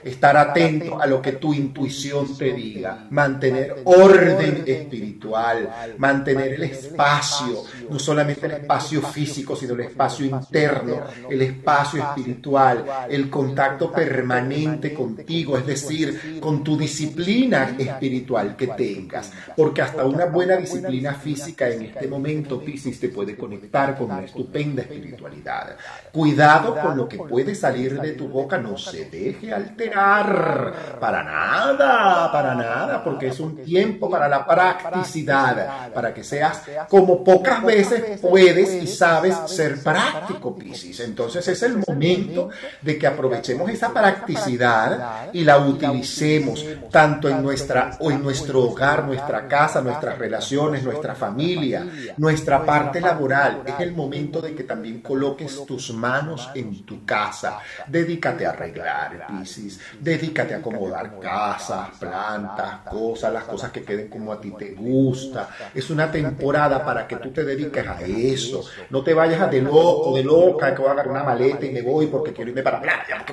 estar 0.04 0.36
atento 0.36 1.02
a 1.02 1.08
lo 1.08 1.22
que 1.22 1.34
tu 1.34 1.54
intuición 1.54 2.38
te 2.38 2.52
diga, 2.52 3.08
mantener 3.10 3.84
orden 3.86 4.64
espiritual, 4.68 5.96
mantener 5.98 6.56
el 6.56 6.64
espacio 6.64 7.13
espacio, 7.14 7.64
no 7.90 8.00
solamente 8.00 8.46
el 8.46 8.54
espacio 8.54 9.02
físico, 9.02 9.56
sino 9.56 9.74
el 9.74 9.82
espacio 9.82 10.26
interno, 10.26 11.02
el 11.30 11.42
espacio 11.42 12.02
espiritual, 12.02 12.86
el 13.10 13.30
contacto 13.30 13.92
permanente 13.92 14.94
contigo, 14.94 15.58
es 15.58 15.66
decir, 15.66 16.40
con 16.40 16.64
tu 16.64 16.78
disciplina 16.78 17.76
espiritual 17.78 18.56
que 18.56 18.68
tengas, 18.68 19.32
porque 19.56 19.82
hasta 19.82 20.06
una 20.06 20.26
buena 20.26 20.56
disciplina 20.56 21.14
física 21.14 21.68
en 21.70 21.84
este 21.84 22.08
momento, 22.08 22.60
Piscis, 22.60 23.00
te 23.00 23.10
puede 23.10 23.36
conectar 23.36 23.98
con 23.98 24.12
una 24.12 24.24
estupenda 24.24 24.82
espiritualidad. 24.82 25.76
Cuidado 26.12 26.80
con 26.80 26.98
lo 26.98 27.08
que 27.08 27.18
puede 27.18 27.56
salir 27.56 28.00
de 28.00 28.14
tu 28.14 28.28
boca, 28.28 28.58
no 28.58 28.78
se 28.78 29.06
deje 29.06 29.54
alterar, 29.54 30.98
para 31.00 31.24
nada, 31.24 32.32
para 32.32 32.56
nada, 32.56 33.04
porque 33.04 33.28
es 33.28 33.40
un 33.40 33.58
tiempo 33.58 34.10
para 34.10 34.28
la 34.28 34.46
practicidad, 34.46 35.92
para 35.94 36.14
que 36.14 36.24
seas 36.24 36.64
como 37.04 37.22
pocas 37.22 37.62
veces 37.62 38.22
puedes 38.22 38.82
y 38.82 38.88
sabes 38.88 39.36
ser 39.48 39.78
práctico, 39.84 40.56
Piscis. 40.56 41.02
Entonces 41.02 41.46
es 41.50 41.62
el 41.64 41.84
momento 41.86 42.50
de 42.82 42.98
que 42.98 43.06
aprovechemos 43.06 43.70
esa 43.70 43.92
practicidad 43.92 45.30
y 45.34 45.44
la 45.44 45.58
utilicemos 45.58 46.66
tanto 46.90 47.28
en 47.28 47.44
nuestra 47.44 47.98
o 48.00 48.10
en 48.10 48.24
nuestro 48.24 48.64
hogar, 48.64 49.04
nuestra 49.04 49.50
casa, 49.50 49.82
nuestras 49.82 50.18
relaciones, 50.18 50.84
nuestra 50.84 51.14
familia, 51.14 51.86
nuestra 52.16 52.66
parte 52.66 53.02
laboral. 53.02 53.64
Es 53.66 53.82
el 53.82 53.92
momento 53.92 54.42
de 54.42 54.56
que 54.56 54.64
también 54.64 55.02
coloques 55.02 55.66
tus 55.66 55.94
manos 55.94 56.52
en 56.56 56.86
tu 56.86 57.04
casa. 57.04 57.60
Dedícate 57.86 58.46
a 58.46 58.52
arreglar, 58.52 59.28
Piscis. 59.28 59.78
Dedícate 60.00 60.54
a 60.54 60.58
acomodar 60.60 61.20
casas, 61.20 61.90
plantas, 62.00 62.78
cosas, 62.90 63.34
las 63.34 63.44
cosas 63.44 63.72
que 63.72 63.84
queden 63.84 64.08
como 64.08 64.32
a 64.32 64.40
ti 64.40 64.54
te 64.58 64.72
gusta. 64.72 65.50
Es 65.76 65.90
una 65.90 66.10
temporada 66.10 66.86
para 66.86 66.93
que 67.08 67.18
tú 67.18 67.32
te 67.32 67.44
dediques 67.44 67.86
a 67.86 68.02
eso. 68.02 68.64
No 68.90 69.04
te 69.04 69.14
vayas 69.14 69.42
a 69.42 69.48
de 69.48 69.62
loco, 69.62 70.14
de 70.16 70.24
loca, 70.24 70.74
que 70.74 70.82
voy 70.82 70.90
a 70.90 70.94
agarrar 70.94 71.12
una 71.12 71.24
maleta 71.24 71.66
y 71.66 71.72
me 71.72 71.82
voy 71.82 72.08
porque 72.08 72.32
quiero 72.32 72.52
irme 72.52 72.62
para 72.62 72.82
playa. 72.82 73.26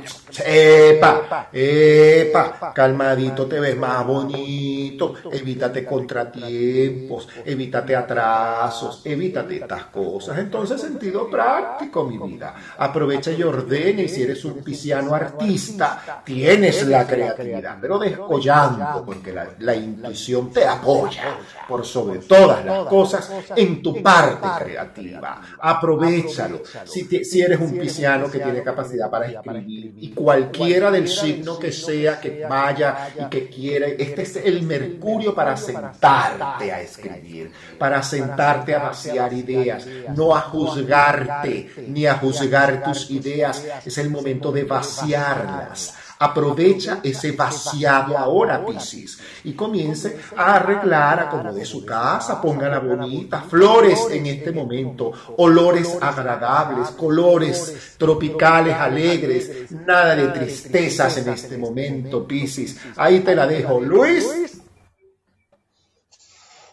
Epa, 0.44 1.48
epa, 1.52 2.72
calmadito 2.74 3.46
te 3.46 3.60
ves 3.60 3.76
más 3.76 4.06
bonito. 4.06 5.14
Evítate 5.30 5.84
contratiempos, 5.84 7.28
evítate 7.44 7.96
atrasos, 7.96 9.02
evítate 9.04 9.56
estas 9.56 9.84
cosas. 9.84 10.38
Entonces, 10.38 10.80
sentido 10.80 11.28
práctico, 11.28 12.04
mi 12.04 12.18
vida. 12.18 12.54
Aprovecha 12.78 13.30
y 13.30 13.42
ordena 13.42 14.02
y 14.02 14.08
si 14.08 14.22
eres 14.22 14.44
un 14.44 14.62
pisciano 14.62 15.14
artista, 15.14 16.22
tienes 16.24 16.86
la 16.86 17.06
creatividad, 17.06 17.78
pero 17.80 17.98
descollando, 17.98 19.04
porque 19.04 19.32
la, 19.32 19.48
la 19.58 19.74
intuición 19.74 20.50
te 20.50 20.66
apoya 20.66 21.38
por 21.68 21.84
sobre 21.84 22.20
todas 22.20 22.64
las 22.64 22.86
cosas 22.86 23.30
en 23.56 23.82
tu 23.82 24.02
parte 24.02 24.48
creativa. 24.64 25.40
Aprovechalo. 25.60 26.62
Si, 26.84 27.06
si 27.24 27.40
eres 27.40 27.60
un 27.60 27.78
pisciano 27.78 28.30
que 28.30 28.38
tiene 28.38 28.62
capacidad 28.62 29.10
para 29.10 29.26
escribir 29.26 29.94
y 29.98 30.10
cualquiera 30.10 30.90
del 30.90 31.08
signo 31.08 31.58
que 31.58 31.72
sea 31.72 32.20
que 32.20 32.44
vaya 32.48 33.08
y 33.18 33.28
que 33.28 33.48
quiera, 33.48 33.86
este 33.88 34.22
es 34.22 34.36
el 34.36 34.62
mercurio 34.62 35.34
para 35.34 35.56
sentarte 35.56 36.72
a 36.72 36.80
escribir, 36.80 37.50
para 37.78 38.02
sentarte 38.02 38.74
a 38.74 38.78
vaciar 38.78 39.32
ideas, 39.32 39.86
no 40.16 40.34
a 40.34 40.40
juzgarte 40.42 41.70
ni 41.88 42.06
a 42.06 42.14
juzgar 42.14 42.82
tus 42.82 43.10
ideas. 43.10 43.64
Es 43.84 43.98
el 43.98 44.10
momento 44.10 44.52
de 44.52 44.64
vaciarlas 44.64 46.09
Aprovecha 46.22 47.00
ese 47.02 47.32
vaciado 47.32 48.18
ahora, 48.18 48.62
Piscis, 48.62 49.18
y 49.44 49.54
comience 49.54 50.18
a 50.36 50.56
arreglar, 50.56 51.30
como 51.30 51.50
de 51.50 51.64
su 51.64 51.82
casa, 51.82 52.42
póngala 52.42 52.78
bonita, 52.78 53.40
flores 53.40 54.06
en 54.10 54.26
este 54.26 54.52
momento, 54.52 55.12
olores 55.38 55.96
agradables, 55.98 56.90
colores 56.90 57.94
tropicales, 57.96 58.76
alegres, 58.76 59.72
nada 59.72 60.14
de 60.14 60.28
tristezas 60.28 61.16
en 61.16 61.30
este 61.30 61.56
momento, 61.56 62.28
Piscis. 62.28 62.78
Ahí 62.96 63.20
te 63.20 63.34
la 63.34 63.46
dejo, 63.46 63.80
Luis. 63.80 64.60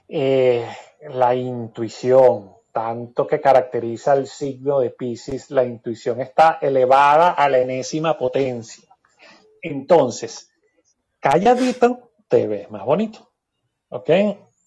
Eh, 0.10 0.68
la 1.10 1.34
intuición, 1.34 2.52
tanto 2.74 3.26
que 3.26 3.40
caracteriza 3.40 4.12
al 4.12 4.28
signo 4.28 4.82
de 4.82 4.90
Piscis, 4.90 5.52
la 5.52 5.64
intuición 5.64 6.20
está 6.20 6.60
elevada 6.62 7.32
a 7.32 7.48
la 7.48 7.60
enésima 7.60 8.18
potencia. 8.18 8.87
Entonces, 9.68 10.50
calladito 11.20 12.12
te 12.28 12.48
ves 12.48 12.70
más 12.70 12.86
bonito. 12.86 13.32
¿Ok? 13.90 14.10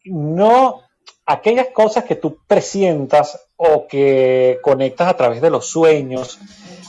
No 0.04 0.82
aquellas 1.26 1.68
cosas 1.68 2.04
que 2.04 2.16
tú 2.16 2.38
presientas 2.46 3.48
o 3.56 3.86
que 3.86 4.58
conectas 4.62 5.08
a 5.08 5.16
través 5.16 5.40
de 5.40 5.50
los 5.50 5.66
sueños, 5.66 6.38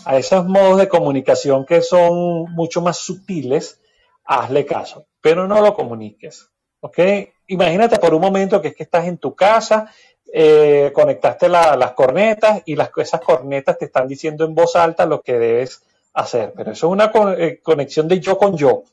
a 0.05 0.17
esos 0.17 0.45
modos 0.47 0.79
de 0.79 0.88
comunicación 0.88 1.65
que 1.65 1.81
son 1.81 2.51
mucho 2.53 2.81
más 2.81 2.97
sutiles, 2.97 3.79
hazle 4.23 4.65
caso, 4.65 5.05
pero 5.21 5.47
no 5.47 5.61
lo 5.61 5.73
comuniques. 5.73 6.49
¿Ok? 6.79 6.99
Imagínate 7.47 7.99
por 7.99 8.13
un 8.13 8.21
momento 8.21 8.61
que 8.61 8.69
es 8.69 8.75
que 8.75 8.83
estás 8.83 9.05
en 9.05 9.17
tu 9.17 9.35
casa, 9.35 9.91
eh, 10.33 10.91
conectaste 10.93 11.49
las 11.49 11.91
cornetas 11.91 12.63
y 12.65 12.75
esas 12.79 13.21
cornetas 13.21 13.77
te 13.77 13.85
están 13.85 14.07
diciendo 14.07 14.45
en 14.45 14.55
voz 14.55 14.75
alta 14.75 15.05
lo 15.05 15.21
que 15.21 15.38
debes 15.38 15.83
hacer, 16.13 16.53
pero 16.55 16.71
eso 16.71 16.88
es 16.88 16.93
una 16.93 17.11
eh, 17.38 17.59
conexión 17.61 18.07
de 18.07 18.19
yo 18.19 18.38
con 18.38 18.55
yo. 18.55 18.83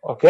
¿Ok? 0.00 0.24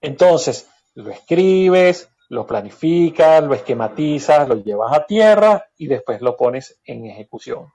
Entonces, 0.00 0.68
lo 0.94 1.10
escribes, 1.10 2.08
lo 2.30 2.46
planificas, 2.46 3.42
lo 3.42 3.54
esquematizas, 3.54 4.48
lo 4.48 4.56
llevas 4.56 4.92
a 4.92 5.04
tierra 5.04 5.66
y 5.76 5.86
después 5.86 6.20
lo 6.20 6.36
pones 6.36 6.80
en 6.84 7.06
ejecución. 7.06 7.72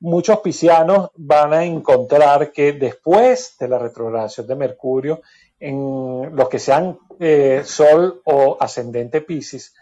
Muchos 0.00 0.40
piscianos 0.40 1.10
van 1.16 1.52
a 1.52 1.64
encontrar 1.64 2.52
que 2.52 2.72
después 2.72 3.56
de 3.58 3.68
la 3.68 3.78
retrogradación 3.78 4.46
de 4.46 4.54
Mercurio, 4.54 5.20
en 5.58 6.34
los 6.34 6.48
que 6.48 6.58
sean 6.58 6.98
eh, 7.18 7.62
Sol 7.64 8.22
o 8.24 8.56
ascendente 8.58 9.20
Piscis, 9.20 9.74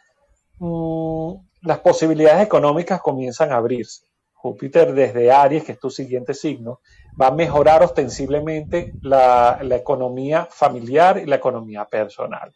mm, 0.59 1.35
las 1.63 1.79
posibilidades 1.79 2.45
económicas 2.45 3.01
comienzan 3.01 3.53
a 3.53 3.57
abrirse. 3.57 4.08
Júpiter 4.41 4.93
desde 4.95 5.33
Aries, 5.33 5.65
que 5.65 5.73
es 5.73 5.81
tu 5.81 5.91
siguiente 5.91 6.33
signo, 6.33 6.81
va 7.21 7.27
a 7.27 7.33
mejorar 7.33 7.83
ostensiblemente 7.83 8.93
la, 9.03 9.59
economía 9.73 10.47
familiar 10.49 11.19
y 11.19 11.27
la 11.27 11.37
economía 11.37 11.85
personal. 11.85 12.55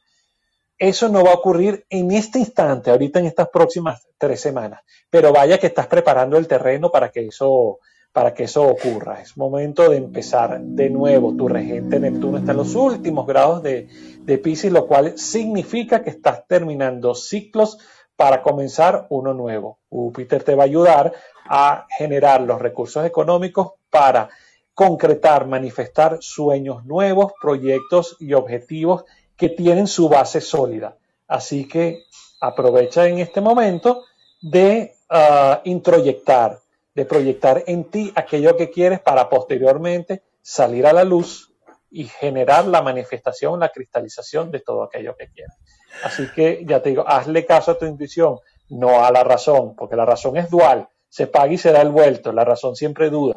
Eso 0.79 1.09
no 1.09 1.25
va 1.25 1.33
a 1.33 1.35
ocurrir 1.35 1.85
en 1.91 2.13
este 2.13 2.39
instante, 2.39 2.91
ahorita 2.91 3.19
en 3.19 3.27
estas 3.27 3.49
próximas 3.49 4.07
tres 4.17 4.41
semanas, 4.41 4.83
pero 5.11 5.33
vaya 5.33 5.59
que 5.59 5.67
estás 5.67 5.89
preparando 5.89 6.39
el 6.39 6.47
terreno 6.47 6.91
para 6.91 7.11
que 7.11 7.27
eso, 7.27 7.81
para 8.13 8.33
que 8.33 8.45
eso 8.45 8.65
ocurra. 8.65 9.21
Es 9.21 9.37
momento 9.37 9.89
de 9.91 9.97
empezar 9.97 10.61
de 10.61 10.89
nuevo. 10.89 11.35
Tu 11.37 11.49
regente 11.49 11.99
Neptuno 11.99 12.39
está 12.39 12.53
en 12.53 12.59
los 12.59 12.77
últimos 12.77 13.27
grados 13.27 13.63
de, 13.63 13.89
de 14.21 14.39
Pisces, 14.39 14.73
lo 14.73 14.87
cual 14.87 15.19
significa 15.19 16.03
que 16.03 16.11
estás 16.11 16.47
terminando 16.47 17.15
ciclos 17.17 17.79
para 18.17 18.43
comenzar 18.43 19.07
uno 19.11 19.35
nuevo. 19.35 19.81
Júpiter 19.89 20.45
te 20.45 20.55
va 20.55 20.63
a 20.63 20.67
ayudar 20.67 21.13
a 21.55 21.87
generar 21.99 22.41
los 22.41 22.59
recursos 22.59 23.05
económicos 23.05 23.73
para 23.91 24.31
concretar, 24.73 25.47
manifestar 25.47 26.17
sueños 26.23 26.87
nuevos, 26.87 27.35
proyectos 27.39 28.17
y 28.21 28.33
objetivos 28.33 29.05
que 29.37 29.51
tienen 29.51 29.87
su 29.87 30.09
base 30.09 30.41
sólida. 30.41 30.97
Así 31.29 31.69
que 31.69 32.05
aprovecha 32.41 33.07
en 33.07 33.19
este 33.19 33.43
momento 33.43 34.05
de 34.41 34.95
uh, 35.11 35.61
introyectar, 35.65 36.59
de 36.95 37.05
proyectar 37.05 37.65
en 37.67 37.85
ti 37.85 38.11
aquello 38.15 38.57
que 38.57 38.71
quieres 38.71 39.01
para 39.01 39.29
posteriormente 39.29 40.23
salir 40.41 40.87
a 40.87 40.95
la 40.95 41.05
luz 41.05 41.53
y 41.91 42.05
generar 42.05 42.65
la 42.65 42.81
manifestación, 42.81 43.61
la 43.61 43.69
cristalización 43.69 44.51
de 44.51 44.61
todo 44.61 44.85
aquello 44.85 45.15
que 45.19 45.29
quieres. 45.29 45.55
Así 46.03 46.29
que 46.35 46.65
ya 46.67 46.81
te 46.81 46.89
digo, 46.89 47.05
hazle 47.07 47.45
caso 47.45 47.73
a 47.73 47.79
tu 47.79 47.85
intuición, 47.85 48.39
no 48.71 49.05
a 49.05 49.11
la 49.11 49.23
razón, 49.23 49.77
porque 49.77 49.97
la 49.97 50.07
razón 50.07 50.39
es 50.39 50.49
dual, 50.49 50.89
se 51.13 51.27
paga 51.27 51.53
y 51.53 51.59
se 51.59 51.73
da 51.73 51.83
el 51.83 51.91
vuelto, 51.91 52.33
la 52.33 52.43
razón 52.43 52.75
siempre 52.75 53.11
duda. 53.11 53.37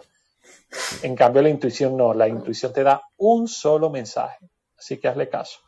En 1.01 1.13
cambio, 1.13 1.41
la 1.41 1.49
intuición 1.49 1.97
no, 1.97 2.13
la 2.13 2.25
intuición 2.25 2.71
te 2.71 2.83
da 2.83 3.01
un 3.17 3.49
solo 3.49 3.89
mensaje, 3.89 4.49
así 4.77 4.97
que 4.97 5.09
hazle 5.09 5.27
caso 5.27 5.59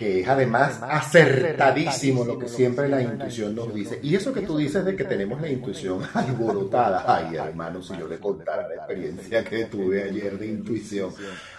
que 0.00 0.20
es 0.20 0.28
además 0.28 0.80
acertadísimo 0.82 2.24
lo 2.24 2.38
que 2.38 2.48
siempre 2.48 2.88
la 2.88 3.02
intuición 3.02 3.54
nos 3.54 3.74
dice. 3.74 4.00
Y 4.02 4.14
eso 4.14 4.32
que 4.32 4.40
tú 4.40 4.56
dices 4.56 4.82
de 4.82 4.96
que 4.96 5.04
tenemos 5.04 5.38
la 5.42 5.50
intuición 5.50 6.00
alborotada, 6.14 7.04
ay 7.06 7.36
hermano, 7.36 7.82
si 7.82 7.98
yo 7.98 8.08
le 8.08 8.18
contara 8.18 8.66
la 8.66 8.76
experiencia 8.76 9.44
que 9.44 9.66
tuve 9.66 10.04
ayer 10.04 10.38
de 10.38 10.46
intuición, 10.46 11.12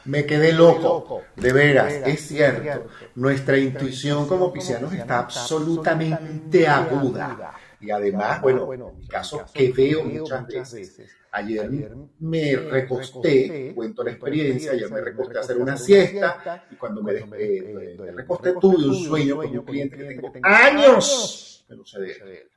me 0.06 0.26
quedé 0.26 0.54
loco, 0.54 1.22
de 1.36 1.54
veras, 1.54 1.94
es 2.04 2.28
cierto, 2.28 2.88
nuestra 3.14 3.60
intuición 3.60 4.28
como 4.28 4.52
piscianos 4.52 4.92
está 4.92 5.20
absolutamente 5.20 6.68
aguda. 6.68 7.54
Y 7.82 7.92
además, 7.92 8.42
bueno, 8.42 8.72
en 8.74 8.98
mi 8.98 9.08
caso, 9.08 9.46
que 9.54 9.72
veo 9.72 10.04
muchas 10.04 10.48
veces 10.48 11.12
Ayer 11.34 11.96
me 12.20 12.56
recosté, 12.58 13.72
cuento 13.74 14.04
la 14.04 14.12
experiencia, 14.12 14.74
ayer 14.74 14.92
me 14.92 15.00
recosté 15.00 15.38
a 15.38 15.42
hacer 15.42 15.58
una 15.58 15.78
siesta 15.78 16.66
y 16.70 16.76
cuando 16.76 17.02
me, 17.02 17.14
recosté 17.14 18.54
tuve 18.60 18.86
un 18.86 18.96
sueño 18.96 19.38
con 19.38 19.58
un 19.58 19.66
cliente 19.66 19.98
que 19.98 20.04
tengo 20.04 20.32
años 20.44 21.66
de 21.70 22.12
él. 22.12 22.50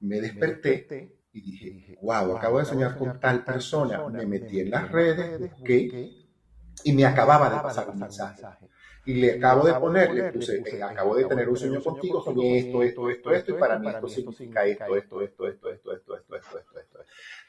Me 0.00 0.18
desperté 0.18 1.18
y 1.34 1.40
dije, 1.42 1.98
wow, 2.00 2.36
acabo 2.36 2.58
de 2.58 2.64
soñar 2.64 2.96
con 2.96 3.20
tal 3.20 3.44
persona. 3.44 4.08
Me 4.08 4.24
metí 4.24 4.60
en 4.60 4.70
las 4.70 4.90
redes, 4.90 5.38
busqué 5.38 6.10
y 6.82 6.92
me 6.94 7.04
acababa 7.04 7.50
de 7.50 7.60
pasar 7.60 7.90
un 7.90 7.98
mensaje. 7.98 8.42
Y 9.06 9.14
le 9.14 9.32
acabo 9.34 9.66
de 9.66 9.74
poner, 9.74 10.12
le 10.12 10.32
puse, 10.32 10.62
acabo 10.82 11.16
de 11.16 11.24
tener 11.24 11.48
un 11.48 11.56
sueño 11.56 11.82
contigo, 11.82 12.22
soñé 12.22 12.58
esto, 12.58 12.82
esto, 12.82 13.10
esto, 13.10 13.32
esto, 13.32 13.50
y 13.52 13.58
para 13.58 13.78
mí 13.78 13.88
esto 13.88 14.08
significa 14.08 14.66
esto, 14.66 14.96
esto, 14.96 15.22
esto, 15.22 15.48
esto, 15.48 15.70
esto, 15.70 15.92
esto, 15.94 16.16
esto, 16.16 16.36
esto, 16.36 16.58
esto, 16.58 16.80
esto. 16.80 16.98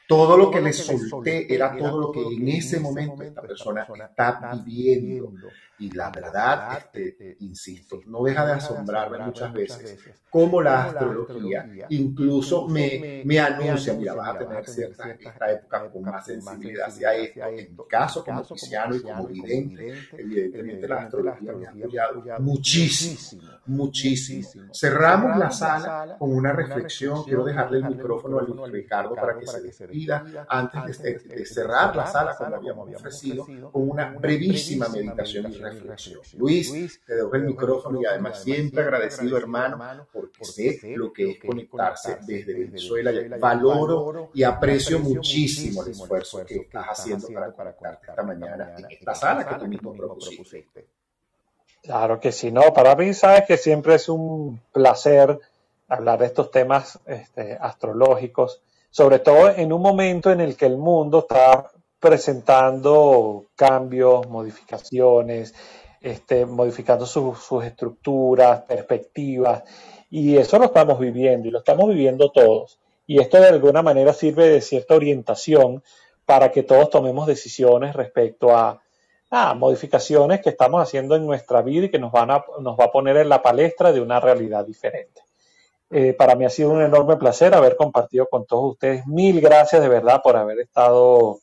Todo 0.08 0.38
lo 0.38 0.50
que 0.50 0.62
le 0.62 0.74
solté 0.74 1.54
era 1.54 1.78
todo 1.78 2.00
lo 2.00 2.12
que 2.12 2.22
en 2.22 2.48
ese 2.48 2.80
momento 2.80 3.22
esta 3.24 3.42
persona 3.42 3.88
está 4.10 4.62
viviendo. 4.66 5.34
Y 5.82 5.90
la 5.92 6.12
verdad, 6.12 6.78
este, 6.94 7.38
insisto, 7.40 8.02
no 8.06 8.24
deja 8.24 8.46
de 8.46 8.54
asombrarme 8.54 9.18
muchas 9.18 9.52
veces 9.52 9.98
cómo 10.30 10.62
la 10.62 10.84
astrología 10.84 11.68
incluso 11.90 12.68
me, 12.68 13.24
me 13.26 13.40
anuncia, 13.40 13.94
mira, 13.96 14.14
vas 14.14 14.30
a 14.30 14.38
tener 14.38 14.68
cierta 14.70 15.10
esta 15.10 15.52
época 15.52 15.90
con 15.90 16.04
más 16.04 16.24
sensibilidad 16.24 16.88
hacia 16.88 17.16
esto. 17.16 17.46
En 17.48 17.76
mi 17.76 17.88
caso, 17.90 18.24
como 18.24 18.44
cristiano 18.44 18.96
y 18.96 19.02
como 19.02 19.26
vidente, 19.26 19.94
evidentemente 20.18 20.88
la 20.88 21.02
astrología 21.02 21.52
me 21.52 21.66
ha 21.66 21.70
apoyado 21.72 22.24
muchísimo, 22.40 23.42
muchísimo. 23.66 24.48
Cerramos 24.72 25.36
la 25.36 25.50
sala 25.50 26.16
con 26.20 26.32
una 26.32 26.54
reflexión. 26.54 27.24
Quiero 27.24 27.44
dejarle 27.44 27.80
el 27.80 27.86
micrófono 27.86 28.38
a 28.38 28.44
Luis 28.44 28.72
Ricardo 28.72 29.16
para 29.16 29.38
que 29.38 29.48
se 29.48 29.62
despida 29.62 30.46
antes 30.48 31.02
de, 31.02 31.46
cerrar 31.46 31.96
la 31.96 32.06
sala, 32.06 32.36
como 32.38 32.56
habíamos 32.56 32.96
ofrecido, 32.96 33.46
con 33.72 33.90
una 33.90 34.12
brevísima 34.12 34.88
meditación 34.90 35.52
y 35.52 35.71
reflexión. 35.80 36.22
Luis, 36.38 37.02
te 37.06 37.16
dejo 37.16 37.36
el 37.36 37.44
micrófono 37.44 38.02
y 38.02 38.06
además 38.06 38.44
siempre 38.44 38.82
agradecido, 38.82 39.38
hermano, 39.38 40.08
porque 40.12 40.46
sé 40.46 40.80
lo 40.96 41.12
que 41.12 41.32
es 41.32 41.40
conectarse 41.40 42.18
desde 42.26 42.54
Venezuela. 42.54 43.12
Valoro 43.40 44.32
y 44.34 44.44
aprecio 44.44 45.00
muchísimo 45.00 45.84
el 45.84 45.92
esfuerzo 45.92 46.46
que 46.46 46.56
estás 46.56 46.88
haciendo 46.88 47.28
para 47.28 47.54
conectarte 47.54 48.08
esta 48.10 48.24
mañana 48.24 48.76
en 48.78 48.86
esta 48.90 49.16
sala 49.16 49.48
que 49.48 49.56
tú 49.56 49.68
mismo 49.68 49.94
propusiste. 49.94 50.88
Claro 51.84 52.20
que 52.20 52.32
sí, 52.32 52.52
no, 52.52 52.74
para 52.74 52.96
mí 52.96 53.14
sabes 53.14 53.46
que 53.48 53.58
siempre 53.58 53.96
es 53.96 54.08
un 54.08 54.62
placer 54.72 55.40
hablar 55.88 56.20
de 56.20 56.28
estos 56.28 56.52
temas 56.52 57.00
este, 57.06 57.58
astrológicos, 57.60 58.62
sobre 58.92 59.20
todo 59.20 59.50
en 59.50 59.74
un 59.74 59.82
momento 59.82 60.32
en 60.32 60.42
el 60.42 60.56
que 60.56 60.68
el 60.68 60.78
mundo 60.78 61.20
está 61.20 61.72
presentando 62.02 63.46
cambios, 63.56 64.28
modificaciones, 64.28 65.54
este, 66.02 66.48
modificando 66.48 67.06
sus 67.06 67.64
estructuras, 67.64 68.64
perspectivas, 68.64 69.64
y 70.10 70.36
eso 70.36 70.58
lo 70.58 70.66
estamos 70.66 71.00
viviendo 71.00 71.48
y 71.48 71.52
lo 71.52 71.60
estamos 71.60 71.88
viviendo 71.88 72.32
todos. 72.32 72.80
Y 73.06 73.20
esto 73.20 73.40
de 73.40 73.48
alguna 73.48 73.84
manera 73.84 74.14
sirve 74.14 74.50
de 74.50 74.62
cierta 74.62 74.96
orientación 74.96 75.84
para 76.26 76.52
que 76.52 76.64
todos 76.64 76.90
tomemos 76.90 77.28
decisiones 77.28 77.96
respecto 77.96 78.56
a, 78.56 78.82
modificaciones 79.56 80.42
que 80.42 80.50
estamos 80.50 80.82
haciendo 80.82 81.16
en 81.16 81.26
nuestra 81.26 81.62
vida 81.62 81.86
y 81.86 81.90
que 81.90 82.00
nos, 82.00 82.12
van 82.12 82.32
a, 82.32 82.44
nos 82.60 82.78
va 82.78 82.86
a 82.86 82.92
poner 82.92 83.16
en 83.16 83.30
la 83.30 83.42
palestra 83.42 83.94
de 83.94 84.02
una 84.02 84.20
realidad 84.20 84.66
diferente. 84.66 85.22
Eh, 85.90 86.14
para 86.14 86.36
mí 86.36 86.44
ha 86.44 86.50
sido 86.50 86.72
un 86.72 86.82
enorme 86.82 87.16
placer 87.16 87.54
haber 87.54 87.78
compartido 87.78 88.28
con 88.28 88.46
todos 88.46 88.74
ustedes. 88.74 89.08
Mil 89.08 89.40
gracias 89.40 89.82
de 89.82 89.88
verdad 89.88 90.22
por 90.22 90.36
haber 90.36 90.60
estado 90.60 91.40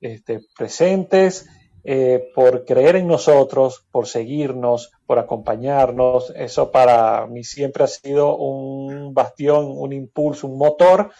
este, 0.00 0.40
presentes. 0.56 1.46
Eh, 1.82 2.30
por 2.34 2.66
creer 2.66 2.96
en 2.96 3.06
nosotros, 3.06 3.86
por 3.90 4.06
seguirnos, 4.06 4.92
por 5.06 5.18
acompañarnos. 5.18 6.30
Eso 6.36 6.70
para 6.70 7.26
mí 7.26 7.42
siempre 7.42 7.84
ha 7.84 7.86
sido 7.86 8.36
un 8.36 9.14
bastión, 9.14 9.66
un 9.66 9.92
impulso, 9.92 10.46
un 10.46 10.58
motor 10.58 11.10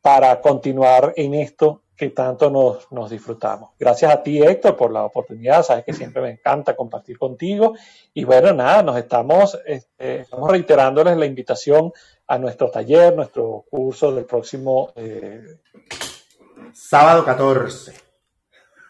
para 0.00 0.40
continuar 0.40 1.12
en 1.16 1.34
esto 1.34 1.82
que 1.96 2.10
tanto 2.10 2.50
nos, 2.50 3.10
disfrutamos. 3.10 3.72
Gracias 3.78 4.10
a 4.10 4.22
ti, 4.22 4.42
Héctor, 4.42 4.74
por 4.74 4.90
la 4.90 5.04
oportunidad. 5.04 5.62
Sabes 5.62 5.84
que 5.84 5.92
siempre 5.92 6.22
me 6.22 6.30
encanta 6.30 6.74
compartir 6.74 7.18
contigo. 7.18 7.74
Y 8.14 8.24
bueno, 8.24 8.54
nada, 8.54 8.82
nos 8.82 8.96
estamos, 8.96 9.58
este, 9.66 10.22
estamos 10.22 10.50
reiterándoles 10.50 11.16
la 11.18 11.26
invitación 11.26 11.92
a 12.26 12.38
nuestro 12.38 12.70
taller, 12.70 13.14
nuestro 13.14 13.66
curso 13.70 14.12
del 14.12 14.24
próximo 14.24 14.92
eh, 14.96 15.58
sábado 16.72 17.22
14. 17.22 18.09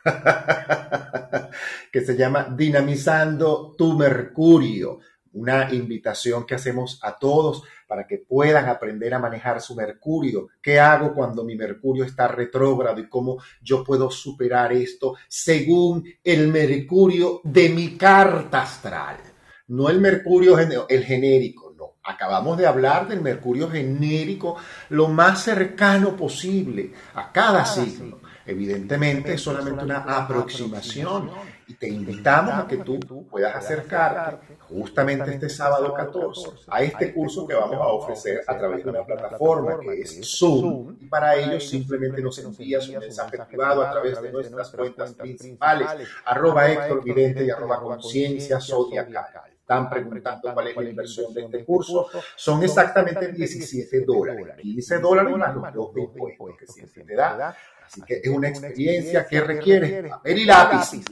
que 1.92 2.00
se 2.00 2.16
llama 2.16 2.48
Dinamizando 2.56 3.74
tu 3.76 3.96
Mercurio, 3.96 5.00
una 5.32 5.72
invitación 5.72 6.44
que 6.44 6.54
hacemos 6.54 6.98
a 7.02 7.16
todos 7.16 7.62
para 7.86 8.06
que 8.06 8.18
puedan 8.18 8.68
aprender 8.68 9.14
a 9.14 9.18
manejar 9.18 9.60
su 9.60 9.74
Mercurio. 9.74 10.48
¿Qué 10.62 10.78
hago 10.78 11.14
cuando 11.14 11.44
mi 11.44 11.56
Mercurio 11.56 12.04
está 12.04 12.28
retrógrado 12.28 13.00
y 13.00 13.08
cómo 13.08 13.38
yo 13.62 13.82
puedo 13.84 14.10
superar 14.10 14.72
esto 14.72 15.16
según 15.28 16.04
el 16.22 16.48
Mercurio 16.48 17.40
de 17.44 17.68
mi 17.68 17.96
carta 17.96 18.62
astral? 18.62 19.16
No 19.68 19.88
el 19.88 20.00
Mercurio, 20.00 20.56
el 20.58 21.04
genérico, 21.04 21.74
no. 21.76 21.96
Acabamos 22.02 22.58
de 22.58 22.66
hablar 22.66 23.08
del 23.08 23.20
Mercurio 23.20 23.68
genérico 23.68 24.56
lo 24.88 25.08
más 25.08 25.44
cercano 25.44 26.16
posible 26.16 26.92
a 27.14 27.30
cada 27.30 27.64
signo 27.64 28.19
Evidentemente 28.50 29.34
es 29.34 29.40
solamente 29.40 29.84
una 29.84 29.98
aproximación. 29.98 31.30
Y 31.68 31.74
te 31.74 31.88
invitamos 31.88 32.52
a 32.54 32.66
que 32.66 32.78
tú 32.78 32.98
puedas 33.30 33.54
acercarte 33.54 34.56
justamente 34.68 35.34
este 35.34 35.48
sábado 35.48 35.94
14 35.94 36.50
a 36.66 36.82
este 36.82 37.14
curso 37.14 37.46
que 37.46 37.54
vamos 37.54 37.76
a 37.76 37.86
ofrecer 37.86 38.42
a 38.44 38.58
través 38.58 38.82
de 38.82 38.90
una 38.90 39.04
plataforma 39.04 39.78
que 39.78 40.00
es 40.00 40.20
Zoom. 40.24 40.96
Y 41.00 41.06
para 41.06 41.36
ello 41.36 41.60
simplemente 41.60 42.20
nos 42.22 42.36
envías 42.40 42.88
un 42.88 42.98
mensaje 42.98 43.38
privado 43.48 43.82
a 43.82 43.92
través 43.92 44.20
de 44.20 44.32
nuestras 44.32 44.70
cuentas 44.70 45.14
principales 45.14 45.88
arroba 46.24 46.68
Héctor 46.68 47.04
Vidente 47.04 47.44
y 47.44 47.50
arroba 47.50 47.80
Conciencia 47.80 48.60
Zodiacal. 48.60 49.52
Están 49.60 49.88
preguntando 49.88 50.52
cuál 50.52 50.66
es 50.66 50.76
la 50.76 50.90
inversión 50.90 51.32
de 51.32 51.42
este 51.42 51.64
curso, 51.64 52.08
son 52.34 52.64
exactamente 52.64 53.30
17 53.30 54.00
dólares, 54.00 54.56
15 54.60 54.98
dólares 54.98 55.36
más 55.36 55.54
los 55.54 55.72
dos 55.72 55.92
impuestos 55.94 56.56
que 56.58 56.66
siempre 56.66 57.04
te 57.04 57.14
da. 57.14 57.56
Así 57.90 58.02
que 58.02 58.20
es 58.22 58.28
una 58.28 58.48
experiencia 58.48 59.26
que 59.26 59.40
requiere 59.40 60.08
papel 60.08 60.38
y 60.38 60.44
lápiz. 60.44 61.02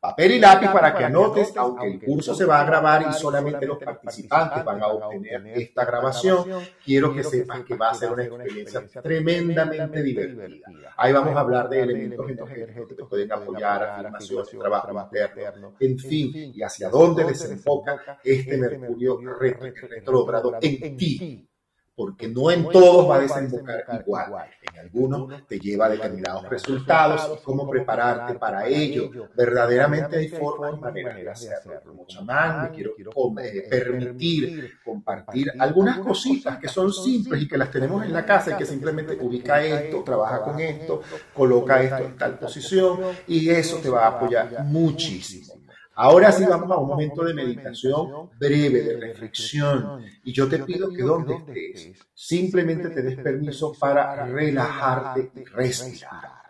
Papel 0.00 0.32
y 0.32 0.38
lápiz 0.40 0.70
para 0.70 0.94
que 0.94 1.04
anotes, 1.04 1.52
aunque 1.54 1.86
el 1.86 2.02
curso 2.02 2.34
se 2.34 2.46
va 2.46 2.62
a 2.62 2.64
grabar 2.64 3.06
y 3.08 3.12
solamente 3.12 3.66
los 3.66 3.78
participantes 3.78 4.64
van 4.64 4.82
a 4.82 4.86
obtener 4.88 5.46
esta 5.48 5.84
grabación, 5.84 6.44
quiero 6.82 7.14
que 7.14 7.22
sepas 7.22 7.60
que 7.60 7.76
va 7.76 7.90
a 7.90 7.94
ser 7.94 8.10
una 8.10 8.24
experiencia 8.24 8.82
tremendamente 9.02 10.02
divertida. 10.02 10.94
Ahí 10.96 11.12
vamos 11.12 11.36
a 11.36 11.40
hablar 11.40 11.68
de 11.68 11.82
elementos 11.82 12.28
energéticos 12.28 12.88
que 12.88 12.94
te 12.94 13.04
pueden 13.04 13.32
apoyar, 13.32 13.82
afirmaciones, 13.82 14.50
trabajo 14.58 15.08
interno, 15.12 15.74
en 15.78 15.98
fin, 15.98 16.52
y 16.54 16.62
hacia 16.62 16.88
dónde 16.88 17.24
desenfoca 17.24 18.18
este 18.24 18.56
Mercurio 18.56 19.20
retrógrado 19.20 20.56
en 20.60 20.96
ti. 20.96 21.48
porque 21.94 22.26
no 22.26 22.50
en 22.50 22.68
todos 22.70 23.08
va 23.08 23.16
a 23.16 23.20
desembocar. 23.20 24.02
igual. 24.04 24.50
Algunos 24.82 25.46
te 25.46 25.60
lleva 25.60 25.86
a 25.86 25.90
determinados 25.90 26.48
resultados 26.48 27.38
y 27.38 27.44
cómo 27.44 27.68
prepararte 27.70 28.34
para 28.34 28.66
ello. 28.66 29.10
Verdaderamente 29.36 30.18
hay 30.18 30.28
formas 30.28 30.74
y 30.74 30.80
maneras 30.80 31.40
de 31.40 31.54
hacerlo. 31.54 31.80
Como 31.86 32.06
chamán, 32.06 32.62
me 32.62 32.70
quiero 32.76 32.94
eh, 33.40 33.66
permitir 33.70 34.78
compartir 34.84 35.52
algunas 35.58 35.98
cositas 35.98 36.58
que 36.58 36.68
son 36.68 36.92
simples 36.92 37.42
y 37.42 37.48
que 37.48 37.56
las 37.56 37.70
tenemos 37.70 38.04
en 38.04 38.12
la 38.12 38.26
casa 38.26 38.52
y 38.52 38.56
que 38.56 38.66
simplemente 38.66 39.16
ubica 39.20 39.62
esto, 39.62 40.02
trabaja 40.02 40.42
con 40.42 40.58
esto, 40.58 41.02
coloca 41.32 41.82
esto 41.82 42.04
en 42.04 42.16
tal 42.16 42.38
posición 42.38 42.98
y 43.28 43.50
eso 43.50 43.78
te 43.78 43.88
va 43.88 44.04
a 44.04 44.08
apoyar 44.08 44.64
muchísimo. 44.64 45.61
Ahora 45.94 46.32
sí 46.32 46.44
vamos 46.48 46.70
a 46.70 46.78
un 46.78 46.88
momento 46.88 47.22
de 47.22 47.34
meditación 47.34 48.30
breve, 48.38 48.82
de 48.82 48.96
reflexión. 48.98 50.02
Y 50.24 50.32
yo 50.32 50.48
te 50.48 50.58
pido 50.60 50.90
que 50.90 51.02
donde 51.02 51.34
estés, 51.34 51.98
simplemente 52.14 52.88
te 52.90 53.02
des 53.02 53.16
permiso 53.18 53.72
para 53.78 54.24
relajarte 54.24 55.30
y 55.34 55.44
respirar. 55.44 56.42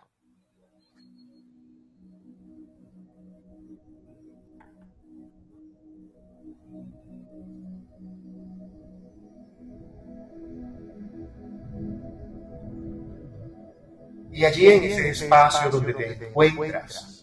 Y 14.35 14.45
allí 14.47 14.67
en 14.67 14.85
ese 14.85 15.11
espacio 15.11 15.71
donde 15.71 15.93
te 15.93 16.29
encuentras, 16.29 17.22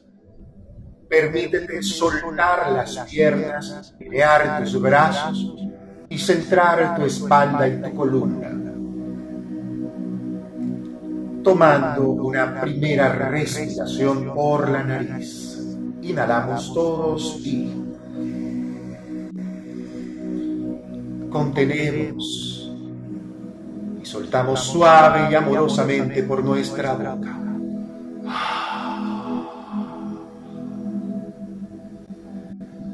Permítete 1.09 1.81
soltar 1.81 2.71
las 2.71 2.97
piernas, 3.09 3.95
crear 3.97 4.63
tus 4.63 4.79
brazos 4.79 5.55
y 6.07 6.17
centrar 6.17 6.95
tu 6.95 7.05
espalda 7.05 7.67
en 7.67 7.81
tu 7.81 7.95
columna. 7.95 8.51
Tomando 11.43 12.09
una 12.11 12.61
primera 12.61 13.09
respiración 13.09 14.33
por 14.33 14.69
la 14.69 14.83
nariz. 14.83 15.57
Inhalamos 16.01 16.73
todos 16.73 17.39
y 17.43 17.73
contenemos 21.29 22.59
soltamos 24.09 24.61
suave 24.61 25.31
y 25.31 25.35
amorosamente 25.35 26.23
por 26.23 26.43
nuestra 26.43 26.93
boca. 26.93 27.48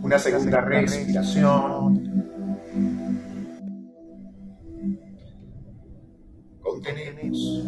Una 0.05 0.19
segunda 0.19 0.61
respiración. 0.61 1.97
Contenemos. 6.61 7.65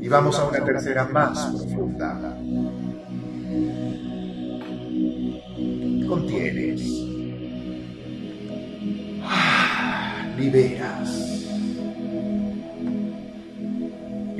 Y 0.00 0.06
vamos 0.06 0.38
a 0.38 0.48
una 0.48 0.64
tercera 0.64 1.08
más 1.08 1.44
profunda. 1.46 2.38
Contienes. 6.06 6.82
Liberas. 10.38 11.25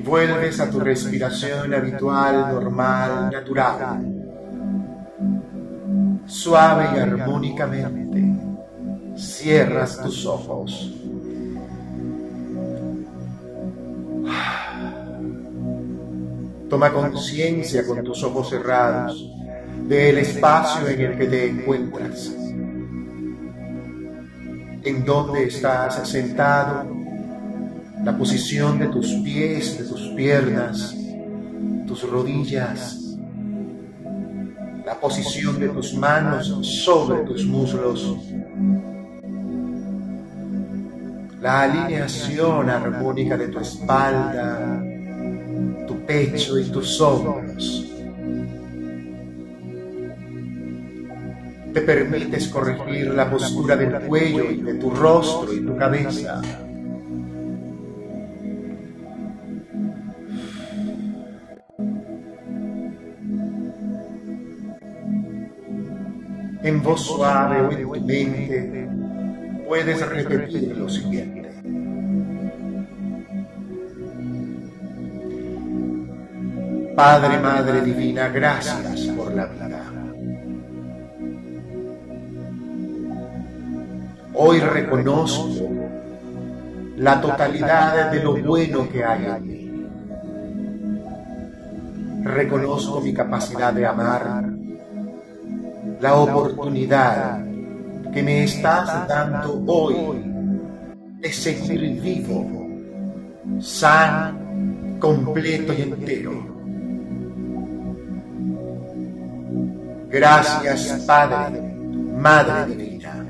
Vuelves 0.06 0.60
a 0.60 0.70
tu 0.70 0.78
respiración 0.78 1.74
habitual, 1.74 2.54
normal, 2.54 3.30
natural. 3.32 4.06
Suave 6.26 6.88
y 6.94 6.98
armónicamente. 6.98 8.24
Cierras 9.16 10.00
tus 10.00 10.24
ojos. 10.24 10.92
Toma 16.68 16.92
conciencia 16.92 17.86
con 17.86 18.02
tus 18.02 18.22
ojos 18.24 18.50
cerrados 18.50 19.32
del 19.88 20.18
espacio 20.18 20.88
en 20.88 21.00
el 21.00 21.18
que 21.18 21.26
te 21.26 21.48
encuentras, 21.48 22.34
en 24.82 25.04
donde 25.04 25.44
estás 25.44 26.08
sentado, 26.08 27.05
la 28.06 28.16
posición 28.16 28.78
de 28.78 28.86
tus 28.86 29.08
pies, 29.24 29.78
de 29.78 29.84
tus 29.84 30.00
piernas, 30.14 30.96
tus 31.88 32.08
rodillas, 32.08 33.18
la 34.86 34.94
posición 35.00 35.58
de 35.58 35.70
tus 35.70 35.92
manos 35.94 36.46
sobre 36.84 37.24
tus 37.24 37.44
muslos, 37.44 38.16
la 41.40 41.62
alineación 41.62 42.70
armónica 42.70 43.36
de 43.36 43.48
tu 43.48 43.58
espalda, 43.58 44.84
pecho 46.06 46.60
y 46.60 46.64
tus 46.66 47.00
hombros. 47.00 47.92
Te 51.74 51.80
permites 51.80 52.46
corregir 52.46 53.12
la 53.12 53.28
postura 53.28 53.74
del 53.74 53.98
cuello 54.06 54.48
y 54.48 54.62
de 54.62 54.74
tu 54.74 54.90
rostro 54.90 55.52
y 55.52 55.66
tu 55.66 55.76
cabeza. 55.76 56.40
En 66.66 66.82
voz 66.82 67.02
suave 67.02 67.60
o 67.60 67.70
en 67.70 67.80
tu 67.80 68.04
mente 68.04 68.88
puedes 69.68 70.04
repetir 70.04 70.76
lo 70.76 70.88
siguiente. 70.88 71.48
Padre, 76.96 77.38
Madre 77.38 77.82
Divina, 77.82 78.30
gracias 78.30 79.00
por 79.16 79.32
la 79.32 79.46
vida. 79.46 79.84
Hoy 84.34 84.58
reconozco 84.58 85.70
la 86.96 87.20
totalidad 87.20 88.10
de 88.10 88.24
lo 88.24 88.42
bueno 88.42 88.88
que 88.88 89.04
hay 89.04 89.24
en 89.24 89.46
mí. 89.46 89.86
Reconozco 92.24 93.00
mi 93.00 93.14
capacidad 93.14 93.72
de 93.72 93.86
amar, 93.86 94.55
la 96.00 96.14
oportunidad 96.14 97.44
que 98.12 98.22
me 98.22 98.44
estás 98.44 99.08
dando 99.08 99.62
hoy 99.66 100.22
de 101.20 101.32
seguir 101.32 102.00
vivo, 102.00 102.46
sano, 103.60 104.98
completo 105.00 105.72
y 105.72 105.82
entero 105.82 106.56
Gracias, 110.08 111.04
Padre, 111.06 111.60
Madre 112.16 112.74
Divina. 112.74 113.24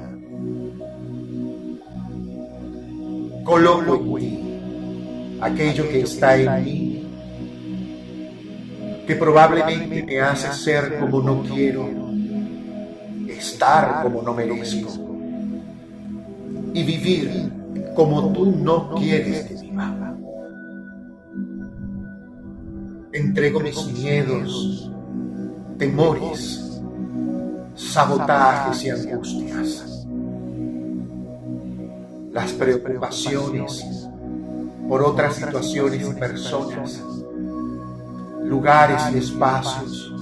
Coloco 3.44 4.18
en 4.18 4.20
ti 4.20 5.38
aquello 5.40 5.88
que 5.88 6.00
está 6.02 6.36
en 6.36 6.64
mí, 6.64 7.06
que 9.06 9.16
probablemente 9.16 10.02
me 10.04 10.20
hace 10.20 10.52
ser 10.52 10.98
como 10.98 11.20
no 11.22 11.42
quiero, 11.42 11.88
estar 13.46 14.02
como 14.02 14.22
no 14.22 14.34
merezco 14.34 14.90
y 16.74 16.82
vivir 16.82 17.52
como 17.94 18.32
tú 18.32 18.46
no 18.46 18.94
quieres 18.94 19.44
que 19.44 19.54
viva. 19.54 19.94
Entrego 23.12 23.60
mis 23.60 23.92
miedos, 23.92 24.90
temores, 25.78 26.82
sabotajes 27.74 28.84
y 28.84 28.90
angustias, 28.90 30.06
las 32.32 32.52
preocupaciones 32.52 34.06
por 34.88 35.02
otras 35.02 35.36
situaciones 35.36 36.06
y 36.06 36.12
personas, 36.12 37.02
lugares 38.44 39.02
y 39.14 39.18
espacios, 39.18 40.12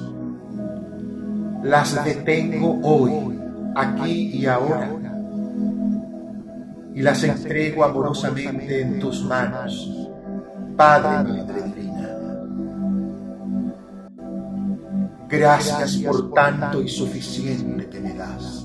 las 1.65 2.05
detengo 2.05 2.79
hoy, 2.83 3.41
aquí 3.75 4.31
y 4.35 4.47
ahora, 4.47 4.91
y 6.95 7.01
las 7.01 7.25
entrego 7.25 7.85
amorosamente 7.85 8.83
en 8.83 9.01
tus 9.01 9.25
manos, 9.25 10.09
Padre, 10.77 11.33
Madre 11.33 11.63
Divina. 11.63 12.11
Gracias 15.27 15.97
por 15.97 16.33
tanto 16.35 16.83
y 16.83 16.89
suficiente 16.89 17.89
que 17.89 18.01
me 18.01 18.15
das. 18.15 18.65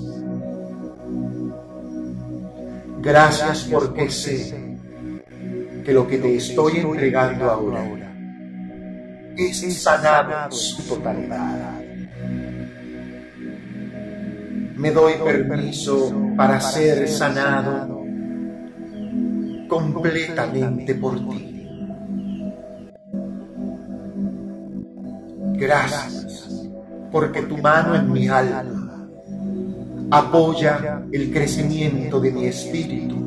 Gracias 3.01 3.63
porque 3.71 4.09
sé 4.09 4.77
que 5.85 5.93
lo 5.93 6.05
que 6.05 6.17
te 6.17 6.35
estoy 6.35 6.79
entregando 6.79 7.49
ahora 7.49 8.13
es 9.37 9.81
sanado 9.81 10.51
su 10.51 10.83
totalidad. 10.83 11.78
Me 14.79 14.91
doy 14.91 15.15
permiso 15.21 16.09
para 16.37 16.61
ser 16.61 17.05
sanado 17.09 18.01
completamente 19.67 20.95
por 20.95 21.15
ti. 21.29 21.67
Gracias 25.55 26.69
porque 27.11 27.41
tu 27.41 27.57
mano 27.57 27.93
en 27.93 28.09
mi 28.09 28.29
alma 28.29 29.09
apoya 30.11 31.03
el 31.11 31.29
crecimiento 31.29 32.21
de 32.21 32.31
mi 32.31 32.45
espíritu. 32.45 33.17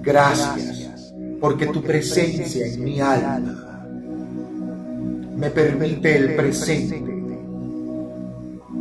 Gracias, 0.00 1.12
porque 1.38 1.66
tu 1.66 1.82
presencia 1.82 2.66
en 2.66 2.82
mi 2.82 2.98
alma 2.98 3.86
me 5.36 5.50
permite 5.50 6.16
el 6.16 6.34
presente 6.34 7.15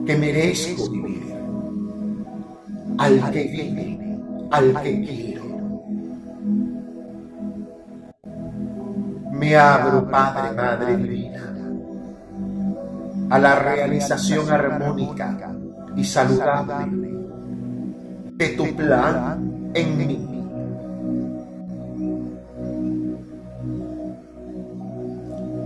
que 0.06 0.18
merezco 0.18 0.90
vivir, 0.90 1.36
al 2.98 3.32
que 3.32 3.44
vive, 3.44 4.19
al 4.52 4.82
que 4.82 5.06
quiero. 5.06 5.45
Me 9.32 9.56
abro, 9.57 10.10
Padre, 10.10 10.56
Madre 10.56 10.98
Divina 10.98 11.36
a 13.30 13.40
la 13.40 13.56
realización 13.56 14.49
armónica 14.49 15.52
y 15.95 16.03
saludable 16.03 17.10
de 18.34 18.49
tu 18.49 18.76
plan 18.76 19.72
en 19.73 19.98
mí. 19.98 20.32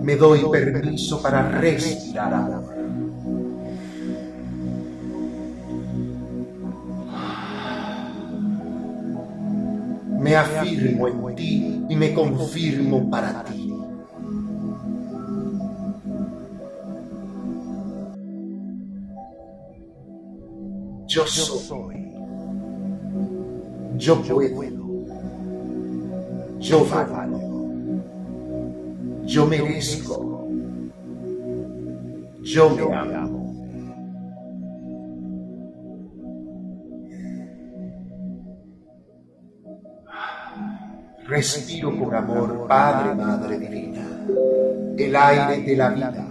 Me 0.01 0.15
doy 0.15 0.49
permiso 0.49 1.21
para 1.21 1.49
respirar 1.49 2.33
amor. 2.33 2.78
Me 10.19 10.35
afirmo 10.35 11.07
en 11.07 11.35
ti 11.35 11.85
y 11.89 11.95
me 11.95 12.13
confirmo 12.13 13.09
para 13.09 13.43
ti. 13.45 13.73
Yo 21.07 21.25
soy. 21.25 22.13
Yo 23.97 24.21
puedo. 24.21 24.89
Yo 26.59 26.85
valgo. 26.85 27.49
Yo 29.25 29.45
merezco. 29.45 30.47
Yo 32.41 32.69
me 32.69 32.93
amo. 32.93 33.38
Respiro 41.29 41.95
con 41.95 42.15
amor, 42.15 42.65
Padre, 42.67 43.13
Madre 43.13 43.59
Divina, 43.59 44.01
el 44.97 45.15
aire 45.15 45.61
de 45.61 45.75
la 45.75 45.89
vida. 45.89 46.25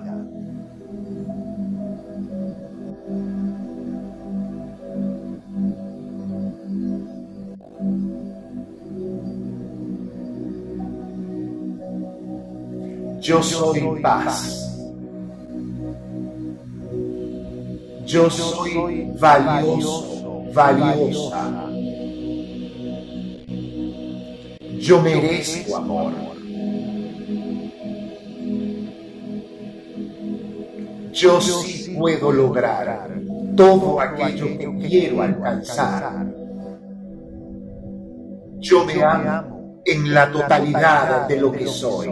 Yo 13.21 13.41
soy 13.41 14.03
paz. 14.03 14.65
Yo 18.05 18.29
soy 18.29 19.13
valioso, 19.17 20.43
valiosa. 20.53 21.78
Yo 24.79 25.03
merezco 25.03 25.77
amor. 25.77 26.13
Yo 31.13 31.41
sí 31.41 31.97
puedo 31.99 32.31
lograr 32.31 33.11
todo 33.57 34.01
aquello 34.01 34.47
que 34.57 34.89
quiero 34.89 35.23
alcanzar. 35.23 36.27
Yo 38.61 38.85
me 38.85 39.03
amo 39.03 39.83
en 39.85 40.15
la 40.15 40.31
totalidad 40.31 41.27
de 41.27 41.41
lo 41.41 41.51
que 41.51 41.67
soy. 41.67 42.09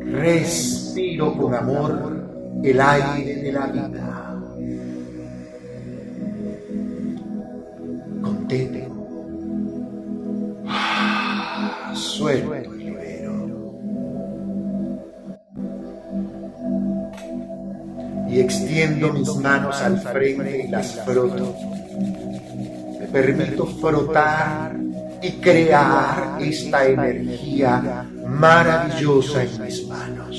Respiro 0.00 1.36
con 1.36 1.54
amor 1.54 2.23
el 2.64 2.80
aire 2.80 3.34
de 3.36 3.52
la 3.52 3.66
vida. 3.66 4.40
Contento. 8.22 8.78
Suelto 11.94 12.74
y 12.74 12.84
libero. 12.84 13.78
Y 18.30 18.40
extiendo 18.40 19.12
mis 19.12 19.36
manos 19.36 19.80
al 19.82 20.00
frente 20.00 20.64
y 20.64 20.68
las 20.68 21.04
froto. 21.04 21.54
Me 22.98 23.06
permito 23.08 23.66
frotar 23.66 24.74
y 25.20 25.32
crear 25.32 26.38
esta 26.40 26.86
energía 26.86 28.06
maravillosa 28.26 29.44
en 29.44 29.62
mis 29.62 29.86
manos 29.86 30.33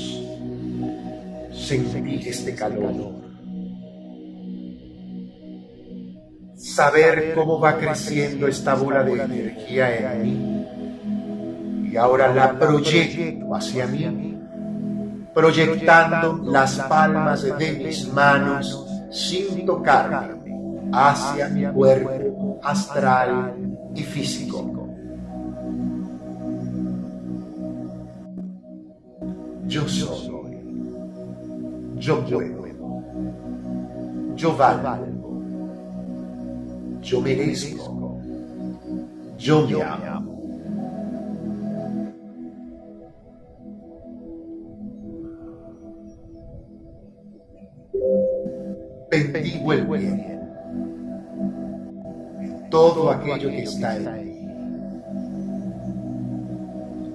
sentir 1.66 2.28
este 2.28 2.54
calor. 2.54 2.94
Saber 6.54 7.34
cómo 7.34 7.58
va 7.58 7.76
creciendo 7.76 8.46
esta 8.46 8.74
bola 8.74 9.02
de 9.02 9.12
energía 9.12 10.12
en 10.12 10.22
mí. 10.22 11.90
Y 11.90 11.96
ahora 11.96 12.32
la 12.32 12.58
proyecto 12.58 13.54
hacia 13.54 13.86
mí, 13.86 14.38
proyectando 15.34 16.40
las 16.44 16.78
palmas 16.80 17.42
de 17.42 17.72
mis 17.72 18.12
manos 18.12 18.86
sin 19.10 19.66
tocarme 19.66 20.90
hacia 20.92 21.48
mi 21.48 21.66
cuerpo 21.66 22.60
astral 22.62 23.54
y 23.94 24.02
físico. 24.02 24.72
Yo 29.66 29.88
soy 29.88 30.35
yo 31.98 32.24
puedo. 32.24 33.02
Yo 34.36 34.56
valgo. 34.56 35.16
Yo 37.02 37.20
merezco. 37.20 38.20
Yo 39.38 39.66
me 39.66 39.82
amo. 39.82 40.36
Bendigo 49.10 49.72
el 49.72 49.86
bien. 49.86 50.40
Todo 52.70 53.10
aquello 53.10 53.48
que 53.48 53.62
está 53.62 53.96
en 53.96 54.04
mí. 54.04 54.36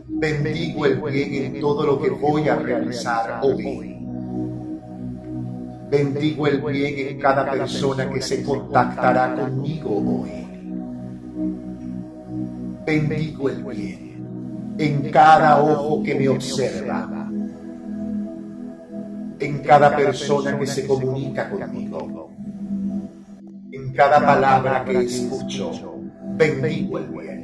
Bendigo 0.07 0.85
el 0.85 1.01
bien 1.01 1.55
en 1.55 1.59
todo 1.59 1.85
lo 1.85 2.01
que 2.01 2.09
voy 2.09 2.47
a 2.47 2.55
realizar 2.55 3.41
hoy. 3.43 3.90
Bendigo 5.91 6.47
el 6.47 6.61
bien 6.61 7.09
en 7.09 7.19
cada 7.19 7.51
persona 7.51 8.09
que 8.09 8.21
se 8.21 8.41
contactará 8.43 9.35
conmigo 9.35 10.23
hoy. 10.23 10.47
Bendigo 12.85 13.49
el 13.49 13.63
bien 13.65 14.11
en 14.77 15.11
cada 15.11 15.61
ojo 15.61 16.01
que 16.01 16.15
me 16.15 16.29
observa, 16.29 17.29
en 19.39 19.59
cada 19.59 19.93
persona 19.93 20.57
que 20.57 20.65
se 20.65 20.87
comunica 20.87 21.49
conmigo, 21.49 22.31
en 23.73 23.91
cada 23.91 24.25
palabra 24.25 24.85
que 24.85 24.97
escucho. 24.97 25.71
Bendigo 26.37 26.99
el 26.99 27.07
bien. 27.07 27.40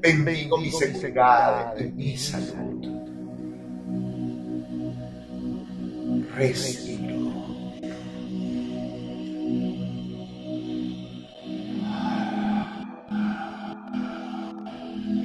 Bendigo 0.00 0.58
mi 0.58 0.70
seguridad 0.70 1.76
mi 1.94 2.16
salud. 2.16 2.86
Respiro. 6.36 7.18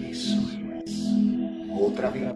Eso 0.09 0.39
es. 0.85 1.03
Otra 1.79 2.09
vez. 2.09 2.33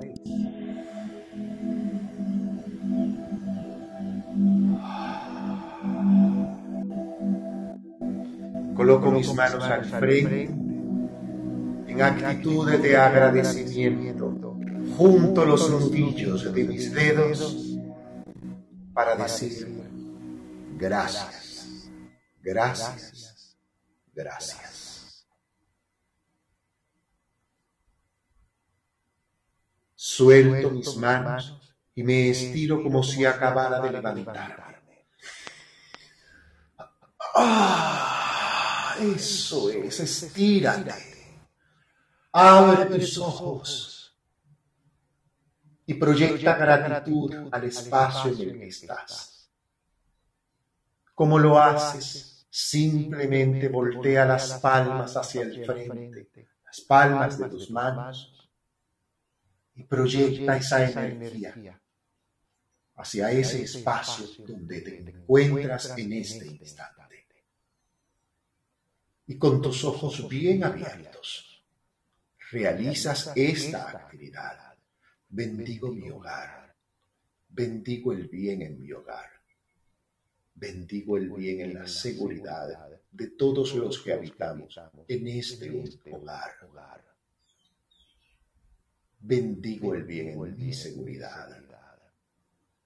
Coloco 8.75 9.11
mis 9.11 9.33
manos 9.33 9.63
al 9.63 9.85
frente 9.85 10.66
en 11.97 12.01
actitudes 12.01 12.81
de 12.81 12.95
agradecimiento, 12.95 14.57
junto 14.97 15.45
los 15.45 15.69
nudillos 15.69 16.53
de 16.53 16.63
mis 16.63 16.93
dedos 16.93 17.75
para 18.93 19.15
decir 19.15 19.67
gracias, 20.77 21.89
gracias, 22.41 23.57
gracias. 24.13 25.25
Suelto 29.95 30.71
mis 30.71 30.95
manos 30.97 31.59
y 31.95 32.03
me 32.03 32.29
estiro 32.29 32.83
como 32.83 33.01
si 33.01 33.25
acabara 33.25 33.79
de 33.81 33.91
levantarme. 33.91 34.67
Ah, 37.35 38.95
eso 38.99 39.69
es, 39.69 39.99
estírate. 39.99 41.16
Abre 42.31 42.97
tus 42.97 43.17
ojos 43.17 44.17
y 45.85 45.93
proyecta 45.93 46.55
gratitud 46.55 47.33
al 47.51 47.63
espacio 47.63 48.31
en 48.31 48.41
el 48.41 48.59
que 48.59 48.67
estás. 48.67 49.49
¿Cómo 51.15 51.39
lo 51.39 51.59
haces? 51.59 52.45
Simplemente 52.49 53.69
voltea 53.69 54.25
las 54.25 54.59
palmas 54.59 55.15
hacia 55.15 55.43
el 55.43 55.65
frente, 55.65 56.49
las 56.65 56.81
palmas 56.81 57.37
de 57.37 57.49
tus 57.49 57.71
manos, 57.71 58.51
y 59.75 59.83
proyecta 59.83 60.57
esa 60.57 60.85
energía 60.85 61.79
hacia 62.97 63.31
ese 63.31 63.61
espacio 63.61 64.25
donde 64.45 64.81
te 64.81 64.97
encuentras 64.97 65.97
en 65.97 66.13
este 66.13 66.47
instante. 66.47 67.27
Y 69.27 69.37
con 69.37 69.61
tus 69.61 69.83
ojos 69.83 70.27
bien 70.27 70.63
abiertos, 70.63 71.46
realizas 72.51 73.31
esta 73.35 73.89
actividad. 73.89 74.75
Bendigo 75.29 75.91
mi 75.91 76.09
hogar. 76.09 76.75
Bendigo 77.49 78.13
el 78.13 78.27
bien 78.27 78.61
en 78.61 78.79
mi 78.79 78.91
hogar. 78.91 79.29
Bendigo 80.53 81.17
el 81.17 81.29
bien 81.29 81.61
en 81.61 81.73
la 81.75 81.87
seguridad 81.87 82.67
de 83.11 83.27
todos 83.31 83.75
los 83.75 84.01
que 84.01 84.13
habitamos 84.13 84.79
en 85.07 85.27
este 85.27 85.69
hogar. 86.11 86.55
Bendigo 89.19 89.93
el 89.93 90.03
bien 90.03 90.29
en 90.29 90.57
mi 90.57 90.73
seguridad. 90.73 91.49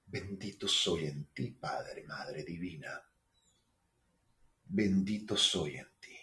Bendito 0.05 0.67
soy 0.67 1.05
en 1.05 1.25
ti, 1.33 1.51
Padre, 1.51 2.03
Madre 2.03 2.43
Divina. 2.43 3.01
Bendito 4.65 5.37
soy 5.37 5.77
en 5.77 5.87
ti. 6.01 6.17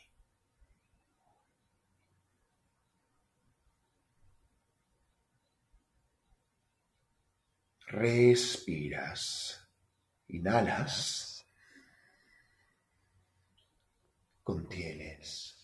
Respiras. 7.90 9.66
Inhalas. 10.28 11.46
Contienes. 14.42 15.56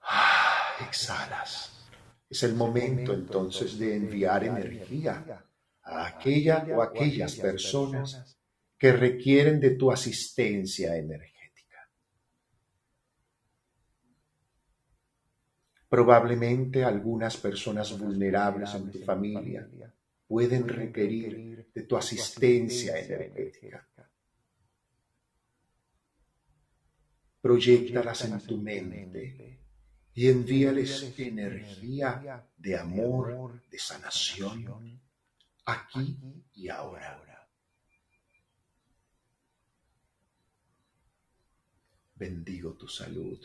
Ah, 0.00 0.76
exhalas. 0.88 1.86
Es 2.28 2.42
el 2.42 2.54
momento 2.54 3.12
entonces 3.12 3.78
de 3.78 3.94
enviar 3.94 4.44
energía 4.44 5.44
a 5.82 6.06
aquella 6.06 6.66
o 6.74 6.82
aquellas 6.82 7.36
personas 7.36 8.36
que 8.76 8.92
requieren 8.92 9.60
de 9.60 9.76
tu 9.76 9.92
asistencia 9.92 10.96
energética. 10.96 11.88
Probablemente 15.88 16.84
algunas 16.84 17.36
personas 17.36 17.96
vulnerables 17.96 18.74
en 18.74 18.90
tu 18.90 18.98
familia 19.00 19.68
pueden 20.32 20.66
requerir 20.66 21.70
de 21.74 21.82
tu 21.82 21.94
asistencia 21.94 22.98
energética. 22.98 23.86
Proyectalas 27.42 28.24
en 28.24 28.40
tu 28.40 28.56
mente 28.56 29.60
y 30.14 30.30
envíales 30.30 31.12
energía 31.18 32.48
de 32.56 32.78
amor, 32.78 33.62
de 33.68 33.78
sanación, 33.78 35.02
aquí 35.66 36.16
y 36.54 36.70
ahora. 36.70 37.46
Bendigo 42.14 42.72
tu 42.72 42.88
salud. 42.88 43.38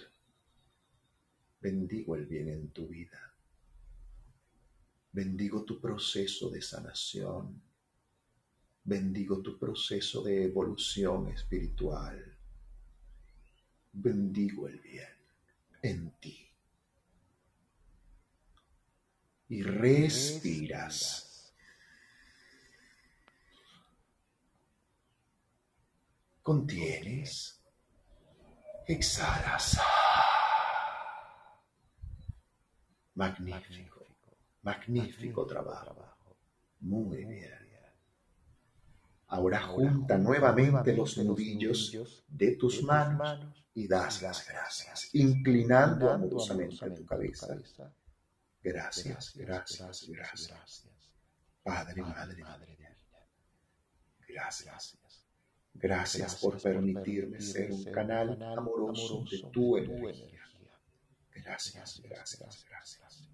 Bendigo 1.59 2.15
el 2.15 2.26
bien 2.27 2.47
en 2.47 2.69
tu 2.69 2.88
vida. 2.88 3.26
Bendigo 5.18 5.64
tu 5.64 5.81
proceso 5.81 6.48
de 6.52 6.61
sanación. 6.61 7.60
Bendigo 8.84 9.41
tu 9.41 9.57
proceso 9.57 10.22
de 10.22 10.44
evolución 10.44 11.30
espiritual. 11.30 12.38
Bendigo 13.94 14.68
el 14.68 14.80
bien 14.80 15.18
en 15.81 16.11
ti. 16.19 16.48
Y 19.49 19.64
respiras. 19.64 21.52
Contienes. 26.44 27.60
Exhalas. 28.85 29.80
Magnífico. 33.15 33.96
Magnífico 34.68 35.45
trabajo. 35.45 35.95
Muy 36.81 37.23
bien. 37.23 37.68
Ahora 39.27 39.61
junta 39.61 40.18
nuevamente 40.18 40.94
los 40.94 41.18
nudillos 41.18 42.26
de 42.27 42.57
tus 42.57 42.84
manos 42.84 43.65
y 43.73 43.88
das 43.88 44.22
las 44.22 44.45
gracias, 44.45 45.10
inclinando 45.14 46.11
amorosamente 46.11 46.91
tu 46.91 47.06
cabeza. 47.06 47.48
Gracias, 48.61 49.38
gracias, 49.38 50.06
gracias. 50.10 50.89
Padre, 51.64 52.02
Madre, 52.02 52.44
Gracias. 54.27 54.98
Gracias 55.76 56.35
por 56.41 56.61
permitirme 56.61 57.39
ser 57.39 57.72
un 57.72 57.85
canal 57.85 58.44
amoroso 58.44 59.23
de 59.31 59.49
tu 59.49 59.77
energía. 59.77 60.44
Gracias, 61.31 62.02
gracias, 62.03 62.65
gracias. 62.68 63.26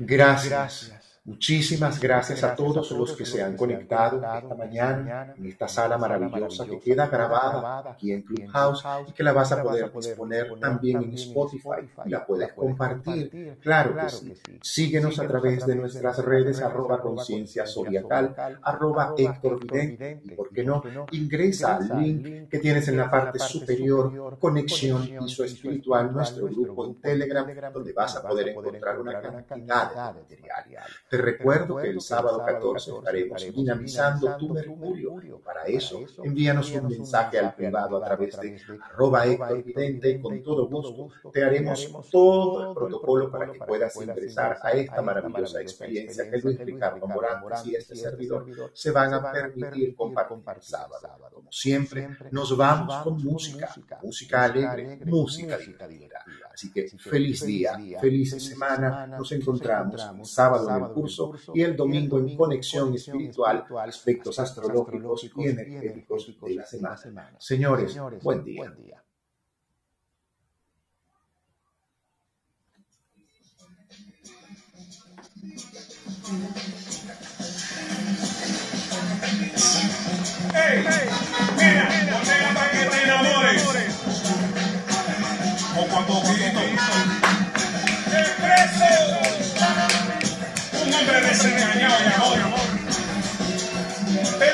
Gracias. 0.00 0.90
Muchísimas 1.30 2.00
gracias 2.00 2.42
a 2.42 2.56
todos 2.56 2.90
los 2.90 3.12
que 3.16 3.24
se 3.24 3.40
han 3.40 3.56
conectado 3.56 4.16
esta 4.16 4.54
mañana 4.56 5.32
en 5.38 5.46
esta 5.46 5.68
sala 5.68 5.96
maravillosa 5.96 6.66
que 6.66 6.80
queda 6.80 7.06
grabada 7.06 7.92
aquí 7.92 8.10
en 8.10 8.22
Clubhouse 8.22 8.84
y 9.06 9.12
que 9.12 9.22
la 9.22 9.32
vas 9.32 9.52
a 9.52 9.62
poder 9.62 9.92
disponer 9.92 10.58
también 10.58 11.04
en 11.04 11.14
Spotify 11.14 11.88
y 12.04 12.08
la 12.08 12.26
puedes 12.26 12.52
compartir. 12.52 13.58
Claro 13.60 13.94
que 13.96 14.08
sí. 14.08 14.34
Síguenos 14.60 15.20
a 15.20 15.28
través 15.28 15.64
de 15.66 15.76
nuestras 15.76 16.18
redes 16.18 16.60
arroba 16.60 17.00
conciencia 17.00 17.64
zodiacal, 17.64 18.34
arroba 18.62 19.14
Héctor 19.16 19.60
Vidente 19.60 20.20
y 20.24 20.30
por 20.32 20.50
qué 20.50 20.64
no, 20.64 20.82
ingresa 21.12 21.76
al 21.76 22.02
link 22.02 22.48
que 22.48 22.58
tienes 22.58 22.88
en 22.88 22.96
la 22.96 23.08
parte 23.08 23.38
superior, 23.38 24.36
conexión 24.40 25.08
piso 25.20 25.44
espiritual, 25.44 26.12
nuestro 26.12 26.48
grupo 26.48 26.86
en 26.86 27.00
Telegram, 27.00 27.46
donde 27.72 27.92
vas 27.92 28.16
a 28.16 28.26
poder 28.26 28.48
encontrar 28.48 28.98
una 28.98 29.20
cantidad 29.20 30.14
de 30.28 30.40
material. 30.40 30.86
Recuerdo 31.20 31.76
que 31.76 31.88
el 31.88 32.00
sábado 32.00 32.42
14 32.44 32.90
estaremos 32.90 33.52
dinamizando 33.52 34.36
tu 34.36 34.48
mercurio. 34.48 35.40
Para 35.44 35.64
eso, 35.64 36.00
envíanos 36.22 36.70
un 36.72 36.88
mensaje 36.88 37.38
al 37.38 37.54
privado 37.54 37.96
a 37.96 38.04
través 38.04 38.38
de 38.40 38.60
arroba 38.82 39.26
y 39.26 39.36
con 40.20 40.42
todo 40.42 40.68
gusto 40.68 41.08
te 41.32 41.44
haremos 41.44 41.90
todo 42.10 42.68
el 42.68 42.74
protocolo 42.74 43.30
para 43.30 43.52
que 43.52 43.58
puedas 43.58 43.96
ingresar 43.96 44.58
a 44.62 44.70
esta 44.72 45.02
maravillosa 45.02 45.60
experiencia 45.60 46.30
que 46.30 46.38
Luis 46.38 46.58
Ricardo 46.58 47.06
Morantes 47.06 47.66
y 47.66 47.74
este 47.74 47.96
servidor 47.96 48.46
se 48.72 48.90
van 48.90 49.14
a 49.14 49.32
permitir 49.32 49.94
compartir 49.94 50.40
sábado. 50.60 51.08
Como 51.32 51.52
siempre, 51.52 52.08
nos 52.30 52.56
vamos 52.56 52.94
con 53.02 53.22
música, 53.22 53.74
música 54.02 54.44
alegre, 54.44 55.00
música 55.04 55.56
divertida. 55.56 56.24
Así 56.60 56.70
que 56.70 56.90
feliz 56.98 57.42
día, 57.46 57.72
feliz 57.98 58.30
semana. 58.44 59.06
Nos 59.06 59.32
encontramos 59.32 60.06
el 60.18 60.26
sábado 60.26 60.68
en 60.68 60.84
el 60.84 60.90
curso 60.90 61.32
y 61.54 61.62
el 61.62 61.74
domingo 61.74 62.18
en 62.18 62.36
conexión 62.36 62.92
espiritual, 62.92 63.64
aspectos 63.78 64.38
astrológicos 64.38 65.30
y 65.38 65.48
energéticos 65.48 66.38
de 66.42 66.54
la 66.56 66.66
semana. 66.66 67.36
Señores, 67.38 67.98
buen 68.22 68.44
día. 68.44 68.74
Hey, 80.52 80.84
mira, 81.56 82.18
botella 82.18 82.54
para 82.54 82.70
que 82.70 82.84
te 82.90 83.02
enamores. 83.02 83.89
Poquito. 85.74 86.60
¡Expreso! 88.12 88.90
Un 90.82 90.94
hombre 90.94 91.20
desengañado 91.20 91.96
y 92.02 92.06
amor. 92.12 92.58
Te. 94.38 94.50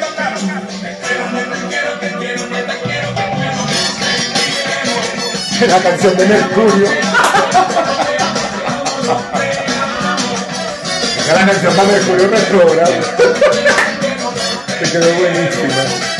La 5.66 5.78
canción 5.82 6.16
de 6.16 6.26
Mercurio. 6.26 6.88
La 11.26 11.46
canción 11.46 11.76
de 11.76 11.82
Mercurio 11.82 12.28
retrogrado. 12.28 12.92
Te 14.78 14.90
quedó 14.90 15.14
buenísima. 15.14 16.15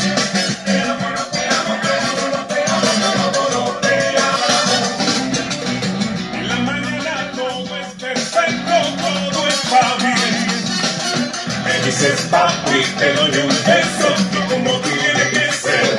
Dices 11.97 12.21
papi, 12.29 12.83
te 12.99 13.13
doy 13.13 13.37
un 13.39 13.49
beso 13.49 14.09
y 14.31 14.37
como 14.49 14.71
tiene 14.81 15.29
que 15.31 15.51
ser. 15.51 15.97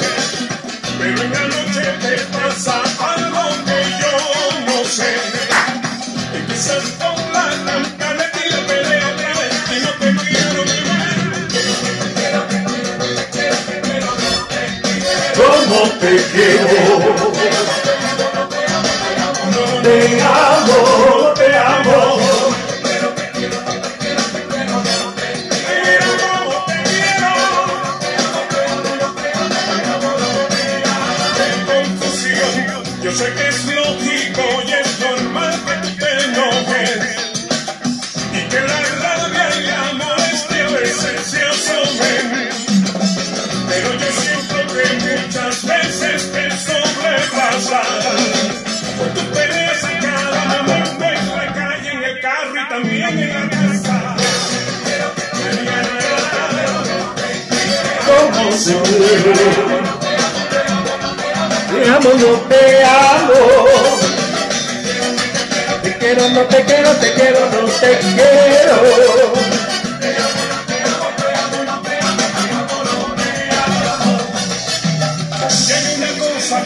Pero 0.98 1.22
en 1.22 1.32
la 1.32 1.40
noche 1.40 1.82
te 2.02 2.14
pasa 2.36 2.82
algo 3.00 3.44
que 3.66 3.78
yo 4.00 4.14
no 4.66 4.78
sé. 4.84 5.12
Empiezas 6.34 6.84
con 6.98 7.16
la 7.32 7.46
cantaleta 7.66 8.38
y 8.46 8.50
la 8.50 8.60
pelea 8.66 9.06
otra 9.08 9.30
vez 9.40 9.54
y 9.74 9.78
no 9.84 9.90
te 9.98 10.08
quiero 10.24 10.60
de 10.64 10.78
¿Cómo 15.36 15.80
te 16.00 16.12
quiero? 16.32 16.66
Te 19.82 20.22
amo, 20.22 20.68
te 20.72 20.76
amo. 21.02 21.17
Te 58.48 58.54
amo, 61.90 62.10
yo 62.18 62.32
te 62.48 62.82
amo. 62.82 63.34
Te 65.82 65.98
quiero, 65.98 66.28
no 66.30 66.40
te 66.42 66.64
quiero, 66.64 66.90
te 66.92 67.12
quiero, 67.12 67.40
no 67.50 67.68
te 67.68 67.98
quiero. 67.98 69.58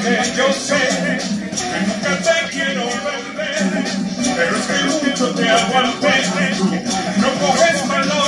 que 0.03 0.17
yo 0.37 0.53
sé 0.53 0.83
que 1.69 1.81
nunca 1.87 2.13
te 2.23 2.51
quiero 2.51 2.89
perder, 2.89 3.85
pero 4.37 4.57
es 4.57 4.67
que 4.67 5.09
mucho 5.09 5.35
te 5.35 5.49
aguanté, 5.49 6.15
no 7.19 7.29
coges 7.41 7.89
valor. 7.89 8.23